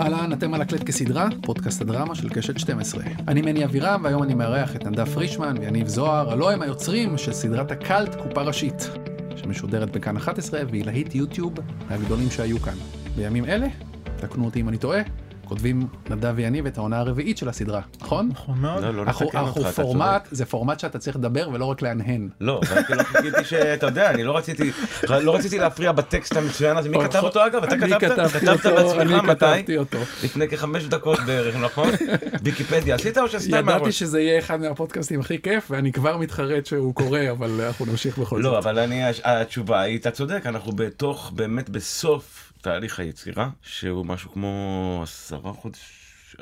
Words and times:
אהלן, 0.00 0.32
אתם 0.32 0.54
על 0.54 0.60
הקלט 0.60 0.82
כסדרה, 0.84 1.28
פודקאסט 1.42 1.80
הדרמה 1.80 2.14
של 2.14 2.28
קשת 2.28 2.58
12. 2.58 3.04
אני 3.28 3.42
מני 3.42 3.64
אבירם, 3.64 4.00
והיום 4.04 4.22
אני 4.22 4.34
מארח 4.34 4.76
את 4.76 4.86
נדב 4.86 5.04
פרישמן 5.04 5.54
ויניב 5.60 5.88
זוהר, 5.88 6.32
הלא 6.32 6.50
הם 6.50 6.62
היוצרים 6.62 7.18
של 7.18 7.32
סדרת 7.32 7.70
הקאלט 7.70 8.14
קופה 8.14 8.42
ראשית, 8.42 8.90
שמשודרת 9.36 9.90
בכאן 9.90 10.16
11 10.16 10.60
והיא 10.70 10.84
להיט 10.84 11.14
יוטיוב 11.14 11.52
מהגדולים 11.90 12.30
שהיו 12.30 12.58
כאן. 12.58 12.74
בימים 13.16 13.44
אלה, 13.44 13.66
תקנו 14.16 14.44
אותי 14.44 14.60
אם 14.60 14.68
אני 14.68 14.78
טועה, 14.78 15.00
כותבים 15.50 15.86
נדב 16.10 16.32
ויניב 16.36 16.66
את 16.66 16.78
העונה 16.78 16.98
הרביעית 16.98 17.38
של 17.38 17.48
הסדרה, 17.48 17.80
נכון? 18.00 18.28
נכון 18.32 18.58
מאוד. 18.58 18.82
לא, 18.82 18.94
לא 18.94 19.02
אנחנו, 19.02 19.26
נתקן 19.26 19.38
אנחנו 19.38 19.60
אותך, 19.60 19.72
אתה 19.72 19.82
פורמט. 19.82 20.28
זה 20.30 20.44
פורמט 20.44 20.80
שאתה 20.80 20.98
צריך 20.98 21.16
לדבר 21.16 21.48
ולא 21.52 21.64
רק 21.64 21.82
להנהן. 21.82 22.28
לא, 22.40 22.60
כאילו 22.86 23.04
חיכיתי 23.04 23.44
שאתה 23.44 23.86
יודע, 23.86 24.10
אני 24.10 24.24
לא 24.24 24.36
רציתי, 24.36 24.70
לא 25.08 25.34
רציתי 25.34 25.58
להפריע 25.58 25.92
בטקסט 25.92 26.36
המצוין 26.36 26.76
הזה. 26.76 26.88
מי 26.88 26.98
כתב 27.04 27.20
אותו 27.22 27.46
אגב? 27.46 27.64
אתה 27.64 27.76
כתבת? 27.76 28.00
כתבת 28.00 28.66
בעצמך 28.66 29.00
אני 29.00 29.14
מתי? 29.14 29.32
כתבתי 29.32 29.78
אותו. 29.78 29.98
לפני 30.24 30.48
כחמש 30.48 30.84
דקות 30.84 31.18
בערך, 31.26 31.56
נכון? 31.56 31.88
ויקיפדיה 32.42 32.94
עשית 32.94 33.18
או 33.18 33.28
שסתם 33.28 33.58
ידעתי? 33.58 33.92
שזה 33.92 34.20
יהיה 34.20 34.38
אחד 34.38 34.60
מהפודקאסטים 34.60 35.20
הכי 35.20 35.42
כיף, 35.42 35.70
ואני 35.70 35.92
כבר 35.92 36.16
מתחרט 36.16 36.66
שהוא 36.66 36.94
קורה, 36.94 37.30
אבל 37.30 37.60
אנחנו 37.60 37.86
נמשיך 37.86 38.18
בכל 38.18 38.42
זאת. 38.42 38.52
לא, 38.52 38.58
אבל 38.58 38.92
התשובה 39.24 39.80
היא, 39.80 39.98
אתה 39.98 40.10
צודק, 40.10 40.42
אנחנו 40.46 40.72
בתוך, 40.72 41.32
באמת 41.34 41.70
בסוף 41.70 42.49
תהליך 42.60 43.00
היצירה, 43.00 43.50
שהוא 43.62 44.06
משהו 44.06 44.32
כמו 44.32 45.00
עשרה 45.02 45.52
חודשים, 45.52 45.86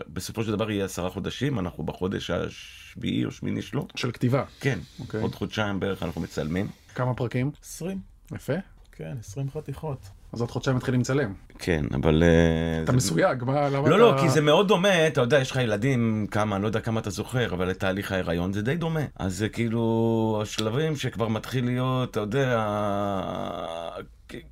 בסופו 0.09 0.45
של 0.45 0.51
דבר 0.51 0.71
יהיה 0.71 0.85
עשרה 0.85 1.11
חודשים, 1.11 1.59
אנחנו 1.59 1.85
בחודש 1.85 2.31
השביעי 2.31 3.25
או 3.25 3.31
שמיני 3.31 3.63
שלו. 3.63 3.87
של 3.95 4.13
כתיבה. 4.13 4.45
כן, 4.61 4.79
אוקיי. 5.01 5.23
עוד 5.23 5.35
חודשיים 5.35 5.81
בערך 5.81 6.03
אנחנו 6.03 6.21
מצלמים. 6.21 6.69
כמה 6.95 7.15
פרקים? 7.15 7.51
20. 7.63 8.01
יפה. 8.35 8.53
כן, 8.93 9.17
20 9.21 9.51
חתיכות. 9.51 10.09
אז 10.33 10.41
עוד 10.41 10.51
חודשיים 10.51 10.77
מתחילים 10.77 11.01
לצלם. 11.01 11.33
כן, 11.59 11.85
אבל... 11.95 12.23
אה, 12.23 12.83
אתה 12.83 12.93
זה- 12.93 12.97
מסויג, 12.97 13.45
מה, 13.45 13.69
למה 13.69 13.89
לא, 13.89 13.95
אתה... 14.13 14.17
לא, 14.17 14.23
כי 14.23 14.31
זה 14.31 14.41
מאוד 14.41 14.69
דומה, 14.69 15.07
אתה 15.07 15.21
יודע, 15.21 15.39
יש 15.39 15.51
לך 15.51 15.57
ילדים, 15.57 16.27
כמה, 16.31 16.57
אני 16.57 16.63
לא 16.63 16.69
יודע 16.69 16.81
כמה 16.81 17.01
אתה 17.01 17.11
זוכר, 17.11 17.55
אבל 17.55 17.69
לתהליך 17.69 18.13
ההיריון 18.13 18.53
זה 18.53 18.63
די 18.63 18.77
דומה. 18.77 19.01
אז 19.17 19.37
זה 19.37 19.49
כאילו 19.49 20.39
השלבים 20.43 20.97
שכבר 20.97 21.29
מתחיל 21.29 21.65
להיות, 21.65 22.11
אתה 22.11 22.21
יודע, 22.21 22.59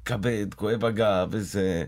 כבד, 0.05 0.55
כואב 0.55 0.84
הגב, 0.84 1.28
וזה... 1.30 1.84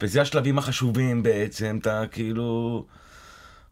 וזה 0.00 0.20
השלבים 0.22 0.58
החשובים 0.58 1.22
בעצם, 1.22 1.78
אתה 1.80 2.02
כאילו... 2.10 2.84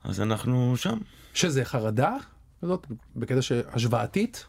אז 0.04 0.20
אנחנו 0.20 0.76
שם. 0.76 0.98
שזה 1.34 1.64
חרדה 1.64 2.16
כזאת, 2.62 2.86
בקטע 3.16 3.42
שהשוואתית, 3.42 4.46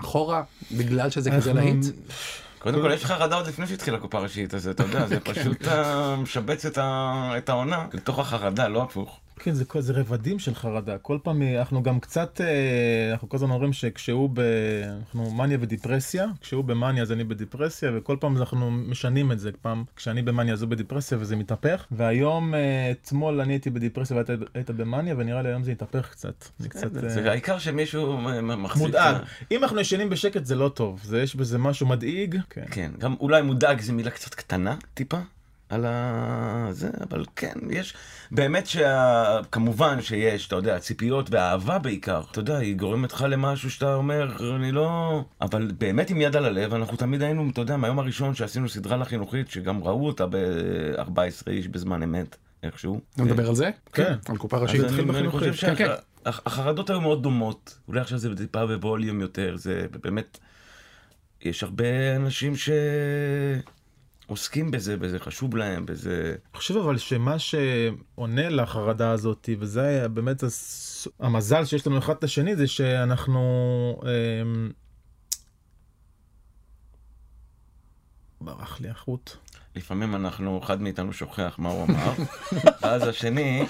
אחורה, 0.00 0.42
בגלל 0.72 1.10
שזה 1.10 1.30
כזה 1.30 1.50
אנחנו- 1.50 1.64
להיט. 1.66 1.84
קודם 2.62 2.80
כל, 2.80 2.90
יש 2.92 3.04
לך 3.04 3.12
חרדה 3.12 3.36
עוד 3.36 3.46
לפני 3.46 3.66
שהתחילה 3.66 3.96
הקופה 3.96 4.18
הראשית, 4.18 4.54
אז 4.54 4.68
אתה 4.68 4.82
יודע, 4.82 5.06
זה 5.06 5.20
פשוט 5.34 5.68
אה, 5.68 6.16
משבץ 6.16 6.66
את 6.76 7.48
העונה 7.48 7.86
לתוך 7.92 8.18
החרדה, 8.18 8.68
לא 8.68 8.82
הפוך. 8.82 9.20
כן, 9.36 9.52
זה, 9.52 9.64
זה 9.78 9.92
רבדים 9.92 10.38
של 10.38 10.54
חרדה. 10.54 10.98
כל 10.98 11.18
פעם, 11.22 11.42
אה, 11.42 11.58
אנחנו 11.58 11.82
גם 11.82 12.00
קצת, 12.00 12.40
אה, 12.40 13.12
אנחנו 13.12 13.28
כל 13.28 13.36
הזמן 13.36 13.50
אומרים 13.50 13.72
שכשהוא 13.72 14.30
ב... 14.34 14.40
אנחנו 14.98 15.30
מניה 15.30 15.58
ודיפרסיה, 15.60 16.26
כשהוא 16.40 16.64
במניה 16.64 17.02
אז 17.02 17.12
אני 17.12 17.24
בדיפרסיה, 17.24 17.90
וכל 17.94 18.16
פעם 18.20 18.36
אנחנו 18.36 18.70
משנים 18.70 19.32
את 19.32 19.38
זה. 19.38 19.50
פעם 19.62 19.84
כשאני 19.96 20.22
במניה 20.22 20.54
אז 20.54 20.62
הוא 20.62 20.70
בדיפרסיה 20.70 21.18
וזה 21.20 21.36
מתהפך. 21.36 21.86
והיום, 21.90 22.54
אה, 22.54 22.90
אתמול 22.90 23.40
אני 23.40 23.52
הייתי 23.52 23.70
בדיפרסיה 23.70 24.16
ואתה 24.16 24.32
היית 24.54 24.70
במניה, 24.70 25.14
ונראה 25.18 25.42
לי 25.42 25.48
היום 25.48 25.64
זה 25.64 25.72
יתהפך 25.72 26.10
קצת. 26.10 26.44
אני 26.60 26.68
קצת... 26.68 26.92
זה 26.92 27.30
העיקר 27.30 27.58
שמישהו 27.58 28.18
מחזיק. 28.42 28.82
מודאג. 28.82 29.16
אם 29.50 29.62
אנחנו 29.62 29.80
ישנים 29.80 30.10
בשקט 30.10 30.44
זה 30.44 30.54
לא 30.54 30.68
טוב, 30.68 31.00
זה 31.04 31.22
יש 31.22 31.36
בזה 31.36 31.58
משהו 31.58 31.86
מדאיג. 31.86 32.38
כן. 32.50 32.64
כן, 32.70 32.90
גם 32.98 33.14
אולי 33.20 33.42
מודאג 33.42 33.80
זו 33.80 33.92
מילה 33.92 34.10
קצת 34.10 34.34
קטנה, 34.34 34.76
טיפה, 34.94 35.18
על 35.72 35.84
ה... 35.86 36.68
זה, 36.70 36.90
אבל 37.10 37.24
כן, 37.36 37.52
יש, 37.70 37.94
באמת 38.30 38.66
שה... 38.66 39.40
כמובן 39.52 40.00
שיש, 40.00 40.46
אתה 40.46 40.56
יודע, 40.56 40.78
ציפיות 40.78 41.30
ואהבה 41.30 41.78
בעיקר, 41.78 42.22
אתה 42.30 42.40
יודע, 42.40 42.56
היא 42.56 42.76
גורמת 42.76 43.12
לך 43.12 43.24
למשהו 43.28 43.70
שאתה 43.70 43.94
אומר, 43.94 44.54
אני 44.56 44.72
לא... 44.72 45.20
אבל 45.40 45.70
באמת 45.78 46.10
עם 46.10 46.20
יד 46.20 46.36
על 46.36 46.44
הלב, 46.44 46.74
אנחנו 46.74 46.96
תמיד 46.96 47.22
היינו, 47.22 47.50
אתה 47.50 47.60
יודע, 47.60 47.76
מהיום 47.76 47.98
הראשון 47.98 48.34
שעשינו 48.34 48.68
סדרה 48.68 48.96
לחינוכית, 48.96 49.50
שגם 49.50 49.84
ראו 49.84 50.06
אותה 50.06 50.26
ב-14 50.26 51.50
איש 51.50 51.68
בזמן 51.68 52.02
אמת, 52.02 52.36
איכשהו. 52.62 53.00
נדבר 53.18 53.48
על 53.48 53.54
זה? 53.54 53.70
כן. 53.92 54.14
על 54.28 54.36
קופה 54.36 54.56
ראשית. 54.56 54.80
אני, 54.80 54.88
התחיל 54.88 55.00
אני 55.00 55.12
בחינוכית. 55.12 55.50
חושב 55.50 55.74
כן, 55.74 55.74
כן. 55.74 55.90
שהחרדות 56.24 56.90
היו 56.90 57.00
מאוד 57.00 57.22
דומות, 57.22 57.78
אולי 57.88 58.00
עכשיו 58.00 58.18
זה 58.18 58.36
טיפה 58.36 58.66
בווליום 58.66 59.20
יותר, 59.20 59.56
זה 59.56 59.86
באמת, 60.02 60.38
יש 61.42 61.62
הרבה 61.62 62.16
אנשים 62.16 62.56
שעוסקים 64.26 64.70
בזה, 64.70 64.96
וזה 65.00 65.18
חשוב 65.18 65.56
להם, 65.56 65.84
וזה... 65.88 66.34
אני 66.52 66.58
חושב 66.58 66.76
אבל 66.76 66.98
שמה 66.98 67.38
שעונה 67.38 68.48
לחרדה 68.48 69.10
הזאת, 69.10 69.48
וזה 69.58 69.82
היה 69.82 70.08
באמת 70.08 70.42
הס... 70.42 71.08
המזל 71.20 71.64
שיש 71.64 71.86
לנו 71.86 71.98
אחד 71.98 72.14
את 72.18 72.24
השני, 72.24 72.56
זה 72.56 72.66
שאנחנו... 72.66 73.40
אמ... 74.02 74.70
ברח 78.40 78.80
לי 78.80 78.88
החוט. 78.88 79.30
לפעמים 79.76 80.14
אנחנו, 80.14 80.60
אחד 80.64 80.82
מאיתנו 80.82 81.12
שוכח 81.12 81.54
מה 81.58 81.68
הוא 81.68 81.84
אמר, 81.84 82.12
ואז 82.82 83.08
השני... 83.08 83.66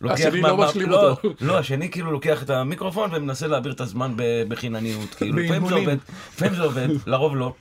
לוקח 0.00 0.14
השני 0.14 0.40
מה- 0.40 0.48
לא 0.48 0.56
מה- 0.56 0.68
משלים 0.68 0.88
לא, 0.90 1.10
אותו. 1.10 1.28
לא, 1.40 1.58
השני 1.58 1.90
כאילו 1.90 2.12
לוקח 2.12 2.42
את 2.42 2.50
המיקרופון 2.50 3.10
ומנסה 3.14 3.46
להעביר 3.46 3.72
את 3.72 3.80
הזמן 3.80 4.14
בחינניות, 4.48 5.14
כאילו, 5.14 5.38
לפעמים 5.38 5.68
זה. 5.68 5.74
עובד, 5.74 5.96
לפעמים 6.32 6.54
זה 6.54 6.62
עובד, 6.62 6.88
לרוב 7.06 7.36
לא. 7.36 7.54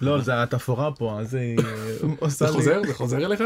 לא, 0.00 0.20
זה 0.20 0.42
התפאורה 0.42 0.92
פה, 0.92 1.20
אז 1.20 1.34
היא 1.34 1.58
עושה 2.18 2.46
זה 2.46 2.46
לי... 2.46 2.52
חוזר? 2.52 2.82
זה 2.86 2.94
חוזר 2.94 3.26
אליך? 3.26 3.42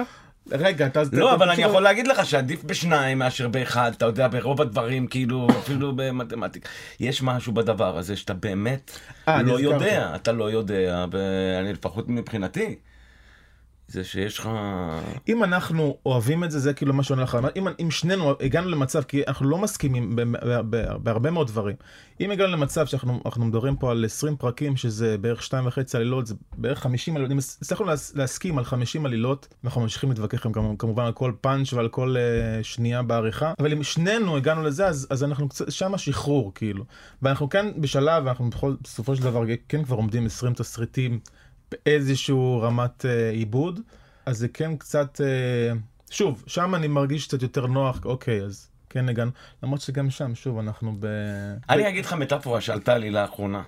רגע, 0.51 0.87
אתה... 0.87 1.03
לא, 1.13 1.35
אבל 1.35 1.51
אני 1.51 1.63
יכול 1.63 1.83
להגיד 1.83 2.07
לך 2.07 2.27
שעדיף 2.27 2.65
בשניים 2.65 3.19
מאשר 3.19 3.49
באחד, 3.49 3.93
אתה 3.97 4.05
יודע, 4.05 4.29
ברוב 4.29 4.61
הדברים, 4.61 5.07
כאילו, 5.07 5.47
אפילו 5.59 5.93
במתמטיקה. 5.97 6.69
יש 7.01 7.23
משהו 7.23 7.53
בדבר 7.53 7.99
הזה 7.99 8.17
שאתה 8.17 8.35
באמת 8.35 8.91
אה, 9.29 9.43
לא. 9.43 9.61
יודע, 9.61 10.13
אתה 10.15 10.33
לא 10.33 10.51
יודע, 10.51 11.07
ואני 11.11 11.73
לפחות 11.73 12.09
מבחינתי, 12.09 12.77
זה 13.95 14.05
שיש 14.05 14.39
לך... 14.39 14.49
אם 15.29 15.45
אנחנו 15.45 15.97
אוהבים 16.07 16.45
את 16.45 16.51
זה, 16.51 16.59
זה 16.59 16.75
כאילו 16.75 16.95
מה 16.95 17.03
שעונה 17.03 17.23
לך. 17.23 17.39
אם, 17.57 17.69
אם 17.83 17.91
שנינו 17.91 18.33
הגענו 18.41 18.69
למצב, 18.69 19.03
כי 19.03 19.23
אנחנו 19.29 19.49
לא 19.49 19.59
מסכימים 19.59 20.17
בהרבה 21.03 21.31
מאוד 21.31 21.47
דברים. 21.47 21.77
אם 22.21 22.31
הגענו 22.31 22.53
למצב 22.53 22.87
שאנחנו 22.87 23.21
אנחנו 23.27 23.45
מדברים 23.45 23.77
פה 23.77 23.91
על 23.91 24.05
20 24.05 24.37
פרקים, 24.37 24.77
שזה 24.77 25.19
בערך 25.19 25.43
שתיים 25.43 25.67
וחצי 25.67 25.97
עלילות, 25.97 26.27
זה 26.27 26.35
בערך 26.59 26.79
50 26.81 27.17
עלילות, 27.17 27.33
אם 27.33 27.39
הצלחנו 27.39 27.87
להס- 27.87 28.13
להסכים 28.15 28.59
על 28.59 28.65
50 28.65 29.07
עלילות, 29.07 29.55
אנחנו 29.65 29.81
ממשיכים 29.81 30.09
להתווכח 30.11 30.47
כמובן- 30.79 31.05
על 31.07 31.13
כל 31.13 31.33
פאנץ' 31.41 31.73
ועל 31.73 31.89
כל 31.89 32.17
uh, 32.17 32.65
שנייה 32.65 33.03
בעריכה, 33.03 33.53
אבל 33.59 33.73
אם 33.73 33.83
שנינו 33.83 34.37
הגענו 34.37 34.63
לזה, 34.63 34.87
אז, 34.87 35.07
אז 35.11 35.25
אנחנו 35.25 35.49
קצת, 35.49 35.71
שם 35.73 35.95
השחרור, 35.95 36.53
כאילו. 36.55 36.85
ואנחנו 37.23 37.49
כן 37.49 37.67
בשלב, 37.81 38.27
אנחנו 38.27 38.51
בכל, 38.51 38.75
בסופו 38.83 39.17
של 39.17 39.23
דבר 39.23 39.43
כן 39.69 39.83
כבר 39.85 39.97
עומדים 39.97 40.27
20 40.27 40.55
תסריטים 40.55 41.21
באיזשהו 41.87 42.61
רמת 42.63 43.05
אה, 43.05 43.31
עיבוד, 43.31 43.81
אז 44.27 44.39
זה 44.39 44.49
כן 44.49 44.77
קצת, 44.77 45.21
אה, 45.21 45.73
שוב, 46.11 46.45
שם 46.47 46.75
אני 46.75 46.89
מרגיש 46.89 47.27
קצת 47.27 47.43
יותר 47.43 47.67
נוח, 47.67 48.01
אוקיי, 48.05 48.43
אז 48.43 48.69
כן 48.91 49.09
הגענו, 49.09 49.31
למרות 49.63 49.81
שגם 49.81 50.11
שם, 50.11 50.35
שוב, 50.35 50.59
אנחנו 50.59 50.97
ב... 51.01 51.07
אני 51.69 51.89
אגיד 51.89 52.05
לך 52.05 52.13
מטאפורה 52.13 52.61
שעלתה 52.61 52.99
לי 52.99 53.11
לאחרונה, 53.11 53.63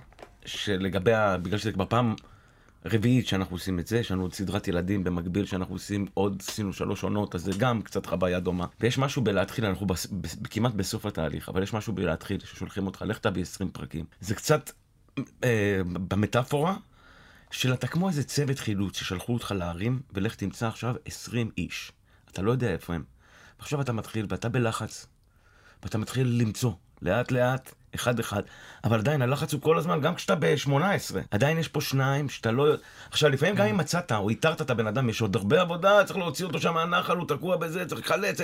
שלגבי, 0.45 1.11
בגלל 1.41 1.57
שזה 1.57 1.71
כבר 1.71 1.85
פעם 1.85 2.15
רביעית 2.85 3.27
שאנחנו 3.27 3.55
עושים 3.55 3.79
את 3.79 3.87
זה, 3.87 3.97
יש 3.99 4.11
לנו 4.11 4.21
עוד 4.21 4.33
סדרת 4.33 4.67
ילדים 4.67 5.03
במקביל 5.03 5.45
שאנחנו 5.45 5.75
עושים 5.75 6.05
עוד, 6.13 6.43
עשינו 6.47 6.73
שלוש 6.73 7.03
עונות, 7.03 7.35
אז 7.35 7.41
זה 7.43 7.51
גם 7.57 7.81
קצת 7.81 8.05
חוויה 8.05 8.39
דומה. 8.39 8.65
ויש 8.81 8.97
משהו 8.97 9.21
בלהתחיל, 9.21 9.65
אנחנו 9.65 9.85
בס, 9.87 10.05
בס, 10.05 10.37
כמעט 10.49 10.73
בסוף 10.73 11.05
התהליך, 11.05 11.49
אבל 11.49 11.63
יש 11.63 11.73
משהו 11.73 11.93
בלהתחיל, 11.93 12.39
ששולחים 12.39 12.85
אותך, 12.85 13.03
לך 13.07 13.17
תביא 13.17 13.41
20 13.41 13.69
פרקים. 13.69 14.05
זה 14.21 14.35
קצת 14.35 14.71
אה, 15.43 15.81
במטאפורה 15.85 16.75
של 17.51 17.73
אתה 17.73 17.87
כמו 17.87 18.09
איזה 18.09 18.23
צוות 18.23 18.59
חילוץ 18.59 18.97
ששלחו 18.97 19.33
אותך 19.33 19.53
להרים, 19.57 20.01
ולך 20.13 20.35
תמצא 20.35 20.67
עכשיו 20.67 20.95
20 21.05 21.51
איש. 21.57 21.91
אתה 22.31 22.41
לא 22.41 22.51
יודע 22.51 22.71
איפה 22.71 22.93
הם. 22.93 23.03
ועכשיו 23.59 23.81
אתה 23.81 23.93
מתחיל, 23.93 24.25
ואתה 24.29 24.49
בלחץ, 24.49 25.07
ואתה 25.83 25.97
מתחיל 25.97 26.27
למצוא, 26.41 26.71
לאט 27.01 27.31
לאט, 27.31 27.73
אחד 27.95 28.19
אחד, 28.19 28.43
אבל 28.83 28.99
עדיין 28.99 29.21
הלחץ 29.21 29.53
הוא 29.53 29.61
כל 29.61 29.77
הזמן, 29.77 30.01
גם 30.01 30.15
כשאתה 30.15 30.35
ב-18, 30.35 30.71
עדיין 31.31 31.57
יש 31.57 31.67
פה 31.67 31.81
שניים 31.81 32.29
שאתה 32.29 32.51
לא... 32.51 32.67
עכשיו, 33.11 33.29
לפעמים 33.29 33.55
גם 33.55 33.65
אם 33.65 33.77
מצאת 33.77 34.11
או 34.11 34.29
איתרת 34.29 34.61
את 34.61 34.69
הבן 34.69 34.87
אדם, 34.87 35.09
יש 35.09 35.21
עוד 35.21 35.35
הרבה 35.35 35.61
עבודה, 35.61 36.03
צריך 36.05 36.19
להוציא 36.19 36.45
אותו 36.45 36.59
שם 36.59 36.73
מהנחל, 36.73 37.17
הוא 37.17 37.27
תקוע 37.27 37.57
בזה, 37.57 37.85
צריך 37.85 38.01
לחלץ, 38.01 38.37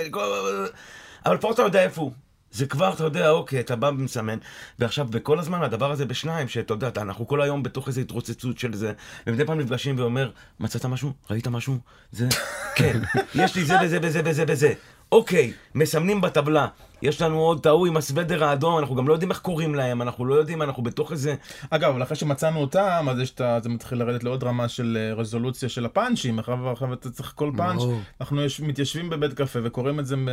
אבל 1.26 1.38
פה 1.38 1.52
אתה 1.52 1.62
יודע 1.62 1.84
איפה 1.84 2.00
הוא. 2.00 2.12
זה 2.54 2.66
כבר, 2.66 2.92
אתה 2.92 3.04
יודע, 3.04 3.30
אוקיי, 3.30 3.60
אתה 3.60 3.76
בא 3.76 3.86
ומסמן, 3.86 4.38
ועכשיו, 4.78 5.06
וכל 5.12 5.38
הזמן 5.38 5.62
הדבר 5.62 5.90
הזה 5.90 6.04
בשניים, 6.04 6.48
שאתה 6.48 6.74
יודע, 6.74 6.90
אנחנו 6.96 7.28
כל 7.28 7.42
היום 7.42 7.62
בתוך 7.62 7.88
איזו 7.88 8.00
התרוצצות 8.00 8.58
של 8.58 8.74
זה, 8.74 8.92
ומדי 9.26 9.44
פעם 9.44 9.60
נפגשים 9.60 9.98
ואומר, 9.98 10.30
מצאת 10.60 10.84
משהו? 10.84 11.12
ראית 11.30 11.46
משהו? 11.48 11.78
זה, 12.12 12.28
כן, 12.74 13.00
יש 13.34 13.56
לי 13.56 13.64
זה 13.64 13.74
וזה 13.82 13.98
וזה 14.02 14.20
וזה 14.24 14.44
וזה. 14.48 14.72
אוקיי, 15.14 15.52
מסמנים 15.74 16.20
בטבלה. 16.20 16.66
יש 17.02 17.22
לנו 17.22 17.38
עוד 17.38 17.58
את 17.58 17.66
ההוא 17.66 17.86
עם 17.86 17.96
הסוודר 17.96 18.44
האדום, 18.44 18.78
אנחנו 18.78 18.94
גם 18.94 19.08
לא 19.08 19.12
יודעים 19.12 19.30
איך 19.30 19.40
קוראים 19.40 19.74
להם, 19.74 20.02
אנחנו 20.02 20.24
לא 20.24 20.34
יודעים, 20.34 20.62
אנחנו 20.62 20.82
בתוך 20.82 21.12
איזה... 21.12 21.34
אגב, 21.70 21.90
אבל 21.90 22.02
אחרי 22.02 22.16
שמצאנו 22.16 22.60
אותם, 22.60 23.06
אז 23.10 23.18
יש 23.18 23.30
את 23.30 23.40
ה... 23.40 23.58
זה 23.62 23.68
מתחיל 23.68 23.98
לרדת 23.98 24.24
לעוד 24.24 24.44
רמה 24.44 24.68
של 24.68 24.98
אה, 25.00 25.14
רזולוציה 25.14 25.68
של 25.68 25.84
הפאנצ'ים, 25.84 26.38
אחר 26.38 26.68
עכשיו 26.68 26.92
אתה 26.92 27.10
צריך 27.10 27.32
כל 27.34 27.50
פאנץ'. 27.56 27.82
אנחנו 28.20 28.42
יש, 28.42 28.60
מתיישבים 28.60 29.10
בבית 29.10 29.32
קפה 29.32 29.58
וקוראים 29.62 30.00
את 30.00 30.06
זה, 30.06 30.16
מ... 30.16 30.28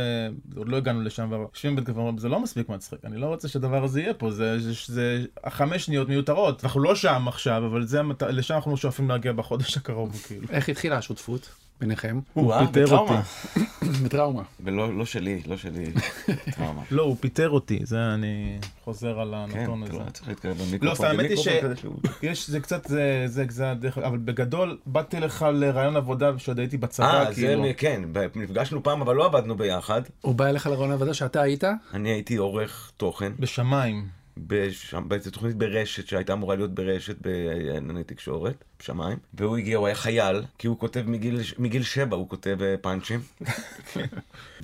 עוד 0.56 0.68
לא 0.68 0.76
הגענו 0.76 1.02
לשם, 1.02 1.22
אבל 1.22 1.44
יושבים 1.54 1.76
בבית 1.76 1.86
קפה 1.88 1.96
ואומרים, 1.96 2.18
זה 2.18 2.28
לא 2.28 2.40
מספיק 2.40 2.68
מצחיק, 2.68 2.98
אני 3.04 3.16
לא 3.16 3.26
רוצה 3.26 3.48
שהדבר 3.48 3.84
הזה 3.84 4.00
יהיה 4.00 4.14
פה, 4.14 4.30
זה, 4.30 4.60
זה, 4.60 4.72
זה 4.86 5.24
החמש 5.44 5.84
שניות 5.84 6.08
מיותרות, 6.08 6.64
אנחנו 6.64 6.80
לא 6.80 6.94
שם 6.94 7.28
עכשיו, 7.28 7.66
אבל 7.66 7.86
זה, 7.86 8.00
לשם 8.28 8.54
אנחנו 8.54 8.76
שואפים 8.76 9.08
להגיע 9.08 9.32
בחודש 9.32 9.76
הקרוב, 9.76 10.22
כאילו. 10.26 10.46
איך 10.50 10.68
התחילה 10.68 10.96
השותפות 10.98 11.48
ביניכם? 11.80 12.20
הוא 12.34 12.44
וואה, 12.44 12.66
פיטר. 12.66 12.96
אותי. 12.98 13.12
בטראומה. 14.04 14.42
ולא 14.64 14.98
לא 14.98 15.06
שלי, 15.06 15.42
לא 15.46 15.56
שלי. 15.56 15.84
טראומה. 16.56 16.82
לא, 16.90 17.02
הוא 17.02 17.16
פיטר 17.20 17.50
אותי, 17.50 17.78
זה 17.82 18.14
אני 18.14 18.58
חוזר 18.84 19.20
על 19.20 19.34
כן, 19.52 19.58
הנתון 19.58 19.82
אתה 19.84 19.92
הזה. 19.92 20.02
לא 20.04 20.10
צריך 20.10 20.28
להתקרב 20.28 20.56
למיקרופון. 20.60 20.88
לא, 20.88 20.94
סתם, 20.94 21.04
האמת 21.04 21.18
היא 21.20 21.28
במיקרופון 21.28 21.52
ש- 21.60 21.64
כזה 21.64 21.76
שהוא- 21.76 21.94
יש, 22.22 22.50
זה 22.50 22.60
קצת, 22.60 22.86
זה, 22.88 23.24
זה, 23.26 23.44
זה 23.48 23.70
הדרך, 23.70 23.98
אבל 23.98 24.18
בגדול, 24.18 24.78
באתי 24.86 25.20
לך 25.20 25.46
לרעיון 25.54 25.96
עבודה 25.96 26.38
שעוד 26.38 26.58
הייתי 26.58 26.76
בצבא, 26.76 27.06
אה, 27.26 27.34
כאילו. 27.34 27.62
זה, 27.64 27.72
כן, 27.76 28.02
נפגשנו 28.34 28.82
פעם, 28.82 29.00
אבל 29.00 29.14
לא 29.16 29.26
עבדנו 29.26 29.56
ביחד. 29.56 30.02
הוא 30.20 30.34
בא 30.34 30.46
אליך 30.46 30.66
לרעיון 30.66 30.90
עבודה 30.92 31.14
שאתה 31.14 31.40
היית? 31.42 31.64
אני 31.94 32.08
הייתי 32.08 32.36
עורך 32.36 32.92
תוכן, 32.96 33.32
בשמיים. 33.38 34.06
באיזה 34.36 35.30
תוכנית 35.30 35.56
ברשת 35.56 36.08
שהייתה 36.08 36.32
אמורה 36.32 36.56
להיות 36.56 36.74
ברשת 36.74 37.16
בענייני 37.20 38.04
תקשורת, 38.04 38.64
בשמיים, 38.78 39.18
והוא 39.34 39.56
הגיע, 39.56 39.76
הוא 39.78 39.86
היה 39.86 39.94
חייל, 39.94 40.42
כי 40.58 40.66
הוא 40.66 40.78
כותב 40.78 41.02
מגיל, 41.06 41.40
מגיל 41.58 41.82
שבע, 41.82 42.16
הוא 42.16 42.28
כותב 42.28 42.58
אה, 42.62 42.74
פאנצ'ים. 42.80 43.20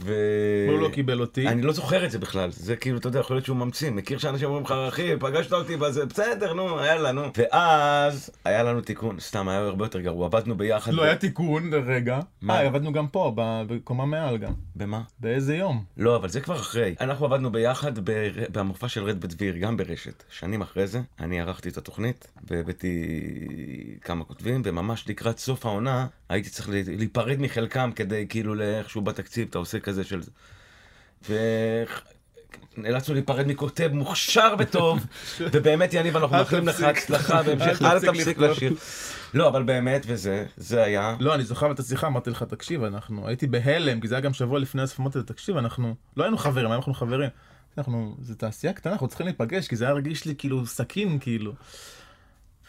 ו... 0.01 0.15
הוא 0.69 0.79
לא 0.81 0.89
קיבל 0.89 1.21
אותי. 1.21 1.49
אני 1.49 1.63
לא 1.63 1.73
זוכר 1.73 2.05
את 2.05 2.11
זה 2.11 2.19
בכלל, 2.19 2.51
זה 2.51 2.77
כאילו, 2.77 2.99
אתה 2.99 3.09
יודע, 3.09 3.21
יכול 3.21 3.37
להיות 3.37 3.45
שהוא 3.45 3.57
ממציא, 3.57 3.91
מכיר 3.91 4.19
שאנשים 4.19 4.49
אומרים 4.49 4.65
לך, 4.65 4.75
אחי, 4.89 5.17
פגשת 5.21 5.53
אותי 5.53 5.77
בזה, 5.77 6.07
בסדר, 6.07 6.53
נו, 6.53 6.85
יאללה, 6.85 7.13
נו. 7.13 7.23
ואז 7.37 8.31
היה 8.45 8.63
לנו 8.63 8.81
תיקון, 8.81 9.21
סתם, 9.21 9.49
היה 9.49 9.59
הרבה 9.61 9.85
יותר 9.85 10.01
גרוע, 10.01 10.27
עבדנו 10.27 10.57
ביחד. 10.57 10.93
לא 10.93 11.03
ב- 11.03 11.07
היה 11.07 11.17
תיקון 11.17 11.71
לרגע. 11.71 12.21
מה? 12.43 12.55
אה, 12.55 12.67
עבדנו 12.67 12.93
גם 12.93 13.09
פה, 13.09 13.33
ב- 13.37 13.63
בקומה 13.69 14.07
מעל 14.07 14.37
גם. 14.39 14.53
במה? 14.77 15.01
באיזה 15.21 15.57
יום? 15.57 15.85
לא, 15.97 16.17
אבל 16.17 16.29
זה 16.29 16.41
כבר 16.41 16.57
אחרי. 16.57 16.95
אנחנו 17.01 17.27
עבדנו 17.27 17.53
ביחד 17.53 17.99
בר... 17.99 18.13
במופע 18.53 18.89
של 18.89 19.05
רד 19.05 19.21
בדביר, 19.21 19.57
גם 19.57 19.77
ברשת. 19.77 20.23
שנים 20.31 20.63
אחרי 20.63 20.87
זה, 20.87 21.01
אני 21.21 21.41
ערכתי 21.41 21.69
את 21.69 21.77
התוכנית, 21.77 22.31
והבאתי 22.51 23.19
כמה 24.01 24.25
כותבים, 24.25 24.63
וממש 24.65 25.09
לקראת 25.09 25.39
סוף 25.39 25.67
העונה, 25.67 26.07
הייתי 26.29 26.51
צריך 26.51 26.69
לה- 26.69 26.81
להיפרד 26.87 27.37
מחלקם 27.41 27.91
כדי 27.97 28.27
כאילו 28.29 28.55
לאיכשהו 28.55 29.01
בתקציב, 29.03 29.47
אתה 29.51 29.59
עושה 29.59 29.81
כזה 29.81 30.05
של... 30.05 30.21
ונאלצנו 32.77 33.15
להיפרד 33.15 33.47
מכותב 33.47 33.91
מוכשר 33.93 34.55
וטוב, 34.59 35.07
ובאמת 35.53 35.95
יניב, 35.95 36.17
אנחנו 36.17 36.37
מאחלים 36.37 36.69
לך. 36.69 36.81
הצלחה 36.83 37.43
בהמשך, 37.47 37.83
אל 37.83 38.01
תפסיק. 38.01 38.39
לשיר. 38.39 38.75
לא, 39.35 39.49
אבל 39.49 39.63
באמת, 39.63 40.03
וזה, 40.07 40.47
זה 40.57 40.83
היה... 40.83 41.17
לא, 41.21 41.35
אני 41.35 41.45
זוכר 41.45 41.73
את 41.73 41.79
השיחה, 41.79 42.07
אמרתי 42.07 42.31
לך, 42.31 42.43
תקשיב, 42.43 42.83
אנחנו, 42.85 43.29
הייתי 43.29 43.47
בהלם, 43.47 44.01
כי 44.01 44.09
זה 44.09 44.15
היה 44.15 44.23
גם 44.23 44.33
שבוע 44.33 44.59
לפני 44.59 44.83
הסוף, 44.83 45.01
אמרתי 45.01 45.19
לו, 45.19 45.25
תקשיב, 45.25 45.57
אנחנו, 45.57 45.95
לא 46.17 46.25
היינו 46.25 46.39
חברים, 46.39 46.73
אנחנו 46.73 46.95
חברים. 46.95 47.31
אנחנו, 47.79 48.17
זה 48.23 48.35
תעשייה 48.35 48.73
קטנה, 48.73 48.93
אנחנו 48.93 49.09
צריכים 49.09 49.27
להיפגש, 49.27 49.69
כי 49.69 49.77
זה 49.77 49.85
היה 49.85 49.95
רגיש 49.95 50.25
לי 50.25 50.35
כאילו 50.39 50.67
סכין, 50.67 51.19
כאילו. 51.19 51.53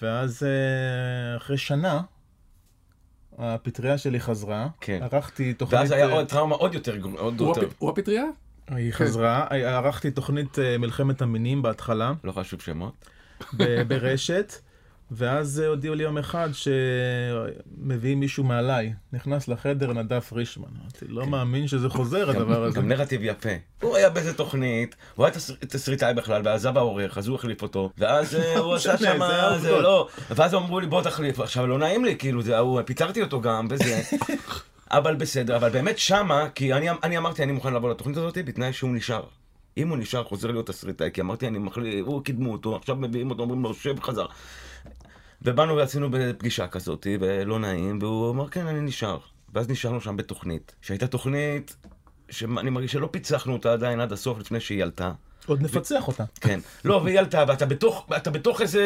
ואז 0.02 0.44
אה, 0.44 1.38
אחרי 1.38 1.58
שנה, 1.58 2.02
הפטריה 3.40 3.98
שלי 3.98 4.20
חזרה, 4.20 4.68
כן. 4.82 5.00
ערכתי 5.12 5.54
תוכנית... 5.54 5.80
ואז 5.80 5.92
היה 5.92 6.08
אה, 6.08 6.14
עוד 6.14 6.28
טראומה 6.28 6.56
עוד 6.56 6.74
יותר 6.74 6.96
גרוע, 6.96 7.22
עוד 7.22 7.42
הוא 7.78 7.90
הפטריה? 7.90 8.24
היא 8.68 8.94
חזרה, 8.94 9.48
ערכתי 9.50 10.12
תוכנית 10.12 10.60
אה, 10.60 10.78
מלחמת 10.78 11.22
המינים 11.22 11.62
בהתחלה, 11.62 12.14
לא 12.24 12.32
חשוב 12.32 12.62
שמות. 12.62 13.06
ברשת, 13.88 14.54
ואז 15.12 15.62
אה, 15.62 15.68
הודיעו 15.68 15.96
לי 15.96 16.04
יום 16.04 16.18
אחד 16.18 16.50
שמביאים 16.54 18.20
מישהו 18.20 18.44
מעליי. 18.44 18.94
נכנס 19.14 19.48
לחדר 19.48 19.94
נדב 19.94 20.20
פרישמן. 20.20 20.68
אמרתי, 20.82 21.06
לא 21.08 21.26
מאמין 21.28 21.68
שזה 21.68 21.90
חוזר 21.90 22.30
הדבר 22.30 22.64
הזה. 22.64 22.76
כן. 22.76 22.82
גם 22.82 22.88
נרטיב 22.88 23.22
יפה. 23.24 23.50
הוא 23.82 23.96
היה 23.96 24.10
באיזה 24.10 24.34
תוכנית, 24.34 24.96
הוא 25.16 25.26
היה 25.26 25.34
תס- 25.36 25.52
תסריטאי 25.60 26.14
בכלל, 26.14 26.42
ועזב 26.46 26.78
העורך, 26.78 27.18
אז 27.18 27.28
הוא 27.28 27.36
החליף 27.36 27.62
אותו, 27.62 27.90
ואז 27.98 28.36
אה, 28.36 28.58
הוא 28.58 28.74
עשה 28.76 28.94
משנה, 28.94 29.12
שם, 29.56 29.60
זה. 29.62 29.72
לא, 29.72 30.08
ואז 30.30 30.54
אמרו 30.56 30.80
לי 30.80 30.88
בוא 30.88 31.02
תחליף, 31.02 31.40
עכשיו 31.40 31.68
לא 31.68 31.78
נעים 31.78 32.06
לי, 32.06 32.16
כאילו, 32.18 32.42
זה 32.42 32.58
ההוא, 32.58 32.82
פיטרתי 32.82 33.22
אותו 33.22 33.42
גם, 33.42 33.68
וזה. 33.70 34.02
אבל 34.92 35.16
בסדר, 35.16 35.56
אבל 35.56 35.70
באמת 35.70 35.98
שמה, 36.00 36.48
כי 36.56 36.74
אני, 36.74 36.88
אני 37.04 37.18
אמרתי, 37.18 37.44
אני 37.44 37.52
מוכן 37.52 37.74
לבוא 37.74 37.90
לתוכנית 37.90 38.18
הזאת, 38.18 38.38
בתנאי 38.46 38.74
שהוא 38.74 38.92
נשאר. 38.96 39.24
אם 39.78 39.90
הוא 39.90 39.98
נשאר, 39.98 40.24
חוזר 40.24 40.52
להיות 40.52 40.68
תסריטאי, 40.68 41.10
כי 41.14 41.22
אמרתי, 41.22 41.48
אני 41.48 41.60
מחליף, 41.60 42.06
הוא 42.08 42.24
קידמו 42.24 42.52
אותו, 42.52 42.76
עכשיו 42.76 42.96
מביאים 42.96 43.30
אותו, 43.30 43.42
אומרים 43.44 43.64
לו, 43.64 43.74
שב 43.74 44.00
חזר. 44.00 44.26
ובאנו 45.42 45.76
ועשינו 45.76 46.08
בפגישה 46.12 46.68
כזאת, 46.68 47.08
ולא 47.20 47.60
נעים, 47.60 48.00
והוא 48.02 48.32
אמר, 48.32 48.50
כן, 48.50 48.68
אני 48.68 48.82
נשאר. 48.82 49.20
ואז 49.54 49.70
נשארנו 49.70 50.02
שם 50.02 50.18
בתוכנית, 50.18 50.76
שהייתה 50.82 51.08
תוכנית 51.08 51.76
שאני 52.30 52.70
מרגיש 52.70 52.92
שלא 52.92 53.10
פיצחנו 53.12 53.54
אותה 53.54 53.74
עדיין 53.74 54.00
עד 54.00 54.12
הסוף 54.12 54.40
לפני 54.40 54.60
שהיא 54.60 54.84
עלתה. 54.84 55.12
עוד 55.46 55.62
נפצח 55.62 56.08
אותה. 56.08 56.24
כן. 56.42 56.60
לא, 56.86 57.02
והיא 57.04 57.20
עלתה, 57.20 57.44
ואתה 57.48 57.66
בתוך, 57.66 58.08
אתה 58.18 58.32
בתוך 58.32 58.62
איזה, 58.62 58.84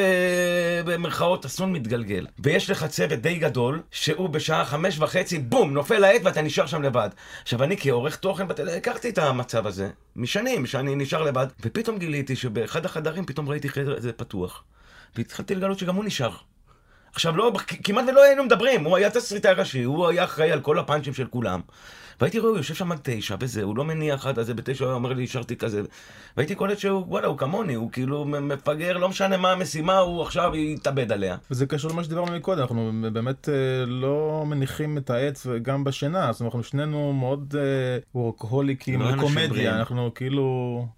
במרכאות, 0.86 1.46
אסון 1.46 1.74
מתגלגל. 1.74 2.28
ויש 2.40 2.70
לך 2.70 2.86
צוות 2.86 3.20
די 3.20 3.36
גדול, 3.36 3.82
שהוא 3.92 4.30
בשעה 4.30 4.66
חמש 4.66 5.00
וחצי, 5.00 5.40
בום, 5.40 5.74
נופל 5.74 6.04
העט 6.04 6.22
ואתה 6.24 6.42
נשאר 6.42 6.66
שם 6.66 6.82
לבד. 6.82 7.10
עכשיו, 7.42 7.64
אני 7.64 7.76
כעורך 7.80 8.16
תוכן, 8.16 8.46
ואתה 8.48 8.62
יודע, 8.62 8.74
הכרתי 8.74 9.10
את 9.10 9.18
המצב 9.18 9.68
הזה, 9.68 9.90
משנים, 10.16 10.66
שאני 10.66 10.96
נשאר 10.96 11.24
לבד, 11.24 11.48
ופתאום 11.62 11.98
גיליתי 11.98 12.36
שבאחד 12.36 12.86
החדרים 12.86 13.26
פתאום 13.26 13.50
ראיתי 13.50 13.70
חדר 13.70 14.00
זה 14.00 14.14
פתוח. 14.14 14.64
והתחלתי 15.16 15.56
לגלות 15.56 15.80
שגם 15.80 15.96
הוא 15.96 16.06
נשאר. 16.06 16.32
עכשיו, 17.14 17.38
לא, 17.38 17.52
כמעט 17.84 18.06
ולא 18.08 18.24
היינו 18.24 18.44
מדברים, 18.44 18.84
הוא 18.84 18.98
היה 18.98 19.10
תסריטאי 19.10 19.54
ראשי, 19.54 19.84
הוא 19.84 20.08
היה 20.08 20.24
אחראי 20.24 20.52
על 20.52 20.62
כל 20.62 20.80
הפאנצ'ים 20.80 21.14
של 21.14 21.28
כולם. 21.28 21.62
והייתי 22.22 22.40
רואה, 22.40 22.50
הוא 22.52 22.58
יושב 22.58 22.74
שם 22.74 22.92
עד 22.92 23.00
תשע, 23.04 23.36
וזה, 23.40 23.64
הוא 23.64 23.78
לא 23.78 23.84
מניח 23.86 24.28
עד 24.28 24.40
הזה, 24.40 24.54
בתשע 24.54 24.86
הוא 24.86 24.94
אומר 24.94 25.14
לי, 25.14 25.24
השארתי 25.24 25.56
כזה. 25.56 25.82
והייתי 26.38 26.56
קולט 26.56 26.80
שהוא, 26.80 27.04
וואלה, 27.08 27.28
הוא 27.28 27.38
כמוני, 27.38 27.74
הוא 27.74 27.92
כאילו 27.92 28.26
מפגר, 28.26 28.98
לא 28.98 29.10
משנה 29.10 29.38
מה 29.38 29.52
המשימה, 29.52 29.98
הוא 29.98 30.22
עכשיו 30.22 30.56
יתאבד 30.56 31.12
עליה. 31.12 31.38
וזה 31.52 31.66
קשור 31.66 31.92
למה 31.92 32.04
שדיברנו 32.04 32.32
מקודם, 32.36 32.62
אנחנו 32.62 32.92
באמת 33.14 33.50
אה, 33.50 33.54
לא 33.86 34.14
מניחים 34.48 34.98
את 34.98 35.10
העץ 35.10 35.48
גם 35.62 35.84
בשינה, 35.84 36.32
זאת 36.32 36.40
אומרת, 36.42 36.54
אנחנו 36.56 36.64
שנינו 36.64 37.14
מאוד 37.14 37.56
אה, 37.58 37.62
וורקהוליקים 38.16 39.00
לא 39.02 39.06
בריאים. 39.06 39.20
לקומדיה, 39.20 39.76
אנחנו 39.80 40.12
כאילו 40.16 40.44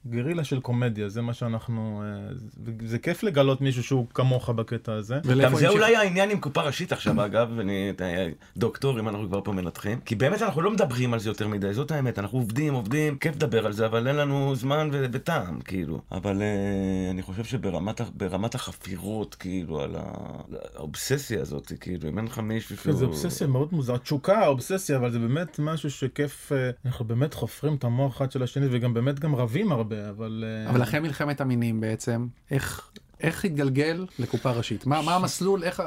גרילה 0.08 0.44
של 0.44 0.60
קומדיה, 0.60 1.10
זה 1.10 1.22
מה 1.22 1.34
שאנחנו, 1.34 2.04
אה, 2.06 2.34
זה- 2.36 2.72
זה 2.86 2.98
כיף 3.00 3.24
לגלות 3.24 3.62
מישהו 3.62 3.84
שהוא 3.84 4.06
כמוך 4.14 4.50
בקטע 4.50 4.94
הזה. 4.94 5.16
גם 5.44 5.56
זה? 5.56 5.70
אולי 5.70 5.96
העניין 5.96 6.30
עם 6.30 6.40
קופה 6.40 6.62
ראשית 6.62 6.92
עכשיו, 6.92 7.26
אגב, 7.26 7.50
ואני 7.56 7.92
אה, 8.02 8.28
דוקטור, 8.58 9.00
אם 9.00 9.10
אנחנו 9.10 9.28
כבר 9.28 9.42
פה 9.44 9.52
מנתחים. 9.52 10.00
כי 10.06 10.16
באמת 10.16 10.42
אנחנו 10.42 10.62
לא 10.62 10.72
מדברים 10.72 11.05
על 11.14 11.19
זה 11.19 11.30
יותר 11.30 11.47
מדי, 11.47 11.74
זאת 11.74 11.92
האמת, 11.92 12.19
אנחנו 12.19 12.40
עובדים, 12.40 12.74
עובדים, 12.74 13.18
כיף 13.18 13.35
לדבר 13.35 13.66
על 13.66 13.74
זה, 13.74 13.85
אבל 13.85 14.07
אין 14.07 14.16
לנו 14.16 14.56
זמן 14.56 14.90
ו- 14.92 15.06
וטעם, 15.12 15.59
כאילו. 15.62 16.02
אבל 16.12 16.42
אה, 16.42 17.12
אני 17.12 17.21
חושב 17.21 17.44
שברמת 17.44 18.56
החפירות, 18.56 19.35
כאילו, 19.35 19.81
על 19.81 19.95
האובססיה 20.76 21.42
הזאת, 21.42 21.71
כאילו, 21.80 22.09
אם 22.09 22.18
אין 22.18 22.26
לך 22.26 22.40
מישהו 22.40 22.78
שהוא... 22.78 22.94
זה 22.94 23.06
אובססיה 23.06 23.47
מאוד 23.47 23.69
מוזרה, 23.71 23.97
תשוקה, 23.97 24.47
אובססיה, 24.47 24.97
אבל 24.97 25.12
זה 25.12 25.19
באמת 25.19 25.59
משהו 25.59 25.92
שכיף, 25.92 26.52
אה, 26.52 26.69
אנחנו 26.85 27.06
באמת 27.06 27.33
חופרים 27.33 27.76
את 27.76 27.83
המוח 27.83 28.18
אחד 28.18 28.31
של 28.31 28.44
השני 28.44 28.68
וגם 28.71 28.94
באמת 28.94 29.19
גם 29.19 29.35
רבים 29.35 29.71
הרבה, 29.71 30.09
אבל... 30.09 30.44
אה, 30.47 30.69
אבל 30.69 30.83
אחרי 30.83 31.00
מלחמת 31.00 31.42
המינים 31.42 31.81
בעצם, 31.81 32.28
איך... 32.52 32.92
איך 33.22 33.45
התגלגל 33.45 34.06
לקופה 34.19 34.52
ראשית? 34.52 34.86
מה, 34.86 35.02
מה 35.02 35.16
המסלול, 35.16 35.64
איך... 35.64 35.84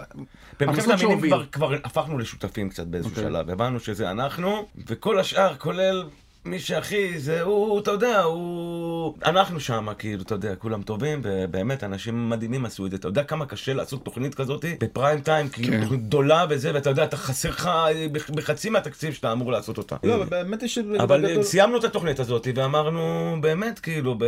במלחמת 0.61 1.01
המינים. 1.01 1.21
כבר, 1.21 1.47
כבר 1.47 1.75
הפכנו 1.85 2.19
לשותפים 2.19 2.69
קצת 2.69 2.87
באיזשהו 2.87 3.11
אוקיי. 3.11 3.25
שלב, 3.25 3.51
הבנו 3.51 3.81
שזה 3.81 4.11
אנחנו, 4.11 4.69
וכל 4.87 5.19
השאר, 5.19 5.57
כולל 5.57 6.05
מי 6.49 6.59
שהכי, 6.61 7.19
זה 7.19 7.43
הוא, 7.43 7.81
אתה 7.81 7.91
יודע, 7.91 8.21
הוא... 8.23 9.15
אנחנו 9.25 9.61
שם, 9.61 9.89
כאילו, 9.99 10.23
אתה 10.23 10.35
יודע, 10.35 10.55
כולם 10.57 10.83
טובים, 10.83 11.21
ובאמת, 11.25 11.85
אנשים 11.85 12.31
מדהימים 12.31 12.65
עשו 12.65 12.87
את 12.87 12.91
זה. 12.91 12.97
אתה 12.97 13.09
יודע 13.09 13.25
כמה 13.25 13.47
קשה 13.47 13.75
לעשות 13.75 14.05
תוכנית 14.05 14.35
כזאת 14.35 14.65
בפריים 14.81 15.21
טיים, 15.21 15.49
כאילו, 15.49 15.73
כן. 15.73 15.83
תוכנית 15.83 16.03
גדולה 16.07 16.47
וזה, 16.51 16.71
ואתה 16.75 16.91
יודע, 16.91 17.05
אתה 17.05 17.17
חסר 17.17 17.49
לך 17.49 17.71
בח- 18.13 18.31
בחצי 18.31 18.71
מהתקציב 18.71 19.15
שאתה 19.15 19.33
אמור 19.33 19.53
לעשות 19.53 19.79
אותה. 19.79 19.97
לא, 20.05 20.15
אבל 20.15 20.25
באמת 20.27 20.63
יש... 20.63 20.79
אבל 21.01 21.43
סיימנו 21.43 21.79
את 21.79 21.85
התוכנית 21.85 22.21
הזאת 22.21 22.49
ואמרנו 22.55 22.99
באמת 23.41 23.79
כאילו 23.79 24.19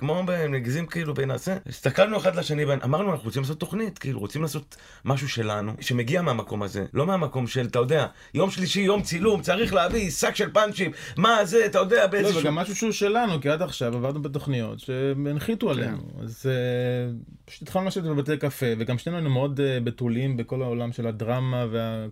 כמו 0.00 0.22
בנגזים 0.26 0.86
כאילו 0.86 1.14
בנעשה 1.14 1.56
הסתכלנו 1.68 2.16
אחד 2.16 2.36
לשני 2.36 2.64
ואמרנו 2.64 3.10
אנחנו 3.12 3.24
רוצים 3.24 3.42
לעשות 3.42 3.60
תוכנית 3.60 3.98
כאילו 3.98 4.20
רוצים 4.20 4.42
לעשות 4.42 4.76
משהו 5.04 5.28
שלנו 5.28 5.72
שמגיע 5.80 6.22
מהמקום 6.22 6.62
הזה 6.62 6.84
לא 6.94 7.06
מהמקום 7.06 7.46
של 7.46 7.66
אתה 7.66 7.78
יודע 7.78 8.06
יום 8.34 8.50
שלישי 8.50 8.80
יום 8.80 9.02
צילום 9.02 9.42
צריך 9.42 9.74
להביא 9.74 10.10
שק 10.10 10.36
של 10.36 10.50
פאנצ'ים 10.52 10.90
מה 11.16 11.44
זה 11.44 11.66
אתה 11.70 11.78
יודע 11.78 12.00
לא, 12.00 12.06
באיזשהו 12.06 12.40
וגם 12.40 12.54
משהו 12.54 12.76
שהוא 12.76 12.92
שלנו, 12.92 13.40
כי 13.40 13.48
עד 13.48 13.62
עכשיו 13.62 13.96
עבדנו 13.96 14.22
בתוכניות 14.22 14.80
שהנחיתו 14.80 15.70
עלינו. 15.70 16.02
אז 16.22 16.46
אה, 16.46 17.12
פשוט 17.44 17.62
התחלנו 17.62 17.86
לשבת 17.86 18.04
בבתי 18.04 18.36
קפה, 18.36 18.66
וגם 18.78 18.98
שנינו 18.98 19.16
היינו 19.18 19.30
מאוד 19.30 19.60
אה, 19.60 19.80
בתולים 19.80 20.36
בכל 20.36 20.62
העולם 20.62 20.92
של 20.92 21.06
הדרמה 21.06 21.66
וה- 21.70 22.06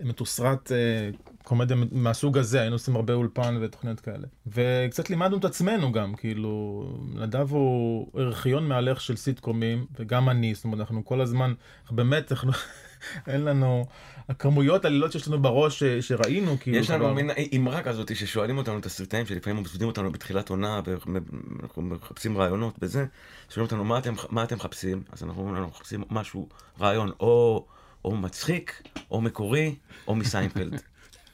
והמתוסרט 0.00 0.72
אה, 0.72 1.10
קומדיה 1.44 1.76
מהסוג 1.92 2.38
הזה, 2.38 2.60
היינו 2.60 2.74
עושים 2.74 2.96
הרבה 2.96 3.14
אולפן 3.14 3.58
ותוכניות 3.60 4.00
כאלה. 4.00 4.26
וקצת 4.46 5.10
לימדנו 5.10 5.36
את 5.36 5.44
עצמנו 5.44 5.92
גם, 5.92 6.14
כאילו, 6.14 6.84
נדב 7.14 7.52
הוא 7.52 8.06
ארכיון 8.18 8.68
מהלך 8.68 9.00
של 9.00 9.16
סיטקומים, 9.16 9.86
וגם 9.98 10.28
אני, 10.28 10.54
זאת 10.54 10.64
אומרת, 10.64 10.80
אנחנו 10.80 11.04
כל 11.04 11.20
הזמן, 11.20 11.52
באמת, 11.90 12.32
אנחנו, 12.32 12.52
אין 13.26 13.44
לנו, 13.44 13.86
הכמויות 14.28 14.84
עלילות 14.84 15.12
שיש 15.12 15.28
לנו 15.28 15.42
בראש 15.42 15.78
ש- 15.78 16.08
שראינו, 16.08 16.56
כאילו, 16.60 16.76
יש 16.76 16.90
לנו 16.90 17.14
מין 17.14 17.30
אמרה 17.56 17.82
כזאת 17.82 18.16
ששואלים 18.16 18.58
אותנו 18.58 18.78
את 18.78 18.86
הסרטאים 18.86 19.26
שלפעמים 19.26 19.62
מפסידים 19.62 19.88
אותנו 19.88 20.12
בתחילת 20.12 20.50
עונה 20.50 20.80
ואנחנו 20.84 21.82
מחפשים 21.82 22.38
רעיונות 22.38 22.74
וזה, 22.82 23.06
שואלים 23.50 23.64
אותנו 23.66 23.84
מה 23.84 23.98
אתם, 23.98 24.14
מה 24.30 24.44
אתם 24.44 24.56
מחפשים, 24.56 25.02
אז 25.12 25.22
אנחנו 25.22 25.42
אומרים 25.42 25.56
אנחנו 25.56 25.76
מחפשים 25.76 26.02
משהו, 26.10 26.48
רעיון 26.80 27.10
או, 27.20 27.66
או 28.04 28.16
מצחיק, 28.16 28.82
או 29.10 29.20
מקורי, 29.20 29.74
או 30.08 30.14
מסיינפלד. 30.14 30.80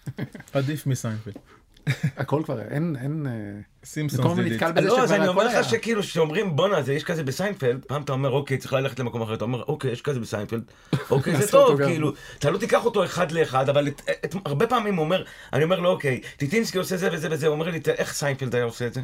עדיף 0.52 0.86
מסיינפלד. 0.86 1.34
הכל 2.16 2.42
כבר, 2.44 2.60
אין, 2.60 2.96
אין... 3.00 3.26
אה, 3.26 3.32
סימפסונס 3.84 4.22
אז 4.62 4.72
בזה 4.74 4.88
לא, 4.88 5.02
אז 5.02 5.12
אני 5.12 5.28
אומר. 5.28 5.44
לך 5.60 5.68
שכאילו, 5.70 6.02
שאומרים 6.02 6.56
בואנה, 6.56 6.82
זה 6.82 6.92
יש 6.94 7.04
כזה 7.04 7.22
בסיינפלד, 7.22 7.84
פעם 7.84 8.02
אתה 8.02 8.12
אומר 8.12 8.30
אוקיי, 8.30 8.58
צריך 8.58 8.72
ללכת 8.72 8.98
למקום 8.98 9.22
אחר, 9.22 9.34
אתה 9.34 9.44
אומר 9.44 9.62
אוקיי, 9.62 9.90
יש 9.92 10.02
כזה 10.02 10.20
בסיינפלד, 10.20 10.62
אוקיי, 11.10 11.36
זה 11.36 11.50
טוב. 11.50 11.84
כאילו, 11.84 12.12
אתה 12.38 12.50
לא 12.50 12.58
תיקח 12.58 12.84
אותו 12.84 13.04
אחד 13.04 13.32
לאחד, 13.32 13.68
אבל 13.68 13.88
הרבה 14.44 14.66
פעמים 14.66 14.94
הוא 14.94 15.04
אומר, 15.04 15.24
אני 15.52 15.64
אומר 15.64 15.80
לו 15.80 15.90
אוקיי, 15.90 16.20
טיטינסקי 16.36 16.78
עושה 16.78 16.96
זה 16.96 17.08
וזה 17.12 17.28
וזה, 17.30 17.46
הוא 17.46 17.54
אומר 17.54 17.70
לי, 17.70 17.80
"ת- 17.80 17.88
איך 17.88 18.12
סיינפלד 18.12 18.54
היה 18.54 18.64
עושה 18.64 18.86
את 18.86 18.94
זה? 18.94 19.00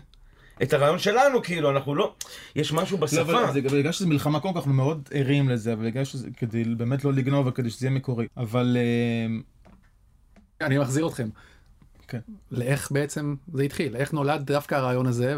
את 0.62 0.72
הרעיון 0.72 0.99
שלנו, 0.99 1.42
כאילו, 1.42 1.70
אנחנו 1.70 1.94
לא, 1.94 2.14
יש 2.56 2.72
משהו 2.72 2.96
לא, 3.00 3.02
בשפה. 3.06 3.20
אבל 3.22 3.52
זה- 3.52 3.60
בגלל 3.62 3.92
שזה 3.92 4.06
מלחמה 4.06 4.40
כל 4.40 4.49
אנחנו 4.49 4.72
מאוד 4.72 5.08
ערים 5.12 5.49
לזה, 5.49 5.72
אבל 5.72 5.84
בגלל 5.90 6.04
שזה, 6.04 6.28
כדי 6.37 6.64
באמת 6.64 7.04
לא 7.04 7.12
לגנוב 7.12 7.46
וכדי 7.46 7.70
שזה 7.70 7.87
יהיה 7.87 7.96
מקורי. 7.96 8.26
אבל 8.37 8.76
אה, 8.80 9.26
אני 10.66 10.78
מחזיר 10.78 11.06
אתכם. 11.06 11.28
כן. 12.11 12.19
לאיך 12.50 12.93
בעצם 12.93 13.35
זה 13.55 13.62
התחיל, 13.62 13.97
איך 13.97 14.12
נולד 14.12 14.43
דווקא 14.47 14.75
הרעיון 14.75 15.07
הזה 15.07 15.37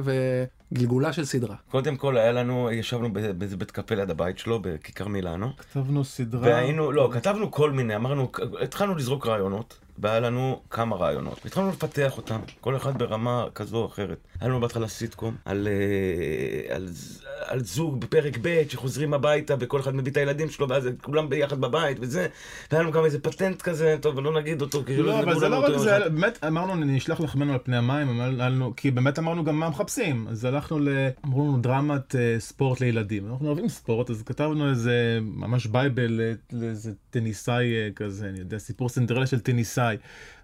וגלגולה 0.72 1.12
של 1.12 1.24
סדרה. 1.24 1.56
קודם 1.70 1.96
כל 1.96 2.16
היה 2.18 2.32
לנו, 2.32 2.70
ישבנו 2.72 3.12
באיזה- 3.12 3.56
בית 3.56 3.70
קפה 3.70 3.94
ליד 3.94 4.10
הבית 4.10 4.38
שלו, 4.38 4.58
בכיכר 4.62 5.08
מילאנו, 5.08 5.56
כתבנו 5.56 6.04
סדרה. 6.04 6.40
והיינו, 6.42 6.92
לא, 6.92 7.10
כתבנו 7.12 7.50
כל 7.50 7.70
מיני, 7.70 7.96
אמרנו, 7.96 8.30
התחלנו 8.62 8.94
לזרוק 8.94 9.26
רעיונות, 9.26 9.78
והיה 9.98 10.20
לנו 10.20 10.60
כמה 10.70 10.96
רעיונות. 10.96 11.46
התחלנו 11.46 11.68
לפתח 11.68 12.16
אותם, 12.16 12.38
כל 12.60 12.76
אחד 12.76 12.98
ברמה 12.98 13.46
כזו 13.54 13.76
או 13.76 13.86
אחרת. 13.86 14.18
היה 14.40 14.48
לנו 14.48 14.60
בהתחלה 14.60 14.88
סיטקום 14.88 15.36
על, 15.44 15.68
אה, 15.68 16.74
על, 16.74 16.86
ז- 16.88 17.22
על 17.46 17.60
זוג 17.64 18.00
בפרק 18.00 18.38
ב' 18.42 18.62
שחוזרים 18.68 19.14
הביתה 19.14 19.54
וכל 19.60 19.80
אחד 19.80 19.94
מביא 19.94 20.12
את 20.12 20.16
הילדים 20.16 20.50
שלו, 20.50 20.68
ואז 20.68 20.88
כולם 21.02 21.28
ביחד 21.28 21.60
בבית 21.60 21.96
וזה, 22.00 22.26
והיה 22.70 22.82
לנו 22.82 22.92
גם 22.92 23.04
איזה 23.04 23.20
פטנט 23.20 23.62
כזה, 23.62 23.96
טוב, 24.00 24.20
לא 24.20 24.32
נגיד 24.40 24.62
אותו, 24.62 24.84
כי 24.86 24.96
לא, 24.96 25.20
אבל 25.20 25.38
זה 25.38 25.48
לא 25.48 25.58
רק 25.64 25.78
זה, 25.78 25.96
אחד. 25.98 26.12
באמת 26.14 26.44
אמרנו 26.44 26.74
נשלח 26.74 27.20
לחמנו 27.20 27.52
על 27.52 27.58
פני 27.62 27.76
המים, 27.76 28.08
אמרנו, 28.20 28.72
כי 28.76 28.90
באמת 28.90 29.18
אמרנו 29.18 29.44
גם 29.44 29.56
מה 29.56 29.68
מחפשים, 29.68 30.26
אז 30.30 30.44
הלכנו 30.44 30.78
ל... 30.78 30.88
אמרו 31.24 31.42
לנו 31.48 31.58
דרמת 31.58 32.16
אה, 32.16 32.36
ספורט 32.38 32.80
לילדים, 32.80 33.26
אנחנו 33.30 33.46
אוהבים 33.46 33.68
ספורט, 33.68 34.10
אז 34.10 34.22
כתבנו 34.22 34.70
איזה 34.70 35.18
ממש 35.22 35.66
bible 35.66 36.20
אה, 36.20 36.32
לאיזה 36.52 36.92
טניסאי 37.12 37.54
אה, 37.74 37.88
כזה, 37.96 38.28
אני 38.28 38.38
יודע, 38.38 38.58
סיפור 38.58 38.88
סינדרלה 38.88 39.26
של 39.26 39.40
טניסאי. 39.40 39.96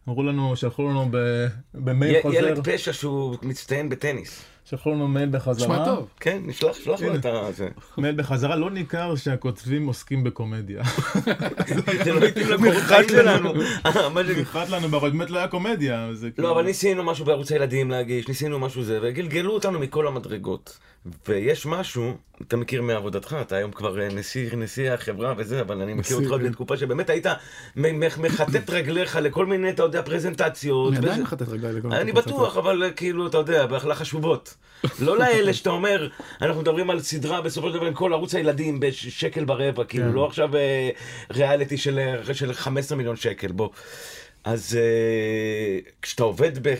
אמרו 0.08 0.22
לנו, 0.22 0.56
שלחו 0.56 0.82
לנו 0.88 1.08
ב- 1.10 1.46
במייל 1.74 2.14
י- 2.16 2.22
חוזר, 2.22 2.36
ילד 2.36 2.68
פשע 2.68 2.92
שהוא 2.92 3.36
מצטיין 3.42 3.88
בטניס. 3.88 4.42
שלחו 4.64 4.90
לנו 4.90 5.08
מייל 5.08 5.28
בחזרה. 5.32 5.68
נשמע 5.68 5.84
טוב. 5.84 6.08
כן, 6.20 6.42
נשלח, 6.46 6.76
שלח 6.76 7.00
לו. 7.02 7.14
את. 7.14 7.26
זה. 7.56 7.68
מייל 7.98 8.14
בחזרה, 8.16 8.56
לא 8.56 8.70
ניכר 8.70 9.16
שהכותבים 9.16 9.86
עוסקים 9.86 10.24
בקומדיה. 10.24 10.82
זה 12.04 12.12
לא 12.12 12.26
התאים 12.26 12.46
לקוראים 12.48 13.08
שלנו. 13.08 13.54
מה 14.14 14.22
זה- 14.24 14.32
במיוחד 14.34 14.68
לנו 14.68 14.88
בראש, 14.88 15.12
באמת 15.12 15.30
לא 15.30 15.38
היה 15.38 15.48
קומדיה. 15.48 16.08
זה 16.12 16.26
לא, 16.26 16.32
כאילו- 16.32 16.50
אבל 16.50 16.62
ניסינו 16.62 17.04
משהו 17.04 17.24
בערוץ 17.24 17.52
הילדים 17.52 17.90
להגיש, 17.90 18.28
ניסינו 18.28 18.58
משהו 18.58 18.82
זה, 18.82 18.98
וגלגלו 19.02 19.52
אותנו 19.52 19.78
מכל 19.78 20.06
המדרגות. 20.06 20.78
ויש 21.28 21.66
משהו, 21.66 22.16
אתה 22.42 22.56
מכיר 22.56 22.82
מעבודתך, 22.82 23.36
אתה 23.40 23.56
היום 23.56 23.72
כבר 23.72 24.00
אה, 24.00 24.08
נשיא, 24.08 24.48
נשיא 24.56 24.90
החברה 24.92 25.34
וזה, 25.36 25.60
אבל 25.60 25.82
אני 25.82 25.94
מכיר 25.94 26.16
אותך 26.16 26.30
עוד 26.30 26.40
כן. 26.40 26.48
בתקופה 26.48 26.76
שבאמת 26.76 27.10
היית 27.10 27.26
מ- 27.76 28.00
מ- 28.00 28.22
מכתת 28.22 28.70
רגליך 28.76 29.16
לכל 29.16 29.46
מיני, 29.46 29.70
אתה 29.70 29.82
יודע, 29.82 30.02
פרזנטציות. 30.02 30.92
אני 30.94 31.06
עדיין. 31.06 31.22
מחטט 31.22 31.48
רגליים 31.48 31.78
לכל 31.78 31.92
אני 31.92 31.98
מיני 32.04 32.12
בטוח, 32.12 32.56
אבל 32.56 32.82
אה, 32.82 32.90
כאילו, 32.90 33.26
אתה 33.26 33.38
יודע, 33.38 33.66
לחשובות. 33.84 34.54
לא 35.00 35.18
לאלה 35.20 35.52
שאתה 35.52 35.70
אומר, 35.70 36.08
אנחנו 36.42 36.60
מדברים 36.62 36.90
על 36.90 37.00
סדרה 37.00 37.40
בסופו 37.40 37.68
של 37.68 37.74
דבר 37.74 37.86
עם 37.86 37.94
כל 37.94 38.12
ערוץ 38.12 38.34
הילדים 38.34 38.80
בשקל 38.80 39.44
ורבע, 39.48 39.84
כאילו, 39.84 40.04
כן. 40.04 40.12
לא 40.12 40.26
עכשיו 40.26 40.56
אה, 40.56 40.90
ריאליטי 41.30 41.76
של, 41.76 41.98
אה, 42.28 42.34
של 42.34 42.52
15 42.52 42.98
מיליון 42.98 43.16
שקל, 43.16 43.52
בוא. 43.52 43.68
אז 44.44 44.78
כשאתה 46.02 46.22
עובד 46.22 46.68
ב... 46.68 46.74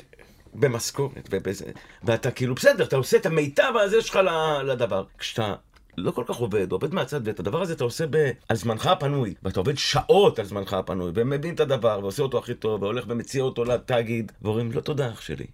במשכורת, 0.55 1.29
ובזה, 1.31 1.65
ואתה 2.03 2.31
כאילו 2.31 2.55
בסדר, 2.55 2.85
אתה 2.85 2.97
עושה 2.97 3.17
את 3.17 3.27
המיטב 3.27 3.73
הזה 3.77 4.03
שלך 4.03 4.21
לדבר. 4.65 5.05
כשאתה 5.19 5.55
לא 5.97 6.11
כל 6.11 6.25
כך 6.27 6.37
עובד, 6.37 6.73
עובד 6.73 6.95
מהצד, 6.95 7.21
ואת 7.25 7.41
הדבר 7.41 7.63
הזה 7.63 7.73
אתה 7.73 7.85
עושה 7.85 8.05
ב... 8.11 8.31
על 8.49 8.57
זמנך 8.57 8.87
הפנוי, 8.87 9.35
ואתה 9.43 9.61
עובד 9.61 9.79
שעות 9.79 10.39
על 10.39 10.45
זמנך 10.45 10.73
הפנוי, 10.73 11.13
ומבין 11.15 11.55
את 11.55 11.61
הדבר, 11.61 11.99
ועושה 12.03 12.23
אותו 12.23 12.39
הכי 12.39 12.55
טוב, 12.55 12.83
והולך 12.83 13.05
ומציע 13.09 13.43
אותו 13.43 13.65
לתאגיד, 13.65 14.33
ואומרים, 14.43 14.73
לא 14.73 14.81
תודה 14.81 15.13
אח 15.13 15.21
שלי. 15.21 15.47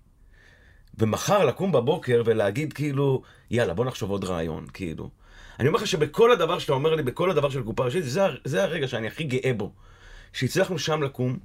ומחר 0.99 1.45
לקום 1.45 1.73
בבוקר 1.73 2.23
ולהגיד 2.25 2.73
כאילו, 2.73 3.23
יאללה, 3.51 3.75
בוא 3.75 3.85
נחשוב 3.85 4.11
עוד 4.11 4.25
רעיון, 4.25 4.67
כאילו. 4.75 5.11
אני 5.61 5.69
אומר 5.69 5.79
לך 5.79 5.87
שבכל 5.87 6.33
הדבר 6.33 6.59
שאתה 6.59 6.73
אומר 6.73 6.95
לי, 6.95 7.03
בכל 7.03 7.31
הדבר 7.31 7.51
של 7.51 7.63
קופה 7.63 7.85
ראשית, 7.85 8.05
זה, 8.05 8.23
זה 8.45 8.63
הרגע 8.65 8.89
שאני 8.89 9.07
הכי 9.07 9.25
גאה 9.25 9.53
בו. 9.57 9.73
שהצלחנו 10.33 10.79
שם 10.79 11.03
לקום, 11.03 11.39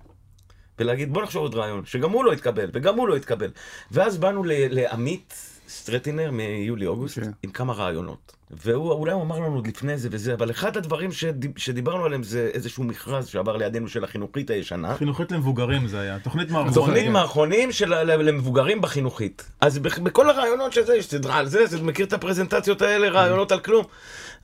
ולהגיד, 0.79 1.13
בוא 1.13 1.23
נחשוב 1.23 1.41
עוד 1.41 1.55
רעיון, 1.55 1.81
שגם 1.85 2.11
הוא 2.11 2.25
לא 2.25 2.31
התקבל, 2.31 2.69
וגם 2.73 2.97
הוא 2.97 3.07
לא 3.07 3.15
התקבל. 3.15 3.49
ואז 3.91 4.17
באנו 4.17 4.43
ל- 4.43 4.51
לעמית 4.81 5.33
סטרטינר 5.69 6.31
מיולי-אוגוסט, 6.31 7.19
כן. 7.19 7.31
עם 7.43 7.51
כמה 7.51 7.73
רעיונות. 7.73 8.35
והוא, 8.51 8.91
אולי 8.91 9.11
הוא 9.13 9.21
אמר 9.23 9.39
לנו 9.39 9.55
עוד 9.55 9.67
לפני 9.67 9.97
זה 9.97 10.07
וזה, 10.11 10.33
אבל 10.33 10.51
אחד 10.51 10.77
הדברים 10.77 11.11
שדיב, 11.11 11.51
שדיברנו 11.57 12.05
עליהם 12.05 12.23
זה 12.23 12.49
איזשהו 12.53 12.83
מכרז 12.83 13.27
שעבר 13.27 13.57
לידינו 13.57 13.87
של 13.87 14.03
החינוכית 14.03 14.49
הישנה. 14.49 14.95
חינוכית 14.95 15.31
למבוגרים 15.31 15.87
זה 15.87 15.99
היה, 15.99 16.19
תוכנית 16.19 16.51
מערכון. 16.51 16.73
תוכנית 16.73 17.03
כן. 17.05 17.11
מערכונים 17.11 17.71
של 17.71 17.93
למבוגרים 18.03 18.81
בחינוכית. 18.81 19.49
אז 19.61 19.79
בכ- 19.79 19.99
בכל 19.99 20.29
הרעיונות 20.29 20.73
שזה, 20.73 20.95
יש 20.95 21.07
סדרה 21.07 21.37
על 21.37 21.45
זה, 21.47 21.65
זה 21.67 21.81
מכיר 21.81 22.05
את 22.05 22.13
הפרזנטציות 22.13 22.81
האלה, 22.81 23.09
רעיונות 23.09 23.51
על 23.51 23.59
כלום. 23.59 23.85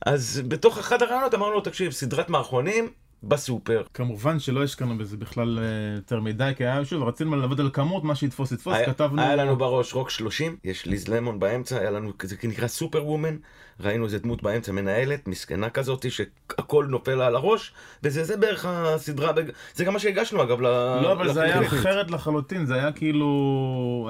אז 0.06 0.42
בתוך 0.48 0.78
אחד 0.78 1.02
הרעיונות 1.02 1.34
אמרנו 1.34 1.52
לו, 1.52 1.60
תקשיב, 1.60 1.92
סדרת 1.92 2.28
מערכונים 2.28 2.90
בסופר. 3.22 3.82
כמובן 3.94 4.38
שלא 4.38 4.64
השקענו 4.64 4.98
בזה 4.98 5.16
בכלל 5.16 5.58
אה, 5.58 5.96
יותר 5.96 6.20
מדי, 6.20 6.52
כי 6.56 6.64
היה, 6.64 6.84
שוב, 6.84 7.02
רצינו 7.02 7.36
לעבוד 7.36 7.60
על 7.60 7.70
כמות, 7.72 8.04
מה 8.04 8.14
שיתפוס 8.14 8.52
יתפוס, 8.52 8.74
היה, 8.74 8.86
כתבנו... 8.86 9.22
היה 9.22 9.36
לנו 9.36 9.56
בראש 9.56 9.94
רוק 9.94 10.10
30, 10.10 10.56
יש 10.64 10.86
ליז 10.86 11.08
למון 11.08 11.38
באמצע, 11.38 11.78
היה 11.78 11.90
לנו, 11.90 12.12
זה 12.22 12.36
נקרא 12.44 12.66
סופר 12.66 13.06
וומן, 13.06 13.36
ראינו 13.80 14.04
איזה 14.04 14.18
דמות 14.18 14.42
באמצע, 14.42 14.72
מנהלת, 14.72 15.28
מסכנה 15.28 15.70
כזאת, 15.70 16.06
שהכל 16.10 16.86
נופל 16.88 17.14
לה 17.14 17.26
על 17.26 17.36
הראש, 17.36 17.72
וזה 18.02 18.24
זה 18.24 18.36
בערך 18.36 18.64
הסדרה, 18.68 19.32
זה 19.74 19.84
גם 19.84 19.92
מה 19.92 19.98
שהגשנו 19.98 20.42
אגב, 20.42 20.60
לא, 20.60 21.12
אבל 21.12 21.32
זה 21.32 21.42
היה. 21.42 21.60
אחרת 21.66 22.10
לחלוטין, 22.10 22.66
זה 22.66 22.74
היה 22.74 22.92
כאילו, 22.92 23.28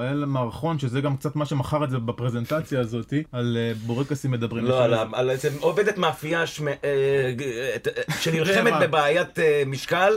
היה 0.03 0.13
מערכון, 0.13 0.79
שזה 0.79 1.01
גם 1.01 1.17
קצת 1.17 1.35
מה 1.35 1.45
שמכר 1.45 1.83
את 1.83 1.89
זה 1.89 1.97
בפרזנטציה 1.97 2.79
הזאת, 2.79 3.13
על 3.31 3.57
אה, 3.59 3.73
בורקסים 3.85 4.31
מדברים. 4.31 4.65
לא, 4.65 4.83
על, 4.83 4.93
איזה- 4.93 5.03
ה- 5.03 5.19
על 5.19 5.29
איזה 5.29 5.49
עובדת 5.59 5.97
מאפייה 5.97 6.43
אה, 6.83 7.33
את- 7.75 7.87
שנלחמת. 8.19 8.73
בבעיית 8.81 9.39
אה, 9.39 9.63
משקל, 9.65 10.13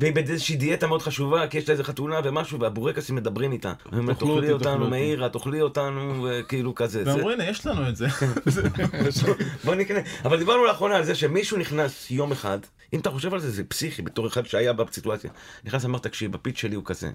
והיא 0.00 0.14
באיזושהי 0.14 0.56
דיאטה 0.56 0.86
מאוד 0.86 1.02
חשובה, 1.02 1.46
כי 1.46 1.58
יש 1.58 1.68
לה 1.68 1.72
איזה 1.72 1.84
חתונה 1.84 2.20
ומשהו, 2.24 2.60
והבורקסים 2.60 3.16
מדברים 3.16 3.52
איתה. 3.52 3.72
תאכלי 4.18 4.52
אותנו, 4.52 4.78
אותי." 4.80 4.90
מאירה, 4.90 5.28
תאכלי 5.28 5.60
אותנו, 5.62 6.26
וכאילו 6.30 6.74
כזה. 6.74 7.04
זה- 7.04 7.10
ואמרו, 7.14 7.30
הנה, 7.30 7.44
יש 7.48 7.66
לנו 7.66 7.88
את 7.88 7.96
זה. 7.96 8.06
בוא 9.64 9.74
נקנה. 9.74 9.98
אבל 10.24 10.38
דיברנו 10.38 10.64
לאחרונה 10.64 10.96
על 10.96 11.04
זה 11.04 11.14
שמישהו 11.14 11.56
נכנס 11.58 12.10
יום 12.10 12.32
אחד, 12.32 12.58
אם 12.92 13.00
אתה 13.00 13.10
חושב 13.10 13.34
על 13.34 13.40
זה, 13.40 13.50
זה 13.50 13.64
פסיכי, 13.64 14.02
בתור 14.02 14.26
אחד 14.26 14.46
שהיה 14.46 14.72
בסיטואציה. 14.72 15.30
נכנס 15.64 15.84
ואמר, 15.84 15.98
תקשיב, 15.98 16.34
הפיץ 16.34 16.58
שלי 16.58 16.74
הוא 16.76 16.84
כזה. 16.84 17.10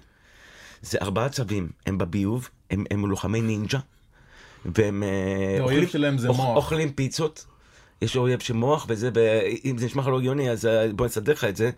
זה 0.82 0.98
ארבעה 1.02 1.28
צווים, 1.28 1.68
הם 1.86 1.98
בביוב, 1.98 2.48
הם, 2.70 2.84
הם 2.90 3.06
לוחמי 3.06 3.40
נינג'ה, 3.40 3.78
והם 4.64 5.02
אה, 5.02 5.60
אוכלים, 5.62 5.88
שלהם 5.88 6.18
זה 6.18 6.28
אוכ- 6.28 6.36
מוח. 6.36 6.56
אוכלים 6.56 6.92
פיצות. 6.92 7.44
יש 8.02 8.16
אויב 8.16 8.40
של 8.40 8.54
מוח, 8.54 8.86
וזה, 8.88 9.10
ואם 9.14 9.78
זה 9.78 9.86
נשמע 9.86 10.02
לך 10.02 10.08
לא 10.08 10.18
הגיוני, 10.18 10.50
אז 10.50 10.66
אה, 10.66 10.88
בוא 10.92 11.06
נסדר 11.06 11.32
לך 11.32 11.44
את 11.44 11.56
זה. 11.56 11.70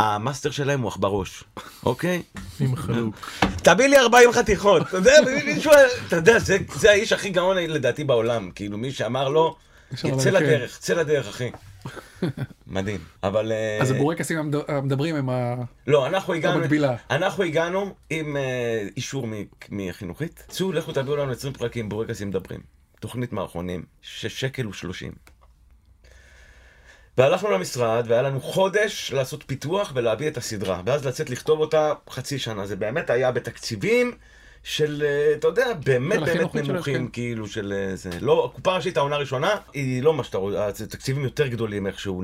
המאסטר 0.00 0.50
שלהם 0.50 0.80
הוא 0.80 0.88
עכבר 0.88 1.08
ראש, 1.08 1.44
אוקיי? 1.86 2.22
עם 2.60 2.76
חלוק. 2.76 3.14
תביא 3.62 3.86
לי 3.86 3.98
40 3.98 4.32
חתיכות, 4.32 4.82
אתה 4.88 4.96
יודע, 4.96 5.12
מישהו, 5.46 5.72
אתה 6.08 6.16
יודע, 6.16 6.38
זה, 6.38 6.56
זה 6.74 6.90
האיש 6.90 7.12
הכי 7.12 7.30
גאון 7.30 7.56
לדעתי 7.56 8.04
בעולם, 8.04 8.50
כאילו 8.54 8.78
מי 8.78 8.92
שאמר 8.92 9.28
לו, 9.28 9.56
אפשר 9.94 10.16
צא 10.18 10.30
ללכת. 10.30 10.44
לדרך, 10.46 10.78
צא 10.78 10.94
לדרך 10.94 11.28
אחי. 11.28 11.50
מדהים, 12.66 13.00
אבל... 13.22 13.52
אה, 13.52 13.78
אז 13.80 13.90
הבורקסים 13.90 14.38
המד- 14.38 14.70
המדברים 14.70 15.16
הם 15.16 15.30
ה... 15.30 15.54
לא, 15.86 16.06
אנחנו 16.06 16.34
הגענו, 16.34 16.58
המקבילה. 16.60 16.96
אנחנו 17.10 17.44
הגענו 17.44 17.94
עם 18.10 18.36
אה, 18.36 18.42
אישור 18.96 19.26
מ- 19.26 19.32
מהחינוכית, 19.68 20.44
צאו, 20.48 20.72
לכו 20.72 20.92
תביאו 20.92 21.16
לנו 21.16 21.32
20 21.32 21.52
פרקים, 21.52 21.88
בורקסים 21.88 22.28
מדברים. 22.28 22.60
תוכנית 23.00 23.32
מערכונים, 23.32 23.82
ששקל 24.02 24.64
הוא 24.64 24.72
30. 24.72 25.12
והלכנו 27.18 27.50
למשרד, 27.50 28.04
והיה 28.08 28.22
לנו 28.22 28.40
חודש 28.40 29.12
לעשות 29.12 29.44
פיתוח 29.46 29.92
ולהביא 29.94 30.28
את 30.28 30.36
הסדרה, 30.36 30.82
ואז 30.86 31.06
לצאת 31.06 31.30
לכתוב 31.30 31.60
אותה 31.60 31.92
חצי 32.10 32.38
שנה. 32.38 32.66
זה 32.66 32.76
באמת 32.76 33.10
היה 33.10 33.32
בתקציבים 33.32 34.12
של, 34.62 35.02
אה, 35.06 35.34
אתה 35.34 35.48
יודע, 35.48 35.66
באמת 35.84 36.20
באמת 36.20 36.54
נמוכים, 36.54 37.06
כן. 37.06 37.12
כאילו, 37.12 37.46
של 37.46 37.72
אה, 37.72 37.96
זה. 37.96 38.10
לא, 38.20 38.44
הקופה 38.44 38.72
הראשית, 38.72 38.96
העונה 38.96 39.16
הראשונה, 39.16 39.50
היא 39.72 40.02
לא 40.02 40.14
מה 40.14 40.24
שאתה 40.24 40.38
רואה, 40.38 40.72
תקציבים 40.72 41.24
יותר 41.24 41.46
גדולים 41.46 41.86
איכשהו 41.86 42.22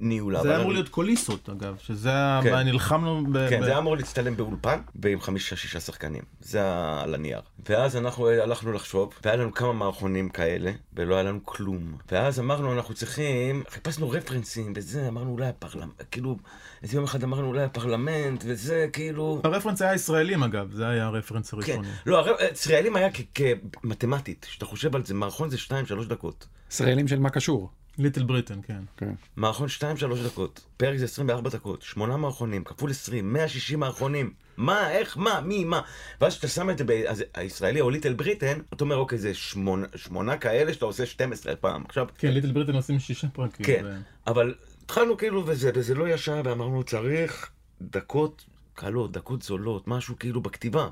נהיו 0.00 0.30
לה. 0.30 0.42
זה 0.42 0.56
אמור 0.56 0.72
להיות 0.72 0.88
קוליסות, 0.88 1.48
אגב, 1.48 1.76
שזה 1.78 2.08
היה, 2.08 2.40
כן. 2.42 2.50
מה, 2.50 2.62
נלחמנו 2.62 3.24
ב... 3.32 3.48
כן, 3.50 3.60
ב- 3.60 3.64
זה 3.64 3.70
היה 3.70 3.78
אמור 3.78 3.96
להצטלם 3.96 4.36
באולפן, 4.36 4.78
ועם 5.02 5.20
חמישה-שישה 5.20 5.80
שחקנים. 5.80 6.22
זה 6.40 6.60
על 7.02 7.14
הנייר. 7.14 7.40
ואז 7.68 7.96
אנחנו 7.96 8.28
אה, 8.28 8.42
הלכנו 8.42 8.72
לחשוב, 8.72 9.14
והיה 9.24 9.36
לנו 9.36 9.54
כמה 9.54 9.72
מערכונים 9.72 10.28
כאלה, 10.28 10.72
ולא 10.94 11.14
היה 11.14 11.22
לנו 11.22 11.40
כלום. 11.44 11.96
ואז 12.12 12.40
אמרנו, 12.40 12.72
אנחנו 12.72 12.94
צריכים, 12.94 13.62
חיפשנו 13.70 14.10
רפרנסים 14.10 14.72
וזה, 14.76 15.08
אמרנו 15.08 15.32
אולי 15.32 15.46
הפרלמנט, 15.46 16.02
כאילו, 16.10 16.36
איזה 16.82 16.96
יום 16.96 17.04
אחד 17.04 17.22
אמרנו 17.22 17.46
אולי 17.46 17.62
הפרלמנט, 17.62 18.44
וזה 18.46 18.86
כאילו... 18.92 19.40
הרפרנס 19.44 19.82
היה 19.82 19.94
ישראלים, 19.94 20.42
אגב, 20.42 20.72
זה 20.72 20.88
היה 20.88 21.06
הרפרנס 21.06 21.54
כן. 21.66 21.80
לא, 22.06 22.18
הר- 22.18 22.36
ישראלים 22.52 22.96
היה 22.96 23.08
כמתמטית, 23.34 24.44
כשאתה 24.44 24.66
חושב 24.66 24.96
על 24.96 25.06
זה, 25.06 25.14
מערכון 25.14 25.50
זה 25.50 25.56
2-3 25.56 25.70
דקות. 26.08 26.46
ישראלים 26.70 27.08
של 27.08 27.18
מה 27.18 27.30
קשור. 27.30 27.70
ליטל 27.98 28.22
בריטן, 28.22 28.58
כן. 28.62 28.80
כן. 28.96 29.12
מערכון 29.36 29.68
2-3 29.68 29.82
דקות, 30.26 30.64
פרק 30.76 30.96
זה 30.98 31.04
24 31.04 31.50
דקות, 31.50 31.82
8 31.82 32.16
מערכונים, 32.16 32.64
כפול 32.64 32.90
20, 32.90 33.32
160 33.32 33.80
מערכונים. 33.80 34.32
מה, 34.56 34.90
איך, 34.90 35.18
מה, 35.18 35.40
מי, 35.40 35.64
מה. 35.64 35.80
ואז 36.20 36.32
כשאתה 36.32 36.48
שם 36.48 36.70
את 36.70 36.78
זה, 36.78 36.84
אז 37.08 37.24
הישראלי 37.34 37.80
או 37.80 37.90
ליטל 37.90 38.14
בריטן, 38.14 38.58
אתה 38.74 38.84
אומר, 38.84 38.96
אוקיי, 38.96 39.18
זה 39.18 39.34
שמונה, 39.34 39.86
שמונה 39.96 40.36
כאלה 40.36 40.72
שאתה 40.74 40.84
עושה 40.84 41.06
12 41.06 41.56
פעם. 41.56 41.84
עכשיו, 41.86 42.06
כן, 42.18 42.28
ליטל 42.32 42.52
בריטן 42.52 42.74
עושים 42.74 42.98
שישה 42.98 43.28
פרקים. 43.28 43.66
כן, 43.66 43.82
ו- 43.84 43.96
אבל 44.30 44.54
התחלנו 44.84 45.16
כאילו 45.16 45.46
וזה, 45.46 45.70
וזה 45.74 45.94
לא 45.94 46.08
ישר, 46.08 46.40
ואמרנו, 46.44 46.82
צריך 46.82 47.50
דקות 47.82 48.44
קלות, 48.74 49.12
דקות 49.12 49.42
זולות, 49.42 49.88
משהו 49.88 50.18
כאילו 50.18 50.40
בכתיבה. 50.40 50.88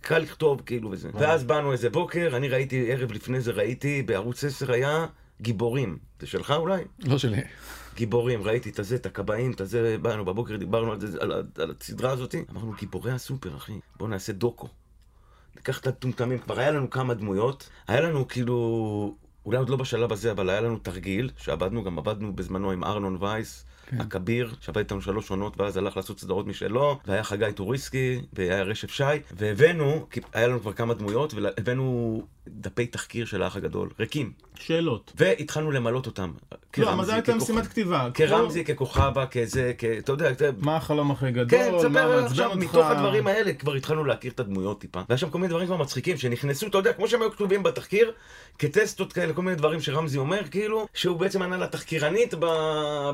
קל 0.00 0.18
לכתוב 0.18 0.62
כאילו 0.66 0.90
וזה. 0.90 1.08
ואז 1.14 1.44
באנו 1.44 1.72
איזה 1.72 1.90
בוקר, 1.90 2.36
אני 2.36 2.48
ראיתי, 2.48 2.92
ערב 2.92 3.12
לפני 3.12 3.40
זה 3.40 3.52
ראיתי, 3.52 4.02
בערוץ 4.02 4.44
10 4.44 4.72
היה 4.72 5.06
גיבורים. 5.40 5.98
זה 6.20 6.26
שלך 6.26 6.50
אולי? 6.50 6.84
לא 6.98 7.18
שלי. 7.18 7.40
גיבורים, 7.94 8.42
ראיתי 8.42 8.70
את 8.70 8.78
הזה, 8.78 8.96
את 8.96 9.06
הכבאים, 9.06 9.52
את 9.52 9.60
הזה, 9.60 9.96
באנו 10.02 10.24
בבוקר, 10.24 10.56
דיברנו 10.56 10.92
על, 10.92 11.00
זה, 11.00 11.18
על, 11.20 11.32
על 11.58 11.74
הסדרה 11.80 12.10
הזאת, 12.10 12.34
אמרנו, 12.50 12.72
גיבורי 12.78 13.12
הסופר, 13.12 13.56
אחי, 13.56 13.80
בואו 13.96 14.10
נעשה 14.10 14.32
דוקו. 14.32 14.68
ניקח 15.56 15.78
את 15.78 15.86
הטומטמים, 15.86 16.38
כבר 16.38 16.58
היה 16.58 16.70
לנו 16.70 16.90
כמה 16.90 17.14
דמויות, 17.14 17.68
היה 17.88 18.00
לנו 18.00 18.28
כאילו, 18.28 19.16
אולי 19.46 19.58
עוד 19.58 19.68
לא 19.68 19.76
בשלב 19.76 20.12
הזה, 20.12 20.30
אבל 20.30 20.50
היה 20.50 20.60
לנו 20.60 20.78
תרגיל, 20.78 21.30
שעבדנו, 21.36 21.84
גם 21.84 21.98
עבדנו 21.98 22.36
בזמנו 22.36 22.70
עם 22.70 22.84
ארנון 22.84 23.16
וייס, 23.20 23.64
כן. 23.90 24.00
הכביר, 24.00 24.54
שעבד 24.60 24.78
איתנו 24.78 25.02
שלוש 25.02 25.30
עונות, 25.30 25.60
ואז 25.60 25.76
הלך 25.76 25.96
לעשות 25.96 26.20
סדרות 26.20 26.46
משלו, 26.46 26.98
והיה 27.06 27.24
חגי 27.24 27.52
טוריסקי, 27.54 28.20
והיה 28.32 28.62
רשף 28.62 28.90
שי, 28.90 29.04
והבאנו, 29.36 30.06
היה 30.32 30.48
לנו 30.48 30.60
כבר 30.60 30.72
כמה 30.72 30.94
דמויות, 30.94 31.34
והבאנו 31.34 32.22
דפי 32.48 32.86
תחקיר 32.86 33.26
של 33.26 33.42
האח 33.42 33.56
הגדול, 33.56 33.90
ריקים, 34.00 34.32
שאלות. 34.60 35.12
והתחלנו 35.16 35.70
למלות 35.70 36.06
אותם. 36.06 36.32
לא, 36.78 36.92
אבל 36.92 37.04
זה 37.04 37.14
הייתה. 37.14 37.34
משימת 37.34 37.66
כתיבה. 37.66 38.08
כרמזי, 38.14 38.64
ככוכבה, 38.64 39.26
כזה, 39.26 39.72
כ... 39.78 39.84
אתה 39.84 40.12
יודע, 40.12 40.30
אתה... 40.30 40.44
מה 40.58 40.76
החלום 40.76 41.10
הכי 41.10 41.30
גדול, 41.30 41.48
כן, 41.48 41.72
תספר 41.78 42.24
עכשיו. 42.24 42.50
מתוך 42.56 42.86
הדברים 42.86 43.26
האלה 43.26 43.52
כבר 43.52 43.74
התחלנו 43.74 44.04
להכיר 44.04 44.32
את 44.32 44.40
הדמויות 44.40 44.80
טיפה. 44.80 45.00
והיה 45.08 45.18
שם 45.18 45.30
כל 45.30 45.38
מיני 45.38 45.48
דברים 45.48 45.66
כבר 45.66 45.76
מצחיקים 45.76 46.16
שנכנסו, 46.16 46.66
אתה 46.66 46.78
יודע, 46.78 46.92
כמו 46.92 47.08
שהם 47.08 47.22
היו 47.22 47.30
כתובים 47.32 47.62
בתחקיר, 47.62 48.12
כטסטות 48.58 49.12
כאלה, 49.12 49.32
כל 49.32 49.42
מיני 49.42 49.56
דברים 49.56 49.80
שרמזי 49.80 50.18
אומר, 50.18 50.40
כאילו, 50.50 50.86
שהוא 50.94 51.16
בעצם 51.16 51.42
ענה 51.42 51.56
לתחקירנית 51.56 52.34
ב... 52.34 52.44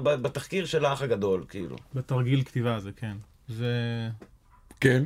ב... 0.02 0.14
בתחקיר 0.14 0.66
של 0.66 0.84
האח 0.84 1.02
הגדול, 1.02 1.44
כאילו. 1.48 1.76
בתרגיל 1.94 2.42
כתיבה 2.42 2.74
הזה, 2.74 2.90
כן. 2.96 3.16
זה... 3.48 3.72
כן. 4.80 5.02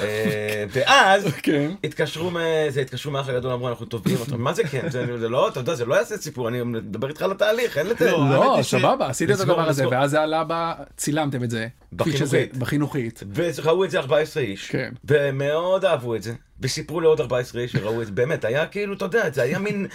אה, 0.00 0.64
ואז... 0.68 1.26
כן. 1.42 1.70
התקשרו 1.84 2.30
מזה, 2.30 2.80
התקשרו 2.80 3.12
מהאח 3.12 3.28
הגדול, 3.28 3.52
אמרו 3.52 3.68
אנחנו 3.68 3.86
תובעים 3.86 4.16
אותם, 4.20 4.40
מה 4.40 4.52
זה 4.52 4.64
כן? 4.64 4.90
זה 4.90 5.18
זה 5.18 5.28
לא, 5.28 5.48
אתה 5.48 5.60
יודע, 5.60 5.74
זה 5.74 5.84
לא 5.84 5.94
יעשה 5.94 6.16
סיפור, 6.16 6.48
אני 6.48 6.62
מדבר 6.62 7.08
איתך 7.08 7.22
על 7.22 7.30
התהליך, 7.30 7.78
אין 7.78 7.86
לזה. 7.86 8.10
לא, 8.10 8.30
לא, 8.30 8.58
סבבה, 8.62 9.08
עשית 9.08 9.30
את 9.30 9.40
הדבר 9.40 9.68
הזה. 9.68 9.88
ואז 9.88 10.10
זה 10.10 10.20
עלה 10.22 10.44
ב... 10.48 10.72
צילמתם 10.96 11.44
את 11.44 11.50
זה. 11.50 11.68
בחינוכית. 11.92 12.56
בחינוכית. 12.56 13.22
וראו 13.34 13.84
את 13.84 13.90
זה 13.90 13.98
14 13.98 14.42
איש, 14.42 14.70
כן. 14.70 14.92
ומאוד 15.04 15.84
אהבו 15.84 16.14
את 16.14 16.22
זה, 16.22 16.32
וסיפרו 16.60 17.00
לעוד 17.00 17.20
14 17.20 17.60
איש 17.62 17.72
שראו 17.72 18.02
את 18.02 18.06
זה, 18.06 18.12
באמת, 18.12 18.44
היה 18.44 18.66
כאילו, 18.66 18.94
אתה 18.94 19.04
יודע, 19.04 19.30
זה 19.30 19.42
היה 19.42 19.58
מין 19.58 19.86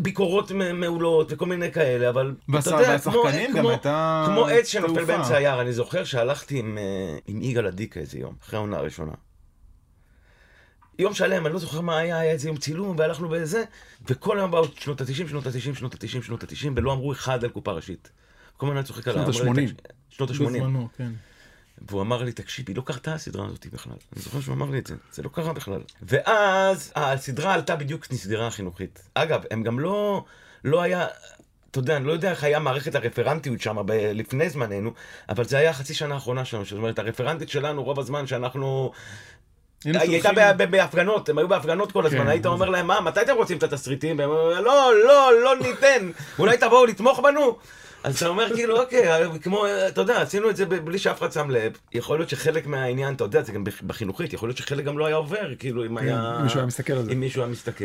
ביקורות 0.00 0.52
מעולות 0.74 1.32
וכל 1.32 1.46
מיני 1.46 1.72
כאלה, 1.72 2.08
אבל, 2.10 2.34
אתה 2.70 2.80
יודע, 2.82 2.94
כמו- 3.12 3.22
כמו- 3.52 3.70
הייתה 3.70 4.24
כמו 4.26 4.46
עץ 4.46 4.66
שנופל. 4.66 5.04
באמצע 5.04 5.36
היער, 5.36 5.60
אני 5.60 5.72
זוכר 5.72 6.04
שהלכתי 6.04 6.58
עם, 6.58 6.78
אה, 6.78 7.18
עם 7.26 7.42
יגאל 7.42 7.66
עדיקה 7.66 8.00
איזה 8.00 8.18
יום, 8.18 8.34
אחרי 8.44 8.56
העונה 8.56 8.76
הראשונה. 8.76 9.12
יום 10.98 11.14
שלם, 11.14 11.46
אני 11.46 11.54
לא 11.54 11.60
זוכר 11.60 11.80
מה 11.80 11.98
היה, 11.98 12.18
היה 12.18 12.32
איזה 12.32 12.48
יום 12.48 12.56
צילום, 12.56 12.96
והלכנו 12.98 13.28
בזה, 13.28 13.64
וכל 14.08 14.38
היום 14.38 14.50
באו 14.50 14.64
שנות 14.80 15.00
ה-90, 15.00 15.28
שנות 15.28 15.46
ה-90, 15.46 15.74
שנות 15.78 15.94
ה-90, 15.94 16.22
שנות 16.22 16.42
ה-90, 16.42 16.68
ולא 16.76 16.92
אמרו 16.92 17.12
אחד 17.12 17.44
על 17.44 17.50
קופה 17.50 17.72
ראשית. 17.72 18.10
כל 18.56 18.66
הזמן 18.66 18.76
אני 18.76 18.86
צוחק 18.86 19.08
עליי. 19.08 19.32
שנות 19.32 19.42
אמרו 19.42 19.54
לי, 19.54 19.62
ה-80. 19.64 19.72
"תקשיב", 19.72 19.94
שנות 20.10 20.30
ה-80. 20.30 20.62
והוא 21.90 22.02
אמר 22.02 22.22
לי, 22.22 22.32
תקשיב, 22.32 22.64
היא 22.68 22.76
לא 22.76 22.82
קרתה 22.82 23.14
הסדרה 23.14 23.46
הזאת 23.46 23.66
בכלל. 23.72 23.92
אני 24.12 24.22
זוכר 24.22 24.40
שהוא 24.40 24.54
אמר 24.54 24.70
לי 24.70 24.78
את 24.78 24.86
זה, 24.86 24.94
זה 25.12 25.22
לא 25.22 25.28
קרה 25.28 25.52
בכלל. 25.52 25.80
ואז 26.02 26.92
הסדרה 26.96 27.54
עלתה 27.54 27.76
בדיוק 27.76 28.12
נסגרה 28.12 28.46
החינוכית. 28.46 29.02
אגב, 29.14 29.42
הם 29.50 29.62
גם 29.62 29.80
לא, 29.80 30.24
לא 30.64 30.82
היה, 30.82 31.06
אתה 31.70 31.78
יודע, 31.78 31.96
אני 31.96 32.04
לא 32.06 32.12
יודע 32.12 32.30
איך 32.30 32.44
היה 32.44 32.58
מערכת 32.58 32.94
הרפרנטיות 32.94 33.60
שם 33.60 33.76
ב- 33.86 33.92
לפני 34.14 34.50
זמננו, 34.50 34.92
אבל 35.28 35.44
זה 35.44 35.58
היה 35.58 35.70
החצי 35.70 35.94
שנה 35.94 36.14
האחרונה 36.14 36.44
שלנו, 36.44 36.64
זאת 36.64 36.72
אומרת, 36.72 36.98
הרפרנטית 36.98 37.48
שלנו, 37.48 37.84
רוב 37.84 38.00
הזמן 38.00 38.26
שאנחנו... 38.26 38.92
היא 39.84 39.98
הייתה 39.98 40.28
שולחים- 40.28 40.56
ב- 40.58 40.62
ב- 40.62 40.70
בהפגנות, 40.70 41.28
הם 41.28 41.38
היו 41.38 41.48
בהפגנות 41.48 41.92
כל 41.92 42.06
הזמן, 42.06 42.18
כן, 42.18 42.28
היית 42.28 42.46
אומר 42.46 42.68
להם, 42.68 42.86
מה, 42.86 43.00
מתי 43.00 43.22
אתם 43.22 43.34
רוצים 43.36 43.58
את 43.58 43.62
התסריטים? 43.62 44.18
והם 44.18 44.30
אומרים, 44.30 44.64
לא, 44.64 44.92
לא, 45.04 45.32
לא 45.42 45.56
ניתן, 45.56 46.10
אולי 46.38 46.56
תבואו 46.58 46.86
לתמוך 46.86 47.20
בנו? 47.20 47.58
אז 48.04 48.16
אתה 48.16 48.26
אומר 48.28 48.46
כאילו, 48.54 48.80
אוקיי, 48.82 49.08
כמו, 49.42 49.64
אתה 49.88 50.00
יודע, 50.00 50.22
עשינו 50.22 50.50
את 50.50 50.56
זה 50.56 50.66
בלי 50.66 50.98
שאף 50.98 51.18
אחד 51.18 51.32
שם 51.32 51.50
לב. 51.50 51.72
יכול 51.92 52.18
להיות 52.18 52.28
שחלק 52.30 52.66
מהעניין, 52.66 53.14
אתה 53.14 53.24
יודע, 53.24 53.42
זה 53.42 53.52
גם 53.52 53.64
בח- 53.64 53.82
בחינוכית, 53.82 54.32
יכול 54.32 54.48
להיות 54.48 54.58
שחלק 54.58 54.84
גם 54.84 54.98
לא 54.98 55.06
היה 55.06 55.16
עובר, 55.16 55.54
כאילו, 55.58 55.84
אם 55.84 55.98
היה... 55.98 56.36
אם 56.36 56.42
מישהו 56.42 56.58
היה 56.58 56.66
מסתכל 56.66 56.92
על 56.92 57.04
זה. 57.04 57.12
אם 57.12 57.20
מישהו 57.20 57.42
היה 57.42 57.50
מסתכל. 57.50 57.84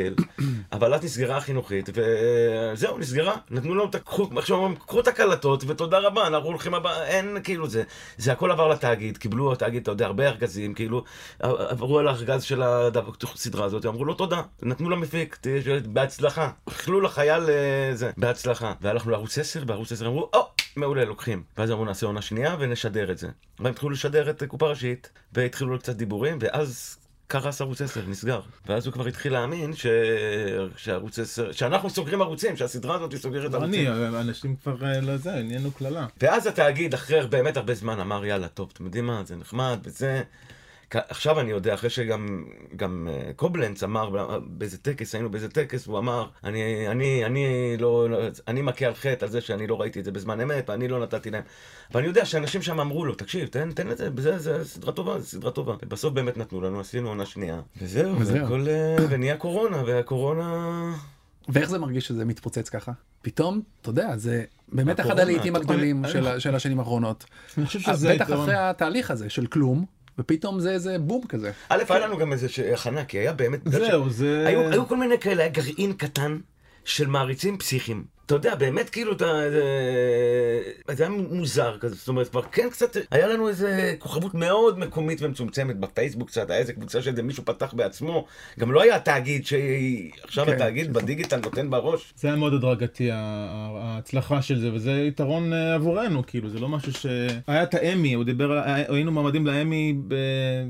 אבל 0.71 0.93
אז 0.93 1.03
נסגרה 1.03 1.37
החינוכית, 1.37 1.89
וזהו, 1.93 2.97
נסגרה. 2.97 3.35
נתנו 3.51 3.75
לנו 3.75 3.85
את 3.85 3.95
הקחו, 3.95 4.29
עכשיו 4.37 4.57
אומרים, 4.57 4.75
קחו 4.75 4.99
את 4.99 5.07
הקלטות, 5.07 5.63
ותודה 5.67 5.99
רבה, 5.99 6.27
אנחנו 6.27 6.49
הולכים 6.49 6.73
הבא, 6.73 7.03
אין, 7.03 7.37
כאילו, 7.43 7.67
זה, 7.69 7.83
זה 8.17 8.31
הכל 8.31 8.51
עבר 8.51 8.67
לתאגיד, 8.67 9.17
קיבלו 9.17 9.53
התאגיד, 9.53 9.81
אתה 9.81 9.91
יודע, 9.91 10.05
הרבה 10.05 10.27
ארגזים, 10.27 10.73
כאילו, 10.73 11.03
עברו 11.39 11.99
על 11.99 12.07
הארגז 12.07 12.43
של 12.43 12.61
הסדרה 12.63 13.65
הזאת, 13.65 13.85
אמרו 13.85 14.05
לו 14.05 14.13
תודה, 14.13 14.41
נתנו 14.61 14.89
למפיק, 14.89 15.37
בהצלחה. 15.85 16.49
אכלו 16.69 17.01
לחייל 17.01 17.43
אה, 17.49 17.95
זה, 17.95 18.11
בהצלחה. 18.17 18.73
והלכנו 18.81 19.11
לערוץ 19.11 19.37
10, 19.37 19.63
בערוץ 19.63 19.91
10 19.91 20.02
אמרו, 20.07 20.29
או, 20.33 20.47
מעולה, 20.75 21.05
לוקחים. 21.05 21.43
ואז 21.57 21.71
אמרו, 21.71 21.85
נעשה 21.85 22.05
עונה 22.05 22.21
שנייה 22.21 22.55
ונשדר 22.59 23.11
את 23.11 23.17
זה. 23.17 23.27
והם 23.59 23.71
התחילו 23.71 23.91
לשדר 23.91 24.29
את 24.29 24.43
קופה 24.43 24.67
ראשית, 24.67 25.09
והתחילו 25.33 25.79
קצת 25.79 25.95
דיבורים, 25.95 26.37
ואז 26.41 26.97
קרס 27.27 27.61
ערוץ 27.61 27.81
10, 27.81 28.01
נסגר. 28.07 28.41
ואז 28.65 28.85
הוא 28.85 28.93
כבר 28.93 29.07
התחיל 29.07 29.33
להאמין 29.33 29.75
ש... 29.75 29.85
שערוץ 30.77 31.19
10, 31.19 31.51
שאנחנו 31.51 31.89
סוגרים 31.89 32.21
ערוצים, 32.21 32.57
שהסדרה 32.57 32.95
הזאת 32.95 33.15
סוגרת 33.15 33.51
לא 33.51 33.57
ערוצים. 33.57 33.87
אני, 33.91 34.07
אנשים 34.21 34.55
כבר, 34.55 34.85
אה, 34.85 35.01
לא 35.01 35.17
זה, 35.17 35.31
נהיינו 35.31 35.71
קללה. 35.71 36.07
ואז 36.21 36.47
התאגיד, 36.47 36.93
אחרי 36.93 37.27
באמת 37.27 37.57
הרבה 37.57 37.73
זמן, 37.73 37.99
אמר, 37.99 38.25
יאללה, 38.25 38.47
טוב, 38.47 38.69
אתם 38.73 38.85
יודעים 38.85 39.07
מה, 39.07 39.21
זה 39.25 39.35
נחמד, 39.35 39.79
וזה... 39.83 40.23
עכשיו 40.95 41.39
אני 41.39 41.51
יודע, 41.51 41.73
אחרי 41.73 41.89
שגם 41.89 42.45
גם 42.75 43.07
אה, 43.11 43.31
קובלנץ 43.35 43.83
אמר 43.83 44.09
באיזה 44.47 44.77
טקס, 44.77 45.15
היינו 45.15 45.29
באיזה 45.31 45.49
טקס, 45.49 45.87
הוא 45.87 45.97
אמר, 45.99 46.27
אני, 46.43 46.87
אני, 46.87 47.25
אני 47.25 47.45
לא, 47.79 48.09
לא- 48.09 48.17
אני 48.47 48.61
מכה 48.61 48.85
על 48.85 48.93
חטא 48.93 49.25
על 49.25 49.31
זה 49.31 49.41
שאני 49.41 49.67
לא 49.67 49.81
ראיתי 49.81 49.99
את 49.99 50.05
זה 50.05 50.11
בזמן 50.11 50.41
אמת, 50.41 50.69
ואני 50.69 50.87
לא 50.87 50.99
נתתי 50.99 51.29
להם. 51.31 51.43
ואני 51.91 52.07
יודע 52.07 52.25
שאנשים 52.25 52.61
שם 52.61 52.79
אמרו 52.79 53.05
לו, 53.05 53.15
תקשיב, 53.15 53.47
תן, 53.47 53.71
תן 53.71 53.91
את 53.91 53.97
זה, 53.97 54.09
זה, 54.17 54.37
זה 54.37 54.65
סדרה 54.65 54.91
טובה, 54.91 55.19
זה 55.19 55.25
סדרה 55.27 55.51
טובה. 55.51 55.75
ובסוף 55.83 56.13
באמת 56.13 56.37
נתנו 56.37 56.61
לנו, 56.61 56.79
עשינו 56.79 57.09
עונה 57.09 57.25
שנייה. 57.25 57.61
וזהו, 57.81 58.19
וזהו. 58.19 58.35
והכל, 58.41 58.65
אה, 58.69 58.95
ונהיה 59.09 59.37
קורונה, 59.37 59.83
והקורונה... 59.85 60.93
ואיך 61.49 61.69
זה 61.69 61.79
מרגיש 61.79 62.07
שזה 62.07 62.25
מתפוצץ 62.25 62.69
ככה? 62.69 62.91
פתאום, 63.21 63.61
אתה 63.81 63.89
יודע, 63.89 64.17
זה 64.17 64.43
באמת 64.71 64.99
אחד 64.99 65.19
הלעיתים 65.19 65.55
הגדולים 65.55 66.03
אני- 66.05 66.13
של 66.13 66.19
אני- 66.27 66.35
ה- 66.35 66.39
של 66.39 66.55
השנים 66.55 66.79
האחרונות. 66.79 67.25
אני 67.57 67.65
חושב 67.65 67.79
שזה 67.79 68.13
בטח 68.15 68.25
יתרון. 68.25 68.41
אחרי 68.43 68.55
התהליך 68.55 69.11
הזה 69.11 69.29
של 69.29 69.45
כלום, 69.47 69.85
ופתאום 70.19 70.59
זה 70.59 70.71
איזה 70.71 70.99
בום 70.99 71.21
כזה. 71.29 71.51
א', 71.69 71.83
היה 71.89 71.99
לנו 71.99 72.17
גם 72.17 72.33
איזה 72.33 72.47
הכנה, 72.73 73.05
כי 73.05 73.17
היה 73.17 73.33
באמת... 73.33 73.59
זהו, 73.65 74.09
זה... 74.09 74.43
היו 74.47 74.87
כל 74.87 74.97
מיני 74.97 75.19
כאלה, 75.19 75.43
היה 75.43 75.51
גרעין 75.51 75.93
קטן 75.93 76.37
של 76.85 77.07
מעריצים 77.07 77.57
פסיכיים. 77.57 78.03
אתה 78.25 78.35
יודע, 78.35 78.55
באמת 78.55 78.89
כאילו, 78.89 79.11
אתה, 79.11 79.25
זה, 79.51 79.63
זה 80.95 81.03
היה 81.03 81.09
מוזר 81.31 81.77
כזה, 81.77 81.95
זאת 81.95 82.07
אומרת, 82.07 82.27
כבר 82.29 82.41
כן 82.51 82.67
קצת, 82.71 82.97
היה 83.11 83.27
לנו 83.27 83.47
איזה 83.47 83.95
כוכבות 83.99 84.33
מאוד 84.33 84.79
מקומית 84.79 85.21
ומצומצמת 85.21 85.79
בפייסבוק 85.79 86.27
קצת, 86.29 86.49
היה 86.49 86.59
איזה 86.59 86.73
קבוצה 86.73 87.01
שאיזה 87.01 87.23
מישהו 87.23 87.45
פתח 87.45 87.73
בעצמו, 87.73 88.25
גם 88.59 88.71
לא 88.71 88.81
היה 88.81 88.99
תאגיד 88.99 89.45
שעכשיו 89.45 90.45
כן. 90.45 90.51
התאגיד 90.53 90.93
בדיגיטל 90.93 91.37
נותן 91.39 91.69
בראש. 91.69 92.13
זה 92.17 92.27
היה 92.27 92.37
מאוד 92.37 92.53
הדרגתי, 92.53 93.09
ההצלחה 93.11 94.41
של 94.41 94.59
זה, 94.59 94.73
וזה 94.73 94.91
יתרון 94.91 95.53
אה, 95.53 95.73
עבורנו, 95.75 96.23
כאילו, 96.27 96.49
זה 96.49 96.59
לא 96.59 96.69
משהו 96.69 96.93
ש... 96.93 97.05
היה 97.47 97.63
את 97.63 97.73
האמי, 97.73 98.13
הוא 98.13 98.23
דיבר, 98.23 98.51
היה- 98.51 98.85
היינו 98.93 99.11
מועמדים 99.11 99.47
לאמי 99.47 99.93
ב- 100.07 100.15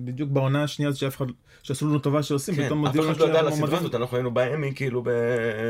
בדיוק 0.06 0.30
בעונה 0.30 0.64
השנייה 0.64 0.90
הזאת 0.90 1.00
שאף 1.00 1.16
אחד, 1.18 1.26
שעשו 1.64 1.88
לנו 1.88 2.00
טובה 2.00 2.24
שעושים, 2.24 2.56
כן, 2.56 2.66
פתאום 2.66 2.86
אף 2.88 2.96
הודיעו 2.96 3.12
אחד 3.12 3.22
לנו 3.22 3.26
לא 3.26 3.38
ידע 3.38 3.40
על 3.40 3.46
שאנחנו 3.50 3.66
הסדרה. 3.66 3.80
הזאת, 3.80 3.96
אנחנו 3.96 4.18
היינו 4.18 4.32
באמי 4.34 4.72
כאילו 4.76 5.02
ב- 5.06 5.10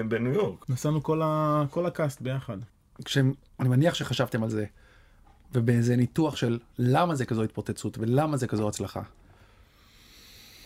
בניו 0.07 0.33
יורק. 0.33 0.65
נסענו 0.69 1.03
כל 1.03 1.21
ה- 1.23 1.63
כל 1.73 1.85
הקאסט 1.85 2.21
ביחד. 2.21 2.57
כשאני 3.05 3.33
מניח 3.59 3.93
שחשבתם 3.93 4.43
על 4.43 4.49
זה, 4.49 4.65
ובאיזה 5.53 5.95
ניתוח 5.95 6.35
של 6.35 6.59
למה 6.79 7.15
זה 7.15 7.25
כזו 7.25 7.43
התפוצצות 7.43 7.97
ולמה 7.97 8.37
זה 8.37 8.47
כזו 8.47 8.67
הצלחה. 8.67 9.01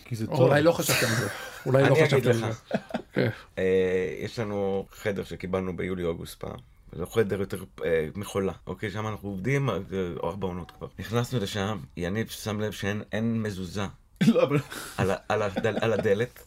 כי 0.06 0.16
זה 0.16 0.28
טוב. 0.28 0.40
אולי 0.40 0.62
לא 0.62 0.72
חשבתם 0.72 1.08
על 1.08 1.16
זה. 1.16 1.28
אולי 1.66 1.90
לא 1.90 1.96
חשבתם 1.96 2.30
על 2.30 2.34
זה. 2.34 2.52
כן. 3.14 3.30
אה, 3.58 4.16
יש 4.20 4.40
לנו 4.40 4.86
חדר 4.92 5.24
שקיבלנו 5.24 5.78
ביולי-אוגוסט 5.78 6.40
פעם. 6.40 6.60
זה 6.92 7.06
חדר 7.06 7.40
יותר 7.40 7.64
אה, 7.86 8.08
מחולה, 8.16 8.54
אוקיי? 8.68 8.92
שם 8.92 9.08
אנחנו 9.08 9.30
עובדים, 9.30 9.70
אה, 9.70 9.78
ארבע 10.24 10.48
עונות 10.48 10.72
כבר. 10.72 10.88
נכנסנו 11.00 11.40
לשם, 11.40 11.80
יניב 11.98 12.28
שם 12.28 12.60
לב 12.60 12.72
שאין 12.72 13.02
אין 13.12 13.42
מזוזה 13.42 13.86
לא. 14.28 14.50
על, 14.98 15.12
על, 15.30 15.42
הדל, 15.42 15.78
על 15.82 15.94
הדלת, 15.94 16.44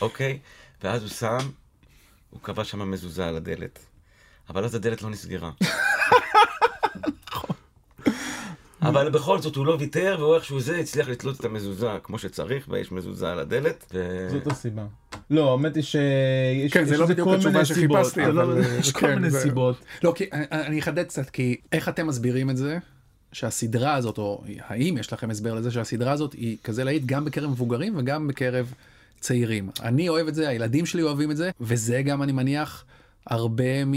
אוקיי? 0.00 0.38
ואז 0.82 1.02
הוא 1.02 1.10
שם, 1.10 1.38
הוא 2.30 2.40
קבע 2.42 2.64
שם 2.64 2.90
מזוזה 2.90 3.28
על 3.28 3.36
הדלת. 3.36 3.89
אבל 4.50 4.64
אז 4.64 4.74
הדלת 4.74 5.02
לא 5.02 5.10
נסגרה. 5.10 5.50
אבל 8.82 9.10
בכל 9.10 9.38
זאת 9.42 9.56
הוא 9.56 9.66
לא 9.66 9.76
ויתר, 9.80 10.16
והוא 10.20 10.34
איכשהו 10.34 10.60
זה 10.60 10.76
הצליח 10.78 11.08
לתלות 11.08 11.40
את 11.40 11.44
המזוזה 11.44 11.86
כמו 12.02 12.18
שצריך, 12.18 12.66
ויש 12.68 12.92
מזוזה 12.92 13.30
על 13.32 13.38
הדלת. 13.38 13.84
ו... 13.94 14.26
זאת 14.30 14.46
הסיבה. 14.46 14.82
לא, 15.30 15.52
האמת 15.52 15.74
היא 15.76 15.82
שיש 15.82 16.72
כן, 16.72 16.84
זה 16.84 16.94
יש 16.94 17.00
לא 17.00 17.06
בדיוק 17.06 17.28
כל 17.28 17.34
התשובה 17.34 17.52
מיני 17.52 17.64
סיבות. 17.64 18.04
שחיפשתי, 18.04 18.26
אבל, 18.26 18.62
יש 18.78 18.92
כל 18.92 19.00
כן, 19.00 19.14
מיני 19.14 19.30
זה- 19.30 19.40
סיבות. 19.40 19.76
לא, 20.02 20.12
כי 20.16 20.24
אני- 20.32 20.46
אני 20.50 20.80
אחדד 20.80 21.04
קצת, 21.04 21.30
כי 21.30 21.56
איך 21.72 21.88
אתם 21.88 22.06
מסבירים 22.06 22.50
את 22.50 22.56
זה, 22.56 22.78
שהסדרה 23.32 23.94
הזאת, 23.94 24.18
או 24.18 24.42
האם 24.66 24.98
יש 24.98 25.12
לכם 25.12 25.30
הסבר 25.30 25.54
לזה 25.54 25.70
שהסדרה 25.70 26.12
הזאת 26.12 26.32
היא 26.32 26.56
כזה 26.64 26.84
להיט 26.84 27.02
גם 27.06 27.24
בקרב 27.24 27.50
מבוגרים 27.50 27.94
וגם 27.96 28.28
בקרב 28.28 28.72
צעירים. 29.20 29.70
אני 29.82 30.08
אוהב 30.08 30.28
את 30.28 30.34
זה, 30.34 30.48
הילדים 30.48 30.86
שלי 30.86 31.02
אוהבים 31.02 31.30
את 31.30 31.36
זה, 31.36 31.50
וזה 31.60 32.02
גם, 32.02 32.22
אני 32.22 32.32
מניח, 32.32 32.84
הרבה 33.30 33.84
מ... 33.84 33.94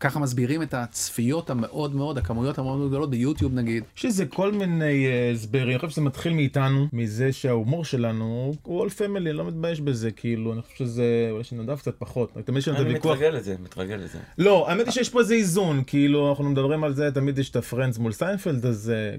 ככה 0.00 0.18
מסבירים 0.18 0.62
את 0.62 0.74
הצפיות 0.74 1.50
המאוד 1.50 1.94
מאוד, 1.94 2.18
הכמויות 2.18 2.58
המאוד 2.58 2.78
מאוד 2.78 2.88
גדולות 2.88 3.10
ביוטיוב 3.10 3.54
נגיד. 3.54 3.84
יש 3.96 4.04
לזה 4.04 4.26
כל 4.26 4.52
מיני 4.52 5.06
אה, 5.06 5.30
הסברים, 5.30 5.68
אני 5.68 5.78
חושב 5.78 5.90
שזה 5.90 6.00
מתחיל 6.00 6.32
מאיתנו, 6.32 6.86
מזה 6.92 7.32
שההומור 7.32 7.84
שלנו 7.84 8.54
הוא 8.62 8.86
all 8.86 8.90
family, 8.90 9.16
אני 9.16 9.32
לא 9.32 9.44
מתבייש 9.44 9.80
בזה, 9.80 10.10
כאילו, 10.10 10.52
אני 10.52 10.62
חושב 10.62 10.76
שזה, 10.76 11.28
אולי 11.30 11.44
שנדב 11.44 11.78
קצת 11.78 11.94
פחות, 11.98 12.32
תמיד 12.44 12.58
יש 12.58 12.68
לנו 12.68 12.80
את 12.80 12.86
אני. 12.86 12.94
מתרגל 12.94 13.28
לזה, 13.28 13.56
מתרגל 13.62 13.94
לזה. 13.96 14.18
לא, 14.38 14.70
האמת 14.70 14.86
היא 14.86 14.92
שיש 14.92 15.08
פה 15.08 15.20
איזה 15.20 15.34
איזון, 15.34 15.82
כאילו, 15.86 16.30
אנחנו 16.30 16.44
מדברים 16.44 16.84
על 16.84 16.94
זה, 16.94 17.10
תמיד 17.10 17.38
יש 17.38 17.50
את 17.50 17.56
הפרנדס 17.56 17.98
מול 17.98 18.12
סיינפלד, 18.12 18.66
אז 18.66 18.92
אה, 18.94 19.16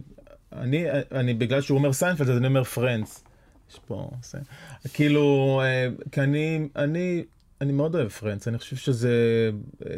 אני, 0.62 0.86
אני, 1.12 1.34
בגלל 1.34 1.62
שהוא 1.62 1.78
אומר 1.78 1.94
סיינפלד, 1.94 2.30
אז 2.30 2.38
אני 2.38 2.48
אומר 2.48 2.64
פרנדס. 2.64 3.24
יש 3.72 3.80
פה, 3.88 4.10
זה, 4.24 4.38
כאילו, 4.94 5.62
אה, 5.64 5.88
כי 6.12 6.22
אני, 6.22 6.68
אני, 6.76 7.24
אני 7.62 7.74
מאוד 7.74 7.96
אוהב 7.96 8.10
פרנדס, 8.10 8.48
אני 8.48 8.58
חושב 8.58 8.76
שזה, 8.76 9.50
אה, 9.86 9.92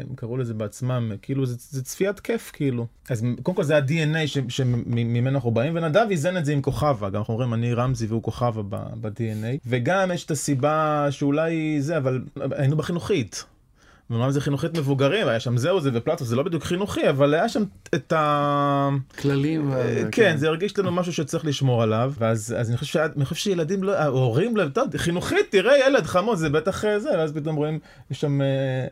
הם 0.00 0.14
קראו 0.16 0.36
לזה 0.36 0.54
בעצמם, 0.54 1.12
כאילו, 1.22 1.46
זה, 1.46 1.56
זה 1.70 1.84
צפיית 1.84 2.20
כיף, 2.20 2.50
כאילו. 2.54 2.86
אז 3.10 3.22
קודם 3.42 3.56
כל 3.56 3.64
זה 3.64 3.76
ה-DNA 3.76 4.26
שממנו 4.48 5.28
אנחנו 5.28 5.50
באים, 5.50 5.76
ונדב 5.76 6.06
איזן 6.10 6.36
את 6.36 6.44
זה 6.44 6.52
עם 6.52 6.62
כוכבה, 6.62 7.10
גם 7.10 7.16
אנחנו 7.16 7.34
אומרים, 7.34 7.54
אני 7.54 7.74
רמזי 7.74 8.06
והוא 8.06 8.22
כוכבה 8.22 8.62
ב-DNA, 9.00 9.58
וגם 9.66 10.10
יש 10.14 10.24
את 10.24 10.30
הסיבה 10.30 11.06
שאולי 11.10 11.82
זה, 11.82 11.96
אבל 11.96 12.24
היינו 12.50 12.76
בחינוכית. 12.76 13.44
ואומנם 14.10 14.30
זה 14.30 14.40
חינוכית 14.40 14.78
מבוגרים, 14.78 15.28
היה 15.28 15.40
שם 15.40 15.56
זהו 15.56 15.80
זה 15.80 15.90
ופלטו, 15.94 16.24
זה 16.24 16.36
לא 16.36 16.42
בדיוק 16.42 16.64
חינוכי, 16.64 17.08
אבל 17.10 17.34
היה 17.34 17.48
שם 17.48 17.62
את 17.94 18.12
ה... 18.12 18.88
כללים. 19.20 19.70
ו- 19.72 20.08
כן, 20.12 20.36
זה 20.36 20.48
הרגיש 20.48 20.78
לנו 20.78 20.92
משהו 20.92 21.12
שצריך 21.12 21.44
לשמור 21.44 21.82
עליו, 21.82 22.12
ואז 22.18 22.54
אז 22.58 22.68
אני 22.68 22.76
חושב 22.76 22.92
שה- 22.92 23.06
אני 23.16 23.24
חושב 23.24 23.40
שילדים 23.40 23.82
לא, 23.82 23.92
ההורים 23.98 24.56
לא, 24.56 24.68
טוב, 24.68 24.96
חינוכית, 24.96 25.46
תראה 25.50 25.78
ילד 25.86 26.04
חמוד, 26.06 26.38
זה 26.38 26.48
בטח 26.50 26.84
אה, 26.84 27.00
זה, 27.00 27.10
ואז 27.18 27.32
פתאום 27.32 27.56
רואים, 27.56 27.78
יש 28.10 28.20
שם 28.20 28.40
אה, 28.42 28.46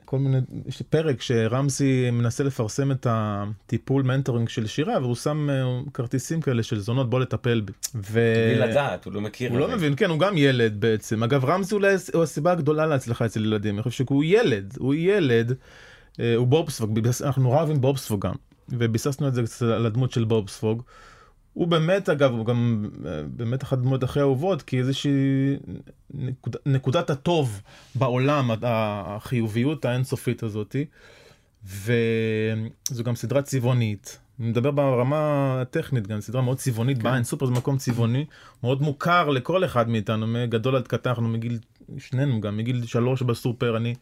כל 0.04 0.18
מיני, 0.18 0.38
יש 0.66 0.82
פרק 0.90 1.22
שרמסי 1.22 2.10
מנסה 2.12 2.44
לפרסם 2.44 2.90
את 2.90 3.06
הטיפול 3.10 4.02
mentoring 4.02 4.48
של 4.48 4.66
שירה, 4.66 4.98
והוא 5.00 5.14
שם 5.14 5.50
אה, 5.50 5.80
כרטיסים 5.94 6.40
כאלה 6.40 6.62
של 6.62 6.78
זונות, 6.78 7.10
בוא 7.10 7.20
לטפל 7.20 7.60
בי. 7.60 7.72
ו... 7.94 8.20
בלי 8.54 8.70
לדעת, 8.70 9.04
הוא 9.04 9.12
לא 9.12 9.20
מכיר. 9.20 9.50
הוא 9.50 9.58
לא. 9.58 9.68
מבין, 9.68 9.94
כן, 9.96 10.10
הוא 10.10 10.18
גם 10.18 10.36
ילד 10.36 10.80
בעצם. 10.80 11.22
אגב, 11.22 11.44
רמסי 11.44 11.74
אולי 11.74 11.94
הוא 12.14 12.22
הסיבה 12.22 12.52
הגדולה 12.52 12.86
להצלחה 12.86 13.24
אצל 13.26 13.44
ילדים. 13.44 13.74
אני 13.74 13.82
חושב 13.82 14.04
שהוא 14.04 14.24
ילד, 14.24 14.76
הוא 14.78 14.94
ילד, 15.08 15.52
אה, 16.20 16.34
הוא 16.36 16.46
בובספוג, 16.46 17.00
אנחנו 17.24 17.42
נורא 17.42 17.56
אוהבים 17.56 17.80
בובספוג 17.80 18.26
גם, 18.26 18.34
וביססנו 18.68 19.28
את 19.28 19.34
זה 19.34 19.42
קצת 19.42 19.62
על 19.62 19.86
הדמות 19.86 20.12
של 20.12 20.24
בובספוג. 20.24 20.82
הוא 21.52 21.68
באמת, 21.68 22.08
אגב, 22.08 22.32
הוא 22.32 22.46
גם 22.46 22.90
אה, 23.06 23.22
באמת 23.22 23.62
אחת 23.62 23.78
הדמות 23.78 24.02
הכי 24.02 24.20
אהובות, 24.20 24.62
כי 24.62 24.78
איזושהי 24.78 25.12
נקוד, 26.14 26.56
נקודת 26.66 27.10
הטוב 27.10 27.62
בעולם, 27.94 28.50
החיוביות 28.62 29.84
האינסופית 29.84 30.42
הזאתי. 30.42 30.84
וזו 31.64 33.04
גם 33.04 33.14
סדרה 33.14 33.42
צבעונית. 33.42 34.18
אני 34.40 34.48
מדבר 34.48 34.70
ברמה 34.70 35.60
הטכנית 35.60 36.06
גם, 36.06 36.20
סדרה 36.20 36.42
מאוד 36.42 36.56
צבעונית 36.56 36.96
כן. 36.96 37.02
בעין, 37.04 37.24
סופר 37.24 37.46
זה 37.46 37.52
מקום 37.52 37.76
צבעוני, 37.76 38.26
מאוד 38.62 38.82
מוכר 38.82 39.28
לכל 39.28 39.64
אחד 39.64 39.88
מאיתנו, 39.88 40.26
מגדול 40.26 40.76
עד 40.76 40.88
קטן, 40.88 41.10
אנחנו 41.10 41.28
מגיל, 41.28 41.58
שנינו 41.98 42.40
גם, 42.40 42.56
מגיל 42.56 42.86
שלוש 42.86 43.22
בסופר, 43.22 43.76
אני 43.76 43.94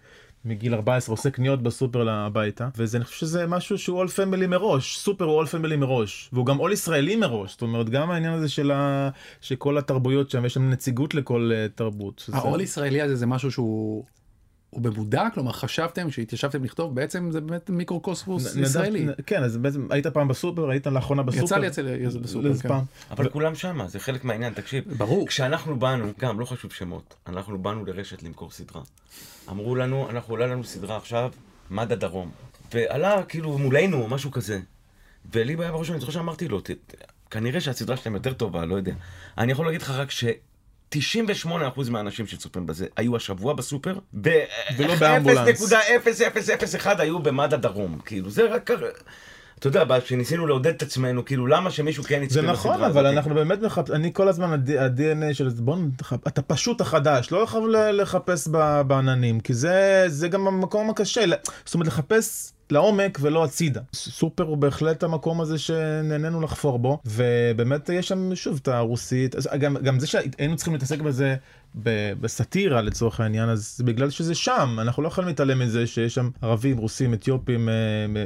מגיל 0.45 0.75
14 0.75 1.13
עושה 1.13 1.31
קניות 1.31 1.63
בסופר 1.63 2.09
הביתה, 2.09 2.69
ואני 2.77 3.05
חושב 3.05 3.17
שזה 3.17 3.47
משהו 3.47 3.79
שהוא 3.79 4.05
all 4.05 4.09
family 4.09 4.47
מראש, 4.47 4.99
סופר 4.99 5.25
הוא 5.25 5.43
all 5.43 5.47
family 5.47 5.77
מראש, 5.77 6.31
והוא 6.33 6.47
גם 6.47 6.61
all 6.61 6.73
ישראלי 6.73 7.17
מראש, 7.17 7.51
זאת 7.51 7.63
אומרת 7.63 7.91
גם 7.91 8.11
העניין 8.11 8.33
הזה 8.33 8.49
של 8.49 8.71
ה... 8.71 9.11
שכל 9.41 9.79
התרבויות 9.79 10.31
שם, 10.31 10.45
יש 10.45 10.55
שם 10.55 10.71
נציגות 10.71 11.15
לכל 11.15 11.51
uh, 11.53 11.77
תרבות. 11.79 12.31
העול 12.33 12.61
ישראלי 12.61 13.03
הזה 13.03 13.17
זה 13.17 13.27
משהו 13.27 13.51
שהוא 13.51 14.05
הוא 14.71 14.83
במודע? 14.83 15.25
כלומר 15.35 15.53
חשבתם 15.53 16.11
כשהתיישבתם 16.11 16.65
לכתוב 16.65 16.95
בעצם 16.95 17.31
זה 17.31 17.41
באמת 17.41 17.71
מיקרוקוסמוס 17.71 18.57
נדב- 18.57 18.65
ישראלי. 18.65 19.07
כן, 19.27 19.43
אז 19.43 19.57
בעצם 19.57 19.87
היית 19.91 20.07
פעם 20.07 20.29
בסופר, 20.29 20.71
היית 20.71 20.87
לאחרונה 20.87 21.23
בסופר. 21.23 21.45
יצא 21.45 21.59
לי 21.59 21.67
אצל 21.69 22.19
בסופר, 22.19 22.47
איזה 22.49 22.63
כן. 22.63 22.69
פעם. 22.69 22.85
אבל 23.11 23.29
כולם 23.29 23.55
שמה, 23.55 23.89
זה 23.89 23.99
חלק 23.99 24.25
מהעניין, 24.25 24.53
תקשיב. 24.53 24.85
ברור. 24.97 25.27
כשאנחנו 25.27 25.79
באנו, 25.79 26.07
גם 26.19 26.41
לא 26.41 26.45
חשוב 26.45 26.73
שמות, 26.73 27.15
אנחנו 27.27 27.59
באנו 27.59 27.85
לרשת 27.85 28.23
למכור 28.23 28.51
סדרה. 28.51 28.83
אמרו 29.51 29.75
לנו, 29.75 30.11
אנחנו 30.11 30.35
עולה 30.35 30.47
לנו 30.47 30.65
סדרה 30.65 30.97
עכשיו, 30.97 31.31
מד"א 31.71 31.95
דרום. 31.95 32.31
ועלה 32.75 33.23
כאילו 33.23 33.59
מולנו, 33.59 34.09
משהו 34.09 34.31
כזה. 34.31 34.61
ולי 35.33 35.57
בעיה 35.57 35.73
בראש, 35.73 35.91
אני 35.91 36.01
זוכר 36.01 36.13
שאמרתי 36.13 36.49
לו, 36.49 36.61
"ת- 36.61 36.71
ת- 36.71 36.95
כנראה 37.31 37.61
שהסדרה 37.61 37.97
שלהם 37.97 38.15
יותר 38.15 38.33
טובה, 38.33 38.65
לא 38.65 38.75
יודע. 38.75 38.93
אני 39.39 39.53
יכול 39.53 39.67
להגיד 39.67 39.83
לך 39.83 39.91
רק 39.91 40.11
ש... 40.11 40.25
98% 40.95 41.49
מהאנשים 41.91 42.27
שצופים 42.27 42.67
בזה 42.67 42.87
היו 42.97 43.17
השבוע 43.17 43.55
בסופר, 43.55 43.99
ולא 44.79 44.95
באמבולנס. 45.01 45.73
ב-0.0001 45.73 46.87
היו 46.99 47.19
במד"א 47.19 47.57
דרום. 47.57 47.99
כאילו, 48.05 48.31
זה 48.31 48.43
רק... 48.55 48.71
אתה 49.59 49.69
יודע, 49.69 49.85
כשניסינו 50.05 50.47
לעודד 50.47 50.75
את 50.75 50.83
עצמנו, 50.83 51.25
כאילו, 51.25 51.47
למה 51.47 51.71
שמישהו 51.71 52.05
כן 52.05 52.23
יצפה 52.23 52.35
זה 52.35 52.41
בסדרה 52.41 52.53
נכון, 52.53 52.73
הזאת? 52.83 52.97
אבל 52.97 53.07
אנחנו 53.07 53.35
באמת 53.35 53.63
מחפשים, 53.63 53.95
אני 53.95 54.11
כל 54.13 54.29
הזמן, 54.29 54.51
ה-DNA 54.53 55.35
של 55.35 55.49
זה, 55.49 55.63
בוא, 55.63 55.77
נתח- 55.77 56.13
אתה 56.27 56.43
פשוט 56.43 56.81
החדש, 56.81 57.33
לא 57.33 57.39
יכול 57.39 57.77
לחפש 57.93 58.49
ב- 58.51 58.81
בעננים, 58.87 59.41
כי 59.41 59.55
זה 59.55 60.05
זה 60.07 60.29
גם 60.29 60.47
המקום 60.47 60.91
הקשה, 60.91 61.21
זאת 61.65 61.75
אומרת, 61.75 61.87
לחפש 61.89 62.53
לעומק 62.73 63.19
ולא 63.21 63.45
הצידה. 63.45 63.81
סופר 63.93 64.45
הוא 64.45 64.57
בהחלט 64.57 65.03
המקום 65.03 65.41
הזה 65.41 65.59
שנהנינו 65.59 66.41
לחפור 66.41 66.79
בו, 66.79 66.99
ובאמת 67.07 67.89
יש 67.89 68.09
שם, 68.09 68.35
שוב, 68.35 68.59
את 68.63 68.69
הרוסית, 68.69 69.35
גם, 69.59 69.77
גם 69.77 70.01
זה 70.01 70.07
שהיינו 70.07 70.57
צריכים 70.57 70.75
להתעסק 70.75 71.01
בזה 71.01 71.37
בסאטירה 72.21 72.81
לצורך 72.83 73.21
העניין, 73.21 73.49
אז 73.49 73.81
בגלל 73.85 74.11
שזה 74.11 74.35
שם, 74.35 74.77
אנחנו 74.81 75.03
לא 75.03 75.09
יכולים 75.09 75.29
להתעלם 75.29 75.59
מזה 75.59 75.87
שיש 75.87 76.15
שם 76.15 76.31
ערבים, 76.43 76.77
רוסים, 76.77 77.15
אתיופים, 77.15 77.69
אה, 77.69 77.75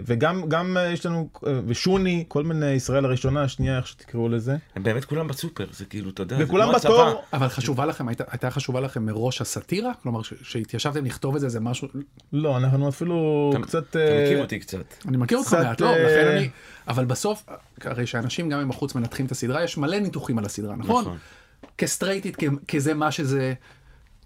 וגם 0.07 0.49
גם 0.49 0.77
אה, 0.77 0.87
יש 0.93 1.07
לנו, 1.07 1.29
אה, 1.47 1.61
ושוני, 1.67 2.25
כל 2.29 2.43
מיני 2.43 2.71
ישראל 2.71 3.05
הראשונה, 3.05 3.43
השנייה, 3.43 3.77
איך 3.77 3.87
שתקראו 3.87 4.29
לזה. 4.29 4.57
הם 4.77 4.83
באמת 4.83 5.05
כולם 5.05 5.29
בסופר, 5.29 5.67
זה 5.73 5.85
כאילו, 5.85 6.11
אתה 6.11 6.23
יודע, 6.23 6.37
זה 6.37 6.45
וכולם 6.45 6.67
כמו 6.69 6.77
הצבא. 6.77 6.91
בתור, 6.93 7.23
אבל 7.33 7.49
חשובה 7.49 7.87
לכם, 7.87 8.09
הייתה, 8.09 8.25
הייתה 8.31 8.51
חשובה 8.51 8.81
לכם 8.81 9.07
מראש 9.07 9.41
הסאטירה? 9.41 9.93
כלומר, 10.03 10.23
ש- 10.23 10.35
שהתיישבתם 10.43 11.05
לכתוב 11.05 11.35
את 11.35 11.41
זה, 11.41 11.49
זה 11.49 11.61
משהו... 11.61 11.89
לא, 12.33 12.57
אנחנו 12.57 12.89
אפילו 12.89 13.51
אתה- 13.55 13.63
קצת... 13.67 13.89
אתה 13.91 13.99
מכיר 14.25 14.43
אותי 14.43 14.59
קצת. 14.59 14.95
אני 15.09 15.17
מכיר 15.17 15.39
אותך 15.39 15.55
מעט, 15.55 15.81
לא, 15.81 15.91
לכן 15.97 16.27
אני... 16.37 16.49
אבל 16.89 17.05
בסוף, 17.05 17.45
הרי 17.85 18.07
שאנשים 18.07 18.49
גם 18.49 18.69
מבחוץ 18.69 18.95
מנתחים 18.95 19.27
את 19.27 19.33
הסדרה, 19.33 19.65
יש 19.65 19.79
מלא 19.79 19.99
ניתוחים 19.99 20.39
על 20.39 20.45
הסדרה, 20.45 20.77
נכון? 20.77 21.03
נכון. 21.03 21.19
כסטרייטית, 21.79 22.37
כזה 22.69 22.95
מה 22.95 23.11
שזה, 23.13 23.55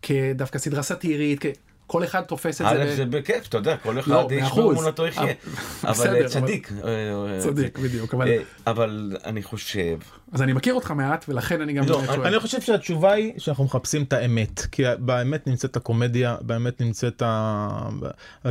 כדווקא 0.02 0.58
סדרה 0.58 0.82
סאטירית. 0.82 1.44
כל 1.90 2.04
אחד 2.04 2.20
תופס 2.20 2.60
את 2.60 2.66
זה. 2.70 2.82
א', 2.82 2.96
זה 2.96 3.04
בכיף, 3.06 3.48
אתה 3.48 3.56
יודע, 3.56 3.76
כל 3.76 3.92
לא, 3.92 4.00
אחד 4.00 4.10
מאה 4.12 4.34
יש 4.34 4.42
אחוז. 4.42 4.64
לו 4.76 4.80
אמונתו 4.80 5.06
יחיה. 5.06 5.32
אבל- 5.84 6.16
אה, 6.16 6.28
צדיק. 6.28 6.72
אה, 6.84 6.88
אה, 7.34 7.40
צדיק, 7.40 7.78
בדיוק, 7.78 8.14
אבל- 8.14 8.28
אבל 8.66 9.16
אני 9.24 9.42
חושב, 9.42 9.98
אז 10.32 10.42
אני 10.42 10.52
מכיר 10.52 10.74
אותך 10.74 10.90
מעט, 10.90 11.24
ולכן 11.28 11.60
אני 11.60 11.72
גם 11.72 11.84
לא, 11.88 12.02
אני- 12.24 12.40
חושב 12.40 12.60
שהתשובה 12.60 13.12
היא 13.12 13.32
שאנחנו 13.38 13.64
מחפשים 13.64 14.02
את 14.02 14.12
האמת, 14.12 14.60
כי 14.72 14.82
באמת 14.98 15.46
נמצאת 15.46 15.76
הקומדיה, 15.76 16.36
באמת 16.40 16.80
נמצאת 16.80 17.22
ה... 17.26 17.88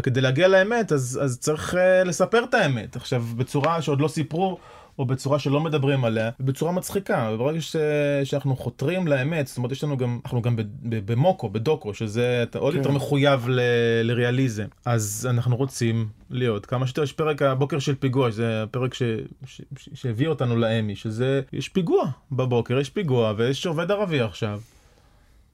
כדי 0.03 0.21
להגיע 0.21 0.47
לאמת, 0.47 0.91
אז, 0.91 1.19
אז 1.23 1.38
צריך 1.39 1.75
לספר 2.05 2.43
את 2.49 2.53
האמת. 2.53 2.95
עכשיו, 2.95 3.23
בצורה 3.38 3.81
שעוד 3.81 4.01
לא 4.01 4.07
סיפרו, 4.07 4.57
או 4.99 5.05
בצורה 5.05 5.39
שלא 5.39 5.62
מדברים 5.62 6.05
עליה, 6.05 6.29
בצורה 6.39 6.71
מצחיקה. 6.71 7.31
וברגע 7.33 7.62
ש... 7.62 7.75
שאנחנו 8.23 8.55
חותרים 8.55 9.07
לאמת, 9.07 9.47
זאת 9.47 9.57
אומרת, 9.57 9.71
יש 9.71 9.83
לנו 9.83 9.97
גם, 9.97 10.19
אנחנו 10.25 10.41
גם 10.41 10.55
ב- 10.55 10.62
ב- 10.62 11.12
במוקו, 11.12 11.49
בדוקו, 11.49 11.93
שזה 11.93 12.43
אתה 12.43 12.60
עוד 12.60 12.73
כן. 12.73 12.79
יותר 12.79 12.91
מחויב 12.91 13.49
ל... 13.49 13.60
לריאליזם. 14.03 14.65
אז 14.86 15.27
אנחנו 15.29 15.55
רוצים 15.55 16.07
להיות 16.29 16.65
כמה 16.65 16.88
שיותר, 16.88 17.03
יש 17.03 17.13
פרק 17.13 17.41
הבוקר 17.41 17.79
של 17.79 17.95
פיגוע, 17.95 18.31
שזה 18.31 18.63
הפרק 18.63 18.93
ש... 18.93 19.03
ש... 19.45 19.62
ש... 19.77 19.89
שהביא 19.93 20.27
אותנו 20.27 20.55
לאמי, 20.55 20.95
שזה, 20.95 21.41
יש 21.53 21.69
פיגוע 21.69 22.05
בבוקר, 22.31 22.79
יש 22.79 22.89
פיגוע, 22.89 23.33
ויש 23.38 23.65
עובד 23.65 23.91
ערבי 23.91 24.19
עכשיו. 24.21 24.60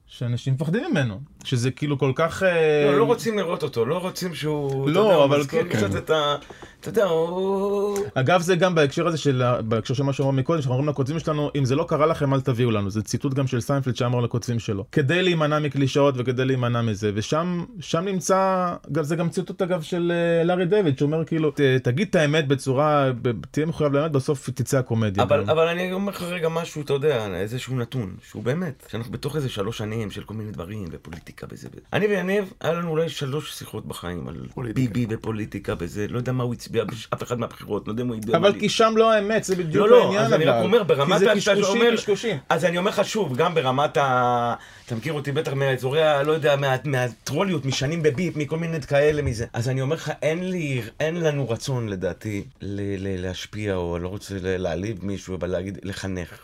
שאנשים 0.06 0.54
מפחדים 0.54 0.82
ממנו, 0.90 1.20
שזה 1.44 1.70
כאילו 1.70 1.98
כל 1.98 2.12
כך... 2.14 2.42
אה, 2.42 2.84
לא, 2.86 2.98
לא 2.98 3.04
רוצים 3.04 3.38
לראות 3.38 3.62
אותו, 3.62 3.86
לא 3.86 3.98
רוצים 3.98 4.34
שהוא, 4.34 4.88
לא, 4.90 5.00
יודע, 5.00 5.24
אבל 5.24 5.40
מזכיר 5.40 5.62
כן. 5.62 5.68
קצת 5.68 5.96
את 5.96 6.10
ה... 6.10 6.36
אתה 6.80 6.88
יודע, 6.88 7.04
הוא... 7.04 7.98
אגב 8.14 8.40
זה 8.40 8.56
גם 8.56 8.74
בהקשר 8.74 9.06
הזה 9.06 9.18
של, 9.18 9.42
בהקשר 9.60 9.94
של 9.94 10.02
מה 10.02 10.12
שאמרנו 10.12 10.36
מקודם, 10.36 10.62
שאנחנו 10.62 10.74
אומרים 10.74 10.88
לכותבים 10.88 11.18
שלנו, 11.18 11.50
אם 11.58 11.64
זה 11.64 11.76
לא 11.76 11.84
קרה 11.88 12.06
לכם 12.06 12.34
אל 12.34 12.40
תביאו 12.40 12.70
לנו, 12.70 12.90
זה 12.90 13.02
ציטוט 13.02 13.34
גם 13.34 13.46
של 13.46 13.60
סיינפלד 13.60 13.96
שאמר 13.96 14.20
לכותבים 14.20 14.58
שלו, 14.58 14.84
כדי 14.92 15.22
להימנע 15.22 15.58
מקלישאות 15.58 16.14
וכדי 16.18 16.44
להימנע 16.44 16.82
מזה, 16.82 17.10
ושם 17.14 17.64
שם 17.80 18.04
נמצא, 18.04 18.74
גם 18.92 19.02
זה 19.02 19.16
גם 19.16 19.28
ציטוט 19.28 19.62
אגב 19.62 19.82
של 19.82 20.12
אה, 20.14 20.44
לארי 20.44 20.66
דיוויד, 20.66 20.98
שאומר 20.98 21.24
כאילו, 21.24 21.50
ת, 21.50 21.60
תגיד 21.82 22.08
את 22.10 22.14
האמת 22.14 22.48
בצורה, 22.48 23.10
תהיה 23.50 23.66
מחויב 23.66 23.92
לאמת, 23.92 24.12
בסוף 24.12 24.50
תצא 24.50 24.78
הקומדיה. 24.78 25.22
אבל. 25.22 25.40
אבל 25.50 25.68
אני 25.68 25.92
אומר 25.92 26.12
לך 26.12 26.22
רגע 26.22 26.48
משהו, 26.48 26.82
אתה 26.82 26.92
יודע, 26.92 27.26
איזשהו 27.34 27.76
נתון, 27.76 28.16
שהוא 28.30 28.42
באמת, 28.42 28.86
שאנחנו 28.90 29.12
בתוך 29.12 29.36
איזה 29.36 29.48
שלוש 29.48 29.78
שנים 29.78 30.10
של 30.10 30.22
כל 30.22 30.34
מיני 30.34 30.50
דברים, 30.50 30.88
ופוליטיקה 30.90 31.33
וזה 31.50 31.68
וזה. 31.72 31.80
אני 31.92 32.06
ויניב, 32.06 32.52
היה 32.60 32.72
לנו 32.72 32.90
אולי 32.90 33.08
שלוש 33.08 33.52
שיחות 33.58 33.86
בחיים 33.86 34.28
על 34.28 34.46
פוליטיקה. 34.54 34.92
ביבי 34.92 35.14
ופוליטיקה 35.14 35.74
וזה, 35.78 36.06
לא 36.08 36.18
יודע 36.18 36.32
מה 36.32 36.44
הוא 36.44 36.54
הצביע 36.54 36.84
באף 36.84 37.22
אחד 37.22 37.38
מהבחירות, 37.40 37.86
לא 37.88 37.92
יודע 37.92 38.02
אם 38.02 38.08
הוא 38.08 38.16
הצביע... 38.16 38.36
אבל 38.36 38.60
כי 38.60 38.68
שם 38.68 38.94
לא 38.96 39.12
האמת, 39.12 39.44
זה 39.44 39.56
בדיוק 39.56 39.74
לא, 39.86 39.88
לא, 39.90 40.04
העניין 40.04 40.22
אז 40.24 40.32
אני 40.32 40.44
רק. 40.44 40.64
אומר, 40.64 40.82
ברמת 40.82 41.12
כי 41.12 41.18
זה 41.18 41.26
קשקושים, 41.34 41.82
קשקושים. 41.96 42.36
אז 42.48 42.64
אני 42.64 42.78
אומר 42.78 42.90
לך 42.90 43.04
שוב, 43.04 43.36
גם 43.36 43.54
ברמת 43.54 43.96
ה... 43.96 44.54
אתה 44.86 44.94
מכיר 44.94 45.12
אותי 45.12 45.32
בטח 45.32 45.52
מהאזורי, 45.52 46.02
ה- 46.02 46.22
לא 46.22 46.32
יודע, 46.32 46.56
מה- 46.56 46.76
מהטרוליות, 46.84 47.64
משנים 47.64 48.02
בביפ, 48.02 48.36
מכל 48.36 48.58
מיני 48.58 48.80
כאלה 48.80 49.22
מזה. 49.22 49.46
אז 49.52 49.68
אני 49.68 49.80
אומר 49.80 49.96
לך, 49.96 50.12
אין 50.22 50.50
לי, 50.50 50.82
אין 51.00 51.20
לנו 51.20 51.48
רצון 51.50 51.88
לדעתי 51.88 52.44
ל- 52.60 52.80
ל- 53.08 53.22
להשפיע, 53.22 53.74
או 53.74 53.98
לא 53.98 54.08
רוצה 54.08 54.34
להעליב 54.42 55.04
מישהו, 55.04 55.34
אבל 55.36 55.48
להגיד, 55.48 55.78
לחנך. 55.82 56.38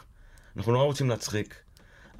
אנחנו 0.56 0.72
לא 0.72 0.78
רוצים 0.82 1.08
להצחיק. 1.10 1.54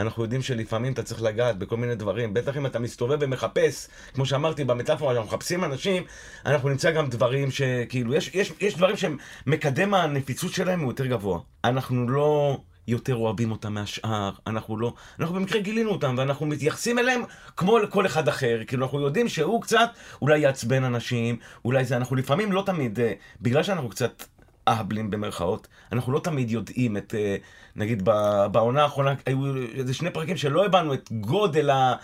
אנחנו 0.00 0.22
יודעים 0.22 0.42
שלפעמים 0.42 0.92
אתה 0.92 1.02
צריך 1.02 1.22
לגעת 1.22 1.58
בכל 1.58 1.76
מיני 1.76 1.94
דברים, 1.94 2.34
בטח 2.34 2.56
אם 2.56 2.66
אתה 2.66 2.78
מסתובב 2.78 3.18
ומחפש, 3.20 3.88
כמו 4.14 4.26
שאמרתי 4.26 4.64
במטאפורה, 4.64 5.12
אנחנו 5.12 5.26
מחפשים 5.26 5.64
אנשים, 5.64 6.02
אנחנו 6.46 6.68
נמצא 6.68 6.90
גם 6.90 7.08
דברים 7.08 7.50
שכאילו, 7.50 8.14
יש, 8.14 8.34
יש, 8.34 8.52
יש 8.60 8.76
דברים 8.76 8.96
שמקדם 8.96 9.94
הנפיצות 9.94 10.52
שלהם 10.52 10.80
הוא 10.80 10.92
יותר 10.92 11.06
גבוה. 11.06 11.38
אנחנו 11.64 12.08
לא 12.08 12.58
יותר 12.88 13.14
אוהבים 13.14 13.52
אותם 13.52 13.74
מהשאר, 13.74 14.30
אנחנו 14.46 14.78
לא, 14.78 14.92
אנחנו 15.20 15.34
במקרה 15.34 15.60
גילינו 15.60 15.90
אותם 15.90 16.14
ואנחנו 16.18 16.46
מתייחסים 16.46 16.98
אליהם 16.98 17.22
כמו 17.56 17.78
לכל 17.78 18.06
אחד 18.06 18.28
אחר, 18.28 18.60
כאילו 18.66 18.84
אנחנו 18.84 19.00
יודעים 19.00 19.28
שהוא 19.28 19.62
קצת 19.62 19.90
אולי 20.22 20.38
יעצבן 20.38 20.84
אנשים, 20.84 21.36
אולי 21.64 21.84
זה, 21.84 21.96
אנחנו 21.96 22.16
לפעמים 22.16 22.52
לא 22.52 22.62
תמיד, 22.66 23.00
אה, 23.00 23.12
בגלל 23.40 23.62
שאנחנו 23.62 23.88
קצת 23.88 24.24
אהבלים 24.68 25.11
במרכאות, 25.11 25.68
אנחנו 25.92 26.12
לא 26.12 26.18
תמיד 26.18 26.51
יודעים 26.51 26.96
את, 26.96 27.14
אה, 27.18 27.37
נגיד 27.77 28.09
בעונה 28.53 28.83
האחרונה 28.83 29.14
היו 29.27 29.57
איזה 29.75 29.94
שני 29.94 30.11
פרקים 30.11 30.37
שלא 30.37 30.66
הבנו 30.66 30.94
את 30.94 31.09
גודל 31.12 31.70
ה... 31.70 31.94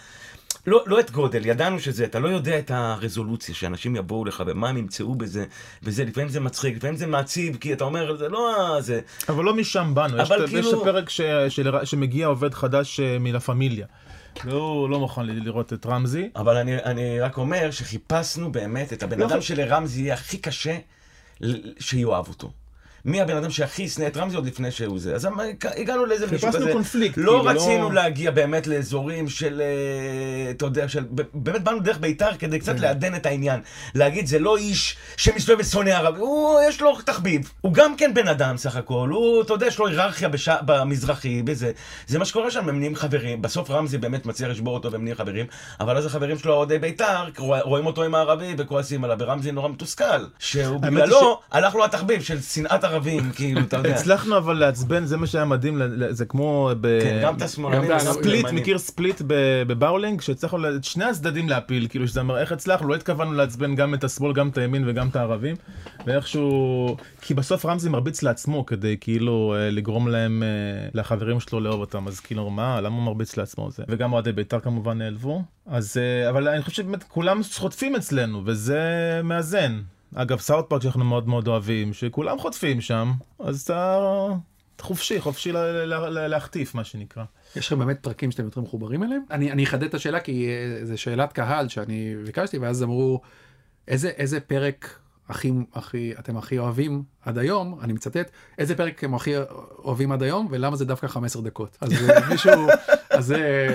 לא, 0.67 0.85
לא 0.87 1.01
את 1.01 1.11
גודל, 1.11 1.47
ידענו 1.47 1.81
שזה, 1.81 2.05
אתה 2.05 2.19
לא 2.19 2.29
יודע 2.29 2.59
את 2.59 2.71
הרזולוציה, 2.71 3.55
שאנשים 3.55 3.97
יבואו 3.97 4.25
לך 4.25 4.43
ומה 4.47 4.69
הם 4.69 4.77
ימצאו 4.77 5.15
בזה, 5.15 5.45
וזה, 5.83 6.05
לפעמים 6.05 6.29
זה 6.29 6.41
מצחיק, 6.41 6.77
לפעמים 6.77 6.97
זה 6.97 7.07
מעציב, 7.07 7.57
כי 7.57 7.73
אתה 7.73 7.85
אומר, 7.85 8.17
זה 8.17 8.29
לא 8.29 8.77
זה. 8.81 9.01
אבל 9.29 9.45
לא 9.45 9.55
משם 9.55 9.95
באנו, 9.95 10.23
יש, 10.23 10.29
כאילו- 10.29 10.59
יש 10.59 10.67
את 10.67 10.73
הפרק 10.81 11.11
ש, 11.11 11.21
של, 11.49 11.85
שמגיע 11.85 12.27
עובד 12.27 12.55
חדש 12.55 13.01
אה, 13.01 13.19
מלה 13.19 13.41
פמיליה. 13.41 13.87
והוא 14.45 14.91
לא 14.91 15.01
מוכן 15.01 15.27
לראות 15.27 15.73
את 15.73 15.87
רמזי. 15.87 16.31
אבל 16.37 16.57
אני, 16.57 16.77
אני 16.77 17.21
רק 17.21 17.39
אומר 17.39 17.71
שחיפשנו 17.71 18.53
באמת 18.53 18.93
את 18.93 19.03
הבן 19.03 19.19
לא 19.19 19.27
אדם 19.27 19.41
שלרמזי 19.41 20.03
יהיה 20.03 20.15
הכי 20.15 20.39
קשה 20.39 20.79
שיאהב 21.79 22.29
אותו. 22.29 22.51
מי 23.07 23.21
הבן 23.21 23.37
אדם 23.37 23.51
שהכי 23.51 23.83
ישנא 23.83 24.07
את 24.07 24.17
רמזי 24.17 24.37
עוד 24.37 24.47
לפני 24.47 24.71
שהוא 24.71 24.99
זה. 24.99 25.15
אז 25.15 25.27
אמ- 25.27 25.33
הגענו 25.77 26.07
לאיזה 26.07 26.27
מישהו 26.27 26.47
חיפשנו 26.49 26.63
כזה. 26.63 26.73
קונפליקט, 26.73 27.19
לא 27.19 27.25
כאילו, 27.25 27.45
רצינו 27.45 27.89
לא- 27.91 27.95
להגיע 27.95 28.31
באמת 28.31 28.67
לאזורים 28.67 29.29
של, 29.29 29.63
אה, 29.65 30.51
אתה 30.51 30.65
יודע, 30.65 30.89
של, 30.89 31.05
באמת 31.35 31.63
באנו 31.65 31.81
דרך 31.81 31.99
בית"ר 31.99 32.35
כדי 32.39 32.57
כן. 32.57 32.63
קצת 32.63 32.81
לעדן 32.81 33.15
את 33.15 33.27
העניין. 33.27 33.61
להגיד, 33.95 34.27
זה 34.27 34.39
לא 34.39 34.57
איש 34.57 34.97
שמסתובב 35.17 35.61
ושונא 35.61 35.91
ערבי, 35.91 36.19
הוא, 36.19 36.59
יש 36.69 36.81
לו 36.81 36.97
תחביב. 37.05 37.53
הוא 37.61 37.73
גם 37.75 37.97
כן 37.97 38.15
בן 38.15 38.29
אדם 38.29 38.57
סך 38.57 38.77
הכל, 38.77 39.09
הוא, 39.13 39.43
אתה 39.43 39.53
יודע, 39.53 39.67
יש 39.67 39.79
לו 39.79 39.87
היררכיה 39.87 40.29
בש... 40.29 40.49
במזרחי, 40.67 41.43
בזה. 41.43 41.73
זה 42.07 42.19
מה 42.19 42.25
שקורה 42.25 42.51
שם, 42.51 42.69
הם 42.69 42.79
נהיים 42.79 42.95
חברים. 42.97 43.43
בסוף 43.43 43.71
רמזי 43.71 43.99
באמת 43.99 44.27
מצליח 44.27 44.51
לשבור 44.51 44.75
אותו 44.75 44.93
והם 44.93 45.03
נהיים 45.05 45.17
חברים, 45.17 45.47
אבל 45.81 45.97
אז 45.97 46.07
החברים 46.07 46.39
שלו, 46.39 46.55
אוהדי 46.55 46.79
בית"ר, 46.79 47.25
רוא- 47.39 47.57
רואים 47.63 47.87
אותו 47.87 48.03
עם 48.03 48.15
הערבי 48.15 48.55
וכועסים 48.59 49.05
עליו, 49.05 49.17
ורמזי 49.21 49.53
נורא 49.53 49.69
מתוסכל. 49.69 50.05
שהוא 50.39 50.81
בגללו, 50.81 51.41
הלך 51.53 51.75
לו 51.75 51.85
התחביב 51.85 52.23
של 52.23 52.41
שנאת 52.43 52.85
ערבים, 52.85 52.96
כאילו, 53.37 53.61
אתה 53.61 53.77
יודע. 53.77 53.95
הצלחנו 53.95 54.37
אבל 54.37 54.55
לעצבן, 54.55 55.05
זה 55.05 55.17
מה 55.17 55.27
שהיה 55.27 55.45
מדהים, 55.45 55.83
זה 56.11 56.25
כמו 56.25 56.71
ב... 56.81 57.01
כן, 57.03 57.21
גם 57.23 57.37
את 57.37 57.43
השמאלנים, 57.43 57.99
ספליט. 57.99 58.47
מכיר 58.53 58.79
ספליט 58.79 59.23
ב- 59.27 59.63
בבאולינג, 59.67 60.21
שהצלחנו 60.21 60.77
את 60.77 60.85
שני 60.85 61.05
הצדדים 61.05 61.49
להפיל, 61.49 61.87
כאילו 61.89 62.09
שזה 62.09 62.21
אומר 62.21 62.39
איך 62.39 62.53
הצלחנו, 62.53 62.89
לא 62.89 62.95
התכוונו 62.95 63.33
לעצבן 63.33 63.75
גם 63.75 63.95
את 63.95 64.05
השמאל, 64.05 64.33
גם 64.33 64.49
את 64.49 64.59
הימין 64.59 64.89
וגם 64.89 65.09
את 65.09 65.17
הערבים, 65.17 65.57
ואיכשהו, 66.07 66.97
כי 67.21 67.35
בסוף 67.35 67.67
רמזי 67.67 67.89
מרביץ 67.89 68.23
לעצמו 68.23 68.67
כדי 68.67 68.97
כאילו 69.01 69.55
אה, 69.59 69.71
לגרום 69.71 70.09
להם, 70.09 70.43
אה, 70.43 70.89
לחברים 70.95 71.41
שלו 71.41 71.61
לאהוב 71.61 71.81
אותם, 71.81 72.09
אז 72.09 72.21
כאילו 72.21 72.51
מה, 72.51 72.81
למה 72.81 72.97
הוא 72.97 73.05
מרביץ 73.05 73.37
לעצמו 73.37 73.71
זה, 73.71 73.83
וגם 73.89 74.13
אוהדי 74.13 74.33
בית"ר 74.33 74.61
כמובן 74.61 74.99
נעלבו, 74.99 75.43
אז, 75.67 75.97
אה, 75.97 76.31
אבל 76.31 76.49
אני 76.49 76.63
חושב 76.63 76.77
שבאמת 76.77 77.03
כולם 77.03 77.41
חוטפים 77.55 77.97
אצלנו, 77.97 78.43
וזה 78.45 78.81
מאזן. 79.25 79.81
אגב, 80.19 80.39
סאוט 80.39 80.69
פארק 80.69 80.83
שאנחנו 80.83 81.05
מאוד 81.05 81.29
מאוד 81.29 81.49
אוהבים, 81.49 81.93
שכולם 81.93 82.39
חוטפים 82.39 82.81
שם, 82.81 83.13
אז 83.39 83.61
אתה 83.61 83.99
חופשי, 84.81 85.21
חופשי 85.21 85.53
ל- 85.53 85.57
ל- 85.59 86.09
ל- 86.09 86.27
להחטיף, 86.27 86.75
מה 86.75 86.85
שנקרא. 86.85 87.25
יש 87.57 87.67
לכם 87.67 87.79
באמת 87.79 87.99
פרקים 88.03 88.31
שאתם 88.31 88.45
יותר 88.45 88.61
מחוברים 88.61 89.03
אליהם? 89.03 89.23
אני, 89.31 89.53
אני 89.53 89.65
אחדד 89.65 89.83
את 89.83 89.95
השאלה 89.95 90.21
כי 90.21 90.49
אה, 90.49 90.85
זו 90.85 90.99
שאלת 90.99 91.33
קהל 91.33 91.69
שאני 91.69 92.15
ביקשתי 92.27 92.59
ואז 92.59 92.83
אמרו 92.83 93.21
איזה, 93.89 94.09
איזה 94.09 94.41
פרק 94.41 94.99
הכי, 95.29 95.53
הכי, 95.75 96.13
אתם 96.19 96.37
הכי 96.37 96.59
אוהבים 96.59 97.03
עד 97.25 97.39
היום, 97.39 97.79
אני 97.83 97.93
מצטט, 97.93 98.31
איזה 98.59 98.77
פרק 98.77 98.99
אתם 98.99 99.15
הכי 99.15 99.35
אוהבים 99.85 100.13
עד 100.13 100.23
היום 100.23 100.49
ולמה 100.51 100.77
זה 100.77 100.85
דווקא 100.85 101.07
15 101.07 101.43
דקות. 101.43 101.79
אז 101.81 102.11
אה, 102.11 102.29
מישהו, 102.31 102.67
אז 103.11 103.27
זה 103.27 103.69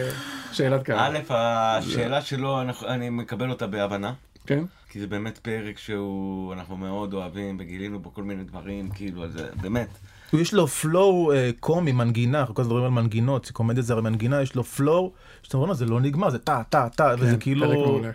שאלת 0.51 0.83
קהל. 0.83 1.15
א', 1.15 1.19
השאלה 1.29 2.21
שלו, 2.21 2.61
אני 2.87 3.09
מקבל 3.09 3.49
אותה 3.49 3.67
בהבנה. 3.67 4.13
כן? 4.55 4.63
כי 4.89 4.99
זה 4.99 5.07
באמת 5.07 5.37
פרק 5.37 5.77
שהוא, 5.77 6.53
אנחנו 6.53 6.77
מאוד 6.77 7.13
אוהבים, 7.13 7.57
וגילינו 7.59 7.99
בו 7.99 8.13
כל 8.13 8.23
מיני 8.23 8.43
דברים, 8.43 8.89
כאילו, 8.89 9.25
אז 9.25 9.31
זה 9.31 9.49
באמת. 9.61 9.89
יש 10.33 10.53
לו 10.53 10.67
פלואו 10.67 11.31
אה, 11.31 11.49
קומי, 11.59 11.91
מנגינה, 11.91 12.39
אנחנו 12.39 12.55
כל 12.55 12.61
הזמן 12.61 12.75
מדברים 12.75 12.97
על 12.97 13.03
מנגינות, 13.03 13.51
קומדיה 13.51 13.83
זה 13.83 13.93
הרי 13.93 14.01
מנגינה, 14.01 14.41
יש 14.41 14.55
לו 14.55 14.63
פלואו, 14.63 15.11
שאתה 15.43 15.57
אומר, 15.57 15.67
"לא, 15.67 15.73
זה 15.73 15.85
לא 15.85 15.99
נגמר, 15.99 16.29
זה 16.29 16.39
טה, 16.39 16.61
טה, 16.69 16.89
טה, 16.89 17.13
וזה 17.19 17.25
כן, 17.25 17.31
פרק 17.31 17.43
כאילו, 17.43 17.67
מעולה. 17.67 18.11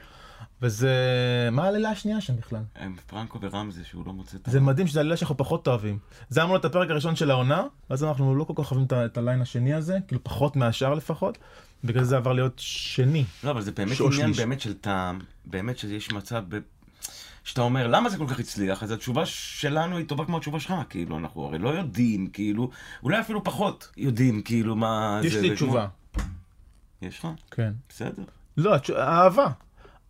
וזה, 0.63 0.91
מה 1.53 1.65
העלילה 1.65 1.91
השנייה 1.91 2.21
שם 2.21 2.37
בכלל? 2.37 2.63
הם 2.77 2.97
פרנקו 3.07 3.39
ורמזי, 3.41 3.85
שהוא 3.85 4.07
לא 4.07 4.13
מוצא 4.13 4.37
את 4.37 4.49
ה... 4.49 4.51
זה 4.51 4.61
מדהים 4.61 4.87
שזה 4.87 5.01
עלילה 5.01 5.17
שאנחנו 5.17 5.37
פחות 5.37 5.69
אוהבים. 5.69 5.99
זה 6.29 6.43
אמרנו 6.43 6.57
את 6.57 6.65
הפרק 6.65 6.91
הראשון 6.91 7.17
של 7.17 7.31
העונה, 7.31 7.65
אז 7.89 8.05
אנחנו 8.05 8.35
לא 8.35 8.45
כל 8.45 8.53
כך 8.57 8.71
אוהבים 8.71 8.87
את 9.05 9.17
הליין 9.17 9.43
השני 9.43 9.75
הזה, 9.75 9.99
כאילו 10.09 10.25
פחות 10.25 10.57
מהשאר 10.57 10.95
לפחות, 10.95 11.39
בגלל 11.85 12.05
זה 12.05 12.17
עבר 12.17 12.33
להיות 12.33 12.55
שני. 12.57 13.25
לא, 13.45 13.51
אבל 13.51 13.63
זה 13.63 13.73
באמת 13.73 13.97
עניין. 14.01 14.33
באמת 14.33 14.61
של 14.61 14.75
טעם, 14.75 15.19
באמת 15.45 15.79
שיש 15.79 16.13
מצב 16.13 16.45
ב... 16.49 16.59
שאתה 17.45 17.61
אומר, 17.61 17.87
למה 17.87 18.09
זה 18.09 18.17
כל 18.17 18.27
כך 18.29 18.41
הצליח? 18.41 18.83
אז 18.83 18.91
התשובה 18.91 19.27
שלנו 19.27 19.97
היא 19.97 20.07
טובה 20.07 20.25
כמו 20.25 20.37
התשובה 20.37 20.61
שלך, 20.61 20.75
כאילו, 20.89 21.19
אנחנו 21.19 21.45
הרי 21.45 21.59
לא 21.59 21.69
יודעים, 21.69 22.27
כאילו, 22.27 22.71
אולי 23.03 23.21
אפילו 23.21 23.45
פחות 23.45 23.93
יודעים, 23.97 24.43
כאילו, 24.43 24.77
מה 24.77 25.21
יש 25.25 25.33
זה... 25.33 25.41
לי 25.41 25.55
תשובה. 25.55 25.87
יש 27.03 27.19
לך? 27.19 27.29
כן. 27.51 27.73
בסדר. 27.89 28.23
לא, 28.57 28.77
אהבה. 28.97 29.49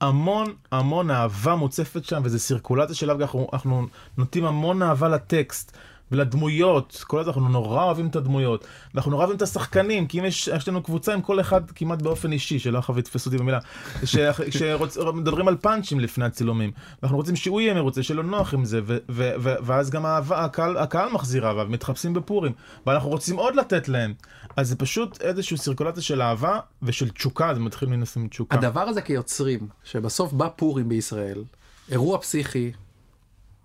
המון 0.01 0.55
המון 0.73 1.11
אהבה 1.11 1.55
מוצפת 1.55 2.05
שם, 2.05 2.21
וזה 2.25 2.39
סירקולציה 2.39 2.95
של 2.97 3.11
אנחנו, 3.11 3.49
אנחנו 3.53 3.87
נותנים 4.19 4.45
המון 4.45 4.83
אהבה 4.83 5.09
לטקסט, 5.09 5.77
ולדמויות, 6.13 7.05
כל 7.07 7.21
הזמן 7.21 7.33
אנחנו 7.33 7.49
נורא 7.49 7.85
אוהבים 7.85 8.07
את 8.07 8.17
הדמויות, 8.17 8.65
ואנחנו 8.95 9.11
נורא 9.11 9.23
אוהבים 9.23 9.37
את 9.37 9.43
השחקנים, 9.43 10.07
כי 10.07 10.21
אם 10.21 10.25
יש, 10.25 10.49
יש 10.49 10.69
לנו 10.69 10.83
קבוצה 10.83 11.15
עם 11.15 11.21
כל 11.21 11.41
אחד 11.41 11.71
כמעט 11.71 12.03
באופן 12.03 12.33
אישי, 12.33 12.59
שלא 12.59 12.79
אחר 12.79 12.99
יתפסו 12.99 13.31
אותי 13.31 13.39
במילה, 13.39 13.59
כשמדברים 14.51 15.49
על 15.49 15.57
פאנצ'ים 15.57 16.01
לפני 16.01 16.25
הצילומים, 16.25 16.71
ואנחנו 17.03 17.17
רוצים 17.17 17.37
שהוא 17.37 17.61
יהיה 17.61 17.75
מרוצה, 17.75 18.01
לו 18.15 18.23
נוח 18.23 18.55
עם 18.55 18.65
זה, 18.65 18.81
ו, 18.85 18.99
ו, 19.11 19.33
ו, 19.41 19.55
ואז 19.63 19.91
גם 19.91 20.07
האהבה, 20.07 20.45
הקהל, 20.45 20.77
הקהל 20.77 21.13
מחזיר 21.13 21.47
אהבה, 21.47 21.63
ומתחפשים 21.63 22.15
בפורים, 22.15 22.53
ואנחנו 22.87 23.09
רוצים 23.09 23.37
עוד 23.37 23.55
לתת 23.57 23.89
להם. 23.89 24.15
אז 24.57 24.69
זה 24.69 24.77
פשוט 24.77 25.21
איזושהי 25.21 25.57
סירקולציה 25.57 26.03
של 26.03 26.23
אהבה 26.23 26.59
ושל 26.83 27.11
תשוקה, 27.11 27.55
זה 27.55 27.61
מתחיל 27.61 27.89
מן 27.89 28.03
הסתם 28.03 28.29
תשוקה. 28.29 28.57
הדבר 28.57 28.81
הזה 28.81 29.03
כיוצרים, 29.03 29.69
שבסוף 29.85 30.33
בא 30.33 30.49
פורים 30.57 30.89
בישראל, 30.89 31.45
אירוע 31.91 32.19
פסיכי 32.19 32.73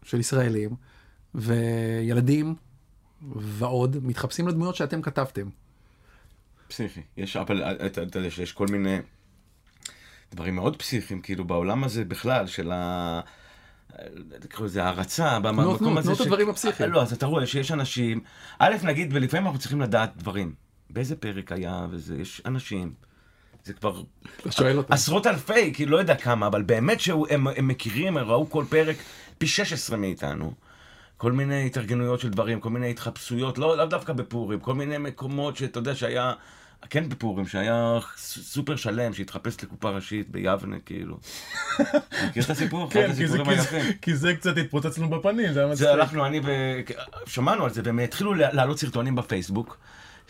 של 0.03 0.19
ישראלים, 0.19 0.90
וילדים 1.35 2.55
ועוד 3.35 3.97
מתחפשים 4.03 4.47
לדמויות 4.47 4.75
שאתם 4.75 5.01
כתבתם. 5.01 5.49
פסיכי. 6.67 7.01
יש 7.17 7.37
אבל 7.37 7.63
אתה 7.63 8.03
אתה 8.03 8.19
יודע 8.19 8.31
שיש 8.31 8.51
כל 8.51 8.67
מיני 8.67 8.97
דברים 10.31 10.55
מאוד 10.55 10.75
פסיכיים, 10.77 11.21
כאילו 11.21 11.45
בעולם 11.45 11.83
הזה 11.83 12.05
בכלל, 12.05 12.47
של 12.47 12.71
ה... 12.71 13.21
תקראו 14.39 14.65
לזה 14.65 14.83
הערצה, 14.83 15.39
במקום 15.39 15.97
הזה. 15.97 16.07
תנו 16.07 16.15
את 16.15 16.21
הדברים 16.21 16.49
הפסיכיים. 16.49 16.91
לא, 16.91 17.01
אז 17.01 17.13
אתה 17.13 17.25
רואה 17.25 17.47
שיש 17.47 17.71
אנשים, 17.71 18.21
א', 18.59 18.75
נגיד, 18.83 19.09
ולפעמים 19.13 19.45
אנחנו 19.45 19.59
צריכים 19.59 19.81
לדעת 19.81 20.17
דברים. 20.17 20.53
באיזה 20.89 21.15
פרק 21.15 21.51
היה 21.51 21.87
וזה, 21.89 22.21
יש 22.21 22.41
אנשים, 22.45 22.93
זה 23.63 23.73
כבר. 23.73 24.01
עשרות 24.89 25.27
אלפי, 25.27 25.73
כאילו 25.73 25.91
לא 25.91 25.97
יודע 25.97 26.15
כמה, 26.15 26.47
אבל 26.47 26.61
באמת 26.61 26.99
שהם 26.99 27.47
הם 27.47 27.67
מכירים, 27.67 28.17
הם 28.17 28.25
ראו 28.25 28.49
כל 28.49 28.65
פרק 28.69 28.95
פי 29.37 29.47
16 29.47 29.97
מאיתנו. 29.97 30.53
כל 31.21 31.31
מיני 31.31 31.65
התארגנויות 31.65 32.19
של 32.19 32.29
דברים, 32.29 32.59
כל 32.59 32.69
מיני 32.69 32.89
התחפשויות, 32.89 33.57
לא, 33.57 33.77
לאו 33.77 33.85
דווקא 33.85 34.13
בפורים, 34.13 34.59
כל 34.59 34.73
מיני 34.73 34.97
מקומות 34.97 35.57
שאתה 35.57 35.79
יודע 35.79 35.95
שהיה, 35.95 36.33
כן 36.89 37.09
בפורים, 37.09 37.47
שהיה 37.47 37.99
סופר 38.17 38.75
שלם 38.75 39.13
שהתחפש 39.13 39.63
לקופה 39.63 39.89
ראשית 39.89 40.29
ביבנה, 40.29 40.75
כאילו. 40.85 41.17
מכיר 42.27 42.43
את 42.43 42.49
הסיפור? 42.49 42.89
כן, 42.89 43.13
כי 43.17 43.27
זה, 43.27 43.37
כי, 43.45 43.61
זה. 43.61 43.91
כי 44.01 44.15
זה 44.15 44.35
קצת 44.35 44.57
התפוצץ 44.57 44.97
לנו 44.97 45.09
בפנים, 45.09 45.53
זה 45.53 45.59
היה 45.59 45.69
מצחיק. 45.69 45.87
זה 45.87 45.93
הלכנו, 45.93 46.25
אני 46.25 46.39
ו... 46.43 46.51
שמענו 47.25 47.63
על 47.63 47.73
זה, 47.73 47.81
והם 47.85 47.99
התחילו 47.99 48.33
להעלות 48.33 48.79
סרטונים 48.79 49.15
בפייסבוק. 49.15 49.77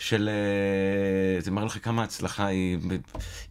של, 0.01 0.29
אה, 0.29 1.41
זה 1.41 1.51
מראה 1.51 1.65
לך 1.65 1.77
כמה 1.81 2.03
הצלחה 2.03 2.45
היא 2.45 2.77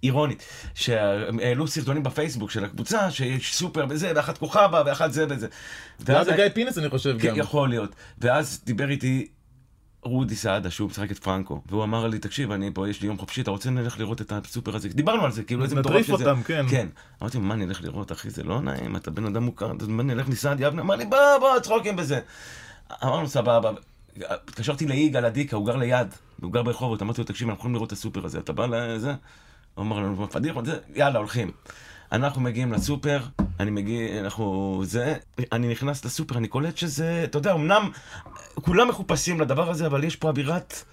אירונית, 0.02 0.42
שהעלו 0.74 1.68
סרטונים 1.68 2.02
בפייסבוק 2.02 2.50
של 2.50 2.64
הקבוצה, 2.64 3.10
שיש 3.10 3.54
סופר 3.54 3.86
וזה, 3.88 4.12
ואחת 4.16 4.38
כוכבה, 4.38 4.82
ואחת 4.86 5.12
זה 5.12 5.26
וזה. 5.28 5.46
זה 5.98 6.12
היה 6.12 6.24
בגיא 6.24 6.48
פינס 6.54 6.78
אני 6.78 6.88
חושב 6.88 7.16
כן, 7.18 7.28
גם. 7.28 7.36
יכול 7.36 7.68
להיות. 7.68 7.94
ואז 8.18 8.62
דיבר 8.64 8.90
איתי 8.90 9.28
רודי 10.02 10.34
סעדה, 10.34 10.70
שהוא 10.70 10.90
משחק 10.90 11.10
את 11.10 11.18
פרנקו, 11.18 11.62
והוא 11.66 11.84
אמר 11.84 12.06
לי, 12.06 12.18
תקשיב, 12.18 12.50
אני 12.50 12.70
פה, 12.74 12.88
יש 12.88 13.00
לי 13.00 13.06
יום 13.06 13.18
חופשי, 13.18 13.40
אתה 13.40 13.50
רוצה 13.50 13.70
נלך 13.70 13.98
לראות 13.98 14.20
את 14.20 14.32
הסופר 14.32 14.76
הזה? 14.76 14.88
דיברנו 14.88 15.24
על 15.24 15.32
זה, 15.32 15.42
כאילו, 15.42 15.64
איזה 15.64 15.76
מטורף 15.76 15.94
נטריף 15.94 16.18
שזה. 16.18 16.30
אותם, 16.30 16.42
כן. 16.42 16.66
כן. 16.70 16.88
אמרתי 17.22 17.38
מה 17.38 17.56
נלך 17.56 17.82
לראות, 17.82 18.12
אחי, 18.12 18.30
זה 18.30 18.42
לא 18.42 18.60
נעים, 18.60 18.96
אתה 18.96 19.10
בן 19.10 19.24
אדם 19.24 19.42
מוכר, 19.42 19.72
מה 19.88 20.02
נלך 20.02 20.28
ניסע 20.28 20.50
עד 20.50 20.60
יבנה? 20.60 20.82
אמר 20.82 20.96
לי, 20.96 21.04
בוא, 21.04 21.38
בוא, 21.40 21.58
צחוקים 21.58 21.96
בזה. 21.96 22.20
אמרנו, 23.04 23.28
סבבה. 23.28 23.70
התקשרתי 24.28 24.86
ליגאל 24.86 25.24
עדיקה, 25.24 25.56
הוא 25.56 25.66
גר 25.66 25.76
ליד, 25.76 26.14
הוא 26.40 26.52
גר 26.52 26.62
ברחובות, 26.62 27.02
אמרתי 27.02 27.20
לו, 27.20 27.26
תקשיב, 27.26 27.48
אנחנו 27.48 27.60
יכולים 27.60 27.74
לראות 27.74 27.86
את 27.86 27.92
הסופר 27.92 28.24
הזה, 28.24 28.38
אתה 28.38 28.52
בא 28.52 28.66
לזה? 28.66 29.14
הוא 29.74 29.82
אמר 29.82 29.96
לנו, 29.98 30.30
פדיחות, 30.30 30.66
זה, 30.66 30.78
יאללה, 30.94 31.18
הולכים. 31.18 31.50
אנחנו 32.12 32.40
מגיעים 32.40 32.72
לסופר, 32.72 33.20
אני 33.60 33.70
מגיע, 33.70 34.20
אנחנו, 34.20 34.82
זה, 34.84 35.14
אני 35.52 35.68
נכנס 35.68 36.04
לסופר, 36.04 36.38
אני 36.38 36.48
קולט 36.48 36.76
שזה, 36.76 37.20
אתה 37.24 37.38
יודע, 37.38 37.52
אמנם 37.52 37.90
כולם 38.54 38.88
מחופשים 38.88 39.40
לדבר 39.40 39.70
הזה, 39.70 39.86
אבל 39.86 40.04
יש 40.04 40.16
פה 40.16 40.28
אווירת... 40.28 40.84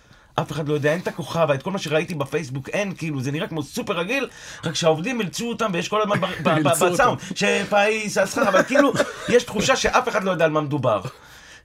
אף 0.41 0.51
אחד 0.51 0.67
לא 0.67 0.73
יודע, 0.73 0.91
אין 0.91 0.99
את 0.99 1.07
הכוכבה, 1.07 1.53
את 1.53 1.63
כל 1.63 1.71
מה 1.71 1.79
שראיתי 1.79 2.15
בפייסבוק, 2.15 2.69
אין, 2.69 2.95
כאילו, 2.95 3.21
זה 3.21 3.31
נראה 3.31 3.47
כמו 3.47 3.63
סופר 3.63 3.93
רגיל, 3.93 4.29
רק 4.63 4.75
שהעובדים 4.75 5.21
אילצו 5.21 5.49
אותם 5.49 5.71
ויש 5.73 5.87
כל 5.87 6.01
הזמן. 6.01 6.19
בסאונד, 6.65 7.19
שפאיס, 7.35 8.17
הסחר, 8.17 8.49
אבל 8.49 8.63
כאילו, 8.63 8.93
יש 9.29 9.43
תחושה 9.43 9.75
שאף 9.75 10.09
אחד 10.09 10.23
לא 10.23 10.31
יודע 10.31 10.45
על 10.45 10.51
מה 10.51 10.61
מדובר. 10.61 11.01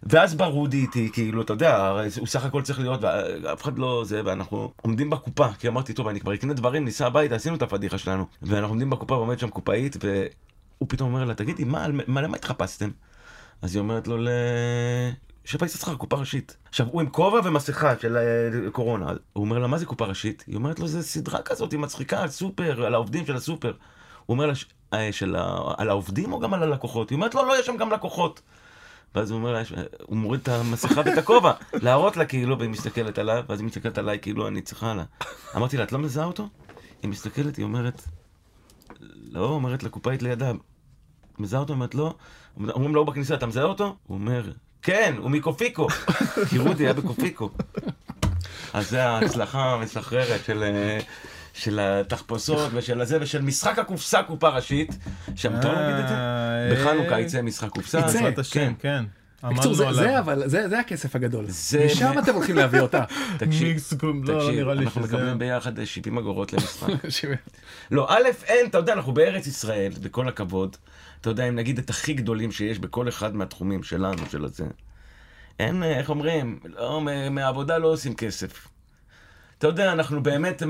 ואז 0.02 0.34
בא 0.34 0.44
רודי 0.44 0.76
איתי, 0.76 1.10
כאילו, 1.12 1.42
אתה 1.42 1.52
יודע, 1.52 1.76
הרי 1.76 2.08
הוא 2.18 2.26
סך 2.26 2.44
הכל 2.44 2.62
צריך 2.62 2.78
להיות, 2.80 3.00
ואף 3.02 3.62
אחד 3.62 3.78
לא 3.78 4.02
זה, 4.06 4.22
ואנחנו 4.24 4.72
עומדים 4.82 5.10
בקופה, 5.10 5.46
כי 5.58 5.68
אמרתי, 5.68 5.92
טוב, 5.92 6.08
אני 6.08 6.20
כבר 6.20 6.34
אקנה 6.34 6.52
דברים, 6.54 6.84
ניסע 6.84 7.06
הביתה, 7.06 7.34
עשינו 7.34 7.56
את 7.56 7.62
הפדיחה 7.62 7.98
שלנו. 7.98 8.24
ואנחנו 8.42 8.68
עומדים 8.68 8.90
בקופה, 8.90 9.14
ועומדת 9.14 9.38
שם 9.38 9.48
קופאית, 9.50 9.96
והוא 10.00 10.88
פתאום 10.88 11.14
אומר 11.14 11.24
לה, 11.24 11.34
תגידי, 11.34 11.64
מה, 11.64 11.86
מה, 12.06 12.20
למה 12.20 12.36
התחפשתם? 12.36 12.90
אז 13.62 13.74
היא 13.74 13.80
אומרת 13.80 14.08
לו, 14.08 14.16
ל... 14.18 14.28
שפייס 15.44 15.80
שכר, 15.80 15.94
קופה 15.94 16.16
ראשית. 16.16 16.56
עכשיו, 16.68 16.86
הוא 16.90 17.00
עם 17.00 17.08
כובע 17.08 17.40
ומסכה 17.44 17.98
של 18.00 18.16
אה, 18.16 18.70
קורונה. 18.70 19.06
הוא 19.32 19.44
אומר 19.44 19.58
לה, 19.58 19.66
מה 19.66 19.78
זה 19.78 19.86
קופה 19.86 20.04
ראשית? 20.04 20.44
היא 20.46 20.56
אומרת 20.56 20.80
לו, 20.80 20.86
זה 20.88 21.02
סדרה 21.02 21.42
כזאת, 21.42 21.72
היא 21.72 21.80
מצחיקה 21.80 22.22
על 22.22 22.28
סופר, 22.28 22.86
על 22.86 22.94
העובדים 22.94 23.26
של 23.26 23.36
הסופר. 23.36 23.72
הוא 24.26 24.34
אומר 24.34 24.46
לה, 24.46 24.54
"ש- 24.54 24.66
אה, 24.92 25.12
של 25.12 25.36
ה... 25.36 25.72
על 25.76 25.88
העובדים 25.88 26.32
או 26.32 26.40
גם 26.40 26.54
על 26.54 26.62
הלקוחות? 26.62 27.10
היא 27.10 27.16
אומרת 27.16 27.34
לו, 27.34 27.44
לא, 27.44 27.58
יש 27.60 27.66
שם 27.66 27.76
גם 27.76 27.90
לקוחות. 27.92 28.40
ואז 29.14 29.30
הוא 29.30 29.38
אומר 29.38 29.52
לה, 29.52 29.60
"יש- 29.60 29.72
הוא 30.02 30.16
מוריד 30.16 30.40
את 30.40 30.48
המסכה 30.48 31.00
ואת 31.04 31.18
הכובע, 31.18 31.52
להראות 31.72 32.16
לה 32.16 32.24
כאילו, 32.24 32.58
והיא 32.58 32.70
מסתכלת 32.70 33.18
עליו, 33.18 33.44
ואז 33.48 33.60
היא 33.60 33.66
מסתכלת 33.66 33.98
עליי 33.98 34.18
כאילו 34.22 34.48
אני 34.48 34.62
צריכה 34.62 34.94
לה. 34.94 35.04
אמרתי 35.56 35.76
לה, 35.76 35.84
את 35.84 35.92
לא 35.92 35.98
מזהה 35.98 36.24
אותו? 36.24 36.48
היא 37.02 37.10
מסתכלת, 37.10 37.56
היא 37.56 37.64
אומרת, 37.64 38.02
לא, 39.30 39.44
אומרת 39.44 39.82
לקופאית 39.82 40.22
לידה, 40.22 40.50
"את 40.50 40.56
מזהה 41.40 41.60
אותו? 41.60 41.72
אומרת, 41.72 41.94
לא. 41.94 42.14
אומרים 42.68 42.94
לו 42.94 43.04
בכניסה, 43.04 43.34
אתה 43.34 43.46
מזהה 43.46 43.64
אותו? 43.64 43.96
הוא 44.06 44.14
אומר, 44.18 44.50
כן, 44.82 45.14
הוא 45.18 45.30
מקופיקו. 45.30 45.88
כי 46.50 46.58
רודי 46.58 46.84
היה 46.84 46.92
בקופיקו. 46.92 47.50
אז 48.72 48.90
זה 48.90 49.04
ההצלחה 49.08 49.72
המסחררת 49.74 50.44
של... 50.44 50.62
אה, 51.54 51.60
של 51.60 51.78
התחפושות 51.80 52.70
ושל 52.74 53.00
הזה 53.00 53.18
ושל 53.20 53.42
משחק 53.42 53.78
הקופסה 53.78 54.22
קופה 54.22 54.48
ראשית, 54.48 54.98
שמותר 55.34 55.72
להגיד 55.72 56.04
את 56.04 56.08
זה? 56.08 56.14
אה, 56.14 56.70
בחנוכה 56.72 57.20
יצא 57.20 57.42
משחק 57.42 57.68
קופסה. 57.68 57.98
יצא. 57.98 58.06
בעזרת 58.06 58.38
השם, 58.38 58.72
כן. 58.78 59.04
בקיצור, 59.44 59.74
זה- 59.74 59.92
זה. 59.92 60.18
אבל, 60.18 60.48
זה 60.48 60.68
זה 60.68 60.78
הכסף 60.78 61.16
הגדול. 61.16 61.44
זה- 61.48 61.86
משם 61.86 62.18
אתם 62.18 62.34
הולכים 62.34 62.56
להביא 62.56 62.80
אותה. 62.80 63.04
תקשיב, 63.38 63.76
לא, 64.02 64.34
לא 64.34 64.38
תקשיב, 64.40 64.54
נראה 64.54 64.74
לי 64.74 64.84
אנחנו 64.84 65.02
שזה... 65.06 65.16
מקבלים 65.16 65.38
ביחד 65.38 65.78
אה, 65.78 65.86
70 65.86 66.18
אגורות 66.18 66.52
למשחק. 66.52 66.88
לא, 67.90 68.06
א', 68.10 68.22
אין, 68.46 68.66
אתה 68.66 68.78
יודע, 68.78 68.92
אנחנו 68.92 69.12
בארץ 69.14 69.46
ישראל, 69.46 69.92
בכל 70.02 70.28
הכבוד. 70.28 70.76
אתה 71.20 71.30
יודע, 71.30 71.48
אם 71.48 71.56
נגיד 71.56 71.78
את 71.78 71.90
הכי 71.90 72.12
גדולים 72.14 72.52
שיש 72.52 72.78
בכל 72.78 73.08
אחד 73.08 73.34
מהתחומים 73.36 73.82
שלנו, 73.82 74.22
של 74.30 74.44
הזה. 74.44 74.64
אין, 75.60 75.82
אה, 75.82 75.98
איך 75.98 76.10
אומרים, 76.10 76.58
לא, 76.64 77.00
מ- 77.00 77.34
מהעבודה 77.34 77.78
לא 77.78 77.88
עושים 77.88 78.14
כסף. 78.14 78.68
אתה 79.62 79.70
יודע, 79.70 79.92
אנחנו 79.92 80.22
באמת, 80.22 80.62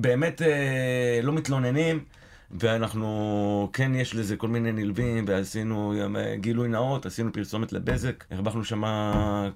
באמת 0.00 0.42
אה, 0.42 1.20
לא 1.22 1.32
מתלוננים, 1.32 2.00
ואנחנו, 2.50 3.70
כן, 3.72 3.94
יש 3.94 4.14
לזה 4.14 4.36
כל 4.36 4.48
מיני 4.48 4.72
נלווים, 4.72 5.24
ועשינו 5.28 5.94
אה, 6.16 6.36
גילוי 6.36 6.68
נאות, 6.68 7.06
עשינו 7.06 7.32
פרסומת 7.32 7.72
לבזק, 7.72 8.24
הרווחנו 8.30 8.64
שם 8.64 8.82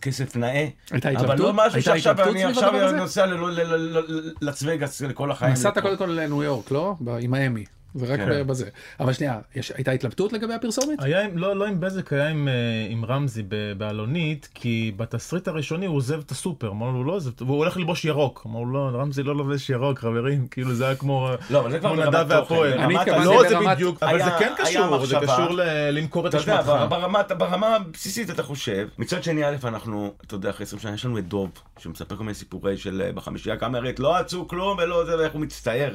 כסף 0.03 0.37
נאה. 0.37 0.69
הייתה 0.91 1.09
אבל 1.09 1.17
התלבטות? 1.17 1.41
לא 1.41 1.53
משהו 1.55 1.83
שעכשיו 1.83 2.29
אני 2.31 2.45
עכשיו? 2.45 2.93
נוסע 2.93 3.27
ל- 3.27 3.35
ל- 3.35 3.61
ל- 3.61 3.99
ל- 3.99 4.33
ללאס 4.41 4.63
וגאס 4.67 5.03
לכל 5.03 5.31
החיים. 5.31 5.53
נסעת 5.53 5.79
קודם 5.79 5.97
כל 5.97 6.07
לניו 6.07 6.43
יורק, 6.43 6.71
לא? 6.71 6.97
עם 7.21 7.35
האמי. 7.35 7.65
זה 7.95 8.07
רק 8.15 8.21
כן. 8.21 8.47
בזה. 8.47 8.69
אבל 9.01 9.13
שנייה, 9.13 9.39
יש- 9.57 9.71
הייתה 9.75 9.91
התלבטות 9.91 10.33
לגבי 10.33 10.55
הפרסומת? 10.55 11.03
היה 11.03 11.25
עם, 11.25 11.39
לא, 11.39 11.57
לא 11.57 11.67
עם 11.67 11.81
בזק, 11.81 12.13
היה 12.13 12.29
עם, 12.29 12.49
אה, 12.49 12.53
עם 12.91 13.05
רמזי 13.05 13.43
ב- 13.49 13.73
באלונית, 13.79 14.49
כי 14.55 14.93
בתסריט 14.97 15.49
הראשוני 15.49 15.87
הוא 15.87 15.97
עוזב 15.97 16.19
את 16.19 16.31
הסופר, 16.31 16.69
אמרנו 16.71 17.03
לו 17.03 17.11
לא 17.11 17.17
עוזב, 17.17 17.43
והוא 17.43 17.57
הולך 17.59 17.77
ללבוש 17.77 18.05
ירוק, 18.05 18.43
אמרנו 18.47 18.67
לו 18.73 18.91
לא, 18.91 18.99
רמזי 18.99 19.23
לא 19.23 19.37
לובש 19.37 19.71
ירוק, 19.71 19.99
חברים, 19.99 20.47
כאילו 20.51 20.75
זה 20.75 20.87
היה 20.87 20.95
כמו, 20.97 21.31
לא, 21.51 21.61
אבל 21.61 21.71
זה 21.71 21.79
כבר 21.79 21.95
נדב 22.09 22.25
והפועל. 22.29 22.73
אני 22.79 22.99
התכוונתי 22.99 23.25
לא, 23.27 23.49
זה 23.49 23.57
בדיוק, 23.75 24.03
אבל 24.03 24.19
זה 24.19 24.31
כן 24.39 24.53
קשור, 24.59 25.07
זה. 25.07 25.17
קשור 25.23 25.51
ל- 25.51 25.91
למכור 25.91 26.27
את 26.29 26.35
אשמתך. 26.35 26.67
ברמה, 26.89 27.23
ברמה 27.39 27.77
הבסיסית 27.77 28.31
אתה 28.31 28.43
חושב. 28.43 28.89
מצד 28.99 29.23
שני, 29.25 29.45
א', 29.49 29.57
אנחנו, 29.65 30.13
אתה 30.27 30.35
יודע, 30.35 30.51
אחרי 30.51 30.65
20 30.65 30.81
שנה 30.81 30.95
יש 30.95 31.05
לנו 31.05 31.19
את 31.19 31.29
דוב, 31.29 31.51
שמספר 31.79 32.17
כל 32.17 32.23
מיני 32.25 32.35
סיפורי 32.35 32.77
של 32.77 33.03
אה, 33.07 33.13
בחמישייה 33.13 33.55
הקאמרית, 33.55 34.01
לא 34.01 34.17
עשו 34.17 34.49
כלום 34.49 34.79
ולא 34.79 35.05
זה, 35.07 35.19
ואיך 35.19 35.33
הוא 35.33 35.41
מצטער. 35.41 35.95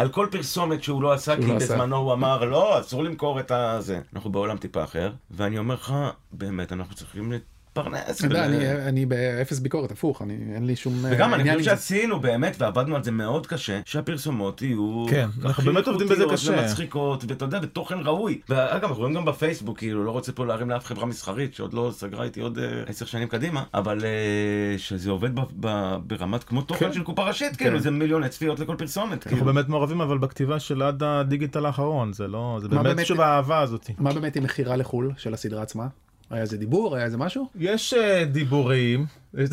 על 0.00 0.08
כל 0.08 0.26
פרסומת 0.30 0.82
שהוא 0.82 1.02
לא 1.02 1.12
עשה, 1.12 1.36
כי 1.36 1.46
לא. 1.46 1.54
בזמנו 1.54 1.96
הוא 1.96 2.12
אמר, 2.12 2.44
לא, 2.44 2.80
אסור 2.80 3.04
למכור 3.04 3.40
את 3.40 3.50
הזה. 3.50 4.00
אנחנו 4.14 4.32
בעולם 4.32 4.56
טיפה 4.56 4.84
אחר, 4.84 5.12
ואני 5.30 5.58
אומר 5.58 5.74
לך, 5.74 5.94
באמת, 6.32 6.72
אנחנו 6.72 6.94
צריכים 6.94 7.32
ול- 7.78 8.36
אני- 8.36 8.72
אני 8.88 9.06
באפס 9.06 9.58
ביקורת, 9.58 9.90
הפוך, 9.92 10.22
אני- 10.22 10.38
אין 10.54 10.66
לי 10.66 10.76
שום 10.76 11.06
אה, 11.06 11.10
וגם 11.12 11.34
אני 11.34 11.42
חושב. 11.50 11.64
שעשינו 11.64 12.20
באמת, 12.20 12.56
ועבדנו 12.58 12.96
על 12.96 13.04
זה 13.04 13.10
מאוד 13.10 13.46
קשה, 13.46 13.80
שהפרסומות 13.84 14.62
יהיו... 14.62 15.06
כן, 15.10 15.28
אנחנו 15.44 15.64
באמת 15.64 15.86
עובדים 15.88 16.08
בזה 16.08 16.24
קשה. 16.32 16.52
ומצחיקות, 16.60 17.24
ואתה 17.28 17.44
יודע, 17.44 17.60
בתוכן 17.60 17.98
ראוי. 18.04 18.40
ואגב, 18.48 18.84
אנחנו 18.84 18.96
רואים 18.96 19.14
גם 19.14 19.24
בפייסבוק, 19.24 19.78
כאילו, 19.78 20.04
לא 20.04 20.10
רוצה 20.10 20.32
פה 20.32 20.46
להרים 20.46 20.70
לאף 20.70 20.86
חברה 20.86 21.06
מסחרית, 21.06 21.54
שעוד 21.54 21.74
לא 21.74 21.90
סגרה 21.94 22.24
איתי 22.24 22.40
עוד 22.40 22.58
אה, 22.58 22.64
עשר 22.86 23.04
שנים 23.06 23.28
קדימה, 23.28 23.64
אבל 23.74 23.98
אה, 24.04 24.78
שזה 24.78 25.10
עובד 25.10 25.34
ב- 25.34 25.44
ב- 25.60 25.96
ברמת 26.06 26.44
כמו 26.44 26.62
תוכן 26.62 26.86
כן. 26.86 26.92
של 26.92 27.02
קופה 27.02 27.24
ראשית, 27.28 27.56
כאילו, 27.56 27.78
זה 27.80 27.90
מיליוני 27.90 28.28
צפיות 28.28 28.60
לכל 28.60 28.76
פרסומת. 28.76 29.12
אנחנו 29.12 29.30
כאילו. 29.30 29.44
באמת 29.44 29.68
מעורבים 29.68 30.00
אבל 30.00 30.18
בכתיבה 30.18 30.58
של 30.60 30.82
עד 30.82 31.02
הדיגיטל 31.02 31.66
האחרון, 31.66 32.12
זה 32.12 32.28
לא, 32.28 32.58
זה 32.62 32.68
מה 32.68 32.82
באמת 32.82 33.06
שוב 33.06 33.20
האהבה 33.20 33.58
הזאת. 33.60 33.90
מה 33.98 34.12
באמת 34.12 34.36
עם 34.36 34.42
מכירה 34.42 34.76
לחו"ל 34.76 35.12
של 35.16 35.34
הסדרה 35.34 35.62
עצמה? 35.62 35.86
היה 36.30 36.42
איזה 36.42 36.56
דיבור? 36.56 36.96
היה 36.96 37.04
איזה 37.04 37.16
משהו? 37.16 37.48
יש 37.58 37.94
אה, 37.94 38.24
דיבורים, 38.24 39.06
אני 39.34 39.46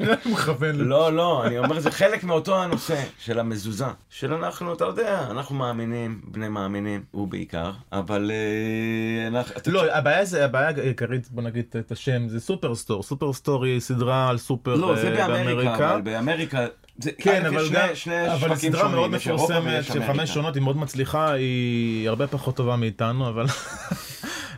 לא 0.00 0.14
מכוון. 0.26 0.76
לא, 0.76 1.12
לא, 1.12 1.46
אני 1.46 1.58
אומר, 1.58 1.80
זה 1.80 1.90
חלק 1.90 2.24
מאותו 2.24 2.62
הנושא 2.62 3.02
של 3.18 3.38
המזוזה. 3.38 3.84
של 4.10 4.34
אנחנו, 4.34 4.72
אתה 4.72 4.84
יודע, 4.84 5.26
אנחנו 5.30 5.54
מאמינים, 5.54 6.20
בני 6.24 6.48
מאמינים, 6.48 7.02
הוא 7.10 7.28
בעיקר, 7.28 7.70
אבל... 7.92 8.30
אה, 8.34 9.28
אנחנו- 9.28 9.54
לא, 9.72 9.94
הבעיה 9.94 10.24
זה, 10.24 10.44
הבעיה 10.44 10.68
העיקרית, 10.68 11.30
בוא 11.30 11.42
נגיד 11.42 11.64
את 11.78 11.92
השם, 11.92 12.28
זה 12.28 12.40
סופרסטור. 12.40 13.02
סופרסטור 13.02 13.64
היא 13.64 13.80
סדרה 13.80 14.28
על 14.28 14.38
סופר 14.38 14.74
לא, 14.74 14.96
זה 14.96 15.20
אה, 15.22 15.28
באמריקה, 15.28 15.90
אבל 15.92 16.00
באמריקה... 16.00 16.66
זה- 16.98 17.10
כן, 17.18 17.46
אבל 17.46 17.62
יש 17.62 17.70
גם, 17.70 17.86
שני- 17.86 17.96
שני 17.96 18.32
אבל 18.34 18.56
סדרה 18.56 18.88
מאוד 18.88 19.10
מפורסמת 19.10 19.84
של. 19.84 20.02
חמש 20.06 20.30
שונות, 20.34 20.54
היא 20.54 20.62
מאוד 20.62 20.76
מצליחה, 20.76 21.32
היא 21.32 22.08
הרבה 22.08 22.26
פחות 22.26 22.56
טובה 22.56 22.76
מאיתנו, 22.76 23.28
אבל 23.28 23.46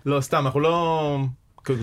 לא, 0.07 0.20
סתם, 0.20 0.44
אנחנו 0.46 0.61
לא... 0.61 1.18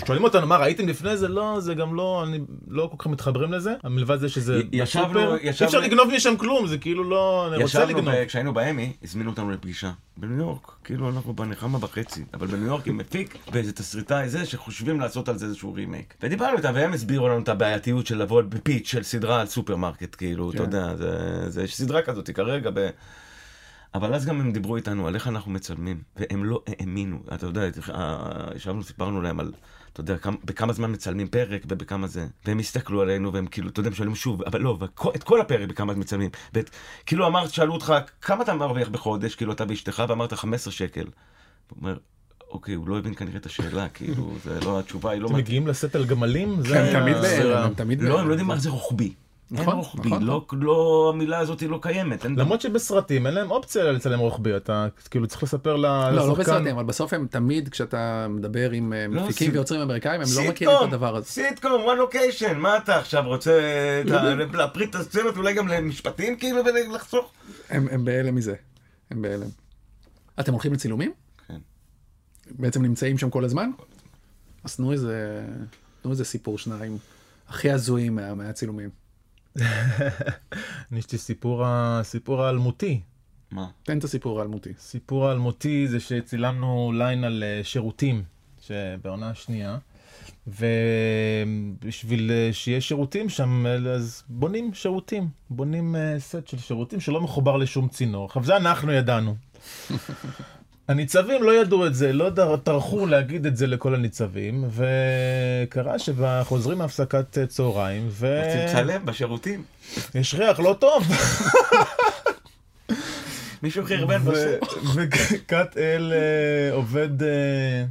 שואלים 0.08 0.24
אותנו 0.24 0.48
מה 0.48 0.58
ראיתם 0.58 0.88
לפני 0.88 1.18
זה 1.18 1.28
לא 1.28 1.56
זה 1.60 1.74
גם 1.74 1.96
לא 1.96 2.24
אני 2.28 2.40
לא 2.68 2.90
כל 2.92 2.98
כך 3.00 3.08
מתחברים 3.08 3.54
לזה 3.54 3.74
מלבד 3.84 4.20
זה 4.20 4.30
שזה 4.30 4.62
ישבנו- 4.72 5.20
ישבנו- 5.42 5.66
אפשר 5.68 5.80
לגנוב 5.80 6.08
משם 6.16 6.38
כלום 6.38 6.68
זה 6.68 6.78
כאילו 6.78 7.04
לא 7.04 7.48
אני 7.48 7.64
רוצה 7.64 7.66
ישבנו, 7.80 7.98
לגנוב. 8.00 8.16
ב- 8.16 8.26
כשהיינו 8.26 8.54
באמי, 8.54 8.94
הזמינו 9.04 9.30
אותנו 9.30 9.52
לפגישה. 9.52 9.92
בניו 10.18 10.38
יורק, 10.38 10.72
כאילו 10.84 11.10
אנחנו 11.10 11.34
בנחמה 11.34 11.80
בחצי, 11.80 12.24
אבל 12.34 12.48
בניו 12.48 12.68
יורק 12.68 12.88
עם 12.88 12.98
מפיק 12.98 13.38
ואיזה 13.52 13.72
תסריטאי 13.74 14.30
זה 14.30 14.46
שחושבים 14.46 15.00
לעשות 15.00 15.30
על 15.30 15.38
זה 15.38 15.46
איזשהו 15.46 15.74
רימייק. 15.74 16.14
ודיברנו 16.24 16.58
איתם 16.58 16.72
והם 16.76 16.94
הסבירו 16.94 17.28
לנו 17.28 17.40
את 17.40 17.50
הבעייתיות 17.50 18.08
של 18.08 18.18
לבוא 18.22 18.42
בפיץ' 18.42 18.88
של 18.88 19.04
סדרה 19.04 19.42
על 19.42 19.48
סופרמרקט, 19.48 20.16
כאילו, 20.16 20.50
אתה 20.50 20.58
כן. 20.58 20.64
יודע, 20.64 20.96
זה, 21.50 21.64
סדרה 21.68 22.02
כזאת 22.02 22.30
כרגע. 22.30 22.70
אבל 23.96 24.14
אז 24.14 24.26
גם 24.26 24.40
הם 24.42 24.52
דיברו 24.52 24.76
איתנו 24.76 25.08
על 25.08 25.16
איך 25.16 25.28
אנחנו 25.28 25.52
מצלמים, 25.52 26.02
והם 26.16 26.46
לא 26.46 26.62
האמינו, 26.68 27.20
אתה 27.34 27.46
יודע, 27.46 27.62
אה, 27.94 28.48
ישבנו, 28.56 28.84
סיפרנו 28.84 29.22
להם 29.22 29.40
על, 29.40 29.52
אתה 29.94 30.02
יודע, 30.02 30.18
כמה, 30.18 30.38
בכמה 30.46 30.74
זמן 30.74 30.92
מצלמים 30.92 31.28
פרק 31.28 31.62
ובכמה 31.68 32.08
זה, 32.08 32.28
והם 32.46 32.60
הסתכלו 32.60 33.02
עלינו 33.02 33.34
והם 33.34 33.46
כאילו, 33.46 33.70
אתה 33.70 33.80
יודע, 33.80 33.90
הם 33.90 33.96
שואלים 33.96 34.16
שוב, 34.16 34.44
אבל 34.44 34.62
לא, 34.62 34.78
וכל- 34.80 35.12
את 35.16 35.24
כל 35.24 35.42
הפרק 35.42 35.70
בכמה 35.70 35.94
מצלמים, 35.94 36.30
ואת, 36.54 36.70
כאילו 37.06 37.28
אמרת, 37.28 37.50
שאלו 37.54 37.74
אותך, 37.74 37.94
כמה 38.22 38.44
אתה 38.44 38.54
מרוויח 38.54 38.90
בחודש, 38.90 39.36
כאילו 39.36 39.52
אתה 39.52 39.64
ואשתך, 39.70 40.04
ואמרת 40.10 40.34
15 40.34 40.74
שקל. 40.74 41.06
הוא 41.70 41.78
אומר, 41.82 41.98
אוקיי, 42.50 42.76
הוא 42.76 42.88
לא 42.88 42.98
הבין 42.98 43.14
כנראה 43.16 43.38
את 43.38 43.46
השאלה, 43.46 43.90
כאילו, 43.94 44.34
זה 44.44 44.60
לא, 44.60 44.80
התשובה 44.80 45.12
היא 45.12 45.22
לא... 45.22 45.28
אתם 45.28 45.36
מגיעים 45.36 45.68
לשאת 45.68 45.96
על 45.96 46.06
גמלים? 46.06 46.62
זה 46.62 47.66
הם 47.66 47.74
תמיד 47.74 48.02
לא. 48.02 48.20
הם 48.20 48.28
לא 48.28 48.32
יודעים 48.34 48.48
מה 48.48 48.58
זה 48.58 48.70
רוחבי. 48.70 49.14
אין 49.52 49.62
נכון, 49.62 49.76
רוחבי, 49.76 50.10
נכון. 50.10 50.24
לא, 50.24 50.46
לא, 50.52 51.12
המילה 51.14 51.40
הזאת 51.40 51.60
היא 51.60 51.70
לא 51.70 51.80
קיימת. 51.82 52.26
למרות 52.26 52.62
שבסרטים 52.62 53.26
אין 53.28 53.34
להם 53.36 53.52
אופציה 53.52 53.84
לצלם 53.92 54.20
רוחבי 54.20 54.58
אתה 54.58 54.88
כאילו 55.10 55.28
צריך 55.28 55.44
לספר 55.44 55.76
ל- 55.76 55.80
לא, 55.82 56.12
לא 56.12 56.26
לשחקן. 56.28 56.42
בסרטים, 56.42 56.76
אבל 56.76 56.84
בסוף 56.84 57.14
הם 57.14 57.28
תמיד, 57.30 57.70
כשאתה 57.70 58.28
מדבר 58.30 58.72
עם 58.72 58.94
אה, 58.94 59.06
לא, 59.10 59.22
מפיקים 59.24 59.48
סיט- 59.48 59.54
ויוצרים 59.56 59.82
אמריקאים, 59.82 60.22
הם 60.22 60.28
לא 60.36 60.50
מכירים 60.52 60.78
את 60.78 60.94
הדבר 60.94 61.16
הזה. 61.16 61.26
סיטקום, 61.28 61.72
one 61.72 62.14
location, 62.14 62.54
מה 62.54 62.78
אתה 62.78 62.98
עכשיו 63.00 63.24
רוצה 63.26 63.60
את 64.06 64.12
ה- 64.12 64.36
להפריט 64.58 64.90
את 64.90 64.96
הסצנות 64.96 65.38
אולי 65.38 65.54
גם 65.54 65.68
למשפטים 65.68 66.36
כאילו 66.38 66.62
ולחסוך? 66.66 67.32
הם 67.70 67.88
הם 67.92 68.06
בהלם 68.06 68.36
מזה. 68.36 68.56
הם 69.12 69.22
בהלם. 69.22 69.48
אתם 70.40 70.52
הולכים 70.52 70.74
לצילומים? 70.74 71.12
כן. 71.48 71.58
בעצם 72.52 72.82
נמצאים 72.82 73.18
שם 73.18 73.30
כל 73.30 73.46
הזמן? 73.46 73.70
אז 74.64 74.76
תנו 74.76 74.92
איזה, 74.92 75.42
תנו 76.02 76.12
איזה 76.12 76.26
סיפור 76.26 76.58
שניים 76.58 76.98
הכי 77.50 77.72
הזויים 77.72 78.16
מה- 78.16 78.34
מהצילומים. 78.34 78.90
יש 80.98 81.12
לי 81.12 81.18
סיפור 81.18 81.66
סיפור 82.04 82.44
האלמותי. 82.44 83.02
מה? 83.52 83.68
תן 83.84 83.98
את 83.98 84.04
הסיפור 84.04 84.40
האלמותי. 84.40 84.70
סיפור 84.80 85.28
האלמותי 85.28 85.88
זה 85.88 86.00
שצילמנו 86.00 86.92
ליין 86.96 87.24
על 87.24 87.44
אה, 87.44 87.64
שירותים 87.64 88.24
שבעונה 88.62 89.30
השנייה. 89.30 89.78
ובשביל 90.48 92.32
אה, 92.32 92.50
שיהיה 92.54 92.82
שירותים 92.82 93.30
שם 93.30 93.66
אה, 93.66 93.92
אז 93.92 94.24
בונים 94.30 94.74
שירותים 94.74 95.28
בונים 95.50 95.96
סט 96.18 96.48
של 96.48 96.58
שירותים 96.58 97.00
שלא 97.00 97.22
מחובר 97.22 97.58
לשום 97.58 97.88
צינור 97.88 98.26
עכשיו 98.26 98.44
זה 98.44 98.58
אנחנו 98.58 98.92
ידענו. 98.92 99.36
הניצבים 100.88 101.44
לא 101.44 101.62
ידעו 101.62 101.88
את 101.88 101.96
זה 101.96 102.14
לא 102.14 102.32
טרחו 102.64 103.06
להגיד 103.06 103.46
את 103.46 103.58
זה 103.58 103.68
לכל 103.68 103.96
הניצבים 103.96 104.64
וקרה 104.70 106.00
שחוזרים 106.00 106.78
מהפסקת 106.78 107.38
אה, 107.38 107.46
צהריים 107.46 108.10
רוצים 108.20 108.66
לצלם 108.66 109.06
בשירותים? 109.06 109.64
ויש 110.16 110.36
ריח 110.36 110.60
לא 110.60 110.76
טוב. 110.80 111.04
מישהו 113.64 113.86
חרבן 113.86 114.18
בסט. 114.26 114.74
וקאט 114.96 115.78
אל 115.78 116.14
אה, 116.14 116.76
עובד, 116.76 117.24
אה, 117.24 117.86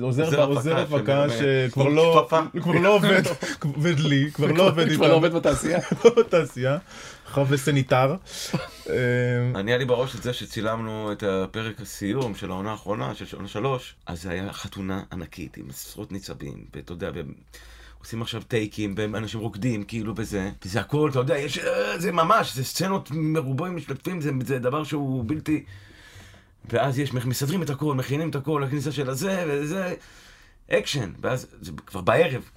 עוזר 0.00 0.24
עוזר 0.24 0.44
עוזר 0.44 0.78
הפקה. 0.78 1.26
שכבר 1.30 1.88
לא 1.88 2.24
לא 2.82 2.94
עובד 2.94 3.22
עובד 3.76 3.98
לי 3.98 4.30
כבר 4.32 4.52
לא 4.52 4.68
עובד 4.68 4.92
כבר 4.92 5.08
לא 5.08 5.14
עובד 5.14 5.32
בתעשייה. 5.32 5.78
לא 6.04 6.10
בתעשייה. 6.16 6.78
חווה 7.26 7.56
סניטר. 7.56 8.16
אה, 8.90 8.94
אני 9.54 9.70
היה 9.70 9.78
לי 9.78 9.84
בראש 9.84 10.14
את 10.14 10.22
זה 10.22 10.32
שצילמנו 10.32 11.12
את 11.12 11.22
הפרק 11.22 11.80
הסיום 11.80 12.34
של 12.34 12.50
העונה 12.50 12.70
האחרונה, 12.70 13.14
של 13.14 13.36
עונה 13.36 13.48
שלוש, 13.48 13.94
אז 14.06 14.22
זה 14.22 14.30
היה 14.30 14.52
חתונה 14.52 15.02
ענקית 15.12 15.56
עם 15.56 15.64
עשרות 15.70 16.12
ניצבים, 16.12 16.64
ואתה 16.74 16.92
יודע, 16.92 17.10
עושים 17.98 18.22
עכשיו 18.22 18.42
טייקים, 18.48 18.94
ואנשים 18.96 19.40
רוקדים 19.40 19.84
כאילו 19.84 20.12
וזה, 20.16 20.50
וזה 20.64 20.80
הכל, 20.80 21.10
אתה 21.10 21.18
יודע, 21.18 21.38
יש, 21.38 21.58
אה, 21.58 21.98
זה 21.98 22.12
ממש, 22.12 22.54
זה 22.54 22.64
סצנות 22.64 23.10
מרובי 23.10 23.70
משתתפים, 23.70 24.20
זה, 24.20 24.30
זה 24.44 24.58
דבר 24.58 24.84
שהוא 24.84 25.24
בלתי... 25.26 25.64
ואז 26.64 26.98
יש, 26.98 27.12
מסדרים 27.12 27.62
את 27.62 27.70
הכל, 27.70 27.94
מכינים 27.94 28.30
את 28.30 28.34
הכל, 28.34 28.64
הכניסה 28.64 28.92
של 28.92 29.10
הזה 29.10 29.44
וזה, 29.48 29.94
אקשן, 30.70 31.12
ואז 31.20 31.46
זה 31.60 31.72
כבר 31.86 32.00
בערב, 32.00 32.50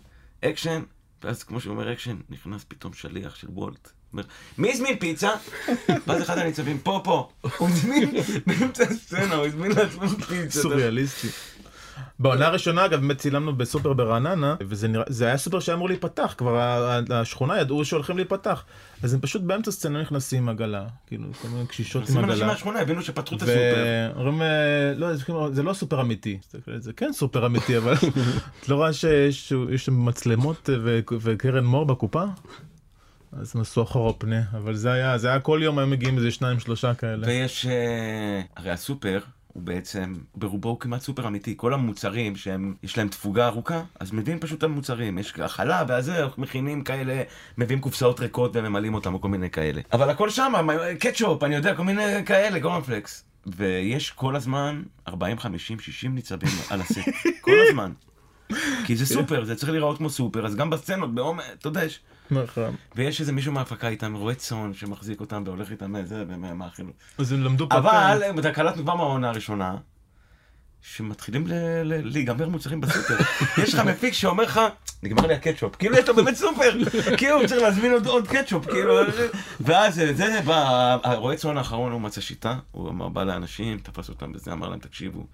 אקשן, 0.45 0.82
ואז 1.24 1.43
כמו 1.43 1.62
שהוא 1.62 1.74
אומר 1.74 1.93
אקשן, 1.93 2.18
נכנס 2.30 2.66
פתאום 2.68 2.93
שליח 2.93 3.36
של 3.36 3.47
וולט. 3.49 3.91
אומר, 4.14 4.24
מי 4.58 4.72
הזמין 4.72 4.99
פיצה? 4.99 5.30
ואז 6.08 6.22
אחד 6.22 6.38
הניצבים, 6.38 6.80
פה, 6.80 7.02
פה. 7.04 7.30
הוא 7.58 7.70
הזמין, 7.70 8.12
באמצע 8.47 8.84
הסצנה, 8.84 9.36
הוא 9.36 9.45
הזמין 9.45 9.72
לעצמו 9.72 10.10
פיצה. 10.10 10.62
סוריאליסטי. 10.62 11.28
בעונה 12.20 12.47
הראשונה 12.47 12.86
אגב 12.86 12.99
באמת 12.99 13.18
צילמנו 13.18 13.56
בסופר 13.56 13.93
ברעננה 13.93 14.56
וזה 14.62 14.88
נראה 14.88 15.04
זה 15.08 15.26
היה 15.26 15.38
סופר 15.38 15.60
שהיה 15.60 15.76
אמור 15.76 15.88
להיפתח 15.89 16.36
כבר 16.38 16.82
השכונה 17.10 17.60
ידעו 17.60 17.86
שהולכים 17.86 18.16
להיפתח 18.16 18.64
אז 19.04 19.14
הם 19.14 19.20
פשוט 19.20 19.41
באמצע 19.41 19.72
סצנה 19.72 20.02
נכנסים 20.02 20.43
עם 20.43 20.49
עגלה 20.49 20.86
כאילו 21.08 21.28
כל 21.41 21.47
מיני 21.47 21.68
קשישות 21.68 21.95
עם 22.02 22.02
עושים 22.02 22.18
אנשים 22.18 22.32
עגלה. 22.34 22.47
מהשכונה, 22.47 22.80
הבינו 22.80 23.02
שפתחו 23.02 23.36
את 23.36 23.41
הסופר. 23.41 23.76
ואומרים, 24.16 24.41
אה, 24.41 24.47
לא, 24.97 25.16
זה 25.16 25.24
כאילו- 25.26 25.54
זה 25.54 25.64
לא 25.64 25.74
סופר 25.74 26.02
אמיתי. 26.02 26.38
זה 26.78 26.93
כן 26.93 27.14
סופר 27.14 27.45
אמיתי, 27.45 27.78
אבל 27.78 27.93
את 28.62 28.70
לא 28.70 28.76
רואה 28.76 28.93
שיש 28.93 29.54
מצלמות 29.91 30.70
ו- 30.84 30.99
וקרן 31.22 31.64
מור 31.66 31.86
בקופה? 31.86 32.24
אז 33.39 33.52
הם 33.56 33.62
עשו 33.62 33.84
אחורה 33.84 34.14
פנה, 34.14 34.41
אבל 34.58 34.76
זה 34.76 34.91
היה, 34.91 35.18
זה 35.18 35.30
היה 35.30 35.39
כל 35.39 35.60
יום 35.64 35.80
היו 35.80 35.88
מגיעים 35.88 36.18
איזה 36.18 36.32
שניים 36.32 36.60
שלושה 36.60 36.93
כאלה. 36.93 37.28
ויש, 37.28 37.66
אה, 37.66 38.41
הרי 38.58 38.72
הסופר 38.72 39.20
הוא 39.54 39.64
בעצם, 39.64 40.14
ברובו 40.36 40.70
הוא 40.70 40.80
כמעט 40.80 41.02
סופר 41.02 41.28
אמיתי. 41.28 41.54
כל 41.58 41.74
המוצרים 41.74 42.36
שהם, 42.36 42.76
יש 42.84 42.97
להם 42.97 43.08
תפוגה 43.08 43.47
ארוכה, 43.47 43.84
אז 43.99 44.12
מביאים 44.12 44.39
פשוט 44.39 44.58
את 44.58 44.64
המוצרים. 44.64 45.18
יש 45.18 45.34
חלב 45.47 45.86
והזה, 45.89 46.26
מכינים 46.38 46.84
כאלה, 46.84 47.24
מביאים 47.58 47.82
קופסאות 47.82 48.20
ריקות 48.20 48.52
וממלאים 48.54 48.93
אותם 48.93 49.14
או 49.14 49.22
כל 49.22 49.30
מיני 49.30 49.49
כאלה. 49.49 49.82
אבל 49.93 50.10
הכל 50.10 50.30
שם, 50.30 50.54
קטשופ, 50.99 51.43
אני 51.43 51.56
יודע, 51.56 51.76
כל 51.76 51.84
מיני 51.84 52.26
כאלה, 52.26 52.62
קורנפלקס. 52.62 53.26
ויש 53.45 54.12
כל 54.12 54.36
הזמן 54.36 54.84
40, 55.08 55.39
50, 55.39 55.80
60 55.80 56.16
ניצבים 56.16 56.49
על 56.70 56.82
הסט. 56.82 56.99
כל 57.41 57.56
הזמן. 57.70 57.91
כי 58.86 58.95
זה 58.95 59.06
סופר, 59.16 59.45
זה 59.45 59.56
צריך 59.56 59.72
להיראות 59.72 59.97
כמו 59.97 60.10
סופר, 60.10 60.45
אז 60.45 60.56
גם 60.56 60.70
בסצנות, 60.70 61.16
בעומר, 61.16 61.43
אתה 61.60 61.68
יודע, 61.68 61.84
יש... 61.84 61.99
נכון. 62.32 62.75
ויש 62.95 63.21
איזה 63.21 63.32
מישהו 63.32 63.53
מההפקה 63.53 63.88
איתם, 63.88 64.13
רועה 64.13 64.36
צאן, 64.36 64.73
שמחזיק 64.73 65.19
אותם 65.19 65.43
והולך 65.45 65.71
איתם, 65.71 66.05
זה, 66.05 66.23
ומאכיל. 66.27 66.86
אז 67.17 67.32
הם 67.32 67.43
למדו 67.43 67.67
אבל 67.71 68.21
אתה 68.39 68.51
קלטנו 68.51 68.84
כבר 68.84 68.95
מהעונה 68.95 69.29
הראשונה, 69.29 69.77
שמתחילים 70.82 71.47
להיגמר 71.84 72.49
מוצרים 72.49 72.82
בסופר. 72.82 73.17
יש 73.63 73.73
לך 73.73 73.79
מפיק 73.79 74.13
שאומר 74.13 74.43
לך, 74.43 74.59
נגמר 75.03 75.27
לי 75.27 75.34
הקטשופ, 75.34 75.75
כאילו 75.75 75.97
יש 75.97 76.09
לו 76.09 76.15
באמת 76.15 76.36
סופר, 76.36 76.71
כאילו 77.17 77.36
הוא 77.36 77.47
צריך 77.47 77.61
להזמין 77.61 77.91
עוד, 78.05 78.27
קטשופ, 78.27 78.65
כאילו, 78.65 78.93
ואז 79.59 79.95
זה, 79.95 80.13
זה 80.13 80.41
בא, 80.45 80.97
הרועה 81.03 81.36
צאן 81.36 81.57
האחרון 81.57 81.91
הוא 81.91 82.01
מצא 82.01 82.21
שיטה, 82.21 82.55
הוא 82.71 82.89
אמר, 82.89 83.09
בא 83.09 83.23
לאנשים, 83.23 83.77
תפס 83.77 84.09
אותם 84.09 84.32
בזה, 84.32 84.51
אמר 84.51 84.69
להם, 84.69 84.79
תקשיבו, 84.79 85.27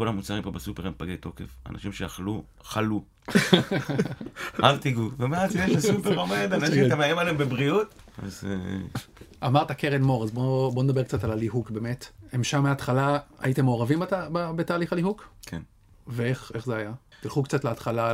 כל 0.00 0.08
המוצרים 0.08 0.42
פה 0.42 0.50
בסופר 0.50 0.86
הם 0.86 0.92
פגי 0.96 1.16
תוקף, 1.16 1.56
אנשים 1.70 1.92
שאכלו, 1.92 2.42
חלו. 2.62 3.02
אל 4.64 4.78
תיגעו, 4.78 5.10
ומאז 5.18 5.56
יש 5.56 5.76
הסופר 5.76 6.18
עומד, 6.18 6.52
אנשים, 6.52 6.86
אתה 6.86 6.96
מאיים 6.96 7.18
עליהם 7.18 7.38
בבריאות, 7.38 7.94
אז... 8.22 8.44
אה, 8.50 9.46
אמרת 9.46 9.72
קרן 9.72 10.02
מור, 10.02 10.24
אז 10.24 10.30
בוא 10.30 10.72
בוא 10.72 10.82
נדבר 10.82 11.02
קצת 11.02 11.24
על 11.24 11.30
הליהוק 11.30 11.70
באמת. 11.70 12.06
הם 12.32 12.44
שם 12.44 12.62
מההתחלה, 12.62 13.18
הייתם 13.38 13.64
מעורבים 13.64 14.00
בת- 14.00 14.12
ב- 14.32 14.50
בתהליך 14.56 14.92
הליהוק? 14.92 15.28
כן. 15.46 15.62
ואיך 16.06 16.52
איך 16.54 16.66
זה 16.66 16.76
היה? 16.76 16.92
תלכו 17.20 17.42
קצת 17.42 17.64
להתחלה, 17.64 18.12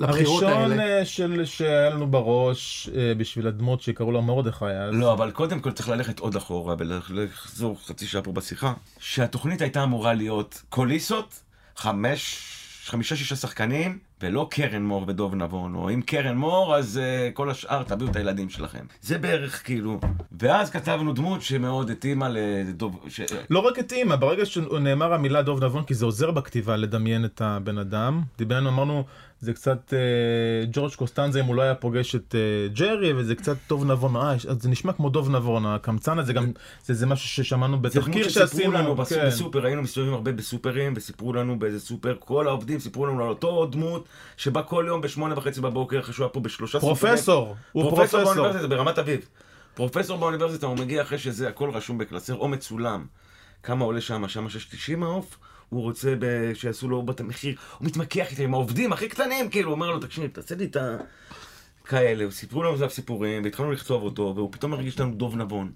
לבחירות 0.00 0.42
הראשון 0.42 0.72
האלה. 0.72 0.98
אה, 0.98 1.04
של 1.04 1.44
שהיה 1.44 1.90
לנו 1.90 2.06
בראש 2.06 2.90
אה, 2.96 3.14
בשביל 3.14 3.46
הדמות 3.46 3.82
שקראו 3.82 4.12
לו 4.12 4.22
מרדכי 4.22 4.64
אז 4.64 4.94
לא, 4.94 5.12
אבל 5.12 5.30
קודם 5.30 5.60
כל 5.60 5.72
צריך 5.72 5.88
ללכת 5.88 6.18
עוד 6.18 6.36
אחורה 6.36 6.74
ולחזור 6.78 7.78
חצי 7.86 8.06
שעה 8.06 8.22
פה 8.22 8.32
בשיחה, 8.32 8.72
שהתוכנית 8.98 9.60
הייתה 9.62 9.82
אמורה 9.82 10.14
להיות 10.14 10.62
קוליסות, 10.68 11.42
חמש, 11.76 12.48
יש 12.88 12.90
חמישה-שישה 12.90 13.36
שחקנים, 13.36 13.98
ולא 14.22 14.48
קרן 14.50 14.82
מור 14.82 15.04
ודוב 15.08 15.34
נבון, 15.34 15.74
או 15.74 15.90
אם 15.90 16.02
קרן 16.02 16.36
מור, 16.36 16.76
אז 16.76 17.00
uh, 17.00 17.34
כל 17.34 17.50
השאר 17.50 17.82
תביאו 17.82 18.10
את 18.10 18.16
הילדים 18.16 18.48
שלכם. 18.48 18.84
זה 19.00 19.18
בערך 19.18 19.64
כאילו... 19.64 20.00
ואז 20.32 20.70
כתבנו 20.70 21.12
דמות 21.12 21.42
שמאוד 21.42 21.90
התאימה 21.90 22.28
לדוב... 22.28 23.04
ש... 23.08 23.20
לא 23.50 23.58
רק 23.58 23.78
התאימה, 23.78 24.16
ברגע 24.16 24.46
שנאמר 24.46 25.14
המילה 25.14 25.42
דוב 25.42 25.64
נבון, 25.64 25.84
כי 25.84 25.94
זה 25.94 26.04
עוזר 26.04 26.30
בכתיבה 26.30 26.76
לדמיין 26.76 27.24
את 27.24 27.40
הבן 27.40 27.78
אדם, 27.78 28.22
דיברנו, 28.38 28.68
אמרנו, 28.68 29.04
זה 29.40 29.52
קצת 29.52 29.94
אה, 29.94 30.66
ג'ורג' 30.72 30.94
קוסטנזה 30.94 31.40
אם 31.40 31.44
הוא 31.44 31.54
לא 31.54 31.62
היה 31.62 31.74
פוגש 31.74 32.14
את 32.14 32.34
אה, 32.34 32.68
ג'רי 32.74 33.12
וזה 33.12 33.34
קצת 33.34 33.56
דוב 33.68 33.84
נבון 33.84 34.16
אה, 34.16 34.34
זה 34.60 34.68
נשמע 34.68 34.92
כמו 34.92 35.10
דוב 35.10 35.30
נבון 35.30 35.66
הקמצן 35.66 36.18
הזה 36.18 36.32
גם 36.32 36.52
זה, 36.84 36.94
זה 36.94 37.06
משהו 37.06 37.28
ששמענו 37.28 37.80
בתחקיר 37.80 38.28
שעשינו 38.28 38.72
לנו 38.72 38.94
בס... 38.94 39.12
כן. 39.12 39.26
בסופר 39.26 39.66
היינו 39.66 39.82
מסתובבים 39.82 40.14
הרבה 40.14 40.32
בסופרים 40.32 40.92
וסיפרו 40.96 41.32
לנו 41.32 41.58
באיזה 41.58 41.80
סופר 41.80 42.16
כל 42.18 42.48
העובדים 42.48 42.80
סיפרו 42.80 43.06
לנו 43.06 43.22
על 43.22 43.28
אותו 43.28 43.66
דמות 43.66 44.08
שבא 44.36 44.62
כל 44.62 44.84
יום 44.88 45.00
בשמונה 45.00 45.38
וחצי 45.38 45.60
בבוקר 45.60 46.00
אחרי 46.00 46.14
שהוא 46.14 46.24
היה 46.24 46.32
פה 46.32 46.40
בשלושה 46.40 46.80
פרופסור 46.80 47.16
סופרים. 47.16 47.56
הוא 47.72 47.82
פרופסור 47.82 48.20
פרופסור. 48.20 48.34
באוניברסיטה 48.34 48.68
ברמת 48.68 48.98
אביב. 48.98 49.20
פרופסור 49.74 50.18
באוניברסיטה 50.18 50.66
הוא 50.66 50.76
מגיע 50.78 51.02
אחרי 51.02 51.18
שזה 51.18 51.48
הכל 51.48 51.70
רשום 51.70 51.98
בקלסר 51.98 52.34
או 52.34 52.48
מצולם 52.48 53.06
כמה 53.62 53.84
עולה 53.84 54.00
שם? 54.00 54.28
שם 54.28 54.48
690 54.48 55.02
העוף 55.02 55.38
הוא 55.68 55.82
רוצה 55.82 56.14
ב... 56.18 56.54
שיעשו 56.54 56.88
לו 56.88 57.02
בת 57.02 57.20
המחיר, 57.20 57.56
הוא 57.78 57.86
מתמקח 57.86 58.30
איתם 58.30 58.42
עם 58.42 58.54
העובדים 58.54 58.92
הכי 58.92 59.08
קטנים, 59.08 59.50
כאילו, 59.50 59.68
הוא 59.68 59.74
אומר 59.74 59.90
לו, 59.90 60.00
תקשיב, 60.00 60.26
תעשה 60.26 60.54
לי 60.54 60.64
את 60.64 60.76
ה... 60.76 60.96
כאלה, 61.84 62.30
סיפרו 62.30 62.62
לנו 62.62 62.74
עליו 62.74 62.90
סיפורים, 62.90 63.44
והתחלנו 63.44 63.72
לכתוב 63.72 64.02
אותו, 64.02 64.32
והוא 64.36 64.52
פתאום 64.52 64.72
הרגיש 64.72 65.00
לנו 65.00 65.14
דוב 65.14 65.36
נבון. 65.36 65.72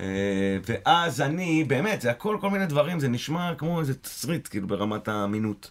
אה, 0.00 0.58
ואז 0.66 1.20
אני, 1.20 1.64
באמת, 1.64 2.00
זה 2.00 2.10
הכל 2.10 2.38
כל 2.40 2.50
מיני 2.50 2.66
דברים, 2.66 3.00
זה 3.00 3.08
נשמע 3.08 3.54
כמו 3.54 3.80
איזה 3.80 3.94
תסריט, 3.94 4.48
כאילו, 4.48 4.66
ברמת 4.66 5.08
האמינות. 5.08 5.70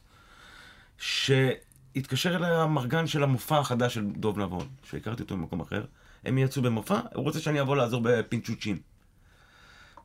שהתקשר 0.98 2.36
אליי 2.36 2.52
המרגן 2.52 3.08
של 3.08 3.24
המופע 3.24 3.60
החדש 3.60 3.94
של 3.94 4.06
דוב 4.06 4.40
נבון, 4.40 4.68
שהכרתי 4.84 5.24
אותו 5.24 5.38
במקום 5.38 5.62
אחר. 5.62 5.86
הם 6.26 6.38
יצאו 6.38 6.62
במופע, 6.62 7.00
הוא 7.14 7.24
רוצה 7.24 7.40
שאני 7.40 7.62
אבוא 7.62 7.76
לעזור 7.76 8.02
בפינצ'וצ'ין. 8.04 8.78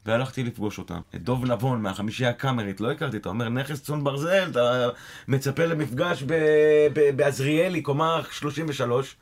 והלכתי 0.06 0.42
לפגוש 0.42 0.78
אותם. 0.78 1.00
את 1.14 1.22
דוב 1.22 1.44
נבון 1.44 1.82
מהחמישייה 1.82 2.30
הקאמרית, 2.30 2.80
לא 2.80 2.90
הכרתי, 2.90 3.16
אתה 3.16 3.28
אומר 3.28 3.48
נכס 3.48 3.82
צאן 3.82 4.04
ברזל, 4.04 4.50
אתה 4.50 4.88
מצפה 5.28 5.66
למפגש 5.66 6.24
בעזריאלי, 7.16 7.82
קומה 7.82 8.20
33, 8.30 9.16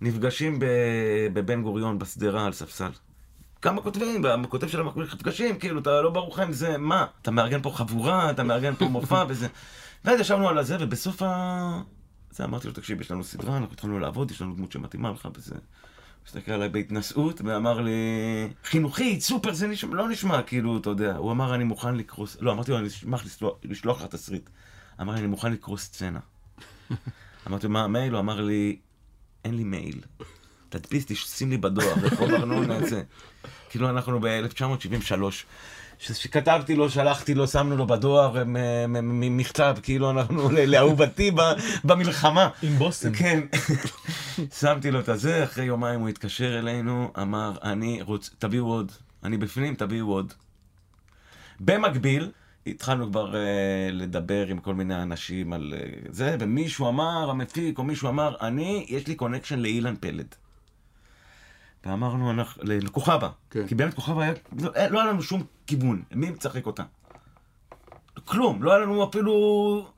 נפגשים 0.00 0.58
בבן 1.32 1.62
גוריון, 1.62 1.98
בשדרה, 1.98 2.46
על 2.46 2.52
ספסל. 2.52 2.90
כמה 3.62 3.82
כותבים, 3.82 4.24
כותב 4.48 4.68
של 4.68 4.80
המפגשים, 4.80 5.58
כאילו, 5.58 5.80
אתה 5.80 6.00
לא 6.00 6.10
ברוך 6.10 6.38
עם 6.38 6.52
זה, 6.52 6.78
מה? 6.78 7.06
אתה 7.22 7.30
מארגן 7.30 7.62
פה 7.62 7.70
חבורה, 7.70 8.30
אתה 8.30 8.42
מארגן 8.42 8.74
פה 8.74 8.84
מופע 8.84 9.24
וזה. 9.28 9.46
ואז 10.04 10.20
ישבנו 10.20 10.48
על 10.48 10.58
הזה, 10.58 10.76
ובסוף 10.80 11.22
ה... 11.22 11.80
זה 12.30 12.44
אמרתי 12.44 12.66
לו, 12.68 12.72
תקשיב, 12.72 13.00
יש 13.00 13.10
לנו 13.10 13.24
סדרה, 13.24 13.56
אנחנו 13.56 13.72
התחלנו 13.72 13.98
לעבוד, 13.98 14.30
יש 14.30 14.42
לנו 14.42 14.54
דמות 14.54 14.72
שמתאימה 14.72 15.10
לך 15.10 15.28
וזה. 15.36 15.54
הסתכל 16.28 16.52
עליי 16.52 16.68
בהתנשאות 16.68 17.40
ואמר 17.44 17.80
לי, 17.80 17.92
חינוכית, 18.64 19.20
סופר, 19.20 19.52
זה 19.52 19.66
נשמע, 19.66 19.96
לא 19.96 20.08
נשמע 20.08 20.42
כאילו, 20.42 20.78
אתה 20.78 20.90
יודע. 20.90 21.16
הוא 21.16 21.32
אמר, 21.32 21.54
אני 21.54 21.64
מוכן 21.64 21.94
לקרוא, 21.94 22.26
לא, 22.40 22.52
אמרתי 22.52 22.70
לו, 22.70 22.78
אני 22.78 22.86
אשמח 22.86 23.24
לשלוח 23.64 24.02
לך 24.02 24.06
תסריט. 24.06 24.50
אמר 25.00 25.12
לי, 25.12 25.18
אני 25.18 25.26
מוכן 25.26 25.52
לקרוא 25.52 25.76
סצנה. 25.76 26.20
אמרתי 27.46 27.66
לו, 27.66 27.72
מה 27.72 27.84
המייל? 27.84 28.12
הוא 28.12 28.20
אמר 28.20 28.40
לי, 28.40 28.78
אין 29.44 29.54
לי 29.54 29.64
מייל. 29.64 30.00
תדפיס, 30.68 31.06
תשים 31.06 31.50
לי 31.50 31.56
בדואר, 31.56 31.94
רחוב 32.02 32.30
ארנונה, 32.30 32.86
זה. 32.86 33.02
כאילו, 33.70 33.90
אנחנו 33.90 34.20
ב-1973. 34.20 35.22
שכתבתי 35.98 36.74
לו, 36.74 36.90
שלחתי 36.90 37.34
לו, 37.34 37.46
שמנו 37.46 37.76
לו 37.76 37.86
בדואר 37.86 38.44
מכתב, 39.12 39.76
כאילו 39.82 40.10
אנחנו 40.10 40.50
לאהובתי 40.50 41.30
במלחמה. 41.84 42.48
עם 42.62 42.72
בושם. 42.72 43.12
כן. 43.14 43.40
שמתי 44.60 44.90
לו 44.90 45.00
את 45.00 45.08
הזה, 45.08 45.44
אחרי 45.44 45.64
יומיים 45.64 46.00
הוא 46.00 46.08
התקשר 46.08 46.58
אלינו, 46.58 47.12
אמר, 47.22 47.52
אני 47.62 48.02
רוצה, 48.02 48.30
תביאו 48.38 48.66
עוד, 48.66 48.92
אני 49.24 49.36
בפנים, 49.36 49.74
תביאו 49.74 50.06
עוד. 50.06 50.32
במקביל, 51.60 52.30
התחלנו 52.66 53.10
כבר 53.10 53.32
uh, 53.32 53.36
לדבר 53.92 54.46
עם 54.46 54.58
כל 54.58 54.74
מיני 54.74 55.02
אנשים 55.02 55.52
על 55.52 55.74
uh, 55.76 56.08
זה, 56.10 56.36
ומישהו 56.40 56.88
אמר, 56.88 57.30
המפיק, 57.30 57.78
או 57.78 57.84
מישהו 57.84 58.08
אמר, 58.08 58.34
אני, 58.40 58.86
יש 58.88 59.06
לי 59.06 59.14
connection 59.14 59.58
לאילן 59.58 59.94
פלד. 59.96 60.34
ואמרנו, 61.88 62.30
אנחנו, 62.30 62.62
לכוכבה. 62.64 63.30
כן. 63.50 63.66
כי 63.66 63.74
באמת 63.74 63.94
כוכבה 63.94 64.22
היה, 64.22 64.32
לא, 64.58 64.70
לא 64.90 65.00
היה 65.00 65.10
לנו 65.10 65.22
שום 65.22 65.42
כיוון, 65.66 66.02
מי 66.12 66.30
מצחק 66.30 66.66
אותה? 66.66 66.82
כלום, 68.24 68.62
לא 68.62 68.72
היה 68.72 68.80
לנו 68.80 69.04
אפילו... 69.04 69.90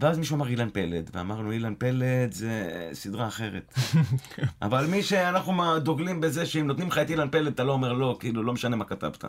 ואז 0.00 0.18
מישהו 0.18 0.36
אמר 0.36 0.48
אילן 0.48 0.70
פלד, 0.70 1.10
ואמרנו 1.14 1.52
אילן 1.52 1.74
פלד 1.74 2.32
זה 2.32 2.90
סדרה 2.92 3.28
אחרת. 3.28 3.74
אבל 4.62 4.86
מי 4.86 5.02
שאנחנו 5.02 5.78
דוגלים 5.78 6.20
בזה 6.20 6.46
שאם 6.46 6.66
נותנים 6.66 6.88
לך 6.88 6.98
את 6.98 7.10
אילן 7.10 7.30
פלד 7.30 7.52
אתה 7.52 7.64
לא 7.64 7.72
אומר 7.72 7.92
לא, 7.92 8.16
כאילו 8.20 8.42
לא 8.42 8.52
משנה 8.52 8.76
מה 8.76 8.84
כתבת. 8.84 9.24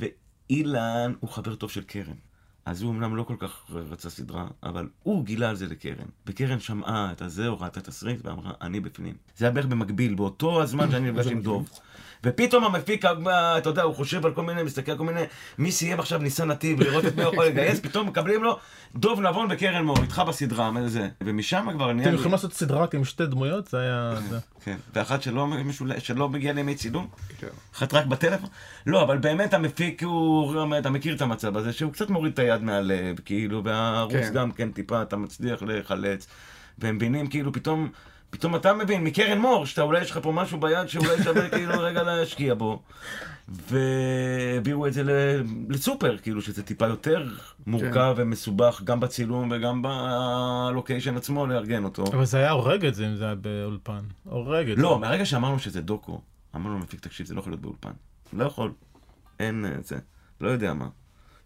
ואילן 0.00 1.12
הוא 1.20 1.30
חבר 1.30 1.54
טוב 1.54 1.70
של 1.70 1.82
קרן. 1.82 2.14
אז 2.66 2.82
הוא 2.82 2.90
אמנם 2.90 3.16
לא 3.16 3.22
כל 3.22 3.36
כך 3.38 3.70
רצה 3.70 4.10
סדרה, 4.10 4.46
אבל 4.62 4.88
הוא 5.02 5.24
גילה 5.24 5.50
על 5.50 5.56
זה 5.56 5.66
לקרן. 5.66 6.06
וקרן 6.26 6.60
שמעה 6.60 7.12
את 7.12 7.22
הזה, 7.22 7.48
או 7.48 7.60
ראתה 7.60 7.66
את 7.80 7.88
התסריט, 7.88 8.20
ואמרה, 8.24 8.52
אני 8.60 8.80
בפנים. 8.80 9.14
זה 9.36 9.44
היה 9.44 9.52
בערך 9.52 9.66
במקביל, 9.66 10.14
באותו 10.14 10.62
הזמן 10.62 10.90
שאני 10.90 11.10
נפגש 11.10 11.26
עם 11.26 11.40
דוב. 11.40 11.68
ופתאום 12.24 12.64
המפיק, 12.64 13.04
אתה 13.04 13.68
יודע, 13.68 13.82
הוא 13.82 13.94
חושב 13.94 14.26
על 14.26 14.32
כל 14.32 14.42
מיני, 14.42 14.62
מסתכל 14.62 14.92
על 14.92 14.98
כל 14.98 15.04
מיני, 15.04 15.20
מי 15.58 15.72
סיים 15.72 16.00
עכשיו 16.00 16.18
ניסן 16.18 16.48
נתיב, 16.48 16.80
לראות 16.80 17.04
את 17.04 17.16
מי 17.16 17.22
יכול 17.22 17.46
לגייס, 17.46 17.80
פתאום 17.86 18.08
מקבלים 18.08 18.44
לו 18.44 18.58
דוב 18.94 19.20
נבון 19.20 19.48
וקרן 19.50 19.84
מור, 19.84 19.96
איתך 20.02 20.22
בסדרה, 20.28 20.70
מה 20.70 20.88
זה? 20.88 21.08
ומשם 21.20 21.66
כבר 21.72 21.92
נהיה... 21.92 22.08
אתם 22.08 22.14
יכולים 22.14 22.32
לעשות 22.32 22.52
סדרה 22.52 22.86
עם 22.94 23.04
שתי 23.04 23.26
דמויות? 23.26 23.68
זה 23.68 23.80
היה... 23.80 24.14
כן, 24.64 24.76
ואחת 24.94 25.22
שלא 25.98 26.28
מגיעה 26.28 26.54
לימי 26.54 26.74
צילום, 26.74 27.08
כן. 27.38 27.46
אחת 27.74 27.94
רק 27.94 28.06
בטלפון. 28.06 28.48
לא, 28.86 29.02
אבל 29.02 29.18
באמת 29.18 29.54
המפיק 29.54 30.02
הוא, 30.02 30.54
אתה 30.78 30.90
מכיר 30.90 31.16
את 31.16 31.22
המצב 31.22 31.56
הזה, 31.56 31.72
שהוא 31.72 31.92
קצת 31.92 32.10
מוריד 32.10 32.32
את 32.32 32.38
היד 32.38 32.62
מהלב, 32.62 33.20
כאילו, 33.24 33.64
והערוץ 33.64 34.12
כן. 34.12 34.32
גם 34.34 34.52
כן 34.52 34.70
טיפה, 34.70 35.02
אתה 35.02 35.16
מצליח 35.16 35.62
לחלץ, 35.62 36.26
והם 36.78 36.96
מבינים, 36.96 37.26
כאילו, 37.26 37.52
פתאום... 37.52 37.88
פתאום 38.34 38.56
אתה 38.56 38.72
מבין 38.72 39.04
מקרן 39.04 39.38
מור, 39.38 39.66
שאתה 39.66 39.82
אולי 39.82 40.00
יש 40.00 40.10
לך 40.10 40.18
פה 40.22 40.32
משהו 40.32 40.60
ביד 40.60 40.88
שאולי 40.88 41.22
שווה 41.22 41.48
כאילו 41.54 41.72
רגע 41.78 42.02
להשקיע 42.02 42.54
בו. 42.54 42.82
והביאו 43.48 44.86
את 44.86 44.92
זה 44.92 45.02
לסופר, 45.68 46.18
כאילו 46.18 46.42
שזה 46.42 46.62
טיפה 46.62 46.86
יותר 46.86 47.28
מורכב 47.66 48.14
כן. 48.16 48.22
ומסובך 48.22 48.82
גם 48.84 49.00
בצילום 49.00 49.50
וגם 49.50 49.82
בלוקיישן 49.82 51.16
עצמו 51.16 51.46
לארגן 51.46 51.84
אותו. 51.84 52.04
אבל 52.04 52.24
זה 52.24 52.38
היה 52.38 52.50
הורג 52.50 52.84
את 52.84 52.94
זה 52.94 53.06
אם 53.06 53.16
זה 53.16 53.24
היה 53.24 53.34
באולפן. 53.34 54.00
הורג 54.24 54.70
את 54.70 54.78
לא, 54.78 54.82
זה. 54.82 54.82
לא, 54.82 54.98
מהרגע 54.98 55.24
שאמרנו 55.24 55.58
שזה 55.58 55.80
דוקו, 55.80 56.20
אמרנו 56.56 56.78
למפיק, 56.78 57.00
תקשיב, 57.00 57.26
זה 57.26 57.34
לא 57.34 57.40
יכול 57.40 57.52
להיות 57.52 57.62
באולפן. 57.62 57.92
לא 58.32 58.44
יכול. 58.44 58.72
אין 59.40 59.64
אה, 59.64 59.70
זה. 59.82 59.96
לא 60.40 60.48
יודע 60.48 60.74
מה. 60.74 60.88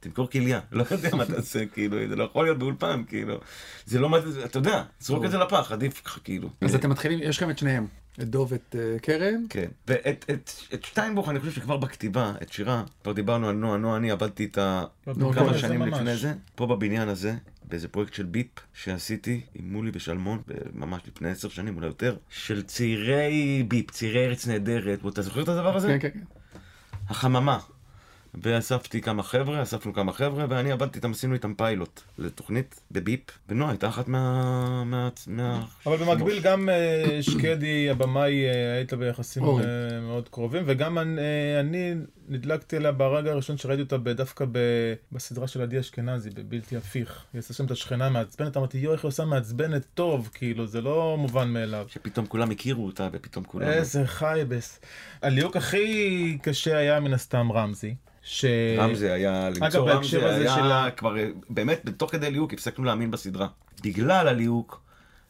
תמכור 0.01 0.31
כליה, 0.31 0.61
לא 0.73 0.85
יודע 0.91 1.17
מה 1.17 1.27
תעשה, 1.27 1.67
כאילו, 1.67 2.09
זה 2.09 2.17
לא 2.17 2.25
יכול 2.25 2.45
להיות 2.45 2.59
באולפן, 2.59 3.03
כאילו. 3.09 3.41
זה 3.87 4.01
לא, 4.01 4.11
אתה 4.45 4.59
יודע, 4.59 4.83
זרוק 5.01 5.25
את 5.25 5.31
זה 5.31 5.39
לפח, 5.39 5.73
עדיף 5.73 6.03
ככה, 6.05 6.21
כאילו. 6.21 6.49
אז 6.61 6.75
אתם 6.75 6.91
מתחילים, 6.91 7.19
יש 7.23 7.37
לכם 7.37 7.51
את 7.51 7.59
שניהם, 7.59 7.87
את 8.21 8.29
דוב 8.29 8.53
ואת 8.53 8.77
אה, 8.79 8.99
קרן. 8.99 9.45
כן, 9.51 9.69
ואת 9.89 10.51
שטיינבוך, 10.87 11.29
אני 11.29 11.41
חושב 11.41 11.53
שכבר 11.53 11.77
בכתיבה, 11.77 12.33
את 12.43 12.53
שירה, 12.53 12.85
כבר 13.03 13.13
דיברנו 13.13 13.49
על 13.49 13.55
נועה, 13.55 13.79
נועה, 13.79 13.97
אני 13.97 14.11
עבדתי 14.11 14.43
איתה 14.43 14.85
כמה 15.35 15.59
שנים 15.59 15.83
לפני 15.83 16.17
זה, 16.17 16.33
פה 16.55 16.67
בבניין 16.67 17.09
הזה, 17.09 17.35
באיזה 17.65 17.89
פרויקט 17.89 18.15
של 18.15 18.25
ביפ 18.25 18.47
שעשיתי 18.75 19.41
עם 19.55 19.73
מולי 19.73 19.91
ושלמון, 19.95 20.43
ממש 20.75 21.03
לפני 21.07 21.31
עשר 21.31 21.49
שנים, 21.49 21.77
אולי 21.77 21.87
יותר, 21.87 22.17
של 22.29 22.63
צעירי 22.63 23.65
ביפ, 23.69 23.91
צעירי 23.91 24.27
ארץ 24.27 24.47
נהדרת, 24.47 24.99
אתה 25.09 25.23
זוכר 25.23 25.43
את 25.43 25.49
הדבר 25.49 25.77
הזה? 25.77 25.89
כן, 25.89 25.99
כן, 25.99 26.09
כן. 26.11 26.25
החממה. 27.09 27.59
ואספתי 28.35 29.01
כמה 29.01 29.23
חבר'ה, 29.23 29.63
אספנו 29.63 29.95
כמה 29.95 30.13
חבר'ה, 30.13 30.47
ואני 30.49 30.73
עבדתי 30.73 30.99
איתם, 30.99 31.11
עשינו 31.11 31.35
איתם 31.35 31.55
פיילוט 31.55 32.01
לתוכנית 32.19 32.81
בביפ, 32.91 33.21
ונועה 33.49 33.71
הייתה 33.71 33.89
אחת 33.89 34.09
מה... 34.09 34.85
מה... 34.85 35.09
מה... 35.27 35.65
אבל 35.87 35.97
במקביל 35.97 36.41
גם 36.41 36.69
אה, 36.69 37.19
שקדי, 37.21 37.91
הבמאי, 37.91 38.47
אה, 38.47 38.75
היית 38.75 38.95
ביחסים 38.95 39.43
אה, 39.45 40.01
מאוד 40.01 40.29
קרובים, 40.29 40.63
וגם 40.67 40.99
אני 41.61 41.95
נדלקתי 42.29 42.77
אליה 42.77 42.93
ברגע 42.93 43.31
הראשון 43.31 43.57
שראיתי 43.57 43.83
אותה 43.83 43.97
דווקא 43.97 44.45
בסדרה 45.13 45.49
של 45.49 45.63
עדי 45.63 45.81
אשכנזי, 45.81 46.31
בבלתי 46.31 46.77
הפיך. 46.77 47.25
היא 47.33 47.39
עושה 47.39 47.55
שם 47.55 47.65
את 47.65 47.71
השכנה 47.71 48.09
מעצבנת, 48.09 48.57
אמרתי, 48.57 48.79
יואו, 48.79 48.95
איך 48.95 49.05
היא 49.05 49.09
עושה 49.09 49.25
מעצבנת 49.25 49.87
טוב, 49.95 50.31
כאילו, 50.35 50.67
זה 50.67 50.81
לא 50.81 51.17
מובן 51.19 51.49
מאליו. 51.49 51.87
שפתאום 51.89 52.27
כולם 52.27 52.51
הכירו 52.51 52.87
אותה, 52.87 53.09
ופתאום 53.13 53.45
כולם... 53.45 53.69
איזה 53.69 54.07
חייבס. 54.07 54.81
הליהוק 55.23 55.57
הכי 55.57 56.39
קשה 56.43 56.77
היה 56.77 57.01
מן 57.01 57.15
הסתם 57.15 57.53
רמזי. 57.53 57.95
ש... 58.31 58.45
רמזי 58.79 59.11
היה, 59.11 59.51
למצוא 59.51 59.91
רמזי 59.91 60.17
היה 60.25 60.55
של... 60.55 60.97
כבר, 60.97 61.15
באמת, 61.51 61.81
בתוך 61.85 62.13
כדי 62.13 62.31
ליהוק 62.31 62.53
הפסקנו 62.53 62.85
להאמין 62.85 63.11
בסדרה. 63.11 63.47
בגלל 63.85 64.29
הליהוק, 64.29 64.81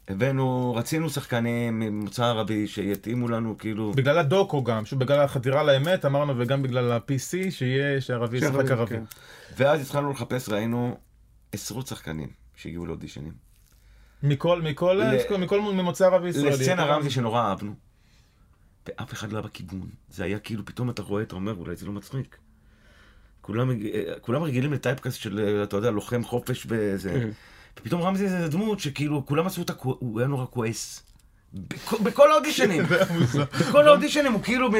הבאנו, 0.09 0.74
רצינו 0.74 1.11
שחקנים 1.11 1.80
ממוצא 1.80 2.24
ערבי 2.24 2.66
שיתאימו 2.66 3.28
לנו, 3.28 3.59
כאילו... 3.59 3.92
בגלל 3.92 4.18
הדוקו 4.18 4.64
גם, 4.64 4.84
שוב, 4.84 5.01
בגלל 5.01 5.20
החדירה 5.20 5.62
לאמת, 5.62 6.05
אמרנו, 6.05 6.34
וגם 6.38 6.62
בגלל 6.62 6.92
ה-PC, 6.92 7.51
שיהיה, 7.51 8.01
שערבי 8.01 8.36
ישחק 8.36 8.70
ערבי. 8.70 8.90
כן. 8.96 9.03
ואז 9.57 9.80
התחלנו 9.80 10.11
לחפש, 10.12 10.49
ראינו 10.49 10.96
עשרות 11.53 11.86
שחקנים 11.86 12.28
שהגיעו 12.57 12.86
לאודישנים. 12.86 13.32
מכל, 14.22 14.62
מכל, 14.62 15.01
ל- 15.30 15.36
מכל 15.38 15.61
ממוצא 15.61 16.07
ערבי 16.07 16.28
ישראלי. 16.28 16.51
לסצנה 16.51 16.84
רמזי 16.84 17.11
שנורא 17.11 17.40
אהבנו. 17.42 17.74
ואף 18.88 19.12
אחד 19.12 19.32
לא 19.32 19.38
היה 19.38 19.46
בכיוון. 19.46 19.88
זה 20.11 20.24
היה 20.24 20.38
כאילו, 20.38 20.64
פתאום 20.64 20.90
אתה 20.90 21.03
רואה, 21.03 21.22
אתה 21.22 21.34
אומר, 21.34 21.55
אולי 21.55 21.76
זה 21.76 21.86
לא 21.86 21.92
מצחיק. 21.92 22.36
כולם, 23.49 23.70
אה, 23.70 23.76
כולם 24.20 24.42
רגילים 24.42 24.72
לטייפקאסט 24.72 25.20
של, 25.20 25.38
אה, 25.59 25.62
אתה 25.62 25.76
יודע, 25.76 25.90
לוחם 25.90 26.24
חופש 26.24 26.66
וזה. 26.68 27.24
ופתאום 27.80 28.03
רמזי 28.03 28.28
זה 28.28 28.49
דמות 28.49 28.80
שכאילו, 28.80 29.26
כולם 29.26 29.46
עשו 29.46 29.61
אותה, 29.61 29.74
כו- 29.74 29.96
הוא 29.99 30.18
היה 30.20 30.28
נורא 30.28 30.44
כועס. 30.51 31.03
בכ- 31.55 32.01
בכל 32.01 32.32
האודישנים. 32.32 32.84
בכל 33.61 33.88
האודישנים 33.88 34.32
הוא 34.32 34.42
כאילו 34.42 34.70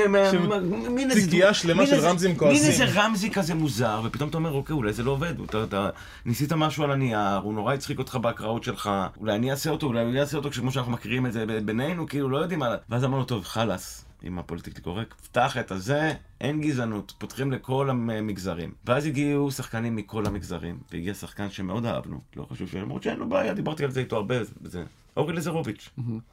מין 0.91 1.11
איזה... 1.11 1.21
ציפייה 1.23 1.55
שלמה 1.55 1.83
מין 1.83 1.87
של 1.91 2.01
רמזים 2.01 2.31
מין 2.31 2.39
כועסים. 2.39 2.71
איזה 2.71 2.85
רמזי 2.95 3.31
כזה 3.31 3.55
מוזר, 3.55 4.01
ופתאום 4.05 4.29
אתה 4.29 4.39
אומר, 4.39 4.53
אוקיי, 4.53 4.75
אולי 4.75 4.93
זה 4.93 5.03
לא 5.03 5.11
עובד. 5.11 5.35
אתה, 5.65 5.91
ניסית 6.27 6.53
משהו 6.53 6.85
על 6.85 6.91
הנייר, 6.91 7.37
הוא 7.43 7.55
נורא 7.55 7.75
הצחיק 7.75 7.99
אותך 7.99 8.15
בהקראות 8.17 8.65
שלך, 8.65 8.91
אולי 9.21 9.35
אני 9.35 9.51
אעשה 9.51 9.71
אותו, 9.71 9.87
אולי 9.87 10.01
הוא 10.05 10.15
יעשה 10.15 10.37
אותו, 10.37 10.51
כמו 10.51 10.73
שאנחנו 10.73 10.93
מכירים 10.93 11.27
את 11.27 11.33
זה 11.33 11.45
בינינו, 11.65 12.07
כאילו, 12.09 12.29
לא 12.29 12.39
יודעים 12.39 12.61
מה... 12.61 12.75
ואז 12.89 13.05
אמרנו, 13.05 13.25
טוב, 13.25 13.45
חלאס. 13.45 14.05
עם 14.23 14.39
הפוליטיקלי 14.39 14.83
קורקט, 14.83 15.21
פתח 15.21 15.57
את 15.57 15.71
הזה, 15.71 16.15
אין 16.41 16.61
גזענות, 16.61 17.15
פותחים 17.19 17.53
לכל 17.53 17.91
המגזרים. 17.91 18.75
ואז 18.85 19.07
הגיעו 19.07 19.51
שחקנים 19.51 19.97
מכל 19.97 20.27
המגזרים, 20.27 20.79
והגיע 20.93 21.15
שחקן 21.15 21.51
שמאוד 21.51 21.87
אהבנו, 21.87 22.21
לא 22.37 22.47
חשוב 22.51 22.69
שלמרות 22.69 23.03
שאין 23.03 23.19
לו 23.19 23.29
בעיה, 23.29 23.55
דיברתי 23.55 23.85
על 23.85 23.91
זה 23.91 24.01
איתו 24.01 24.17
הרבה, 24.17 24.35
זה 24.63 24.85
אורי 25.17 25.33
לזרוביץ'. 25.33 25.89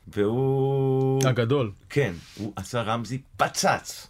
והוא... 0.08 1.28
הגדול. 1.28 1.72
כן, 1.90 2.14
הוא 2.38 2.54
עשה 2.56 2.82
רמזי 2.82 3.22
פצץ. 3.38 4.08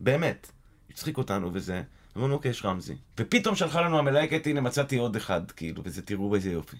באמת. 0.00 0.52
הצחיק 0.90 1.18
אותנו 1.18 1.50
וזה. 1.52 1.82
אמרנו, 2.16 2.34
אוקיי, 2.34 2.50
יש 2.50 2.64
רמזי. 2.64 2.96
ופתאום 3.18 3.54
שלחה 3.56 3.80
לנו 3.80 3.98
המלהקת, 3.98 4.46
הנה 4.46 4.60
מצאתי 4.60 4.96
עוד 4.96 5.16
אחד, 5.16 5.50
כאילו, 5.50 5.82
וזה 5.84 6.02
תראו 6.02 6.34
איזה 6.34 6.50
יופי. 6.50 6.76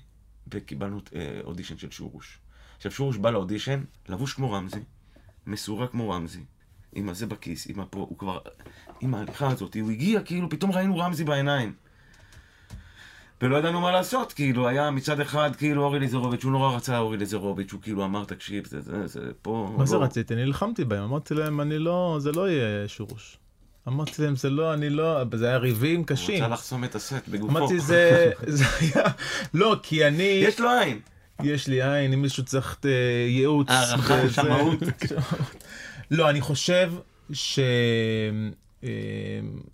וקיבלנו 0.52 1.00
אה, 1.14 1.40
אודישן 1.44 1.78
של 1.78 1.90
שורוש. 1.90 2.38
עכשיו, 2.76 2.92
שורוש 2.92 3.16
בא 3.16 3.30
לאודישן, 3.30 3.84
לבוש 4.08 4.32
כמו 4.34 4.52
רמזי, 4.52 4.80
מסורה 5.48 5.86
כמו 5.86 6.10
רמזי, 6.10 6.44
עם 6.92 7.08
הזה 7.08 7.26
בכיס, 7.26 7.66
עם 7.70 7.80
הפה, 7.80 7.98
הוא 7.98 8.18
כבר... 8.18 8.38
עם 9.00 9.14
ההליכה 9.14 9.48
הזאת, 9.48 9.76
הוא 9.80 9.90
הגיע, 9.90 10.20
כאילו, 10.20 10.48
פתאום 10.50 10.72
ראינו 10.72 10.98
רמזי 10.98 11.24
בעיניים. 11.24 11.72
ולא 13.42 13.56
ידענו 13.56 13.80
מה 13.80 13.92
לעשות, 13.92 14.32
כאילו, 14.32 14.68
היה 14.68 14.90
מצד 14.90 15.20
אחד, 15.20 15.56
כאילו, 15.56 15.84
אורי 15.84 15.98
ליזרוביץ', 15.98 16.44
הוא 16.44 16.52
נורא 16.52 16.76
רצה 16.76 16.98
אורי 16.98 17.16
ליזרוביץ', 17.16 17.72
הוא 17.72 17.80
כאילו 17.82 18.04
אמר, 18.04 18.24
תקשיב, 18.24 18.66
זה, 18.66 18.80
זה, 18.80 19.06
זה, 19.06 19.20
פה... 19.42 19.74
מה 19.78 19.86
זה 19.86 19.96
לא." 19.96 20.02
רציתי? 20.02 20.34
אני 20.34 20.44
נלחמתי 20.44 20.84
בהם, 20.84 21.02
אמרתי 21.02 21.34
להם, 21.34 21.60
אני 21.60 21.78
לא, 21.78 22.16
זה 22.20 22.32
לא 22.32 22.50
יהיה 22.50 22.88
שורוש. 22.88 23.38
אמרתי 23.88 24.22
להם, 24.22 24.36
זה 24.36 24.50
לא, 24.50 24.74
אני 24.74 24.90
לא, 24.90 25.22
זה 25.34 25.48
היה 25.48 25.56
ריבים 25.56 25.98
הוא 25.98 26.06
קשים. 26.06 26.44
רצה 26.44 26.48
לחסום 26.48 26.84
את 26.84 26.94
הסט 26.94 27.28
בגופו. 27.28 27.58
אמרתי, 27.58 27.80
זה, 27.80 28.30
זה 28.46 28.64
היה, 28.80 29.04
לא, 29.54 29.76
כי 29.82 30.06
אני, 30.06 30.22
יש 30.22 30.60
לו 30.60 30.70
עין. 30.70 31.00
יש 31.42 31.66
לי 31.68 31.82
עין, 31.82 32.12
אם 32.12 32.22
מישהו 32.22 32.44
צריך 32.44 32.78
אה, 32.84 32.90
ייעוץ. 33.28 33.66
הערכה, 33.70 34.14
שמאות. 34.34 34.78
לא, 36.10 36.30
אני 36.30 36.40
חושב 36.40 36.92
ש... 37.32 37.58
אה, 38.84 38.88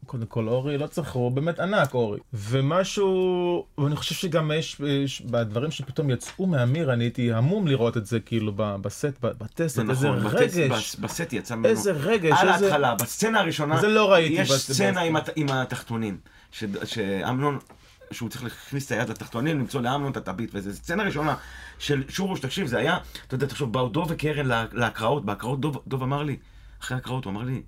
קודם 0.07 0.27
כל 0.27 0.49
אורי 0.49 0.79
לא 0.79 0.87
צריך, 0.87 1.13
הוא 1.13 1.31
באמת 1.33 1.61
ענק 1.61 1.95
אורי. 1.95 2.21
ומשהו, 2.33 3.67
ואני 3.79 3.97
חושב 3.97 4.15
שגם 4.15 4.51
יש, 4.55 4.81
יש 5.05 5.23
בדברים 5.23 5.71
שפתאום 5.71 6.11
יצאו 6.11 6.47
מהמיר, 6.47 6.93
אני 6.93 7.05
הייתי 7.05 7.33
המום 7.33 7.67
לראות 7.69 7.97
את 7.97 8.07
זה 8.07 8.21
כאילו 8.21 8.53
בסט, 8.57 9.05
בטסט, 9.21 9.77
זה 9.77 9.83
איזה 9.91 10.09
נכון, 10.11 10.27
רגש, 10.27 10.57
בס- 10.71 10.95
בסט 10.97 11.33
יצא 11.33 11.55
ממנו. 11.55 11.69
איזה 11.69 11.91
רגש, 11.93 12.39
על 12.41 12.49
איזה... 12.53 12.65
ההתחלה, 12.65 12.95
בסצנה 12.95 13.41
הראשונה, 13.41 13.81
זה 13.81 13.89
לא 13.89 14.13
ראיתי 14.13 14.35
יש 14.43 14.51
בסט- 14.51 14.73
סצנה 14.73 14.91
בסט. 14.93 15.07
עם 15.07 15.17
הת- 15.17 15.31
עם 15.37 15.47
התחתונים. 15.51 16.19
ש- 16.53 16.65
שאמנון, 16.85 17.59
שהוא 18.15 18.29
צריך 18.29 18.45
להכניס 18.45 18.87
את 18.87 18.93
היד 18.93 19.09
לתחתונים, 19.09 19.59
למצוא 19.59 19.81
לאמנון 19.81 20.13
את 20.13 20.17
הטבית, 20.17 20.51
וזו 20.53 20.75
סצנה 20.75 21.03
ראשונה 21.03 21.37
של 21.79 22.05
שורוש, 22.09 22.41
תקשיב, 22.41 22.67
זה 22.67 22.79
היה, 22.79 22.99
אתה 23.27 23.35
יודע, 23.35 23.47
תחשוב, 23.47 23.73
באו 23.73 23.89
דוב 23.89 24.07
וקרן 24.11 24.47
לה- 24.47 24.65
להקראות, 24.73 25.25
בהקראות 25.25 25.61
דוב, 25.61 25.83
דוב 25.87 26.03
אמר 26.03 26.23
לי, 26.23 26.37
אחרי 26.83 26.95
ההקראות 26.95 27.25
הוא 27.25 27.31
אמר 27.31 27.43
לי, 27.43 27.63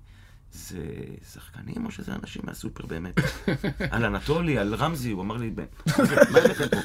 זה 0.51 0.79
שחקנים 1.33 1.85
או 1.85 1.91
שזה 1.91 2.13
אנשים 2.21 2.41
מהסופר 2.45 2.85
באמת? 2.85 3.13
על 3.91 4.05
אנטולי, 4.05 4.57
על 4.57 4.75
רמזי, 4.75 5.11
הוא 5.11 5.21
אמר 5.21 5.37
לי, 5.37 5.49
"בן, 5.49 5.63
מה 6.31 6.39
לכם 6.39 6.65
פה? 6.69 6.77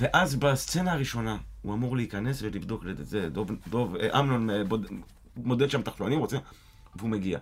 ואז 0.00 0.34
בסצנה 0.36 0.92
הראשונה, 0.92 1.36
הוא 1.62 1.74
אמור 1.74 1.96
להיכנס 1.96 2.42
ולבדוק 2.42 2.84
את 2.90 3.06
זה, 3.06 3.28
דוב, 3.28 3.50
דוב, 3.68 3.96
אה, 3.96 4.20
אמנון 4.20 4.50
אה, 4.50 4.62
מודד 5.36 5.70
שם 5.70 5.82
תחתונים, 5.82 6.18
רוצה, 6.18 6.36
והוא 6.96 7.10
מגיע. 7.10 7.38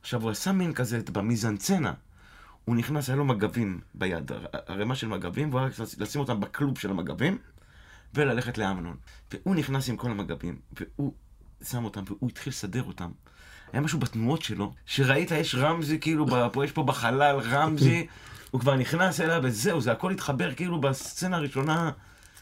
עכשיו, 0.00 0.22
הוא 0.22 0.30
עשה 0.30 0.52
מין 0.52 0.72
כזה, 0.72 1.00
במיזנצנה, 1.12 1.92
הוא 2.64 2.76
נכנס, 2.76 3.08
היה 3.08 3.16
לו 3.16 3.24
מגבים 3.24 3.80
ביד, 3.94 4.32
ערימה 4.66 4.94
של 4.94 5.08
מגבים, 5.08 5.50
והוא 5.50 5.60
היה 5.60 5.70
לשים 5.98 6.20
אותם 6.20 6.40
בכלוב 6.40 6.78
של 6.78 6.90
המגבים, 6.90 7.38
וללכת 8.14 8.58
לאמנון. 8.58 8.96
והוא 9.32 9.54
נכנס 9.54 9.88
עם 9.88 9.96
כל 9.96 10.10
המגבים, 10.10 10.58
והוא 10.72 11.12
שם 11.64 11.84
אותם, 11.84 12.02
והוא 12.06 12.28
התחיל 12.30 12.50
לסדר 12.50 12.82
אותם. 12.82 13.10
היה 13.72 13.80
משהו 13.80 13.98
בתנועות 13.98 14.42
שלו, 14.42 14.72
שראית, 14.86 15.30
יש 15.30 15.54
רמזי, 15.54 16.00
כאילו, 16.00 16.26
פה, 16.52 16.64
יש 16.64 16.72
פה 16.72 16.82
בחלל 16.82 17.40
רמזי, 17.42 18.06
הוא 18.50 18.60
כבר 18.60 18.76
נכנס 18.76 19.20
אליו, 19.20 19.40
וזהו, 19.44 19.80
זה 19.80 19.92
הכל 19.92 20.12
התחבר, 20.12 20.54
כאילו, 20.54 20.80
בסצנה 20.80 21.36
הראשונה. 21.36 21.90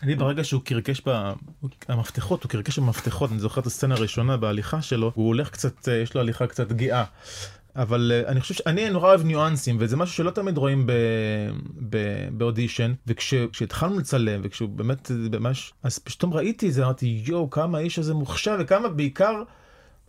אני 0.03 0.15
ברגע 0.15 0.45
שהוא 0.45 0.63
קרקש 0.65 1.03
במפתחות, 1.89 2.43
הוא 2.43 2.51
קרקש 2.51 2.79
במפתחות, 2.79 3.33
אני 3.33 3.39
זוכר 3.39 3.61
את 3.61 3.67
הסצנה 3.67 3.95
הראשונה 3.95 4.37
בהליכה 4.37 4.83
שלו, 4.83 5.13
הוא 5.15 5.27
הולך 5.27 5.51
קצת, 5.51 5.89
אה, 5.89 5.95
יש 5.95 6.15
לו 6.15 6.21
הליכה 6.21 6.47
קצת 6.47 6.73
גאה. 6.73 7.05
אבל 7.77 8.13
אה, 8.15 8.29
אני 8.31 8.41
חושב 8.41 8.55
שאני 8.55 8.91
נורא 8.91 9.09
אוהב 9.09 9.25
ניואנסים, 9.25 9.77
וזה 9.81 9.97
משהו 9.97 10.15
שלא 10.15 10.31
תמיד 10.31 10.57
רואים 10.57 10.87
ב- 10.87 10.93
ב- 11.91 12.29
באודישן, 12.33 12.93
וכשהתחלנו 13.07 13.99
לצלם, 13.99 14.41
וכשהוא 14.45 14.69
באמת, 14.69 15.11
אה, 15.11 15.39
ממש, 15.41 15.73
אז 15.83 15.99
פתאום 15.99 16.35
ראיתי 16.35 16.69
את 16.69 16.73
זה, 16.73 16.85
אמרתי, 16.85 17.23
יואו, 17.27 17.51
כמה 17.51 17.79
האיש 17.79 17.99
הזה 17.99 18.15
מוכשר, 18.15 18.57
וכמה 18.61 18.89
בעיקר 18.89 19.43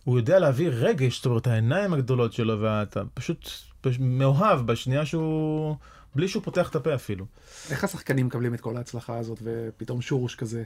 הוא 0.04 0.18
יודע 0.18 0.38
להביא 0.38 0.68
רגש, 0.72 1.16
זאת 1.16 1.26
אומרת, 1.26 1.46
העיניים 1.46 1.92
הגדולות 1.94 2.32
שלו, 2.32 2.60
ואתה 2.60 3.02
פשוט 3.14 3.50
פש- 3.80 3.98
מאוהב 4.00 4.66
בשנייה 4.66 5.06
שהוא, 5.06 5.76
בלי 6.14 6.28
שהוא 6.28 6.42
פותח 6.42 6.68
את 6.70 6.76
הפה 6.76 6.94
אפילו. 6.94 7.26
איך 7.70 7.84
השחקנים 7.84 8.26
מקבלים 8.26 8.54
את 8.54 8.60
כל 8.60 8.76
ההצלחה 8.76 9.18
הזאת, 9.18 9.38
ופתאום 9.42 10.02
שורוש 10.02 10.34
כזה? 10.34 10.62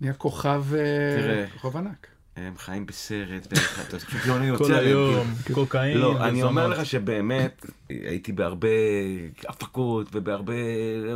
נהיה 0.00 0.14
כוכב, 0.14 0.64
אה, 0.74 1.16
תראה. 1.20 1.46
כוכב 1.60 1.76
ענק. 1.76 2.06
הם 2.36 2.54
חיים 2.56 2.86
בסרט, 2.86 3.46
ואתה 3.50 3.98
פשוט 3.98 4.26
לא 4.26 4.34
יוצא 4.34 4.64
כל 4.64 4.74
היום, 4.74 5.24
כאילו. 5.44 5.60
קוקאין. 5.60 5.98
לא, 5.98 6.24
אני 6.24 6.42
אומר. 6.42 6.68
לך 6.68 6.86
שבאמת, 6.86 7.66
הייתי 7.88 8.32
בהרבה 8.32 8.68
הפקות 9.48 10.06
ובהרבה, 10.12 10.52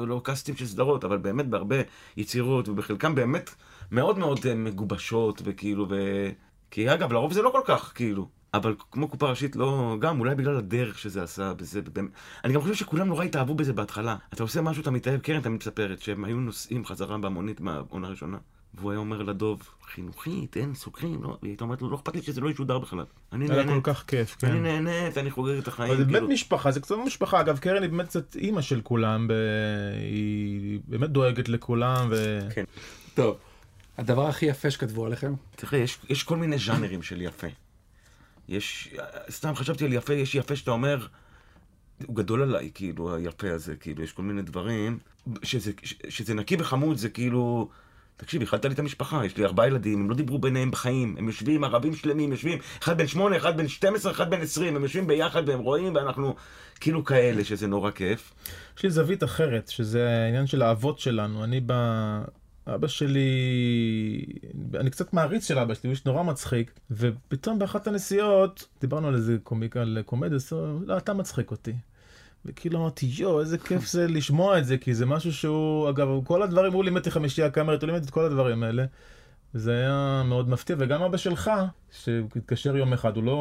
לא 0.06 0.20
קאסטים 0.24 0.56
של 0.56 0.66
סדרות, 0.66 1.04
אבל 1.04 1.16
באמת 1.16 1.46
בהרבה 1.46 1.76
יצירות, 2.16 2.68
ובחלקם 2.68 3.14
באמת 3.14 3.54
מאוד 3.92 4.18
מאוד 4.18 4.40
אה, 4.46 4.54
מגובשות, 4.54 5.42
וכאילו, 5.44 5.86
ו... 5.90 5.94
כי 6.70 6.92
אגב, 6.94 7.12
לרוב 7.12 7.32
זה 7.32 7.42
לא 7.42 7.50
כל 7.50 7.60
כך, 7.64 7.92
כאילו. 7.94 8.28
אבל 8.54 8.74
כמו 8.90 9.08
קופה 9.08 9.30
ראשית, 9.30 9.56
לא, 9.56 9.96
גם 10.00 10.20
אולי 10.20 10.34
בגלל 10.34 10.56
הדרך 10.56 10.98
שזה 10.98 11.22
עשה, 11.22 11.54
בזה, 11.54 11.82
באמת. 11.82 12.10
אני 12.44 12.54
גם 12.54 12.60
חושב 12.60 12.74
שכולם 12.74 13.08
נורא 13.08 13.24
התאהבו 13.24 13.54
בזה 13.54 13.72
בהתחלה. 13.72 14.16
אתה 14.34 14.42
עושה 14.42 14.60
משהו, 14.60 14.82
אתה 14.82 14.90
מתאהב, 14.90 15.20
קרן 15.20 15.40
תמיד 15.40 15.60
מספרת, 15.60 16.02
שהם 16.02 16.24
היו 16.24 16.36
נוסעים 16.36 16.84
חזרה 16.84 17.18
בהמונית 17.18 17.60
מהעונה 17.60 18.06
הראשונה. 18.06 18.38
והוא 18.76 18.90
היה 18.90 19.00
אומר 19.00 19.22
לדוב, 19.22 19.68
חינוכית, 19.94 20.56
אין, 20.56 20.74
סוגרים, 20.74 21.22
לא, 21.22 21.38
והיא 21.42 21.50
הייתה 21.50 21.64
אומרת 21.64 21.82
לו, 21.82 21.90
לא 21.90 21.96
אכפת 21.96 22.14
לי 22.14 22.22
שזה 22.22 22.40
לא 22.40 22.50
ישודר 22.50 22.78
בכלל. 22.78 23.04
אני 23.32 23.50
היה 23.50 23.66
כל 23.66 23.80
כך 23.82 24.04
כיף, 24.06 24.44
אני 24.44 24.52
כן. 24.52 24.62
נהנית, 24.62 25.18
אני 25.18 25.30
חוגג 25.30 25.58
את 25.58 25.68
החיים, 25.68 25.90
אבל 25.90 25.98
זה 25.98 26.04
באמת 26.04 26.18
כאילו. 26.18 26.32
משפחה, 26.32 26.70
זה 26.70 26.80
קצת 26.80 26.94
משפחה. 27.06 27.40
אגב, 27.40 27.58
קרן 27.58 27.82
היא 27.82 27.90
באמת 27.90 28.06
קצת 28.06 28.36
אימא 28.36 28.60
של 28.60 28.80
כולם, 28.80 29.28
ב- 29.28 29.32
היא 30.00 30.80
באמת 30.88 31.10
דואגת 31.10 31.48
לכולם, 31.48 32.08
ו... 32.10 32.38
כן. 32.54 32.64
טוב, 33.14 33.38
הדבר 33.98 34.26
הכי 34.26 34.46
יפה 34.46 34.70
שכתבו 34.70 35.06
עליכם? 35.06 35.34
תראה, 35.56 35.78
יש, 35.78 35.98
יש 36.08 36.22
כל 36.22 36.36
מיני 36.36 36.58
ז'אנרים 36.58 37.02
של 37.02 37.22
יפה. 37.22 37.46
יש, 38.48 38.94
סתם 39.30 39.54
חשבתי 39.54 39.84
על 39.84 39.92
יפה, 39.92 40.14
יש 40.14 40.34
יפה 40.34 40.56
שאתה 40.56 40.70
אומר, 40.70 41.06
הוא 42.06 42.16
גדול 42.16 42.42
עליי, 42.42 42.70
כאילו, 42.74 43.14
היפה 43.14 43.50
הזה, 43.50 43.76
כאילו, 43.76 44.02
יש 44.02 44.12
כל 44.12 44.22
מיני 44.22 44.42
דברים, 44.42 44.98
שזה 46.08 46.34
נקי 46.34 46.56
וחמוד, 46.58 46.96
זה 46.96 47.08
כאילו, 47.08 47.68
תקשיב, 48.16 48.42
הכלת 48.42 48.64
לי 48.64 48.74
את 48.74 48.78
המשפחה, 48.78 49.26
יש 49.26 49.36
לי 49.36 49.44
ארבעה 49.44 49.66
ילדים, 49.66 50.00
הם 50.00 50.10
לא 50.10 50.16
דיברו 50.16 50.38
ביניהם 50.38 50.70
בחיים, 50.70 51.14
הם 51.18 51.26
יושבים, 51.26 51.64
ערבים 51.64 51.94
שלמים, 51.94 52.32
יושבים, 52.32 52.58
אחד 52.82 52.98
בן 52.98 53.06
שמונה, 53.06 53.36
אחד 53.36 53.56
בן 53.56 53.68
12, 53.68 54.12
אחד 54.12 54.30
בן 54.30 54.40
20, 54.40 54.76
הם 54.76 54.82
יושבים 54.82 55.06
ביחד 55.06 55.48
והם 55.48 55.60
רואים, 55.60 55.94
ואנחנו 55.94 56.34
כאילו 56.80 57.04
כאלה, 57.04 57.44
שזה 57.44 57.66
נורא 57.66 57.90
כיף. 57.90 58.32
יש 58.76 58.82
לי 58.82 58.90
זווית 58.90 59.24
אחרת, 59.24 59.68
שזה 59.68 60.08
העניין 60.08 60.46
של 60.46 60.62
האבות 60.62 60.98
שלנו. 60.98 61.44
אני 61.44 61.60
ב... 61.66 61.72
אבא 62.74 62.88
שלי, 62.88 63.28
אני 64.74 64.90
קצת 64.90 65.12
מעריץ 65.12 65.48
של 65.48 65.58
אבא 65.58 65.74
שלי, 65.74 65.88
הוא 65.88 65.90
איש 65.90 66.04
נורא 66.04 66.22
מצחיק, 66.22 66.80
ופתאום 66.90 67.58
באחת 67.58 67.86
הנסיעות, 67.86 68.68
דיברנו 68.80 69.08
על 69.08 69.14
איזה 69.14 69.36
קומיקה, 69.42 69.80
על 69.80 69.98
קומדיה, 70.06 70.38
לא, 70.86 70.96
אתה 70.96 71.14
מצחיק 71.14 71.50
אותי. 71.50 71.72
וכאילו 72.46 72.78
אמרתי, 72.80 73.06
יואו, 73.18 73.40
איזה 73.40 73.58
כיף 73.58 73.86
זה 73.86 74.08
לשמוע 74.08 74.58
את 74.58 74.66
זה, 74.66 74.78
כי 74.78 74.94
זה 74.94 75.06
משהו 75.06 75.32
שהוא, 75.32 75.90
אגב, 75.90 76.08
כל 76.24 76.42
הדברים, 76.42 76.72
הוא 76.72 76.84
לימד 76.84 76.96
אותי 76.98 77.10
חמישייה 77.10 77.50
קאמרית, 77.50 77.82
הוא 77.82 77.90
לימד 77.90 78.02
את 78.04 78.10
כל 78.10 78.24
הדברים 78.24 78.62
האלה. 78.62 78.84
זה 79.54 79.72
היה 79.72 80.22
מאוד 80.26 80.48
מפתיע, 80.48 80.76
וגם 80.78 81.02
אבא 81.02 81.16
שלך, 81.16 81.50
שהתקשר 81.90 82.76
יום 82.76 82.92
אחד, 82.92 83.16
הוא 83.16 83.24
לא, 83.24 83.32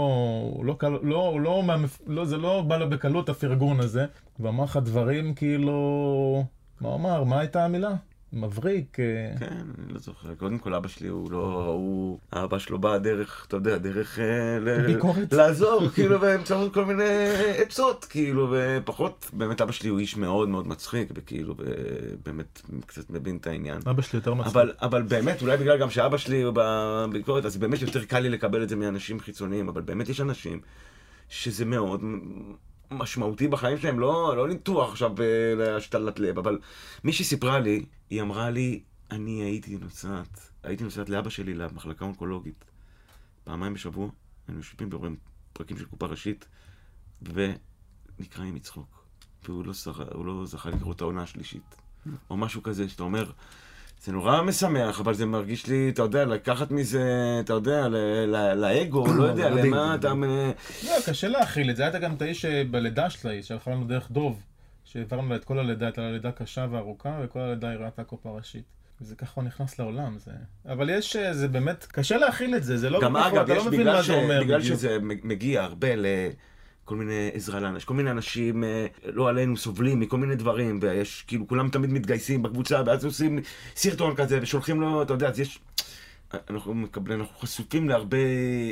הוא 0.56 0.66
לא, 0.66 0.78
לא, 1.03 1.39
לא, 1.41 1.64
מהמפ- 1.64 2.01
לא, 2.08 2.26
זה 2.26 2.38
לא 2.38 2.62
בא 2.62 2.78
לו 2.78 2.89
בקלות 2.89 3.30
הפרגון 3.30 3.80
הזה, 3.80 4.06
ואמר 4.39 4.64
לך 4.64 4.80
דברים 4.84 5.34
כאילו 5.34 6.43
מה 6.82 6.89
הוא 6.89 6.95
אמר? 6.95 7.24
מה 7.24 7.39
הייתה 7.39 7.66
המילה? 7.66 7.91
מבריק. 8.36 8.99
אה, 8.99 9.39
כן, 9.39 9.57
אני 9.77 9.93
לא 9.93 9.99
זוכר. 9.99 10.36
קודם 10.36 10.57
כל, 10.57 10.73
אבא 10.73 10.88
שלי 10.88 11.07
הוא 11.07 11.31
לא... 11.31 11.65
הוא... 11.65 12.19
האבא 12.31 12.59
שלו 12.59 12.79
בא 12.79 12.97
דרך, 12.97 13.45
אתה 13.47 13.55
יודע, 13.55 13.77
דרך... 13.77 14.19
אה, 14.19 14.86
ביקורת. 14.86 15.33
לעזור, 15.33 15.88
כאילו, 15.95 16.19
באמצעות 16.19 16.73
כל 16.73 16.86
מיני 16.86 17.03
עצות, 17.57 18.05
כאילו, 18.05 18.47
ופחות... 18.51 19.29
באמת, 19.33 19.61
אבא 19.61 19.71
שלי 19.71 19.89
הוא 19.89 19.99
איש 19.99 20.17
מאוד 20.17 20.49
מאוד 20.49 20.67
מצחיק, 20.67 21.09
וכאילו, 21.15 21.55
באמת, 22.25 22.61
קצת 22.86 23.09
מבין 23.09 23.38
את 23.38 23.47
העניין. 23.47 23.79
אבא 23.89 24.01
שלי 24.01 24.17
יותר 24.17 24.33
מצחיק. 24.33 24.53
אבל, 24.53 24.71
אבל 24.81 25.01
באמת, 25.01 25.41
אולי 25.41 25.57
בגלל 25.57 25.77
גם 25.77 25.89
שאבא 25.89 26.17
שלי 26.17 26.41
הוא 26.41 26.53
בביקורת, 26.55 27.45
אז 27.45 27.57
באמת 27.57 27.81
יותר 27.81 28.05
קל 28.05 28.19
לי 28.19 28.29
לקבל 28.29 28.63
את 28.63 28.69
זה 28.69 28.75
מאנשים 28.75 29.19
חיצוניים, 29.19 29.69
אבל 29.69 29.81
באמת 29.81 30.09
יש 30.09 30.21
אנשים 30.21 30.59
שזה 31.29 31.65
מאוד 31.65 32.01
משמעותי 32.91 33.47
בחיים 33.47 33.77
שלהם, 33.77 33.99
לא, 33.99 34.33
לא 34.38 34.47
ניתוח 34.47 34.91
עכשיו 34.91 35.11
אה, 35.21 35.55
להשתלת 35.55 36.19
לב, 36.19 36.38
אבל 36.38 36.59
מישהי 37.03 37.25
סיפרה 37.25 37.59
לי, 37.59 37.86
היא 38.09 38.21
אמרה 38.21 38.49
לי, 38.49 38.83
אני 39.11 39.43
הייתי 39.43 39.77
נוסעת, 39.77 40.51
הייתי 40.63 40.83
נוסעת 40.83 41.09
לאבא 41.09 41.29
שלי 41.29 41.53
למחלקה 41.53 42.05
אונקולוגית, 42.05 42.65
פעמיים 43.43 43.73
בשבוע, 43.73 44.09
היינו 44.47 44.59
יושבים 44.59 44.89
ורואים 44.91 45.15
פרקים 45.53 45.77
של 45.77 45.86
קופה 45.86 46.05
ראשית, 46.05 46.45
ונקרעים 47.21 48.55
מצחוק. 48.55 49.05
והוא 49.43 49.65
לא, 49.65 49.73
הוא 50.13 50.25
לא 50.25 50.45
זכה 50.45 50.69
לקרוא 50.69 50.93
את 50.93 51.01
העונה 51.01 51.23
השלישית. 51.23 51.75
או 52.29 52.38
משהו 52.38 52.63
כזה, 52.63 52.89
שאתה 52.89 53.03
אומר, 53.03 53.31
זה 54.03 54.11
נורא 54.11 54.41
משמח, 54.41 54.99
אבל 54.99 55.13
זה 55.13 55.25
מרגיש 55.25 55.67
לי, 55.67 55.89
אתה 55.89 56.01
יודע, 56.01 56.25
לקחת 56.25 56.71
מזה, 56.71 57.03
אתה 57.39 57.53
יודע, 57.53 57.87
ל- 57.87 57.95
ל- 58.35 58.53
לאגו, 58.53 59.05
לא 59.17 59.23
יודע, 59.23 59.49
מדהים, 59.49 59.73
למה 59.73 59.95
אתה... 59.95 60.13
לא, 60.85 60.91
קשה 61.05 61.27
להכיל 61.27 61.69
את 61.69 61.75
זה. 61.75 61.83
היה 61.87 61.99
גם 61.99 62.13
את 62.13 62.21
האיש 62.21 62.45
בלידה 62.45 63.09
שלה, 63.09 63.31
היא 63.31 63.41
שלחה 63.41 63.71
לנו 63.71 63.85
דרך 63.85 64.11
דוב, 64.11 64.41
שהעברנו 64.83 65.29
לה 65.29 65.35
את 65.35 65.45
כל 65.45 65.59
הלידה, 65.59 65.85
הייתה 65.85 66.01
לה 66.01 66.11
לידה 66.11 66.31
קשה 66.31 66.65
וארוכה, 66.71 67.19
וכל 67.23 67.39
הלידה 67.39 67.69
היא 67.69 67.77
ראתה 67.79 68.03
קופה 68.03 68.29
ראשית. 68.29 68.63
וזה 69.01 69.15
ככה 69.15 69.31
הוא 69.35 69.43
נכנס 69.43 69.79
לעולם, 69.79 70.17
זה... 70.19 70.31
אבל 70.69 70.89
יש, 70.89 71.15
אה, 71.15 71.33
זה 71.33 71.47
באמת, 71.47 71.85
קשה 71.85 72.17
להכיל 72.17 72.55
את 72.55 72.63
זה, 72.63 72.77
זה 72.77 72.89
לא... 72.89 73.01
גם 73.01 73.17
נכון, 73.17 73.31
אגב, 73.31 73.43
אתה 73.43 73.53
יש 73.53 73.57
לא 73.57 73.65
מבין 73.65 73.79
בגלל, 73.79 73.95
מה 73.95 74.03
ש... 74.03 74.07
זה 74.07 74.13
אומר 74.13 74.43
בגלל. 74.43 74.61
שזה 74.61 74.97
מגיע 75.01 75.63
הרבה 75.63 75.87
לכל 76.86 76.95
מיני 76.95 77.31
עזרה 77.33 77.59
לאנשים, 77.59 77.88
כל 77.88 77.93
מיני 77.93 78.11
אנשים, 78.11 78.63
אה, 78.63 78.88
לא 79.05 79.29
עלינו, 79.29 79.57
סובלים 79.57 79.99
מכל 79.99 80.17
מיני 80.17 80.36
דברים, 80.36 80.79
ויש, 80.81 81.23
כאילו, 81.27 81.47
כולם 81.47 81.69
תמיד 81.69 81.89
מתגייסים 81.93 82.43
בקבוצה, 82.43 82.81
ואז 82.86 83.05
עושים 83.05 83.39
סרטון 83.75 84.15
כזה, 84.15 84.39
ושולחים 84.41 84.81
לו, 84.81 85.01
אתה 85.01 85.13
יודע, 85.13 85.29
אז 85.29 85.39
יש... 85.39 85.59
אנחנו 86.49 86.73
מקבלים, 86.73 87.19
אנחנו 87.19 87.36
חשופים 87.39 87.89
להרבה 87.89 88.17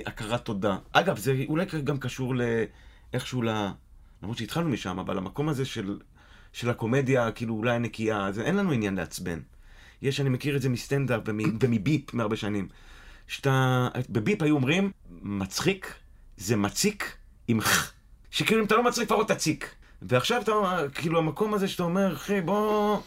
הכרת 0.06 0.46
תודה. 0.46 0.78
אגב, 0.92 1.18
זה 1.18 1.44
אולי 1.48 1.66
גם 1.84 1.98
קשור 1.98 2.36
לאיכשהו 3.14 3.42
ל... 3.42 3.50
למרות 4.24 4.38
שהתחלנו 4.38 4.70
משם, 4.70 5.00
אבל 5.00 5.18
המקום 5.18 5.50
הזה 5.50 5.66
של, 5.66 6.00
של 6.54 6.70
הקומדיה, 6.70 7.32
כאילו 7.32 7.56
אולי 7.56 7.76
הנקייה, 7.76 8.32
זה, 8.32 8.44
אין 8.44 8.56
לנו 8.56 8.72
עניין 8.72 8.96
לעצבן. 8.96 9.40
יש, 10.02 10.20
אני 10.22 10.30
מכיר 10.30 10.56
את 10.56 10.62
זה 10.62 10.70
מסטנדאפ 10.70 11.22
ומ- 11.26 11.58
ומביפ 11.62 12.14
מהרבה 12.14 12.36
שנים. 12.36 12.68
שאתה, 13.28 13.88
בביפ 14.10 14.42
היו 14.42 14.56
אומרים, 14.56 14.92
מצחיק 15.22 15.94
זה 16.38 16.56
מציק 16.56 17.18
עם 17.48 17.62
ח. 17.62 17.93
שכאילו 18.34 18.62
אם 18.62 18.66
אתה 18.66 18.76
לא 18.76 18.84
מצחיק 18.84 19.04
לפחות 19.04 19.28
תציק. 19.28 19.70
ועכשיו 20.02 20.42
אתה, 20.42 20.52
כאילו 20.94 21.20
המקום 21.20 21.54
הזה 21.54 21.68
שאתה 21.68 21.84
אומר, 21.84 22.14
אחי 22.14 22.42
בוא, 22.42 22.98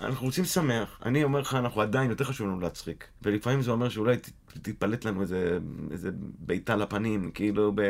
אנחנו 0.00 0.26
רוצים 0.26 0.44
לשמח. 0.44 0.98
אני 1.04 1.24
אומר 1.24 1.40
לך, 1.40 1.54
אנחנו 1.54 1.80
עדיין, 1.80 2.10
יותר 2.10 2.24
חשוב 2.24 2.46
לנו 2.46 2.60
להצחיק. 2.60 3.04
ולפעמים 3.22 3.62
זה 3.62 3.70
אומר 3.70 3.88
שאולי 3.88 4.16
ת- 4.16 4.30
תיפלט 4.62 5.04
לנו 5.04 5.22
איזה, 5.22 5.58
איזה 5.90 6.10
בעיטה 6.38 6.76
לפנים, 6.76 7.30
כאילו 7.34 7.72
ב... 7.74 7.80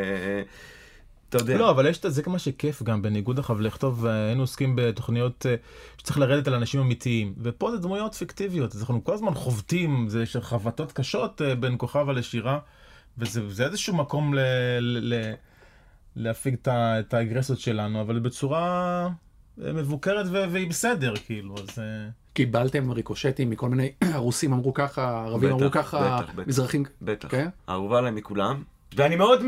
אתה 1.29 1.39
יודע. 1.39 1.59
לא, 1.59 1.71
אבל 1.71 1.87
יש 1.87 1.99
את 1.99 2.15
זה 2.15 2.23
כמה 2.23 2.39
שכיף 2.39 2.83
גם, 2.83 3.03
בניגוד 3.03 3.39
עכשיו 3.39 3.61
לכתוב, 3.61 4.07
אה, 4.07 4.27
היינו 4.27 4.43
עוסקים 4.43 4.77
בתוכניות 4.77 5.47
אה, 5.47 5.55
שצריך 5.99 6.19
לרדת 6.19 6.49
על 6.49 6.55
אנשים 6.55 6.81
אמיתיים, 6.81 7.35
ופה 7.43 7.71
זה 7.71 7.79
דמויות 7.79 8.15
פיקטיביות, 8.15 8.75
אז 8.75 8.81
אנחנו 8.81 9.05
כל 9.05 9.15
הזמן 9.15 9.35
חובטים, 9.35 10.09
זה 10.09 10.23
יש 10.23 10.37
חבטות 10.37 10.93
קשות 10.93 11.43
אה, 11.43 11.55
בין 11.55 11.75
כוכבה 11.79 12.13
לשירה, 12.13 12.59
וזה 13.19 13.51
זה 13.51 13.65
איזשהו 13.67 13.97
מקום 13.97 14.35
ל, 14.35 14.39
ל, 14.81 15.15
ל, 15.15 15.35
להפיג 16.17 16.57
את, 16.63 17.15
האגרסיות 17.15 17.61
שלנו, 17.61 18.01
אבל 18.01 18.19
בצורה 18.19 19.09
אה, 19.65 19.73
מבוקרת 19.73 20.27
ו, 20.31 20.45
והיא 20.51 20.69
בסדר, 20.71 21.15
כאילו, 21.27 21.55
אז... 21.59 21.79
אה, 21.79 22.09
קיבלתם 22.33 22.91
ריקושטים 22.91 23.51
מכל 23.51 23.69
מיני, 23.69 23.93
הרוסים 24.15 24.53
אמרו 24.53 24.75
ככה, 24.75 25.25
ערבים 25.27 25.49
בטח, 25.49 25.59
אמרו 25.61 25.71
ככה, 25.71 26.19
בטח, 26.23 26.33
בטח. 26.35 26.49
מזרחים, 26.49 26.85
בטח. 27.03 27.29
כן? 27.31 27.49
אהובה 27.69 27.99
עליי 27.99 28.11
מכולם. 28.11 28.63
ואני 28.97 29.17
מאוד 29.17 29.43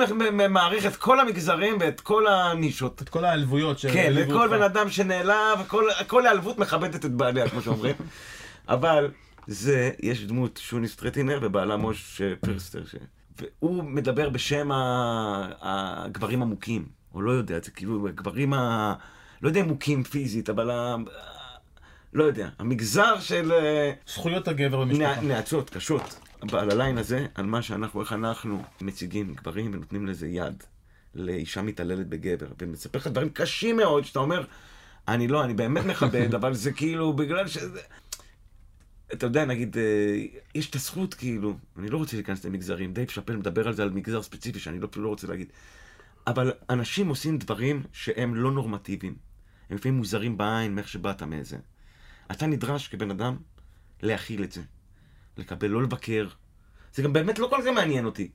מעריך 0.48 0.86
את 0.86 0.96
כל 0.96 1.20
המגזרים 1.20 1.76
ואת 1.80 2.00
כל 2.00 2.26
הנישות. 2.26 3.02
את 3.02 3.08
כל 3.08 3.24
העלבויות 3.24 3.80
כן, 3.80 3.88
שהעליבו 3.92 4.32
לכל. 4.34 4.48
בן 4.48 4.62
אדם 4.62 4.90
שנעלב, 4.90 5.58
כל- 5.66 5.88
כל 6.06 6.26
העלבות 6.26 6.58
מכבדת 6.58 7.04
את 7.04 7.10
בעליה, 7.12 7.48
כמו 7.48 7.62
שאומרים. 7.62 7.94
אבל 8.68 9.10
זה, 9.46 9.90
יש 10.00 10.24
דמות 10.24 10.60
שוני 10.62 10.88
סטרטינר 10.88 11.38
ובעלה 11.42 11.76
מוש 11.76 12.20
אה, 12.20 12.32
פרסטר. 12.40 12.82
והוא 13.40 13.84
מדבר 13.84 14.30
בשם. 14.30 14.68
הגברים 15.62 16.42
המוכים, 16.42 16.86
או 17.14 17.22
לא 17.22 17.30
יודע, 17.30 17.58
זה 17.62 17.70
כאילו 17.70 18.08
הגברים 18.08 18.52
ה... 18.52 18.94
לא 19.42 19.48
יודע 19.48 19.60
אם 19.60 19.68
מוכים 19.68 20.02
פיזית, 20.02 20.50
אבל 20.50 20.70
ה... 20.70 20.96
לא 22.12 22.24
יודע, 22.24 22.48
המגזר 22.58 23.20
של... 23.20 23.52
אה, 23.52 23.92
זכויות 24.06 24.48
הגבר 24.48 24.80
במשפחה. 24.80 25.20
נאצות 25.20 25.70
קשות 25.70 26.20
על 26.52 26.70
הליין 26.70 26.98
הזה, 26.98 27.26
על 27.34 27.46
מה 27.46 27.62
שאנחנו, 27.62 28.00
איך 28.00 28.12
אנחנו 28.12 28.62
מציגים 28.80 29.34
גברים 29.34 29.70
ונותנים 29.74 30.06
לזה 30.06 30.28
יד 30.28 30.62
לאישה 31.14 31.62
מתעללת 31.62 32.08
בגבר, 32.08 32.46
ומספר 32.58 32.98
לך 32.98 33.06
דברים 33.06 33.28
קשים 33.28 33.76
מאוד, 33.76 34.04
שאתה 34.04 34.18
אומר, 34.18 34.44
אני 35.08 35.28
לא, 35.28 35.44
אני 35.44 35.54
באמת 35.54 35.84
מכבד, 35.84 36.34
אבל 36.38 36.54
זה 36.54 36.72
כאילו 36.72 37.12
בגלל 37.12 37.48
שזה... 37.48 37.80
אתה 39.12 39.26
יודע, 39.26 39.44
נגיד, 39.44 39.76
אה, 39.76 40.24
יש 40.54 40.70
את 40.70 40.74
הזכות, 40.74 41.14
כאילו, 41.14 41.56
אני 41.78 41.88
לא 41.88 41.98
רוצה 41.98 42.16
להיכנס 42.16 42.44
למגזרים, 42.44 42.92
דייב 42.94 43.10
שאפל 43.10 43.36
מדבר 43.36 43.68
על 43.68 43.74
זה, 43.74 43.82
על 43.82 43.90
מגזר 43.90 44.22
ספציפי, 44.22 44.58
שאני 44.58 44.80
לא, 44.80 44.88
לא 44.96 45.08
רוצה 45.08 45.26
להגיד, 45.26 45.52
אבל 46.26 46.52
אנשים 46.70 47.08
עושים 47.08 47.38
דברים 47.38 47.82
שהם 47.92 48.34
לא 48.34 48.52
נורמטיביים. 48.52 49.14
הם 49.70 49.76
לפעמים 49.76 49.98
מוזרים 49.98 50.38
בעין, 50.38 50.74
מאיך 50.74 50.88
שבאת 50.88 51.22
מאיזה. 51.22 51.56
אתה 52.30 52.46
נדרש 52.46 52.88
כבן 52.88 53.10
אדם 53.10 53.36
להכיל 54.02 54.44
את 54.44 54.52
זה. 54.52 54.62
לקבל, 55.36 55.68
לא 55.68 55.82
לבקר. 55.82 56.28
זה 56.94 57.02
גם 57.02 57.12
באמת 57.12 57.38
לא 57.38 57.46
כל 57.50 57.62
זה 57.62 57.70
מעניין 57.70 58.04
אותי. 58.04 58.30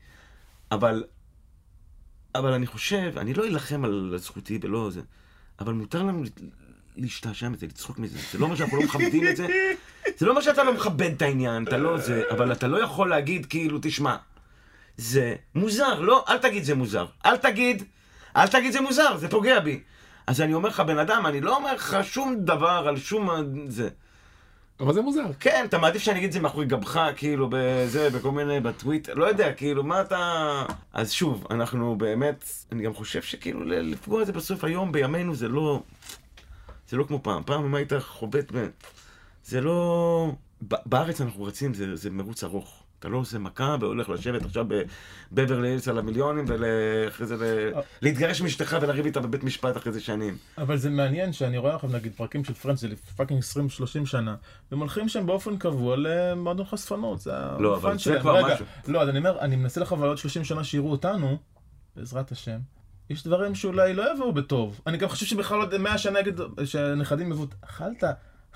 אבל, 0.72 1.04
אבל 2.36 2.54
אני 2.54 2.68
חושב, 2.68 3.14
אני 3.18 3.34
לא 3.34 3.46
אלחם 3.46 3.86
על 3.86 4.14
זכותי 4.18 4.60
ולא 4.62 4.90
זה, 4.92 5.02
אבל 5.60 5.74
מותר 5.74 6.04
לנו 6.04 6.24
להשתעשע 6.96 7.50
מזה, 7.50 7.66
לצחוק 7.66 8.00
מזה. 8.00 8.20
זה 8.32 8.38
לא 8.38 8.46
אומר 8.46 8.56
שאנחנו 8.56 8.78
לא 8.78 8.84
מכבדים 8.84 9.28
את 9.28 9.38
זה. 9.38 9.48
זה 10.18 10.26
לא 10.26 10.32
אומר 10.32 10.42
שאתה 10.42 10.64
לא 10.64 10.74
מכבד 10.74 11.12
את 11.12 11.22
העניין, 11.22 11.64
אתה 11.64 11.78
לא 11.78 11.98
זה, 11.98 12.24
אבל 12.32 12.52
אתה 12.52 12.68
לא 12.68 12.84
יכול 12.84 13.10
להגיד 13.10 13.46
כאילו, 13.46 13.80
תשמע, 13.82 14.16
זה 14.98 15.36
מוזר, 15.56 16.00
לא, 16.00 16.26
אל 16.30 16.38
תגיד 16.38 16.64
זה 16.64 16.76
מוזר. 16.76 17.06
אל 17.26 17.38
תגיד, 17.38 17.84
אל 18.36 18.48
תגיד 18.48 18.72
זה 18.72 18.82
מוזר, 18.82 19.18
זה 19.18 19.30
פוגע 19.30 19.60
בי. 19.60 19.80
אז 20.28 20.42
אני 20.42 20.54
אומר 20.54 20.70
לך, 20.70 20.80
בן 20.80 21.00
אדם, 21.00 21.26
אני 21.26 21.42
לא 21.42 21.56
אומר 21.56 21.74
לך 21.74 21.98
שום 22.04 22.36
דבר 22.40 22.86
על 22.88 22.98
שום... 22.98 23.30
זה. 23.68 23.90
אבל 24.80 24.94
זה 24.94 25.02
מוזר. 25.02 25.24
כן, 25.40 25.66
אתה 25.70 25.78
מעדיף 25.78 26.02
שאני 26.02 26.18
אגיד 26.18 26.28
את 26.28 26.34
זה 26.34 26.40
מאחורי 26.40 26.66
גבך, 26.66 27.02
כאילו, 27.16 27.50
בזה, 27.52 28.10
בכל 28.10 28.32
מיני, 28.32 28.60
בטוויט, 28.60 29.10
לא 29.10 29.26
יודע, 29.26 29.54
כאילו, 29.54 29.84
מה 29.84 30.02
אתה... 30.02 30.64
אז 30.94 31.12
שוב, 31.12 31.48
אנחנו 31.52 31.96
באמת, 31.96 32.50
אני 32.72 32.84
גם 32.84 32.94
חושב 32.94 33.22
שכאילו, 33.22 33.64
לפגוע 33.66 34.26
זה 34.26 34.32
בסוף 34.32 34.64
היום, 34.64 34.92
בימינו, 34.92 35.36
זה 35.36 35.48
לא... 35.48 35.82
זה 36.90 36.98
לא 36.98 37.04
כמו 37.04 37.24
פעם. 37.24 37.44
פעם 37.46 37.66
אם 37.66 37.76
היית 37.76 37.94
חובט 38.00 38.52
ב... 38.52 38.68
זה 39.48 39.62
לא... 39.62 40.32
בארץ 40.62 41.22
אנחנו 41.22 41.44
רצים, 41.44 41.74
זה, 41.74 41.96
זה 41.96 42.10
מרוץ 42.10 42.44
ארוך. 42.44 42.84
אתה 43.00 43.08
לא 43.10 43.18
עושה 43.18 43.38
מכה 43.38 43.76
והולך 43.80 44.10
לשבת 44.10 44.46
עכשיו 44.46 44.66
בבברלי 45.32 45.70
הילס 45.70 45.88
על 45.88 45.98
המיליונים 45.98 46.46
ואחרי 46.48 47.28
זה 47.28 47.38
ל... 47.38 47.72
להתגרש 48.02 48.42
מאשתך 48.42 48.78
ולריב 48.82 49.06
איתה 49.06 49.20
בבית 49.20 49.44
משפט 49.44 49.78
אחרי 49.78 49.92
זה 49.92 50.02
שנים. 50.02 50.38
אבל 50.58 50.78
זה 50.78 50.90
מעניין 50.90 51.34
שאני 51.34 51.58
רואה 51.58 51.76
עכשיו 51.76 51.90
נגיד 51.90 52.14
פרקים 52.16 52.44
של 52.44 52.54
פרנדס 52.54 52.82
זה 52.82 52.88
fucking 53.16 53.42
20-30 54.02 54.06
שנה, 54.06 54.36
והם 54.72 54.80
הולכים 54.80 55.10
שם 55.10 55.26
באופן 55.26 55.58
קבוע 55.58 55.96
למועדון 55.98 56.66
חשפנות, 56.66 57.20
זה 57.20 57.32
לא, 57.60 57.76
אבל 57.76 57.98
זה. 57.98 58.20
כבר 58.20 58.38
רגע, 58.38 58.54
משהו. 58.54 58.66
לא, 58.88 59.02
אז 59.02 59.10
אני 59.10 59.18
אומר, 59.18 59.40
אני 59.40 59.56
מנסה 59.56 59.82
עוד 59.90 60.18
30 60.18 60.44
שנה 60.44 60.64
שיראו 60.64 60.92
אותנו, 60.92 61.38
בעזרת 61.96 62.32
השם. 62.32 62.60
יש 63.10 63.24
דברים 63.24 63.56
שאולי 63.56 63.94
לא 63.94 64.14
יבואו 64.14 64.34
בטוב. 64.34 64.82
אני 64.88 64.98
גם 64.98 65.10
חושב 65.10 65.26
שבכלל 65.26 65.60
עוד 65.60 65.78
100 65.78 65.98
שנה 65.98 66.20
יגיד 66.20 66.40
שהנכדים 66.66 67.32
יבואו, 67.32 67.48
אכלת, 67.62 68.04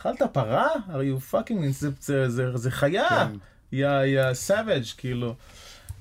אכלת 0.02 0.22
פרה? 0.32 0.68
הרי 0.88 1.14
you 1.14 1.34
fucking, 1.34 1.70
זה, 1.70 1.90
זה, 2.02 2.30
זה, 2.30 2.58
זה 2.58 2.72
חיה. 2.72 3.10
כן. 3.10 3.38
יא, 3.72 3.88
יא 3.88 4.34
savage 4.34 4.84
כאילו. 4.98 5.36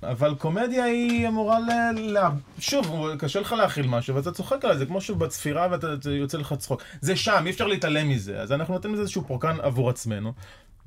אבל 0.03 0.34
קומדיה 0.34 0.84
היא 0.84 1.28
אמורה 1.28 1.59
ל... 1.61 1.70
ל... 1.98 2.18
שוב, 2.59 3.07
קשה 3.18 3.40
לך 3.40 3.53
להכיל 3.53 3.86
משהו, 3.86 4.14
ואתה 4.14 4.32
צוחק 4.32 4.64
על 4.64 4.78
זה, 4.78 4.86
כמו 4.86 5.01
שהוא 5.01 5.16
בצפירה 5.16 5.68
ואתה 5.70 6.11
יוצא 6.11 6.38
לך 6.38 6.55
צחוק. 6.59 6.82
זה 7.01 7.16
שם, 7.16 7.42
אי 7.46 7.51
אפשר 7.51 7.66
להתעלם 7.66 8.09
מזה. 8.09 8.40
אז 8.40 8.53
אנחנו 8.53 8.74
נותנים 8.74 8.94
לזה 8.94 9.03
איזשהו 9.03 9.22
פורקן 9.26 9.57
עבור 9.62 9.90
עצמנו. 9.90 10.32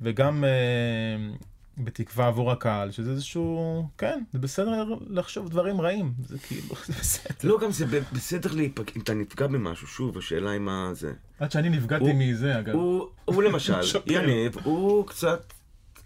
וגם, 0.00 0.44
אה, 0.44 1.34
בתקווה 1.78 2.26
עבור 2.26 2.52
הקהל, 2.52 2.90
שזה 2.90 3.10
איזשהו, 3.10 3.88
כן, 3.98 4.22
זה 4.32 4.38
בסדר 4.38 4.84
לחשוב 5.10 5.48
דברים 5.48 5.80
רעים, 5.80 6.12
זה 6.26 6.38
כאילו, 6.38 6.74
זה 6.86 6.92
בסדר. 7.00 7.34
לא, 7.48 7.58
גם 7.60 7.70
זה 7.72 7.86
בסדר 8.12 8.52
להיפגע, 8.52 8.92
אם 8.96 9.00
אתה 9.00 9.14
נפגע 9.14 9.46
במשהו, 9.46 9.86
שוב, 9.86 10.18
השאלה 10.18 10.50
היא 10.50 10.60
מה 10.60 10.90
זה. 10.92 11.12
עד 11.40 11.52
שאני 11.52 11.68
נפגעתי 11.68 12.04
הוא- 12.04 12.14
מזה, 12.14 12.58
אגב. 12.58 12.74
הוא, 12.74 13.08
הוא 13.24 13.42
למשל. 13.48 13.80
יניב, 14.06 14.56
הוא 14.64 15.06
קצת, 15.06 15.52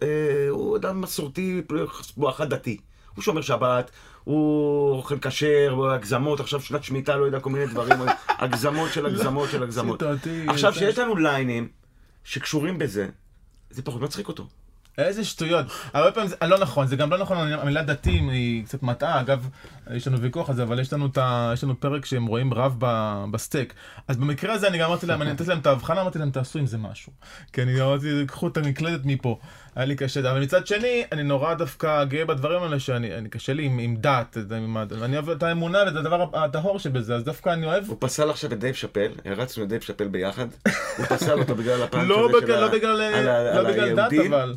אה, 0.02 0.08
הוא 0.50 0.76
אדם 0.76 1.00
מסורתי, 1.00 1.62
בואכה 2.16 2.44
דתי. 2.44 2.76
הוא 3.14 3.22
שומר 3.22 3.40
שבת, 3.40 3.90
הוא 4.24 4.90
אוכל 4.90 5.18
כשר, 5.18 5.70
הוא 5.70 5.88
הגזמות, 5.88 6.40
עכשיו 6.40 6.60
שנת 6.60 6.84
שמיטה, 6.84 7.16
לא 7.16 7.24
יודע, 7.24 7.40
כל 7.40 7.50
מיני 7.50 7.66
דברים, 7.66 7.98
הגזמות 8.28 8.92
של 8.92 9.06
הגזמות 9.06 9.50
של 9.50 9.62
הגזמות. 9.62 10.00
סיטואתי, 10.00 10.44
עכשיו, 10.48 10.72
שיש 10.74 10.98
לנו 10.98 11.16
ליינים 11.16 11.68
שקשורים 12.24 12.78
בזה, 12.78 13.08
זה 13.70 13.82
פחות 13.82 14.02
מצחיק 14.02 14.28
אותו. 14.28 14.46
איזה 14.98 15.24
שטויות. 15.24 15.66
הרבה 15.92 16.12
פעמים 16.12 16.28
זה 16.28 16.46
לא 16.46 16.58
נכון, 16.58 16.86
זה 16.86 16.96
גם 16.96 17.10
לא 17.10 17.18
נכון, 17.18 17.52
המילה 17.52 17.82
דתיים 17.82 18.28
היא 18.28 18.64
קצת 18.64 18.82
מטעה, 18.82 19.20
אגב, 19.20 19.48
יש 19.90 20.06
לנו 20.08 20.20
ויכוח 20.20 20.50
על 20.50 20.56
זה, 20.56 20.62
אבל 20.62 20.80
יש 20.80 20.92
לנו, 20.92 21.08
ה... 21.20 21.50
יש 21.54 21.64
לנו 21.64 21.80
פרק 21.80 22.04
שהם 22.04 22.26
רואים 22.26 22.54
רב 22.54 22.74
ב... 22.78 23.14
בסטייק. 23.30 23.74
אז 24.08 24.16
במקרה 24.16 24.54
הזה 24.54 24.68
אני 24.68 24.78
גם 24.78 24.86
אמרתי 24.90 25.06
להם, 25.06 25.22
אני 25.22 25.32
נתתי 25.32 25.48
להם 25.48 25.58
את 25.58 25.66
ההבחנה, 25.66 26.00
אמרתי 26.00 26.18
להם, 26.18 26.30
תעשו 26.30 26.58
עם 26.58 26.66
זה 26.66 26.78
משהו. 26.78 27.12
כי 27.52 27.62
אני 27.62 27.82
אמרתי, 27.82 28.06
קחו 28.26 28.48
את 28.48 28.56
המקלדת 28.56 29.00
מפה. 29.04 29.38
היה 29.76 29.84
לי 29.86 29.96
קשה, 29.96 30.20
אבל 30.30 30.42
מצד 30.42 30.66
שני, 30.66 31.04
אני 31.12 31.22
נורא 31.22 31.54
דווקא 31.54 32.04
גאה 32.04 32.24
בדברים 32.24 32.62
האלה, 32.62 32.80
שאני 32.80 33.14
אני 33.18 33.28
קשה 33.28 33.52
לי 33.52 33.64
עם, 33.64 33.78
עם 33.78 33.96
דת, 33.96 34.36
עם 34.56 34.76
ה- 34.76 34.84
אני 35.04 35.14
אוהב 35.16 35.30
את 35.30 35.42
האמונה 35.42 35.78
ואת 35.86 35.96
הדבר 35.96 36.26
הטהור 36.44 36.78
שבזה, 36.78 37.14
אז 37.14 37.24
דווקא 37.24 37.50
אני 37.50 37.66
אוהב 37.66 37.84
הוא 37.88 37.96
פסל 38.00 38.30
עכשיו 38.30 38.52
את 38.52 38.58
דייב 38.60 38.74
שאפל, 38.74 39.10
הרצנו 39.24 39.64
את 39.64 39.68
דייב 39.68 39.82
שאפל 39.82 40.08
ביחד, 40.08 40.46
הוא 40.96 41.06
פסל 41.06 41.38
אותו 41.38 41.54
בגלל 41.54 41.82
הפאנץ' 41.84 42.08
לא 42.08 42.24
הזה 42.28 42.38
של 42.40 42.44
בגלל, 42.44 42.56
ה- 42.56 42.60
לא 42.60 42.72
בגלל, 42.72 43.00
על 43.02 43.28
ה- 43.28 43.42
לא 43.54 43.68
על 43.68 43.72
בגלל 43.72 43.94
דת. 43.96 44.12
אבל. 44.28 44.54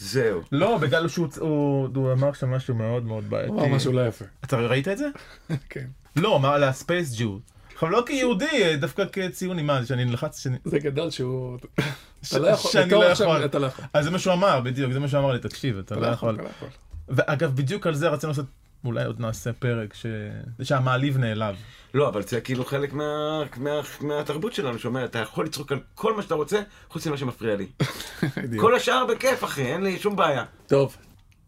זהו. 0.00 0.40
לא, 0.52 0.78
בגלל 0.78 1.08
שהוא 1.08 1.28
הוא, 1.38 1.88
הוא 1.94 2.12
אמר 2.12 2.32
שם 2.32 2.50
משהו 2.50 2.74
מאוד 2.74 3.04
מאוד 3.04 3.30
בעייתי. 3.30 3.52
הוא 3.52 3.60
אמר 3.60 3.76
משהו 3.76 3.92
לא 3.92 4.06
יפה. 4.06 4.24
אתה 4.44 4.56
ראית 4.56 4.88
את 4.88 4.98
זה? 4.98 5.08
כן. 5.70 5.86
לא, 6.16 6.36
אמר 6.36 6.54
על 6.54 6.64
הספייס 6.64 7.14
ג'ו. 7.18 7.38
עכשיו 7.72 7.90
לא 7.90 8.02
כיהודי, 8.06 8.76
דווקא 8.76 9.04
כציוני, 9.12 9.62
מה, 9.62 9.86
שאני 9.86 10.04
נלחץ, 10.04 10.42
שאני... 10.42 10.56
זה 10.64 10.78
גדול 10.78 11.10
שהוא... 11.10 11.58
אתה 12.28 12.38
לא 12.38 12.48
יכול, 12.48 12.70
שאני 12.70 12.86
בתור 12.86 13.04
לא 13.04 13.08
יכול. 13.08 13.44
אתה 13.44 13.58
לא 13.58 13.66
יכול. 13.66 13.84
אז 13.92 14.04
זה 14.04 14.10
מה 14.10 14.18
שהוא 14.18 14.32
אמר, 14.32 14.60
בדיוק, 14.60 14.92
זה 14.92 15.00
מה 15.00 15.08
שהוא 15.08 15.20
אמר 15.20 15.32
לי, 15.32 15.38
תקשיב, 15.38 15.78
אתה 15.78 15.94
לא. 15.94 16.00
אתה 16.00 16.08
לא 16.08 16.12
יכול. 16.12 16.38
ואגב, 17.08 17.56
בדיוק 17.56 17.86
על 17.86 17.94
זה 17.94 18.08
רצינו 18.08 18.30
לעשות, 18.30 18.46
אולי 18.84 19.04
עוד 19.04 19.20
נעשה 19.20 19.52
פרק, 19.52 19.94
ש... 19.94 20.06
זה 20.58 20.64
שהמעליב 20.64 21.18
נעלב. 21.18 21.56
לא, 21.94 22.08
אבל 22.08 22.22
זה 22.22 22.40
כאילו 22.40 22.64
חלק 22.64 22.92
מה, 22.92 23.04
מה, 23.56 23.70
מהתרבות 24.00 24.52
שלנו, 24.52 24.78
שאומר, 24.78 25.04
אתה 25.04 25.18
יכול 25.18 25.44
לצחוק 25.44 25.72
על 25.72 25.78
כל 25.94 26.16
מה 26.16 26.22
שאתה 26.22 26.34
רוצה, 26.34 26.60
חוץ 26.88 27.06
ממה 27.06 27.16
שמפריע 27.16 27.56
לי. 27.56 27.66
כל 28.60 28.74
השאר 28.74 29.06
בכיף, 29.06 29.44
אחי, 29.44 29.62
אין 29.62 29.82
לי 29.82 29.98
שום 29.98 30.16
בעיה. 30.16 30.44
טוב. 30.66 30.96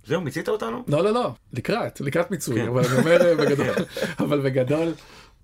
זהו, 0.06 0.20
מיצית 0.20 0.48
אותנו? 0.48 0.84
לא, 0.88 1.04
לא, 1.04 1.10
לא, 1.10 1.32
לקראת, 1.52 2.00
לקראת 2.00 2.30
מיצוי, 2.30 2.56
כן. 2.56 2.68
אבל 2.68 2.82
אני 2.84 2.98
אומר 2.98 3.26
אה, 3.26 3.34
בגדול, 3.36 3.66
אבל 4.20 4.40
בגדול, 4.40 4.92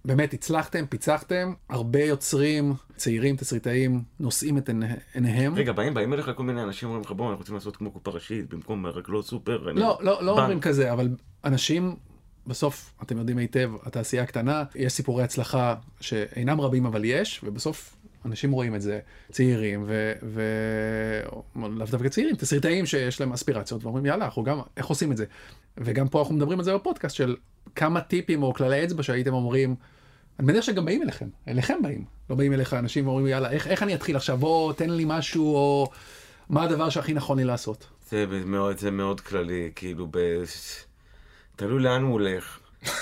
באמת 0.05 0.35
הצלחתם, 0.35 0.87
פיצחתם, 0.87 1.53
הרבה 1.71 2.01
יוצרים, 2.05 2.75
צעירים, 2.97 3.37
תסריטאים, 3.37 4.03
נושאים 4.21 4.59
את 4.59 4.69
עיני- 4.69 4.87
עיניהם. 5.15 5.55
רגע, 5.55 5.73
באים, 5.73 5.95
באים 5.95 6.13
אליך 6.13 6.31
כל 6.37 6.43
מיני 6.43 6.63
אנשים, 6.63 6.89
אומרים 6.89 7.05
לך, 7.05 7.11
בוא, 7.13 7.25
אנחנו 7.27 7.39
רוצים 7.39 7.55
לעשות 7.55 7.77
כמו 7.77 7.91
קופה 7.91 8.11
ראשית, 8.11 8.49
במקום 8.55 8.87
רק 8.87 9.09
לא 9.09 9.23
סופר. 9.23 9.71
אני- 9.71 9.81
לא, 9.81 9.99
לא, 10.01 10.19
לא 10.23 10.33
בנק." 10.33 10.43
אומרים 10.43 10.61
כזה, 10.61 10.93
אבל 10.93 11.09
אנשים, 11.45 11.97
בסוף, 12.47 12.95
אתם 13.03 13.19
יודעים 13.19 13.39
היטב, 13.39 13.71
התעשייה 13.83 14.23
הקטנה, 14.23 14.65
יש 14.75 14.93
סיפורי 14.93 15.23
הצלחה 15.23 15.75
שאינם 16.01 16.61
רבים, 16.61 16.87
אבל 16.87 17.05
יש, 17.05 17.41
ובסוף 17.45 17.97
אנשים 18.25 18.53
רואים 18.53 18.75
את 18.75 18.83
זה, 18.83 19.01
צעירים, 19.31 19.85
ו... 19.87 20.13
ו... 20.23 20.43
דווקא 21.91 22.09
צעירים, 22.09 22.37
תסריטאים 22.37 22.87
שיש 22.87 23.21
להם 23.21 23.33
אספירציות, 23.33 23.85
ואומרים, 23.85 24.07
יאללה, 24.07 24.25
אנחנו 24.25 24.45
גם, 24.45 24.61
איך 24.77 24.87
עושים 24.87 25.13
את 25.13 25.17
זה? 25.17 25.25
וגם 25.77 26.09
פה 26.09 26.19
אנחנו 26.19 26.35
מדברים 26.35 26.59
על 26.59 26.65
זה 26.65 26.75
בפודקאסט, 26.75 27.17
של 27.17 27.37
כמה 27.75 28.01
טיפים 28.01 28.43
או 28.43 28.55
כללי 28.55 28.85
אצבע 28.85 29.03
שהייתם 29.03 29.33
אומרים, 29.35 29.75
אני 30.39 30.47
מניח 30.47 30.65
שגם 30.65 30.85
באים 30.85 31.03
אליכם, 31.03 31.29
אליכם 31.49 31.83
באים, 31.83 32.05
לא 32.31 32.37
באים 32.37 32.53
אליך 32.53 32.75
אנשים 32.75 33.07
ואומרים, 33.07 33.27
יאללה, 33.27 33.51
איך, 33.51 33.67
איך 33.67 33.83
אני 33.83 33.95
אתחיל 33.95 34.17
עכשיו, 34.17 34.37
בוא, 34.37 34.73
תן 34.73 34.91
לי 34.91 35.05
משהו, 35.07 35.55
או 35.55 35.91
מה 36.49 36.63
הדבר 36.63 36.91
שהכי 36.91 37.15
נכון 37.15 37.39
לי 37.39 37.45
לעשות? 37.45 37.87
זה 38.11 38.25
מאוד, 38.45 38.79
זה 38.79 38.91
מאוד 38.91 39.21
כללי, 39.21 39.71
כאילו, 39.75 40.07
ב... 40.11 40.19
תלוי 41.59 41.83
לאן 41.83 42.03
הוא 42.03 42.13
הולך. 42.13 42.59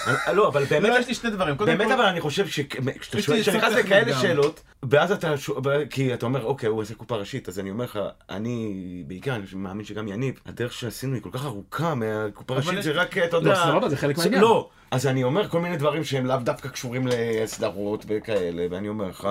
אני- 0.07 0.37
לא, 0.37 0.49
אבל 0.49 0.65
באמת, 0.65 0.89
לא, 0.89 0.99
יש 0.99 1.09
לי 1.09 1.15
שני 1.15 1.31
דברים. 1.31 1.57
באמת 1.57 1.91
אבל 1.91 2.05
אני 2.05 2.21
חושב 2.21 2.47
שכשאתה 2.49 2.83
שואל- 3.23 3.37
לי 3.37 3.43
כשאתה 3.43 3.57
נכנס 3.59 3.73
לכאלה. 3.73 4.21
שאלות, 4.21 4.63
ואז 4.91 5.13
אתה, 5.13 5.37
שואל- 5.39 5.87
כי 5.91 6.15
אתה 6.15 6.27
אומר, 6.27 6.45
אוקיי, 6.45 6.69
הוא 6.69 6.81
עושה 6.81 6.95
קופה 6.95 7.17
ראשית, 7.17 7.49
אז 7.49 7.59
אני 7.59 7.71
אומר 7.71 7.85
לך, 7.85 7.99
אני 8.31 8.75
בעיקר, 9.07 9.35
אני 9.35 9.45
מאמין 9.55 9.85
שגם 9.85 10.09
יניב, 10.09 10.41
הדרך 10.47 10.73
שעשינו 10.73 11.15
היא 11.15 11.23
כל 11.23 11.31
כך 11.33 11.45
ארוכה 11.45 11.95
מהקופה 11.95 12.55
ראשית, 12.55 12.83
זה 12.83 12.93
רק, 12.93 13.19
אתה 13.19 13.37
לא, 13.37 13.41
יודע... 13.51 13.55
סבבה, 13.67 13.89
זה 13.89 13.97
חלק 13.97 14.19
מהעניין. 14.19 14.41
לא, 14.43 14.69
אז 14.91 15.07
אני 15.07 15.25
אומר 15.25 15.49
כל 15.49 15.61
מיני 15.61 15.77
דברים 15.77 16.05
שהם 16.05 16.27
לאו 16.27 16.37
דווקא 16.37 16.69
קשורים 16.69 17.07
לסדרות 17.11 18.05
וכאלה, 18.09 18.67
ואני 18.71 18.89
אומר 18.89 19.09
לך, 19.09 19.29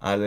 א', 0.00 0.24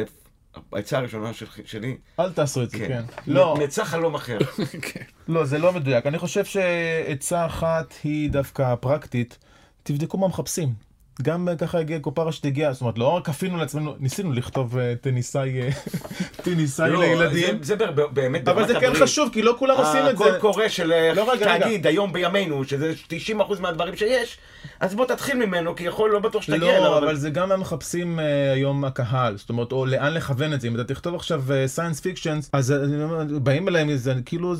העצה 0.73 0.97
הראשונה 0.97 1.33
של- 1.33 1.45
שלי, 1.65 1.97
אל 2.19 2.31
תעשו 2.33 2.63
את 2.63 2.69
זה, 2.69 2.77
כן, 2.77 2.87
כן. 3.15 3.21
לא, 3.31 3.57
נצא 3.63 3.83
חלום 3.83 4.15
אחר. 4.15 4.37
כן. 4.81 5.03
לא, 5.27 5.45
זה 5.45 5.57
לא 5.57 5.73
מדויק. 5.73 6.05
אני 6.07 6.17
חושב 6.17 6.45
שעצה 6.45 7.45
אחת 7.45 7.93
היא 8.03 8.29
דווקא 8.31 8.75
פרקטית, 8.75 9.37
תבדקו 9.83 10.17
מה 10.17 10.27
מחפשים. 10.27 10.88
גם 11.21 11.47
ככה 11.57 11.79
הגיע 11.79 11.99
קופה 11.99 12.23
ראשית 12.23 12.45
הגיעה, 12.45 12.73
זאת 12.73 12.81
אומרת, 12.81 12.97
לא 12.97 13.07
רק 13.07 13.25
כפינו 13.25 13.57
לעצמנו, 13.57 13.95
ניסינו 13.99 14.33
לכתוב 14.33 14.77
אה, 14.77 14.93
טניסאי 15.01 15.61
אה, 15.61 15.69
טניסאי 16.43 16.89
לא, 16.89 16.99
לילדים, 16.99 17.63
זה- 17.63 17.75
באמת 18.13 18.47
אבל 18.47 18.67
זה 18.67 18.73
כן. 18.79 18.93
חשוב, 18.99 19.29
כי 19.33 19.41
לא 19.41 19.55
כולם 19.59 19.77
עושים 19.77 20.01
את 20.09 20.17
זה. 20.17 20.37
קורא 20.39 20.67
של 20.67 20.91
אה, 20.91 21.13
לא. 21.13 21.33
תאגיד 21.39 21.87
היום 21.87 22.13
בימינו, 22.13 22.63
שזה 22.63 22.93
90% 23.37 23.59
מהדברים 23.59 23.95
שיש, 23.95 24.37
אז 24.79 24.95
בוא 24.95 25.05
תתחיל 25.05 25.45
ממנו, 25.45 25.75
כי 25.75 25.83
יכול 25.83 26.11
לא 26.11 26.19
בטוח 26.19 26.41
שתגיע 26.41 26.77
אליו. 26.77 26.83
לא, 26.91 26.97
אבל 26.97 27.15
זה 27.15 27.29
גם 27.29 27.51
הם 27.51 27.59
מחפשים 27.59 28.19
היום 28.53 28.85
הקהל, 28.85 29.37
זאת 29.37 29.49
אומרת, 29.49 29.71
או 29.71 29.85
לאן 29.85 30.13
לכוון 30.13 30.53
את 30.53 30.61
זה. 30.61 30.67
אם 30.67 30.75
אתה 30.75 30.83
תכתוב 30.83 31.15
עכשיו 31.15 31.43
science 31.67 31.99
fiction, 31.99 32.39
אז 32.53 32.73
באים 33.43 33.67
אליהם 33.67 33.89
איזה, 33.89 34.13
כאילו, 34.25 34.53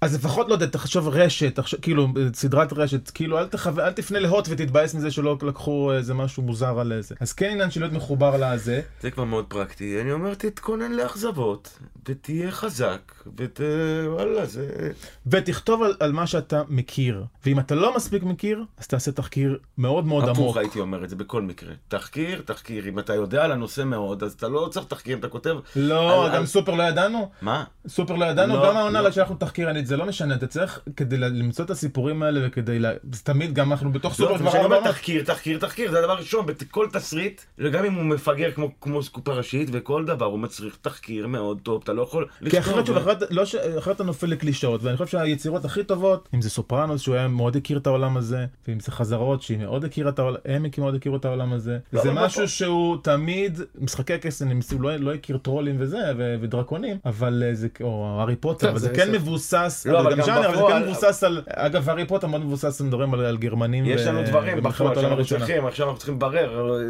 אז 0.00 0.14
לפחות, 0.14 0.48
לא 0.48 0.54
יודע, 0.54 0.66
תחשוב 0.66 1.08
רשת, 1.08 1.60
כאילו, 1.82 2.08
סדרת 2.34 2.72
רשת, 2.72 3.10
כאילו, 3.10 3.38
אל 3.78 3.92
תפנה 3.92 4.18
להוט 4.18 4.46
ותתבאס 4.50 4.94
מזה 4.94 5.10
שלא 5.10 5.36
לקחו 5.42 5.92
איזה 5.96 6.14
משהו 6.14 6.42
מוזר 6.42 6.78
על 6.80 6.92
זה. 7.00 7.14
אז 7.20 7.32
כן 7.32 7.50
עניין 7.50 7.70
של 7.70 7.80
להיות 7.80 7.92
מחובר 7.92 8.36
לזה. 8.36 8.80
זה 9.02 9.10
כבר 9.10 9.24
מאוד 9.24 9.44
פרקטי. 9.48 10.00
אני 10.00 10.12
אומר, 10.12 10.34
תתכונן 10.34 10.92
לאכזבות, 10.92 11.78
ותהיה 12.08 12.50
חזק, 12.50 13.12
ות... 13.38 13.60
וואלה, 14.06 14.46
זה... 14.46 14.90
ותכתוב 15.26 15.82
על, 15.82 15.94
על 16.00 16.12
מה 16.12 16.26
שאתה 16.26 16.62
מכיר. 16.68 17.24
ואם 17.46 17.58
אתה 17.58 17.74
לא 17.74 17.96
מספיק 17.96 18.22
מכיר, 18.22 18.64
אז 18.78 18.86
תעשה 18.86 19.12
תחקיר 19.12 19.58
מאוד 19.78 20.06
מאוד 20.06 20.24
עמוק. 20.24 20.36
הפוך 20.38 20.56
הייתי 20.56 20.80
אומר 20.80 21.04
את 21.04 21.10
זה 21.10 21.16
בכל 21.16 21.42
מקרה. 21.42 21.72
תחקיר, 21.88 22.42
תחקיר. 22.44 22.88
אם 22.88 22.98
אתה 22.98 23.14
יודע 23.14 23.44
על 23.44 23.52
הנושא 23.52 23.82
מאוד, 23.84 24.22
אז 24.22 24.32
אתה 24.32 24.48
לא 24.48 24.68
צריך 24.70 24.86
תחקיר, 24.86 25.18
אתה 25.18 25.28
כותב... 25.28 25.56
לא, 25.76 26.24
על- 26.26 26.32
גם 26.32 26.40
על- 26.40 26.46
סופר 26.46 26.74
לא 26.74 26.82
ידענו. 26.82 27.30
מה? 27.42 27.64
סופר 27.88 28.16
לא 28.16 28.24
ידענו, 28.24 28.54
לא, 28.56 28.66
גם 28.68 28.76
העונה 28.76 29.02
לא. 29.02 29.10
שאנחנו 29.10 29.34
תחקירנית, 29.34 29.86
זה 29.86 29.96
לא 29.96 30.06
משנה, 30.06 30.34
אתה 30.34 30.46
צריך, 30.46 30.80
כדי 30.96 31.16
למצוא 31.18 31.64
את 31.64 31.70
הסיפורים 31.70 32.22
האלה 32.22 32.40
וכדי, 32.46 32.78
לה... 32.78 32.90
תמיד 33.22 33.54
גם 33.54 33.72
אנחנו 33.72 33.92
בתוך 33.92 34.12
לא, 34.20 34.26
סופר 34.26 34.38
כבר 34.38 34.58
עונות. 34.58 34.84
תחקיר, 34.84 35.24
תחקיר, 35.24 35.58
תחקיר, 35.86 35.92
זה 35.92 36.04
הדבר 36.04 36.12
הראשון, 36.12 36.46
בכל 36.46 36.86
תסריט, 36.92 37.40
וגם 37.58 37.84
אם 37.84 37.94
הוא 37.94 38.04
מפגר 38.04 38.50
כמו, 38.50 38.70
כמו 38.80 39.00
קופה 39.12 39.32
ראשית, 39.32 39.68
וכל 39.72 40.04
דבר, 40.04 40.26
הוא 40.26 40.38
מצריך 40.38 40.76
תחקיר 40.82 41.26
מאוד 41.26 41.58
טוב, 41.62 41.80
אתה 41.84 41.92
לא 41.92 42.02
יכול 42.02 42.26
כי 42.50 42.58
אחרת, 42.58 42.88
ו- 42.88 42.98
אחרת, 42.98 43.22
לא 43.30 43.44
ש... 43.44 43.54
אחרת 43.54 43.96
אתה 43.96 44.04
נופל 44.04 44.26
לקלישאות, 44.26 44.82
ואני 44.82 44.96
חושב 44.96 45.18
שהיצירות 45.18 45.64
הכי 45.64 45.84
טובות, 45.84 46.28
אם 46.34 46.42
זה 46.42 46.50
סופרנוס 46.50 47.00
שהוא 47.02 47.14
היה 47.14 47.28
מאוד 47.28 47.56
הכיר 47.56 47.78
את 47.78 47.86
העולם 47.86 48.16
הזה, 48.16 48.46
ואם 48.68 48.80
זה 48.80 48.92
חזרות 48.92 49.42
שהיא 49.42 49.58
מאוד 49.58 49.84
הכירה 49.84 50.10
את 50.10 50.18
העולם, 50.18 50.38
הם 50.44 50.66
מאוד 50.78 50.94
הכירו 50.94 51.16
את 51.16 51.24
העולם 51.24 51.52
הזה. 51.52 51.78
לא, 51.92 52.02
זה 52.02 52.10
אבל 52.10 52.24
משהו 52.24 52.40
פה- 52.42 52.48
שהוא 52.48 52.96
תמיד, 53.02 53.60
משחקי 53.78 54.14
הכס, 54.14 54.48
ניסו- 54.48 54.78
לא, 54.80 54.96
לא 54.96 55.14
הכיר 55.14 55.36
טרולים 55.38 55.76
וזה, 55.78 55.98
ו... 56.18 56.34
ודרקונים, 56.40 56.96
אבל 57.04 57.42
אה, 57.46 57.54
זה, 57.54 57.68
או 57.80 58.16
הארי 58.20 58.36
פוטר, 58.36 58.68
אבל 58.70 58.78
זה 58.78 58.88
כן 58.94 59.12
מבוסס, 59.12 59.86
לא, 59.90 60.00
אבל 60.00 60.14
גם 60.16 60.22
ז'אנר, 60.22 60.46
אבל 60.48 60.56
זה 60.56 60.62
כן 60.68 60.82
מבוסס 60.82 61.24
על, 61.24 61.42
אגב, 61.48 61.88
הארי 61.88 62.06
פוטר 62.06 62.26
מאוד 62.26 62.40
מבוסס, 62.44 62.80
מדברים 62.80 63.14
על, 63.14 63.36
גרמנים, 63.36 63.84
יש 63.86 64.02
לנו 64.06 64.22
דברים 64.22 64.58
העולם 64.66 65.24
שאנחנו. 65.24 65.46
צריכים, 65.46 65.66
עכשיו 65.76 65.86
אנחנו 65.86 65.98
צריכים 65.98 66.14
לברר 66.14 66.80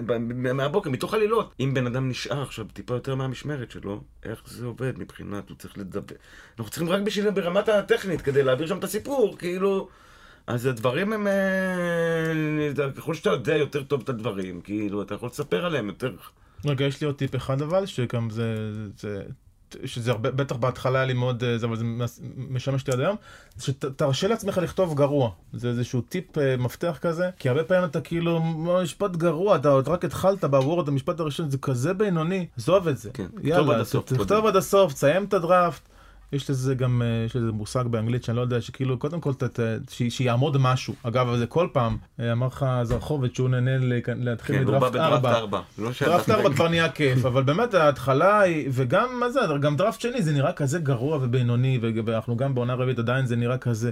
מהבוקר, 0.54 0.90
מתוך 0.90 1.14
עלילות. 1.14 1.54
אם 1.60 1.74
בן 1.74 1.86
אדם 1.86 2.08
נשאר 2.08 2.42
עכשיו 2.42 2.66
טיפה 2.72 2.94
יותר 2.94 3.14
מהמשמרת 3.14 3.70
שלו, 3.70 4.00
איך 4.24 4.42
זה 4.46 4.66
עובד 4.66 4.98
מבחינת, 4.98 5.48
הוא 5.48 5.56
צריך 5.56 5.78
לדבר. 5.78 6.14
אנחנו 6.58 6.70
צריכים 6.70 6.88
רק 6.88 7.02
בשביל 7.02 7.30
ברמת 7.30 7.68
הטכנית, 7.68 8.20
כדי 8.20 8.42
להעביר 8.42 8.66
שם 8.66 8.78
את 8.78 8.84
הסיפור, 8.84 9.36
כאילו... 9.38 9.88
אז 10.46 10.66
הדברים 10.66 11.12
הם... 11.12 11.26
אה, 11.26 12.92
ככל 12.96 13.14
שאתה 13.14 13.30
יודע 13.30 13.56
יותר 13.56 13.82
טוב 13.82 14.00
את 14.02 14.08
הדברים, 14.08 14.60
כאילו, 14.60 15.02
אתה 15.02 15.14
יכול 15.14 15.28
לספר 15.28 15.66
עליהם 15.66 15.86
יותר... 15.86 16.12
רגע, 16.64 16.84
יש 16.84 17.00
לי 17.00 17.06
עוד 17.06 17.16
טיפ 17.16 17.36
אחד 17.36 17.62
אבל, 17.62 17.86
שגם 17.86 18.30
זה, 18.30 18.72
זה, 18.96 19.22
שזה 19.84 20.10
הרבה, 20.10 20.30
בטח 20.30 20.56
בהתחלה 20.56 20.98
היה 20.98 21.06
לי 21.06 21.12
מאוד, 21.12 21.44
אה, 21.44 21.58
זה, 21.58 21.66
אבל 21.66 21.76
זה 21.76 21.84
משמש 22.36 22.80
אותי 22.80 22.92
עד 22.92 23.00
היום, 23.00 23.16
שתרשה 23.60 24.28
לעצמך 24.28 24.58
לכתוב 24.58 24.94
גרוע. 24.94 25.30
זה 25.52 25.68
איזשהו 25.68 26.00
טיפ 26.00 26.38
אה, 26.38 26.56
מפתח 26.56 26.98
כזה, 27.00 27.30
כי 27.38 27.48
הרבה 27.48 27.64
פעמים 27.64 27.84
אתה 27.84 28.00
כאילו, 28.00 28.40
"מה, 28.40 28.82
משפט 28.82 29.16
גרוע, 29.16 29.56
אתה 29.56 29.68
עוד 29.68 29.88
רק 29.88 30.04
התחלת 30.04 30.44
בוורד, 30.44 30.88
המשפט 30.88 31.20
הראשון 31.20 31.50
זה 31.50 31.58
כזה 31.58 31.94
בינוני, 31.94 32.46
עזוב 32.56 32.88
את 32.88 32.98
זה. 32.98 33.10
כן, 33.14 33.26
יאללה, 33.42 33.84
תכתוב. 34.04 34.46
עד 34.46 34.56
הסוף, 34.56 34.92
תסיים 34.92 35.24
את 35.24 35.34
הדראפט. 35.34 35.88
יש 36.32 36.50
לזה 36.50 36.74
גם, 36.74 37.02
אה, 37.02 37.24
יש 37.26 37.36
לזה 37.36 37.52
מושג 37.52 37.84
באנגלית 37.86 38.24
שאני 38.24 38.36
לא 38.36 38.42
יודע, 38.42 38.60
שכאילו, 38.60 38.98
קודם 38.98 39.20
כל, 39.20 39.34
ת, 39.34 39.44
ת, 39.44 39.60
ש, 39.90 40.02
שיעמוד 40.08 40.56
משהו. 40.56 40.94
אגב, 41.02 41.36
זה 41.36 41.46
כל 41.46 41.68
פעם, 41.72 41.96
אה, 42.20 42.32
אמר 42.32 42.46
לך 42.46 42.66
זרחוביץ' 42.82 43.34
שהוא 43.34 43.48
נהנה 43.48 43.70
להתחיל 44.06 44.56
כן, 44.56 44.64
בדראפט 44.64 44.96
4. 44.96 45.38
4. 45.38 45.60
לא 45.78 45.90
דראפט 46.00 46.30
4 46.30 46.54
כבר 46.54 46.68
נהיה 46.68 46.88
כיף, 46.88 47.24
אבל 47.24 47.42
באמת 47.42 47.74
ההתחלה 47.74 48.40
היא, 48.40 48.68
וגם, 48.72 49.20
מה 49.20 49.30
זה, 49.30 49.40
גם 49.60 49.76
דראפט 49.76 50.00
שני 50.00 50.22
זה 50.22 50.32
נראה 50.32 50.52
כזה 50.52 50.78
גרוע 50.78 51.18
ובינוני, 51.22 51.78
ואנחנו 52.06 52.36
גם 52.36 52.54
בעונה 52.54 52.74
רביעית 52.74 52.98
עדיין 52.98 53.26
זה 53.26 53.36
נראה 53.36 53.58
כזה, 53.58 53.90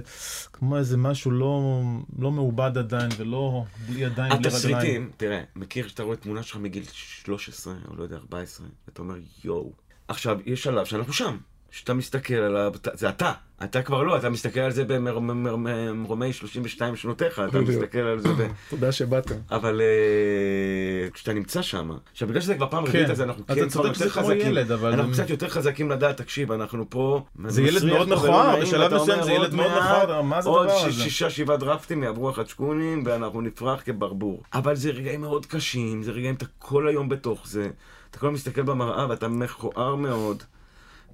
כמו 0.53 0.77
איזה 0.77 0.97
משהו 0.97 1.31
לא, 1.31 1.81
לא 2.19 2.31
מעובד 2.31 2.77
עדיין, 2.77 3.09
ולא, 3.17 3.63
בלי 3.87 3.99
ידיים, 3.99 4.29
בלי 4.29 4.37
רגליים. 4.37 4.45
התסריטים, 4.45 5.09
תראה, 5.17 5.41
מכיר 5.55 5.87
שאתה 5.87 6.03
רואה 6.03 6.15
תמונה 6.15 6.43
שלך 6.43 6.57
מגיל 6.57 6.83
13, 6.93 7.73
או 7.87 7.95
לא 7.95 8.03
יודע, 8.03 8.15
14, 8.15 8.67
ואתה 8.87 9.01
אומר, 9.01 9.15
יואו. 9.43 9.71
עכשיו, 10.07 10.37
יש 10.45 10.63
שלב 10.63 10.85
שאנחנו 10.85 11.13
שם. 11.13 11.37
שאתה 11.75 11.93
מסתכל 11.93 12.33
על 12.33 12.57
ה... 12.57 12.69
זה 12.93 13.09
אתה. 13.09 13.31
אתה 13.63 13.81
כבר 13.81 14.03
לא, 14.03 14.17
אתה 14.17 14.29
מסתכל 14.29 14.59
על 14.59 14.71
זה 14.71 14.83
במרומי 14.87 16.33
32 16.33 16.95
שנותיך, 16.95 17.41
אתה. 17.49 17.61
מסתכל 17.61 17.99
על 17.99 18.19
זה 18.19 18.29
ב... 18.29 18.47
תודה 18.69 18.91
שבאתם. 18.91 19.35
אבל 19.51 19.81
אה, 19.81 21.09
כשאתה 21.09 21.33
נמצא 21.33 21.61
שם, 21.61 21.91
עכשיו 22.11 22.27
בגלל 22.27 22.41
שזה 22.41 22.55
כבר 22.55 22.69
פעם 22.69 22.85
רביעית, 22.85 23.09
אז 23.09 23.21
אנחנו 23.21 23.47
כן 23.47 23.69
כבר 23.69 23.87
יותר 23.87 24.09
חזקים. 24.09 24.57
אנחנו 24.83 25.11
קצת 25.11 25.29
יותר 25.29 25.49
חזקים 25.49 25.91
לדעת, 25.91 26.17
תקשיב, 26.17 26.51
אנחנו 26.51 26.89
פה... 26.89 27.21
זה 27.47 27.61
ילד 27.61 27.85
מאוד 27.85 28.07
ולא 28.07 28.17
מכוער, 28.17 28.61
בשלב 28.61 28.95
מסוים 28.95 29.23
זה 29.23 29.31
ילד 29.31 29.41
עוד 29.41 29.53
מאוד 29.53 29.71
מכוער, 29.71 30.21
מה 30.21 30.41
זה 30.41 30.49
עוד 30.49 30.67
הדבר 30.67 30.85
הזה? 30.85 31.03
שישה, 31.03 31.29
שבעה 31.29 31.57
דרפטים 31.57 32.03
יעברו 32.03 32.29
החדשקונים, 32.29 33.03
ואנחנו 33.05 33.41
נפרח 33.41 33.81
כברבור. 33.85 34.43
אבל 34.53 34.75
זה 34.75 34.89
רגעים 34.89 35.21
מאוד 35.21 35.45
קשים, 35.45 36.03
זה 36.03 36.11
רגעים, 36.11 36.35
אתה 36.35 36.45
כל 36.59 36.87
היום 36.87 37.09
בתוך 37.09 37.47
זה. 37.47 37.69
אתה 38.11 38.19
כל 38.19 38.27
הזמן 38.27 38.35
מסתכל 38.35 38.61
במראה 38.61 39.09
ואתה 39.09 39.27
מכוער 39.27 39.95
מאוד. 39.95 40.43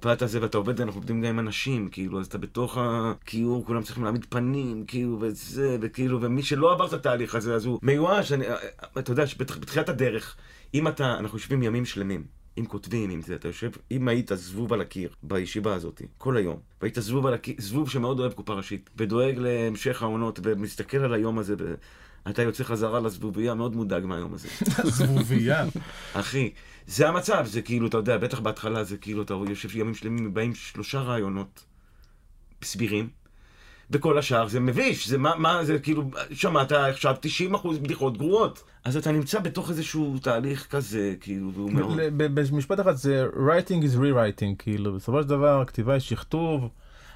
ואתה 0.04 0.26
זה, 0.26 0.42
ואתה 0.42 0.58
עובד, 0.58 0.80
אנחנו 0.80 0.98
עובדים 0.98 1.20
גם 1.20 1.28
עם 1.28 1.38
אנשים, 1.38 1.88
כאילו, 1.88 2.20
אז 2.20 2.26
אתה 2.26 2.38
בתוך 2.38 2.78
הכיור, 2.80 3.64
כולם 3.66 3.82
צריכים 3.82 4.04
להעמיד 4.04 4.26
פנים, 4.28 4.84
כאילו, 4.86 5.18
וזה, 5.20 5.76
וכאילו, 5.80 6.20
ומי 6.22 6.42
שלא 6.42 6.72
עבר 6.72 6.86
את 6.86 6.92
התהליך 6.92 7.34
הזה, 7.34 7.54
אז 7.54 7.64
הוא 7.64 7.78
מיואש, 7.82 8.32
אני, 8.32 8.44
אתה 8.98 9.12
יודע, 9.12 9.26
שבתח- 9.26 9.58
בתחילת 9.58 9.88
הדרך, 9.88 10.36
אם 10.74 10.88
אתה, 10.88 11.18
אנחנו 11.18 11.38
יושבים 11.38 11.62
ימים 11.62 11.84
שלמים, 11.84 12.24
אם 12.58 12.64
כותבים, 12.66 13.10
אם 13.10 13.22
זה, 13.22 13.34
אתה 13.34 13.48
יושב, 13.48 13.70
אם 13.90 14.08
היית 14.08 14.30
זבוב 14.34 14.72
על 14.72 14.80
הקיר 14.80 15.08
בישיבה 15.22 15.74
הזאת, 15.74 16.02
כל 16.18 16.36
היום, 16.36 16.56
והיית 16.80 16.94
זבוב 17.00 17.26
על 17.26 17.34
הקיר, 17.34 17.54
זבוב 17.58 17.90
שמאוד 17.90 18.20
אוהב 18.20 18.32
קופה 18.32 18.52
ראשית, 18.54 18.90
ודואג 18.96 19.38
להמשך 19.38 20.02
העונות, 20.02 20.40
ומסתכל 20.42 20.98
על 20.98 21.14
היום 21.14 21.38
הזה, 21.38 21.54
ואתה 22.26 22.42
יוצא 22.42 22.64
חזרה 22.64 23.00
לזבובייה, 23.00 23.54
מאוד 23.54 23.76
מודאג 23.76 24.04
מהיום 24.04 24.34
הזה. 24.34 24.48
זבובייה. 24.96 25.64
אחי, 26.14 26.50
זה 26.86 27.08
המצב, 27.08 27.44
זה 27.46 27.62
כאילו, 27.62 27.86
אתה 27.86 27.96
יודע, 27.96 28.18
בטח 28.18 28.40
בהתחלה 28.40 28.84
זה 28.84 28.96
כאילו, 28.96 29.22
אתה 29.22 29.34
יושב 29.48 29.76
ימים 29.76 29.94
שלמים, 29.94 30.34
באים 30.34 30.54
שלושה 30.54 31.00
רעיונות 31.00 31.64
סבירים, 32.64 33.08
וכל 33.90 34.18
השאר 34.18 34.48
זה 34.48 34.60
מביש, 34.60 35.08
זה 35.08 35.18
מה, 35.18 35.32
מה, 35.36 35.64
זה 35.64 35.78
כאילו, 35.78 36.04
שמעת 36.32 36.72
עכשיו 36.72 37.16
90% 37.52 37.68
בדיחות 37.82 38.18
גרועות. 38.18 38.62
אז 38.84 38.96
אתה 38.96 39.12
נמצא 39.12 39.40
בתוך 39.40 39.70
איזשהו 39.70 40.18
תהליך 40.22 40.66
כזה, 40.70 41.14
כאילו, 41.20 41.52
והוא 41.52 41.72
מאוד... 41.72 41.98
ל- 42.00 42.08
במשפט 42.34 42.80
אחד 42.80 42.92
זה 42.96 43.26
writing 43.34 43.82
is 43.84 43.96
rewriting, 43.96 44.54
כאילו, 44.58 44.94
בסופו 44.94 45.22
של 45.22 45.28
דבר 45.28 45.64
כתיבה 45.66 45.92
היא 45.92 46.00
שכתוב. 46.00 46.68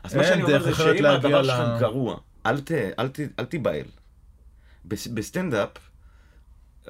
אז 0.03 0.15
מה 0.15 0.23
אין 0.23 0.31
שאני 0.31 0.43
אומר 0.43 0.55
דרך 0.55 0.63
זה 0.63 0.71
אחרת 0.71 0.97
שאם 0.97 1.03
להגיע 1.05 1.29
הדבר 1.29 1.43
ל- 1.43 1.45
שלך 1.45 1.81
גרוע, 1.81 2.17
אל 2.47 3.45
תיבהל. 3.49 3.85
בס- 4.89 5.07
בסטנדאפ, 5.07 5.71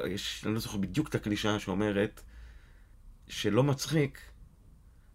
יש, 0.07 0.43
אני 0.47 0.55
לא 0.55 0.61
זוכר 0.61 0.79
בדיוק 0.79 1.09
את 1.09 1.15
הקלישאה 1.15 1.59
שאומרת, 1.59 2.23
שלא 3.29 3.63
מצחיק, 3.63 4.21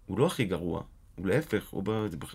הוא 0.05 0.19
לא 0.19 0.25
הכי 0.27 0.45
גרוע, 0.45 0.83
הוא 1.15 1.27
להפך, 1.27 1.67
הוא 1.69 1.83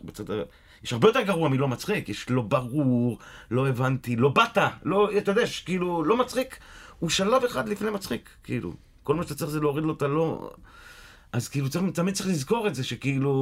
בצד 0.04 0.30
ה... 0.30 0.34
יש 0.82 0.92
הרבה 0.92 1.08
יותר 1.08 1.22
גרוע 1.22 1.48
מלא 1.48 1.68
מצחיק, 1.68 2.08
יש 2.08 2.30
לא 2.30 2.42
ברור, 2.42 3.18
לא 3.50 3.68
הבנתי, 3.68 4.16
לא 4.16 4.28
באת, 4.28 4.58
לא, 4.82 5.18
אתה 5.18 5.30
יודע, 5.30 5.42
כאילו, 5.64 6.04
לא 6.04 6.16
מצחיק, 6.16 6.58
הוא 6.98 7.10
שלב 7.10 7.44
אחד 7.44 7.68
לפני 7.68 7.90
מצחיק, 7.90 8.30
כאילו. 8.44 8.72
כל 9.02 9.14
מה 9.14 9.22
שאתה 9.22 9.34
צריך 9.34 9.50
זה 9.50 9.60
להוריד 9.60 9.84
לו 9.84 9.92
את 9.92 10.02
הלא... 10.02 10.52
אז 11.36 11.48
כאילו 11.48 11.68
צריך, 11.70 11.84
תמיד 11.94 12.14
צריך 12.14 12.28
לזכור 12.28 12.66
את 12.66 12.74
זה, 12.74 12.84
שכאילו 12.84 13.32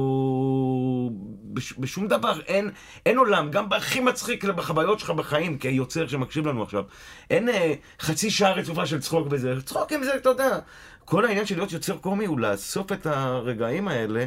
בש, 1.43 1.73
בשום 1.79 2.07
דבר 2.07 2.41
אין, 2.41 2.69
אין 3.05 3.17
עולם, 3.17 3.51
גם 3.51 3.69
בהכי 3.69 3.99
מצחיק 3.99 4.45
בחוויות 4.45 4.99
שלך 4.99 5.09
בחיים, 5.09 5.57
כיוצר 5.57 6.07
שמקשיב 6.07 6.47
לנו 6.47 6.63
עכשיו, 6.63 6.83
אין 7.29 7.49
אה, 7.49 7.73
חצי 7.99 8.29
שעה 8.31 8.51
רצופה 8.51 8.85
של 8.85 8.99
צחוק 8.99 9.27
בזה, 9.27 9.61
צחוק 9.61 9.91
עם 9.91 10.03
זה, 10.03 10.15
אתה 10.15 10.29
יודע. 10.29 10.59
כל 11.05 11.25
העניין 11.25 11.45
של 11.45 11.55
להיות 11.57 11.71
יוצר 11.71 11.97
קומי 11.97 12.25
הוא 12.25 12.39
לאסוף 12.39 12.91
את 12.91 13.05
הרגעים 13.05 13.87
האלה. 13.87 14.25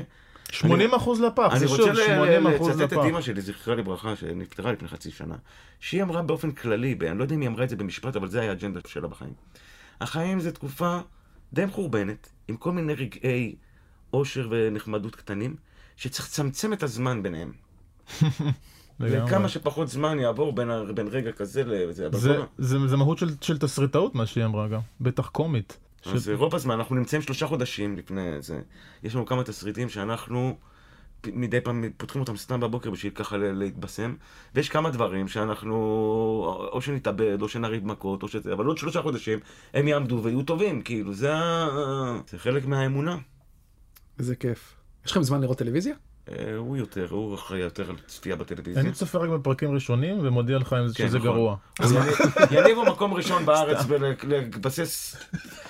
80 0.53 0.95
אחוז 0.95 1.21
לפח, 1.21 1.49
אני 1.51 1.59
זה 1.59 1.67
רוצה 1.67 1.83
שוב 1.83 1.89
ל- 1.91 2.07
80 2.07 2.47
ל- 2.47 2.57
אחוז 2.57 2.69
לצטט 2.69 2.83
את 2.83 2.93
לפח. 2.93 3.05
אימא 3.05 3.21
שלי, 3.21 3.41
זכרה 3.41 3.75
לברכה, 3.75 4.17
שנפטרה 4.17 4.73
לפני 4.73 4.89
חצי 4.89 5.11
שנה, 5.11 5.35
שהיא 5.81 6.03
אמרה 6.03 6.23
באופן 6.23 6.51
כללי, 6.51 6.97
אני 7.11 7.19
לא 7.19 7.23
יודע 7.25 7.35
אם 7.35 7.41
היא 7.41 7.49
אמרה 7.49 7.65
את 7.65 7.69
זה 7.69 7.77
במשפט, 7.77 8.17
אבל 8.17 8.29
זה 8.29 8.41
היה 8.41 8.51
האג'נדה 8.51 8.81
שלה 8.87 9.09
בחיים. 9.09 9.33
החיים 10.01 10.41
זה 10.41 10.53
תקופה 10.53 10.99
די 11.53 11.65
מחורבנת, 11.65 12.29
עם 12.49 12.57
כל 12.57 12.73
מיני 12.73 12.95
רגעי 12.95 13.55
אושר 14.13 14.49
ונחמדות 14.51 15.17
קטנים, 15.17 15.57
שצריך 15.97 16.29
לצמצם 16.29 16.73
את 16.73 16.83
הזמן 16.83 17.23
ביניהם. 17.23 17.53
וכמה 19.01 19.49
שפחות 19.49 19.89
זמן 19.89 20.19
יעבור 20.19 20.53
בין, 20.53 20.69
בין 20.95 21.09
רגע 21.09 21.33
כזה 21.33 21.65
לזה. 21.65 22.09
זה- 22.13 22.37
כל- 22.37 22.45
זה 22.59 22.89
זה 22.89 22.97
מהות 22.97 23.19
של- 23.19 23.35
של 23.41 23.59
תסריטאות 23.59 24.15
מה 24.15 24.27
שהיא 24.27 24.45
אמרה 24.45 24.69
גם, 24.69 24.81
בטח 25.01 25.29
קומית. 25.29 25.79
אז 26.07 26.25
ש- 26.25 26.29
רוב 26.29 26.55
הזמן, 26.55 26.75
אנחנו 26.75 26.97
נמצאים 26.97 27.23
שלושה 27.23 27.47
חודשים 27.47 27.97
לפני 27.97 28.43
זה. 28.43 28.61
יש 29.03 29.15
לנו 29.15 29.27
כמה 29.27 29.45
תסריטים 29.45 29.89
שאנחנו 29.89 30.57
מדי 31.27 31.61
פעם 31.61 31.85
פותחים 31.97 32.21
אותם 32.21 32.37
סתם 32.37 32.61
בבוקר 32.61 32.91
בשביל 32.91 33.13
ככה 33.13 33.37
להתבשם, 33.37 34.15
ויש 34.55 34.69
כמה 34.69 34.91
דברים 34.91 35.29
שאנחנו 35.29 35.75
או 36.73 36.81
שנתאבד, 36.83 37.43
או 37.43 37.49
שנריב 37.49 37.87
מכות, 37.87 38.23
או 38.23 38.29
שזה, 38.29 38.53
אבל 38.53 38.67
עוד 38.67 38.79
שלושה 38.79 39.03
חודשים 39.03 39.39
הם 39.75 39.89
יעמדו 39.89 40.21
ויהיו 40.23 40.43
טובים, 40.43 40.83
כאילו, 40.83 41.15
זה, 41.15 41.33
זה 42.29 42.39
חלק 42.39 42.67
מהאמונה. 42.67 43.17
איזה 44.19 44.37
כיף. 44.37 44.75
יש 45.05 45.11
לכם 45.11 45.23
זמן 45.23 45.41
לראות 45.41 45.59
טלוויזיה? 45.59 45.95
אה, 46.33 46.57
הוא 46.57 46.77
יותר, 46.77 47.07
הוא 47.11 47.35
אחראי 47.35 47.61
יותר 47.61 47.91
על 47.91 47.97
צפייה 48.07 48.37
בטלוויזיה. 48.37 48.83
אני 48.83 48.93
צופה 48.93 49.19
רק 49.19 49.29
בפרקים 49.31 49.75
ראשונים 49.75 50.19
ומודיע 50.23 50.59
לך 50.59 50.73
אם 50.73 50.89
זה- 50.89 50.95
כן, 50.95 51.09
שזה 51.09 51.19
נכון. 51.19 51.31
גרוע. 51.31 51.57
יניב- 52.51 52.77
הוא 52.77 52.87
מקום 52.87 53.15
ראשון 53.15 53.47
בארץ 53.47 53.79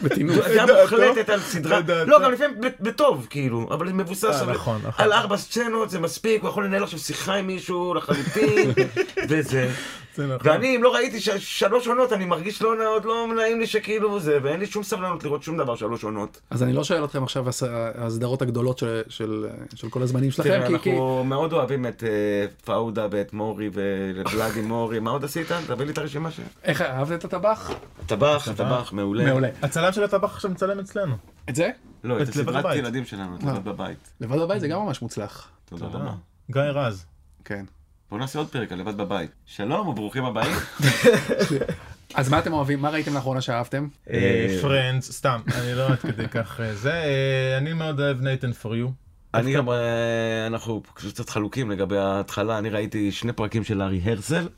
בטינוף. 0.03 0.37
דעה 0.47 0.83
מוחלטת 0.83 1.29
על 1.31 1.41
סדרה. 1.41 1.81
לא, 2.07 2.19
גם 2.25 2.33
לפעמים 2.33 2.61
ב- 2.61 2.89
בטוב, 2.89 3.27
כאילו, 3.31 3.69
אבל 3.71 3.87
זה 3.87 3.93
מבוסס 3.93 4.25
אה, 4.25 4.41
על- 4.41 4.51
נכון, 4.51 4.81
נכון. 4.85 5.05
על 5.05 5.13
ארבע 5.13 5.37
סצנות, 5.37 5.91
זה 5.91 6.01
מספיק, 6.01 6.43
הוא 6.43 6.49
יכול 6.51 6.65
לנהל 6.65 6.83
עכשיו 6.83 6.99
שיחה 6.99 7.35
עם 7.35 7.47
מישהו 7.47 7.95
לחלוטין, 7.95 8.71
וזה. 9.29 9.71
נכון. 10.27 10.51
ואני, 10.53 10.77
אם 10.77 10.83
לא 10.83 10.95
ראיתי 10.95 11.21
ש- 11.21 11.29
שלוש 11.59 11.87
עונות, 11.87 12.13
אני 12.13 12.25
מרגיש 12.25 12.63
לא 12.63 12.77
נאות, 12.77 13.05
לא 13.05 13.27
נעים 13.37 13.61
לי 13.61 13.67
שכאילו 13.67 14.21
זה, 14.21 14.39
ואין 14.43 14.61
לי 14.61 14.67
שום 14.67 14.83
סבלנות 14.83 15.25
לראות 15.25 15.43
שום 15.43 15.57
דבר 15.59 15.77
שלוש 15.77 16.05
עונות. 16.05 16.41
אז 16.51 16.63
אני 16.63 16.73
לא 16.73 16.85
שואל 16.85 17.05
אתכם 17.05 17.23
עכשיו 17.23 17.49
הס- 17.49 17.63
הסדרות 17.95 18.43
הגדולות 18.43 18.79
של- 18.79 19.03
של 19.09 19.47
של 19.75 19.89
כל 19.91 20.03
הזמנים 20.03 20.31
שלכם, 20.31 20.49
תראה, 20.49 20.67
כי- 20.67 20.79
כי... 20.79 20.91
אנחנו 20.91 21.25
מאוד 21.25 21.53
אוהבים 21.53 21.87
את 21.87 22.05
אה, 22.05 22.09
פאודה 22.65 23.07
ואת 23.11 23.33
מורי 23.33 23.71
ולבלאדי 23.73 24.61
מורי, 24.73 25.01
מה 25.01 25.11
עוד 25.11 25.25
עשית? 25.25 25.47
תביא 25.67 25.87
לי 25.87 25.93
את 25.93 25.99
הרשימה 25.99 26.31
שלך. 26.31 26.47
איך 26.65 26.83
אהבת 26.83 27.19
את 27.19 27.35
הטבח? 27.35 27.71
טבח, 28.07 28.49
טבח, 28.57 28.93
מעולה. 28.93 29.25
מעולה. 29.27 29.49
הצלם 29.63 29.93
של 29.93 30.05
הטבח 30.05 30.35
עכשיו 30.35 30.51
מצלם 30.51 30.79
אצלנו. 30.79 31.15
את 31.49 31.55
זה? 31.55 31.71
לא, 32.05 32.23
את 32.23 32.29
הסדרת. 32.29 32.77
ילדים 32.77 33.05
שלנו, 33.05 33.37
את 33.37 33.45
אה. 33.45 33.53
לבד 33.53 33.65
בבית. 33.65 34.13
לבד 34.21 34.39
בבית 34.39 34.61
זה 34.61 34.69
גם 34.69 34.81
ממש 34.81 35.03
מוצלח. 35.03 35.49
תודה 35.65 35.87
רבה. 35.87 36.13
גיא 36.51 36.61
רז. 36.63 37.05
כן. 37.45 37.65
בואו 38.11 38.21
נעשה 38.21 38.39
עוד 38.39 38.49
פרק 38.49 38.73
על 38.73 38.79
לבד 38.79 38.97
בבית. 38.97 39.31
שלום 39.47 39.89
וברוכים 39.89 40.25
הבאים. 40.25 40.57
אז 42.15 42.29
מה 42.29 42.39
אתם 42.39 42.53
אוהבים? 42.53 42.83
מה 42.83 42.91
ראיתם 42.91 43.15
לאחרונה 43.15 43.41
שאהבתם? 43.41 43.89
אה, 44.11 44.59
פרנדס, 44.63 45.13
סתם, 45.13 45.41
אני 45.55 45.75
לא 45.75 45.87
עד 45.89 45.99
כדי 45.99 46.29
כך 46.29 46.61
אה, 46.61 46.75
זה. 46.75 46.93
אה, 46.93 47.59
אני 47.59 47.73
מאוד 47.73 48.01
אוהב 48.01 48.21
נייתן 48.21 48.53
פור 48.53 48.77
יו. 48.77 48.89
אני 49.35 49.55
גם, 49.55 49.69
אה, 49.71 50.47
אנחנו 50.47 50.83
קצת 50.95 51.29
חלוקים 51.31 51.71
לגבי 51.71 51.99
ההתחלה, 51.99 52.59
אני 52.59 52.69
ראיתי 52.71 53.13
שני 53.13 53.33
פרקים 53.33 53.65
של 53.65 53.83
ארי 53.83 54.01
הרצל, 54.05 54.49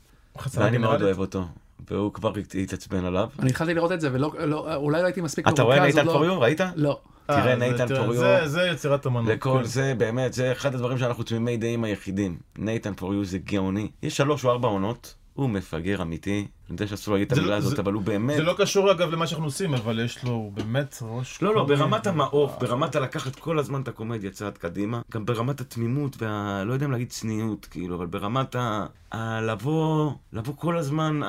ואני 0.55 0.77
מאוד 0.77 1.01
אוהב 1.01 1.19
אותו, 1.19 1.45
והוא 1.89 2.13
כבר 2.13 2.33
הת- 2.39 2.55
התעצבן 2.63 3.05
עליו. 3.05 3.29
אני 3.39 3.49
התחלתי 3.49 3.73
לראות 3.73 3.91
את 3.91 4.01
זה 4.01 4.09
ולא, 4.13 4.31
לא, 4.45 4.75
אולי 4.75 5.01
לא 5.01 5.05
הייתי 5.05 5.21
מספיק 5.21 5.47
אתה 5.47 5.61
רואה 5.61 5.75
מרוכז, 5.79 5.95
נייתן 5.95 6.07
עוד 6.09 6.15
לא- 6.15 6.19
פוריו? 6.25 6.41
ראית? 6.41 6.61
לא. 6.75 6.99
תראה 7.35 7.55
נייתן 7.55 7.95
פוריו. 7.95 8.47
זה 8.47 8.61
יצירת 8.61 9.07
אמנות. 9.07 9.29
לכל 9.29 9.57
כן. 9.57 9.63
זה, 9.63 9.93
באמת, 9.97 10.33
זה 10.33 10.51
אחד 10.51 10.75
הדברים 10.75 10.97
שאנחנו 10.97 11.23
תמימי 11.23 11.57
דעים 11.57 11.83
היחידים. 11.83 12.37
נייתן 12.57 12.93
פוריו 12.93 13.25
זה 13.25 13.37
גאוני. 13.37 13.91
יש 14.03 14.17
שלוש 14.17 14.45
או 14.45 14.51
ארבע 14.51 14.67
עונות, 14.67 15.15
הוא 15.33 15.49
מפגר 15.49 16.01
אמיתי. 16.01 16.37
אני 16.39 16.75
יודע 16.75 16.87
שאסור 16.87 17.13
להגיד 17.13 17.31
את 17.31 17.37
המילה 17.37 17.51
לא- 17.51 17.55
הזאת, 17.55 17.79
אבל 17.79 17.93
הוא 17.93 18.01
באמת... 18.01 18.35
זה 18.35 18.43
לא 18.43 18.53
קשור 18.57 18.91
אגב 18.91 19.11
למה 19.11 19.27
שאנחנו 19.27 19.45
עושים, 19.45 19.73
אבל 19.73 19.99
יש 19.99 20.23
לו 20.23 20.51
באמת 20.53 20.97
ראש... 21.01 21.41
לא, 21.41 21.55
לא. 21.55 21.63
ברמת 21.63 22.07
המעוף, 22.07 22.51
ברמת 22.59 22.95
הלקחת 22.95 23.35
כל 23.35 23.59
הזמן 23.59 23.81
את 23.81 23.87
הקומדיה 23.87 24.31
צעד 24.31 24.57
קדימה, 24.57 25.01
גם 25.11 25.25
ברמת 25.25 25.61
התמימות 25.61 26.21
וה... 26.21 26.63
לא 26.63 26.73
יודע 26.73 26.85
אם 26.85 26.91
להגיד 26.91 27.09
צניעות, 27.09 27.65
כאילו, 27.65 27.95
אבל 27.95 28.05
ברמת 28.05 28.55
ה... 28.55 28.85
ה... 29.11 29.41
לבוא, 29.41 30.11
לבוא 30.33 30.53
כל 30.57 30.77
הזמן 30.77 31.19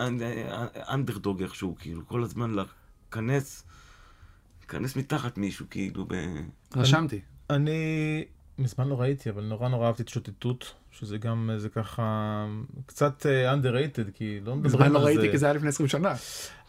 אנדרדוג 0.91 1.43
איכשהו, 1.43 1.77
כאילו, 1.79 2.01
כל 2.07 2.23
הזמן 2.23 2.55
להיכנס, 2.55 3.65
להיכנס 4.73 4.97
מתחת 4.97 5.39
מישהו, 5.39 5.67
כאילו, 5.71 6.05
ב... 6.09 6.15
רשמתי. 6.77 7.21
אני 7.51 8.25
מזמן 8.63 8.89
לא 8.89 9.01
ראיתי, 9.01 9.31
אבל 9.31 9.43
נורא 9.45 9.69
נורא 9.69 9.87
אהבתי 9.87 10.03
את 10.03 10.09
שוטטות, 10.09 10.73
שזה 10.91 11.19
גם, 11.19 11.51
זה 11.57 11.69
ככה, 11.69 12.47
קצת 12.87 13.27
אה, 13.27 13.55
underrated, 13.55 14.11
כי 14.15 14.41
לא 14.45 14.57
מדברים 14.57 14.65
מזמן 14.65 14.93
לא 14.93 14.99
על 14.99 15.05
ראיתי 15.05 15.23
זה. 15.23 15.29
כי 15.31 15.39
זה 15.39 15.47
היה 15.47 15.53
לפני 15.55 15.69
20 15.69 15.89
שנה. 15.89 16.15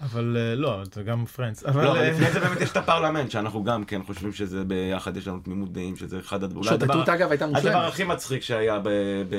אבל 0.02 0.38
אה, 0.40 0.56
לא, 0.56 0.82
זה 0.94 1.04
גם 1.04 1.26
פרנדס. 1.26 1.64
אבל 1.66 1.84
לא, 1.84 1.92
אבל 1.92 2.00
אה, 2.00 2.12
לפני 2.12 2.32
זה 2.32 2.40
באמת 2.48 2.62
יש 2.62 2.72
את 2.72 2.78
הפרלמנט, 2.78 3.32
שאנחנו 3.32 3.64
גם 3.64 3.84
כן 3.84 4.04
חושבים 4.04 4.34
שזה 4.34 4.64
ביחד, 4.64 5.18
יש 5.18 5.28
לנו 5.28 5.40
תמימות 5.40 5.74
דעים, 5.74 5.96
שזה 5.96 6.20
אחד 6.20 6.44
הדברים... 6.44 6.64
שוטטות 6.64 6.90
הדבר- 6.90 7.14
אגב 7.14 7.30
הייתה 7.30 7.46
הדבר 7.46 7.58
מושלמת. 7.60 7.88
הכי 7.88 8.04
מצחיק 8.04 8.42
שהיה 8.44 8.80
ב... 8.80 8.90
ב... 9.30 9.36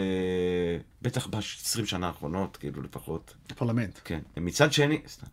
בטח 1.03 1.27
ב-20 1.27 1.41
שנה 1.87 2.07
האחרונות, 2.07 2.57
כאילו 2.57 2.83
לפחות. 2.83 3.35
פרלמנט. 3.57 3.99
כן. 4.05 4.21
מצד 4.37 4.73
שני, 4.73 5.01
סתם. 5.09 5.27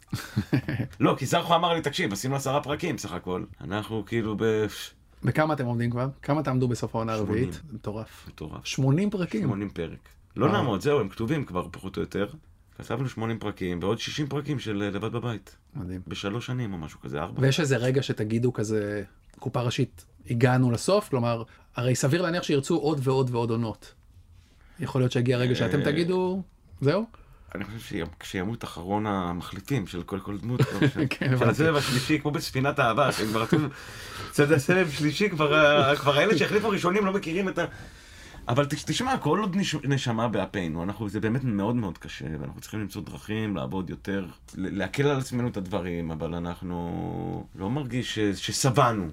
לא, 1.00 1.16
כי 1.18 1.26
זרחו 1.26 1.56
אמר 1.56 1.74
לי, 1.74 1.82
תקשיב, 1.82 2.14
עשינו 2.14 2.36
עשרה 2.36 2.62
פרקים 2.64 2.98
סך 2.98 3.12
הכל. 3.12 3.44
אנחנו 3.62 4.04
כאילו 4.06 4.36
ב... 4.38 4.44
בכמה 5.24 5.54
אתם 5.54 5.66
עומדים 5.66 5.90
כבר? 5.92 6.10
כמה 6.22 6.44
תעמדו 6.44 6.68
בסוף 6.68 6.96
העונה. 6.96 7.14
הרביעית? 7.14 7.62
מטורף. 7.72 8.28
מטורף. 8.28 8.66
80 8.66 9.10
פרקים. 9.10 9.44
80 9.44 9.70
פרק. 9.70 10.10
לא. 10.36 10.52
נעמוד, 10.52 10.82
זהו, 10.82 11.00
הם 11.00 11.10
כתובים 11.10 11.46
כבר 11.46 11.68
פחות 11.72 11.98
או 11.98 12.02
יותר. 12.02 12.28
כתבנו 12.78 13.10
80 13.10 13.40
פרקים, 13.40 13.80
ועוד 13.82 14.00
60 14.00 14.28
פרקים 14.28 14.60
של 14.60 14.82
אה, 14.82 14.90
לבד 14.90 15.12
בבית. 15.12 15.56
מדהים. 15.76 16.02
בשלוש 16.08 16.46
שנים 16.46 16.74
או 16.74 16.78
משהו 16.78 17.00
כזה, 17.00 17.20
ארבע. 17.20 17.42
ויש 17.42 17.60
איזה 17.60 17.78
רגע 17.78 18.04
שתגידו 18.04 18.54
כזה, 18.54 19.04
קופה 19.40 19.62
ראשית, 19.62 20.06
הגענו 20.30 20.72
לסוף? 20.72 21.10
כלומר, 21.10 21.44
הרי 21.76 21.96
סביר 21.96 22.22
להניח 22.22 22.44
שירצו 22.44 22.78
עוד 22.78 23.00
ועוד 23.04 23.30
ועוד 23.32 23.50
עונות. 23.50 23.94
יכול 24.80 25.02
להיות 25.02 25.12
שיגיע 25.12 25.38
רגע 25.38 25.56
שאתם 25.56 25.80
אה, 25.80 25.86
תגידו, 25.86 26.44
זהו? 26.82 27.06
אני 27.56 27.64
חושב 27.66 27.80
שכשימות 27.80 28.64
אחרון 28.64 29.06
המחליטים 29.06 29.88
של 29.88 30.04
כל 30.04 30.20
כל 30.20 30.38
דמות, 30.38 30.62
כבר, 30.62 30.80
של- 30.94 31.06
כן. 31.10 31.34
הסבב 31.50 31.76
השלישי, 31.76 32.20
כמו 32.20 32.32
בספינת 32.32 32.80
האהבה, 32.80 33.12
שהם 33.12 33.28
כבר 33.28 33.42
רצו, 33.42 33.58
בסדר, 34.32 34.60
סבב 34.60 34.90
שלישי, 34.92 35.30
כבר 35.30 35.54
ה- 35.56 35.96
כבר 35.96 36.18
האלה 36.18 36.38
שהחליפו 36.38 36.70
ראשונים 36.70 37.06
לא 37.06 37.14
מכירים 37.14 37.50
את 37.50 37.58
ה... 37.60 37.66
אבל 38.48 38.66
תש- 38.66 38.84
תשמע, 38.84 39.18
כל 39.18 39.40
עוד 39.40 39.56
נש- 39.56 39.76
נשמה 39.84 40.28
באפינו, 40.28 40.84
אנחנו, 40.84 41.10
זה 41.10 41.20
באמת 41.20 41.44
מאוד 41.44 41.76
מאוד 41.76 41.98
קשה, 41.98 42.26
ואנחנו 42.42 42.62
צריכים 42.62 42.80
למצוא 42.80 43.02
דרכים 43.02 43.56
לעבוד 43.56 43.90
יותר, 43.90 44.26
להקל 44.56 45.08
על 45.08 45.18
עצמנו 45.20 45.48
את 45.48 45.58
הדברים, 45.58 46.12
אבל 46.12 46.36
אנחנו 46.36 47.48
לא 47.56 47.70
מרגיש 47.70 48.16
ש- 48.20 48.20
ששבענו. 48.48 49.08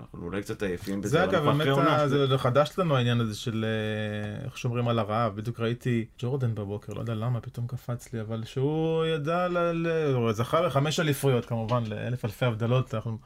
אנחנו 0.00 0.22
אולי 0.26 0.42
קצת 0.42 0.62
עייפים 0.62 1.00
בזה, 1.00 1.10
זה 1.10 1.24
אגב, 1.24 1.44
באמת, 1.44 1.66
ה- 1.78 2.08
זה 2.08 2.38
חדש 2.38 2.78
לנו 2.78 2.96
העניין 2.96 3.20
הזה 3.20 3.36
של 3.36 3.64
אה, 3.64 4.44
איך 4.44 4.58
שומרים 4.58 4.88
על 4.88 4.98
הרעב. 4.98 5.36
בדיוק 5.36 5.60
ראיתי 5.60 6.04
ג'ורדן 6.18 6.54
בבוקר, 6.54 6.92
לא 6.92 7.00
יודע 7.00 7.14
למה, 7.14 7.40
פתאום 7.40 7.66
קפץ 7.66 8.12
לי, 8.12 8.20
אבל 8.20 8.44
שהוא 8.44 9.04
ידע, 9.04 9.48
ל- 9.48 9.86
הוא 10.14 10.32
זכה 10.32 10.62
בחמש 10.66 11.00
אליפויות 11.00 11.46
כמובן, 11.46 11.82
לאלף 11.86 12.24
אלפי 12.24 12.44
הבדלות, 12.46 12.94
אנחנו 12.94 13.18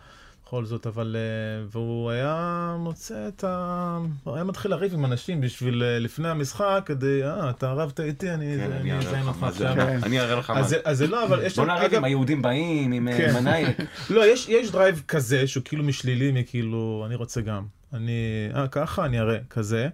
בכל 0.46 0.64
זאת, 0.64 0.86
אבל... 0.86 1.16
אה, 1.18 1.66
והוא 1.70 2.10
היה 2.10 2.76
מוצא 2.78 3.28
את 3.28 3.44
ה... 3.44 3.98
הוא 4.24 4.34
היה 4.34 4.44
מתחיל 4.44 4.70
לריב 4.70 4.94
עם 4.94 5.04
אנשים 5.04 5.40
בשביל 5.40 5.82
אה, 5.82 5.98
לפני 5.98 6.28
המשחק, 6.28 6.82
כדי, 6.86 7.24
אה, 7.24 7.50
אתה 7.50 7.72
רבת 7.72 8.00
איתי, 8.00 8.30
אני 8.30 8.56
כן, 8.56 8.72
אני 8.72 8.92
אראה 8.92 9.02
אזיין 9.02 9.22
לך 9.22 9.28
אותך 9.28 9.42
מה 9.42 9.50
זה, 9.50 9.70
עכשיו. 9.70 9.86
כן. 9.86 9.98
אני 10.02 10.20
אראה 10.20 10.36
לך 10.36 10.50
מה 10.50 10.58
אז 10.58 10.68
זה. 10.68 10.78
אז 10.84 10.98
זה 10.98 11.06
לא, 11.06 11.24
אבל 11.24 11.42
יש... 11.42 11.58
בוא 11.58 11.66
נריב 11.66 11.94
עם 11.94 12.04
היהודים 12.04 12.42
באים, 12.42 12.92
עם 12.92 13.08
אה, 13.08 13.16
כן. 13.16 13.34
מנאייק. 13.34 13.76
לא, 14.10 14.26
יש, 14.26 14.48
יש 14.48 14.70
drive 14.70 15.02
כזה 15.08 15.46
שהוא 15.46 15.62
כאילו 15.64 15.84
משלילי 15.84 16.32
מכאילו, 16.32 17.02
אני 17.06 17.14
רוצה 17.14 17.40
גם. 17.40 17.66
אני, 17.92 18.50
אה, 18.54 18.68
ככה, 18.68 19.04
אני 19.04 19.20
אראה, 19.20 19.38
כזה. 19.50 19.88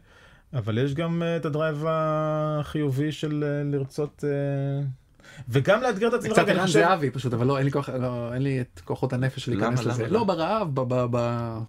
אבל 0.54 0.78
יש 0.78 0.94
גם 0.94 1.22
את 1.36 1.44
הדרייב 1.44 1.84
החיובי 1.88 3.12
של 3.12 3.44
לרצות... 3.64 4.24
וגם 5.48 5.82
לאתגר 5.82 6.06
את 6.06 6.22
זה 6.22 6.28
עצמך. 6.28 6.32
קצת 6.32 6.48
ערן 6.48 6.66
חושב- 6.66 6.78
זהבי 6.80 7.10
פשוט, 7.10 7.32
אבל 7.34 7.46
לא, 7.46 7.56
אין 7.58 7.64
לי 7.64 7.72
כוח, 7.72 7.88
לא, 7.88 8.34
אין 8.34 8.42
לי 8.42 8.60
את 8.60 8.80
כוחות 8.84 9.12
הנפש 9.12 9.48
להיכנס 9.48 9.84
לזה. 9.84 10.02
למה? 10.06 10.12
לא, 10.12 10.24
ברעב, 10.24 10.68
ב- 10.74 10.94
ב- 10.94 11.16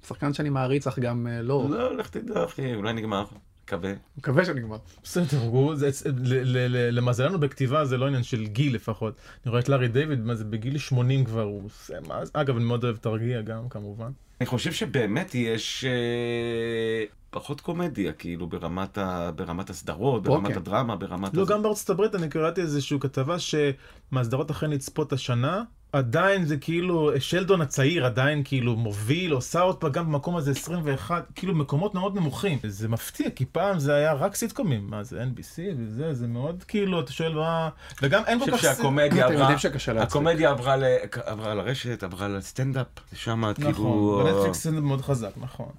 בשחקן 0.02 0.34
שאני 0.34 0.50
מעריץ, 0.50 0.88
אך 0.88 1.00
גם 1.00 1.28
אה, 1.28 1.42
לא. 1.42 1.66
לא, 1.70 1.98
לך 1.98 2.10
תדע, 2.10 2.44
אחי, 2.46 2.76
אולי 2.76 2.94
נגמר. 2.94 3.24
מקווה. 3.66 3.94
מקווה 4.18 4.46
שנגמר. 4.46 4.78
בסדר, 5.04 5.38
הוא- 5.42 5.76
זה- 5.76 5.90
ל- 6.06 6.12
ל- 6.58 6.58
ל- 6.78 6.96
למזלנו 6.98 7.40
בכתיבה 7.40 7.86
זה 7.86 7.98
לא 7.98 8.08
עניין 8.08 8.24
של 8.24 8.46
גיל 8.46 8.76
לפחות. 8.76 9.14
אני 9.46 9.50
רואה 9.50 9.60
את 9.62 9.70
לארי 9.70 9.88
דיוויד, 9.88 10.20
מה 10.20 10.36
זה, 10.36 10.46
בגיל 10.46 10.78
80 10.78 11.26
כבר 11.26 11.42
הוא 11.42 11.66
עושה 11.66 11.94
מה 12.08 12.26
זה. 12.26 12.32
אגב, 12.34 12.56
אני 12.56 12.66
מאוד 12.66 12.84
אוהב 12.84 12.96
תרגיע 12.98 13.42
גם, 13.42 13.70
כמובן. 13.70 14.12
אני 14.42 14.48
חושב 14.48 14.72
שבאמת 14.72 15.36
יש 15.36 15.86
אה, 15.86 17.04
פחות 17.30 17.62
קומדיה, 17.62 18.14
כאילו, 18.14 18.48
ברמת 18.48 18.98
ה- 18.98 19.32
ברמת 19.36 19.70
הסדרות, 19.70 20.24
ברמת 20.24 20.40
אוקיי. 20.46 20.56
הדרמה, 20.56 20.96
ברמת... 20.96 21.34
לא, 21.34 21.42
הזה. 21.42 21.54
גם 21.54 21.64
בארצות 21.64 21.90
הברית 21.90 22.16
אני 22.16 22.30
קראתי 22.30 22.62
איזושהי 22.62 22.98
כתבה 23.00 23.36
שמהסדרות 23.40 24.52
אחרי 24.52 24.70
נצפות 24.70 25.14
השנה, 25.14 25.64
עדיין 25.94 26.46
זה 26.46 26.58
כאילו, 26.58 27.12
שלדון 27.20 27.62
הצעיר 27.62 28.06
עדיין 28.06 28.42
כאילו 28.46 28.76
מוביל, 28.76 29.32
עושה 29.32 29.62
עוד 29.62 29.80
גם 29.92 30.06
במקום 30.06 30.36
הזה 30.36 30.52
21, 30.52 31.26
כאילו 31.36 31.56
מקומות 31.56 31.94
מאוד 31.96 32.16
נמוכים. 32.16 32.60
זה 32.68 32.88
מפתיע, 32.88 33.30
כי 33.30 33.46
פעם 33.46 33.80
זה 33.80 33.96
היה 33.96 34.14
רק 34.14 34.36
סיטקומים, 34.36 34.88
מה 34.90 35.04
זה 35.04 35.24
NBC 35.24 35.60
וזה, 35.78 36.14
זה 36.14 36.28
מאוד 36.28 36.64
כאילו, 36.68 37.00
אתה 37.00 37.12
שואל 37.12 37.34
מה... 37.34 37.70
וגם 38.02 38.24
אין 38.26 38.38
אני 38.42 38.52
כל 38.52 38.58
חושב 38.58 38.68
כך... 38.70 38.76
שהקומדיה 38.78 39.26
אתם 39.26 39.34
עברה, 39.34 39.42
יודעים 39.44 39.58
שקשה 39.58 39.94
להצחיק. 39.94 40.12
הקומדיה 40.12 40.50
עברה 40.50 40.78
ל- 40.78 40.84
עברה 41.26 41.56
לרשת, 41.56 42.04
עברה 42.04 42.28
לסטנדאפט, 42.28 43.00
שם 43.14 43.46
נכון, 43.46 43.54
כאילו... 43.54 44.22
בנטפליקס 44.26 44.64
זה 44.64 44.72
מאוד 44.72 45.02
חזק, 45.02 45.32
נכון. 45.38 45.70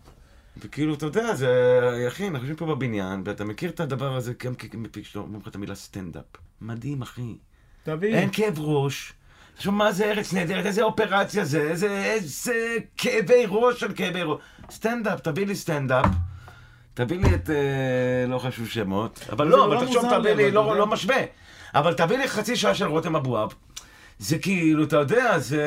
וכאילו, 0.56 0.94
אתה 0.94 1.06
יודע, 1.06 1.34
זה... 1.34 2.04
אחי, 2.08 2.24
אנחנו 2.28 2.38
יושבים 2.38 2.56
פה 2.56 2.74
בבניין, 2.74 3.22
ואתה 3.24 3.44
מכיר 3.44 3.70
את 3.70 3.80
הדבר 3.80 4.16
הזה 4.16 4.32
גם 4.44 4.54
כמפיק 4.54 5.04
שלו, 5.04 5.22
אומרים 5.22 5.40
לך 5.40 5.48
את 5.48 5.54
המילה 5.54 5.74
סטנדאפ. 5.74 6.24
מדהים, 6.60 7.02
אחי. 7.02 7.34
תביא. 7.82 8.14
אין 8.14 8.28
כאב 8.32 8.58
ראש. 8.58 9.12
עכשיו, 9.56 9.72
מה 9.72 9.92
זה 9.92 10.04
ארץ 10.04 10.32
נהדרת? 10.32 10.66
איזה 10.66 10.82
אופרציה 10.82 11.44
זה? 11.44 11.60
איזה, 11.60 12.04
איזה 12.04 12.76
כאבי 12.96 13.44
ראש 13.48 13.82
על 13.82 13.94
כאבי 13.94 14.22
ראש. 14.22 14.38
סטנדאפ, 14.70 15.20
תביא 15.20 15.46
לי 15.46 15.56
סטנדאפ. 15.56 16.06
תביא 16.94 17.18
לי 17.18 17.34
את... 17.34 17.50
אה, 17.50 18.26
לא 18.28 18.38
חשוב 18.38 18.68
שמות. 18.68 19.26
אבל 19.32 19.46
לא, 19.46 19.64
אבל 19.64 19.86
תחשוב, 19.86 20.04
מוזר 20.04 20.18
תביא 20.20 20.32
לי, 20.32 20.50
לא. 20.50 20.76
לא 20.76 20.86
משווה. 20.86 21.16
אבל 21.74 21.94
תביא 21.94 22.18
לי 22.18 22.28
חצי 22.28 22.56
שעה 22.56 22.74
של 22.74 22.86
רותם 22.86 23.16
אבואב. 23.16 23.52
זה 24.18 24.38
כאילו, 24.38 24.84
אתה 24.84 24.96
יודע, 24.96 25.38
זה... 25.38 25.64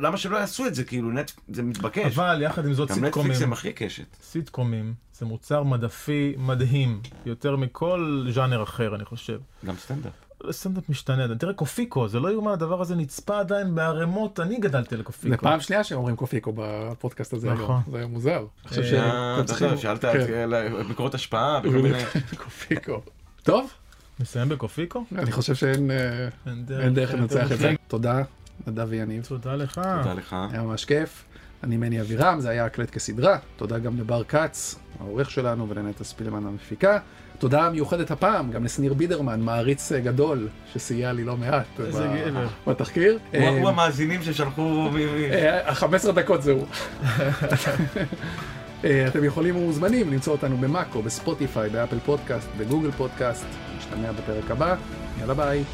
למה 0.00 0.16
שלא 0.16 0.36
יעשו 0.36 0.66
את 0.66 0.74
זה? 0.74 0.84
כאילו, 0.84 1.10
נט... 1.10 1.32
זה 1.48 1.62
מתבקש. 1.62 2.18
אבל 2.18 2.42
יחד 2.42 2.66
עם 2.66 2.72
זאת 2.72 2.88
גם 2.88 2.94
סיטקומים, 2.94 3.30
נטפליקס 3.30 3.42
הם 3.42 3.52
הכי 3.52 3.72
קשת. 3.72 4.16
סיטקומים 4.22 4.94
זה 5.18 5.26
מוצר 5.26 5.62
מדפי 5.62 6.34
מדהים, 6.38 7.00
יותר 7.26 7.56
מכל 7.56 8.26
ז'אנר 8.30 8.62
אחר 8.62 8.94
אני 8.94 9.04
חושב. 9.04 9.38
גם 9.64 9.76
סטנדאפ. 9.76 10.12
סטנדאפ 10.50 10.88
משתנה, 10.88 11.34
תראה 11.34 11.52
קופיקו, 11.52 12.08
זה 12.08 12.20
לא 12.20 12.32
יאומן, 12.32 12.52
הדבר 12.52 12.80
הזה 12.80 12.96
נצפה 12.96 13.38
עדיין 13.38 13.74
בערימות, 13.74 14.40
אני 14.40 14.58
גדלתי 14.58 14.94
על 14.94 15.02
קופיקו. 15.02 15.30
זה 15.30 15.36
פעם 15.36 15.60
שנייה 15.60 15.84
שאומרים 15.84 16.16
קופיקו 16.16 16.52
בפודקאסט 16.56 17.32
הזה 17.32 17.52
נכון. 17.52 17.80
היום. 17.86 18.00
זה 18.00 18.06
מוזר. 18.06 18.46
אני 18.64 18.70
חושב 18.70 19.64
אה, 19.66 19.76
שאלת 19.76 20.04
כן. 20.04 20.50
את 20.80 20.86
מקורות 20.90 21.14
השפעה 21.14 21.60
וכל 21.64 21.78
מיני... 21.78 21.98
קופיקו. 22.44 23.00
טוב, 23.42 23.70
נסיים 24.20 24.48
בקופיקו? 24.48 25.04
אני 25.18 25.32
חושב 25.32 25.54
שאין 25.54 25.90
אה, 25.90 26.88
דרך 26.90 27.14
לנצח 27.14 27.52
את 27.52 27.58
זה. 27.58 27.68
אחרת. 27.68 27.78
תודה, 27.88 28.22
נדב 28.66 28.86
ויניב. 28.88 29.24
תודה 29.24 29.56
לך. 29.56 29.80
תודה 30.02 30.14
לך. 30.14 30.36
היה 30.50 30.62
ממש 30.62 30.84
כיף. 30.84 31.24
אני 31.62 31.76
מני 31.76 32.00
אבירם, 32.00 32.40
זה 32.40 32.50
היה 32.50 32.64
הקלט 32.64 32.90
כסדרה. 32.90 33.38
תודה 33.56 33.78
גם 33.78 33.98
לבר 33.98 34.24
כץ, 34.24 34.78
העורך 35.00 35.30
שלנו, 35.30 35.68
ולנטע 35.68 36.04
ספילמן 36.04 36.46
המפיקה. 36.46 36.98
תודה 37.38 37.70
מיוחדת 37.70 38.10
הפעם 38.10 38.50
גם 38.50 38.64
לשניר 38.64 38.94
בידרמן, 38.94 39.40
מעריץ 39.40 39.92
אה, 39.92 40.00
גדול, 40.00 40.48
שסייע 40.72 41.12
לי 41.12 41.24
לא 41.24 41.36
מעט 41.36 41.64
גבר. 41.78 42.46
בתחקיר. 42.66 43.18
הוא 43.32 43.40
אה, 43.40 43.48
הוא 43.48 43.68
המאזינים 43.68 44.22
ששלחו... 44.22 44.62
מ- 44.62 44.94
מ- 44.94 45.32
אה, 45.32 45.70
ה-15 45.70 46.12
דקות 46.12 46.42
זה 46.42 46.52
הוא. 46.52 46.66
אה, 48.84 49.06
אתם 49.08 49.24
יכולים 49.24 49.56
ומוזמנים 49.56 50.12
למצוא 50.12 50.32
אותנו 50.32 50.56
במאקו, 50.56 51.02
בספוטיפיי, 51.02 51.70
באפל 51.70 51.98
פודקאסט, 52.04 52.48
בגוגל 52.58 52.90
פודקאסט. 52.90 53.46
נשתמע 53.78 54.12
בפרק 54.12 54.50
הבא. 54.50 54.74
יאללה 55.20 55.34
ביי. 55.34 55.64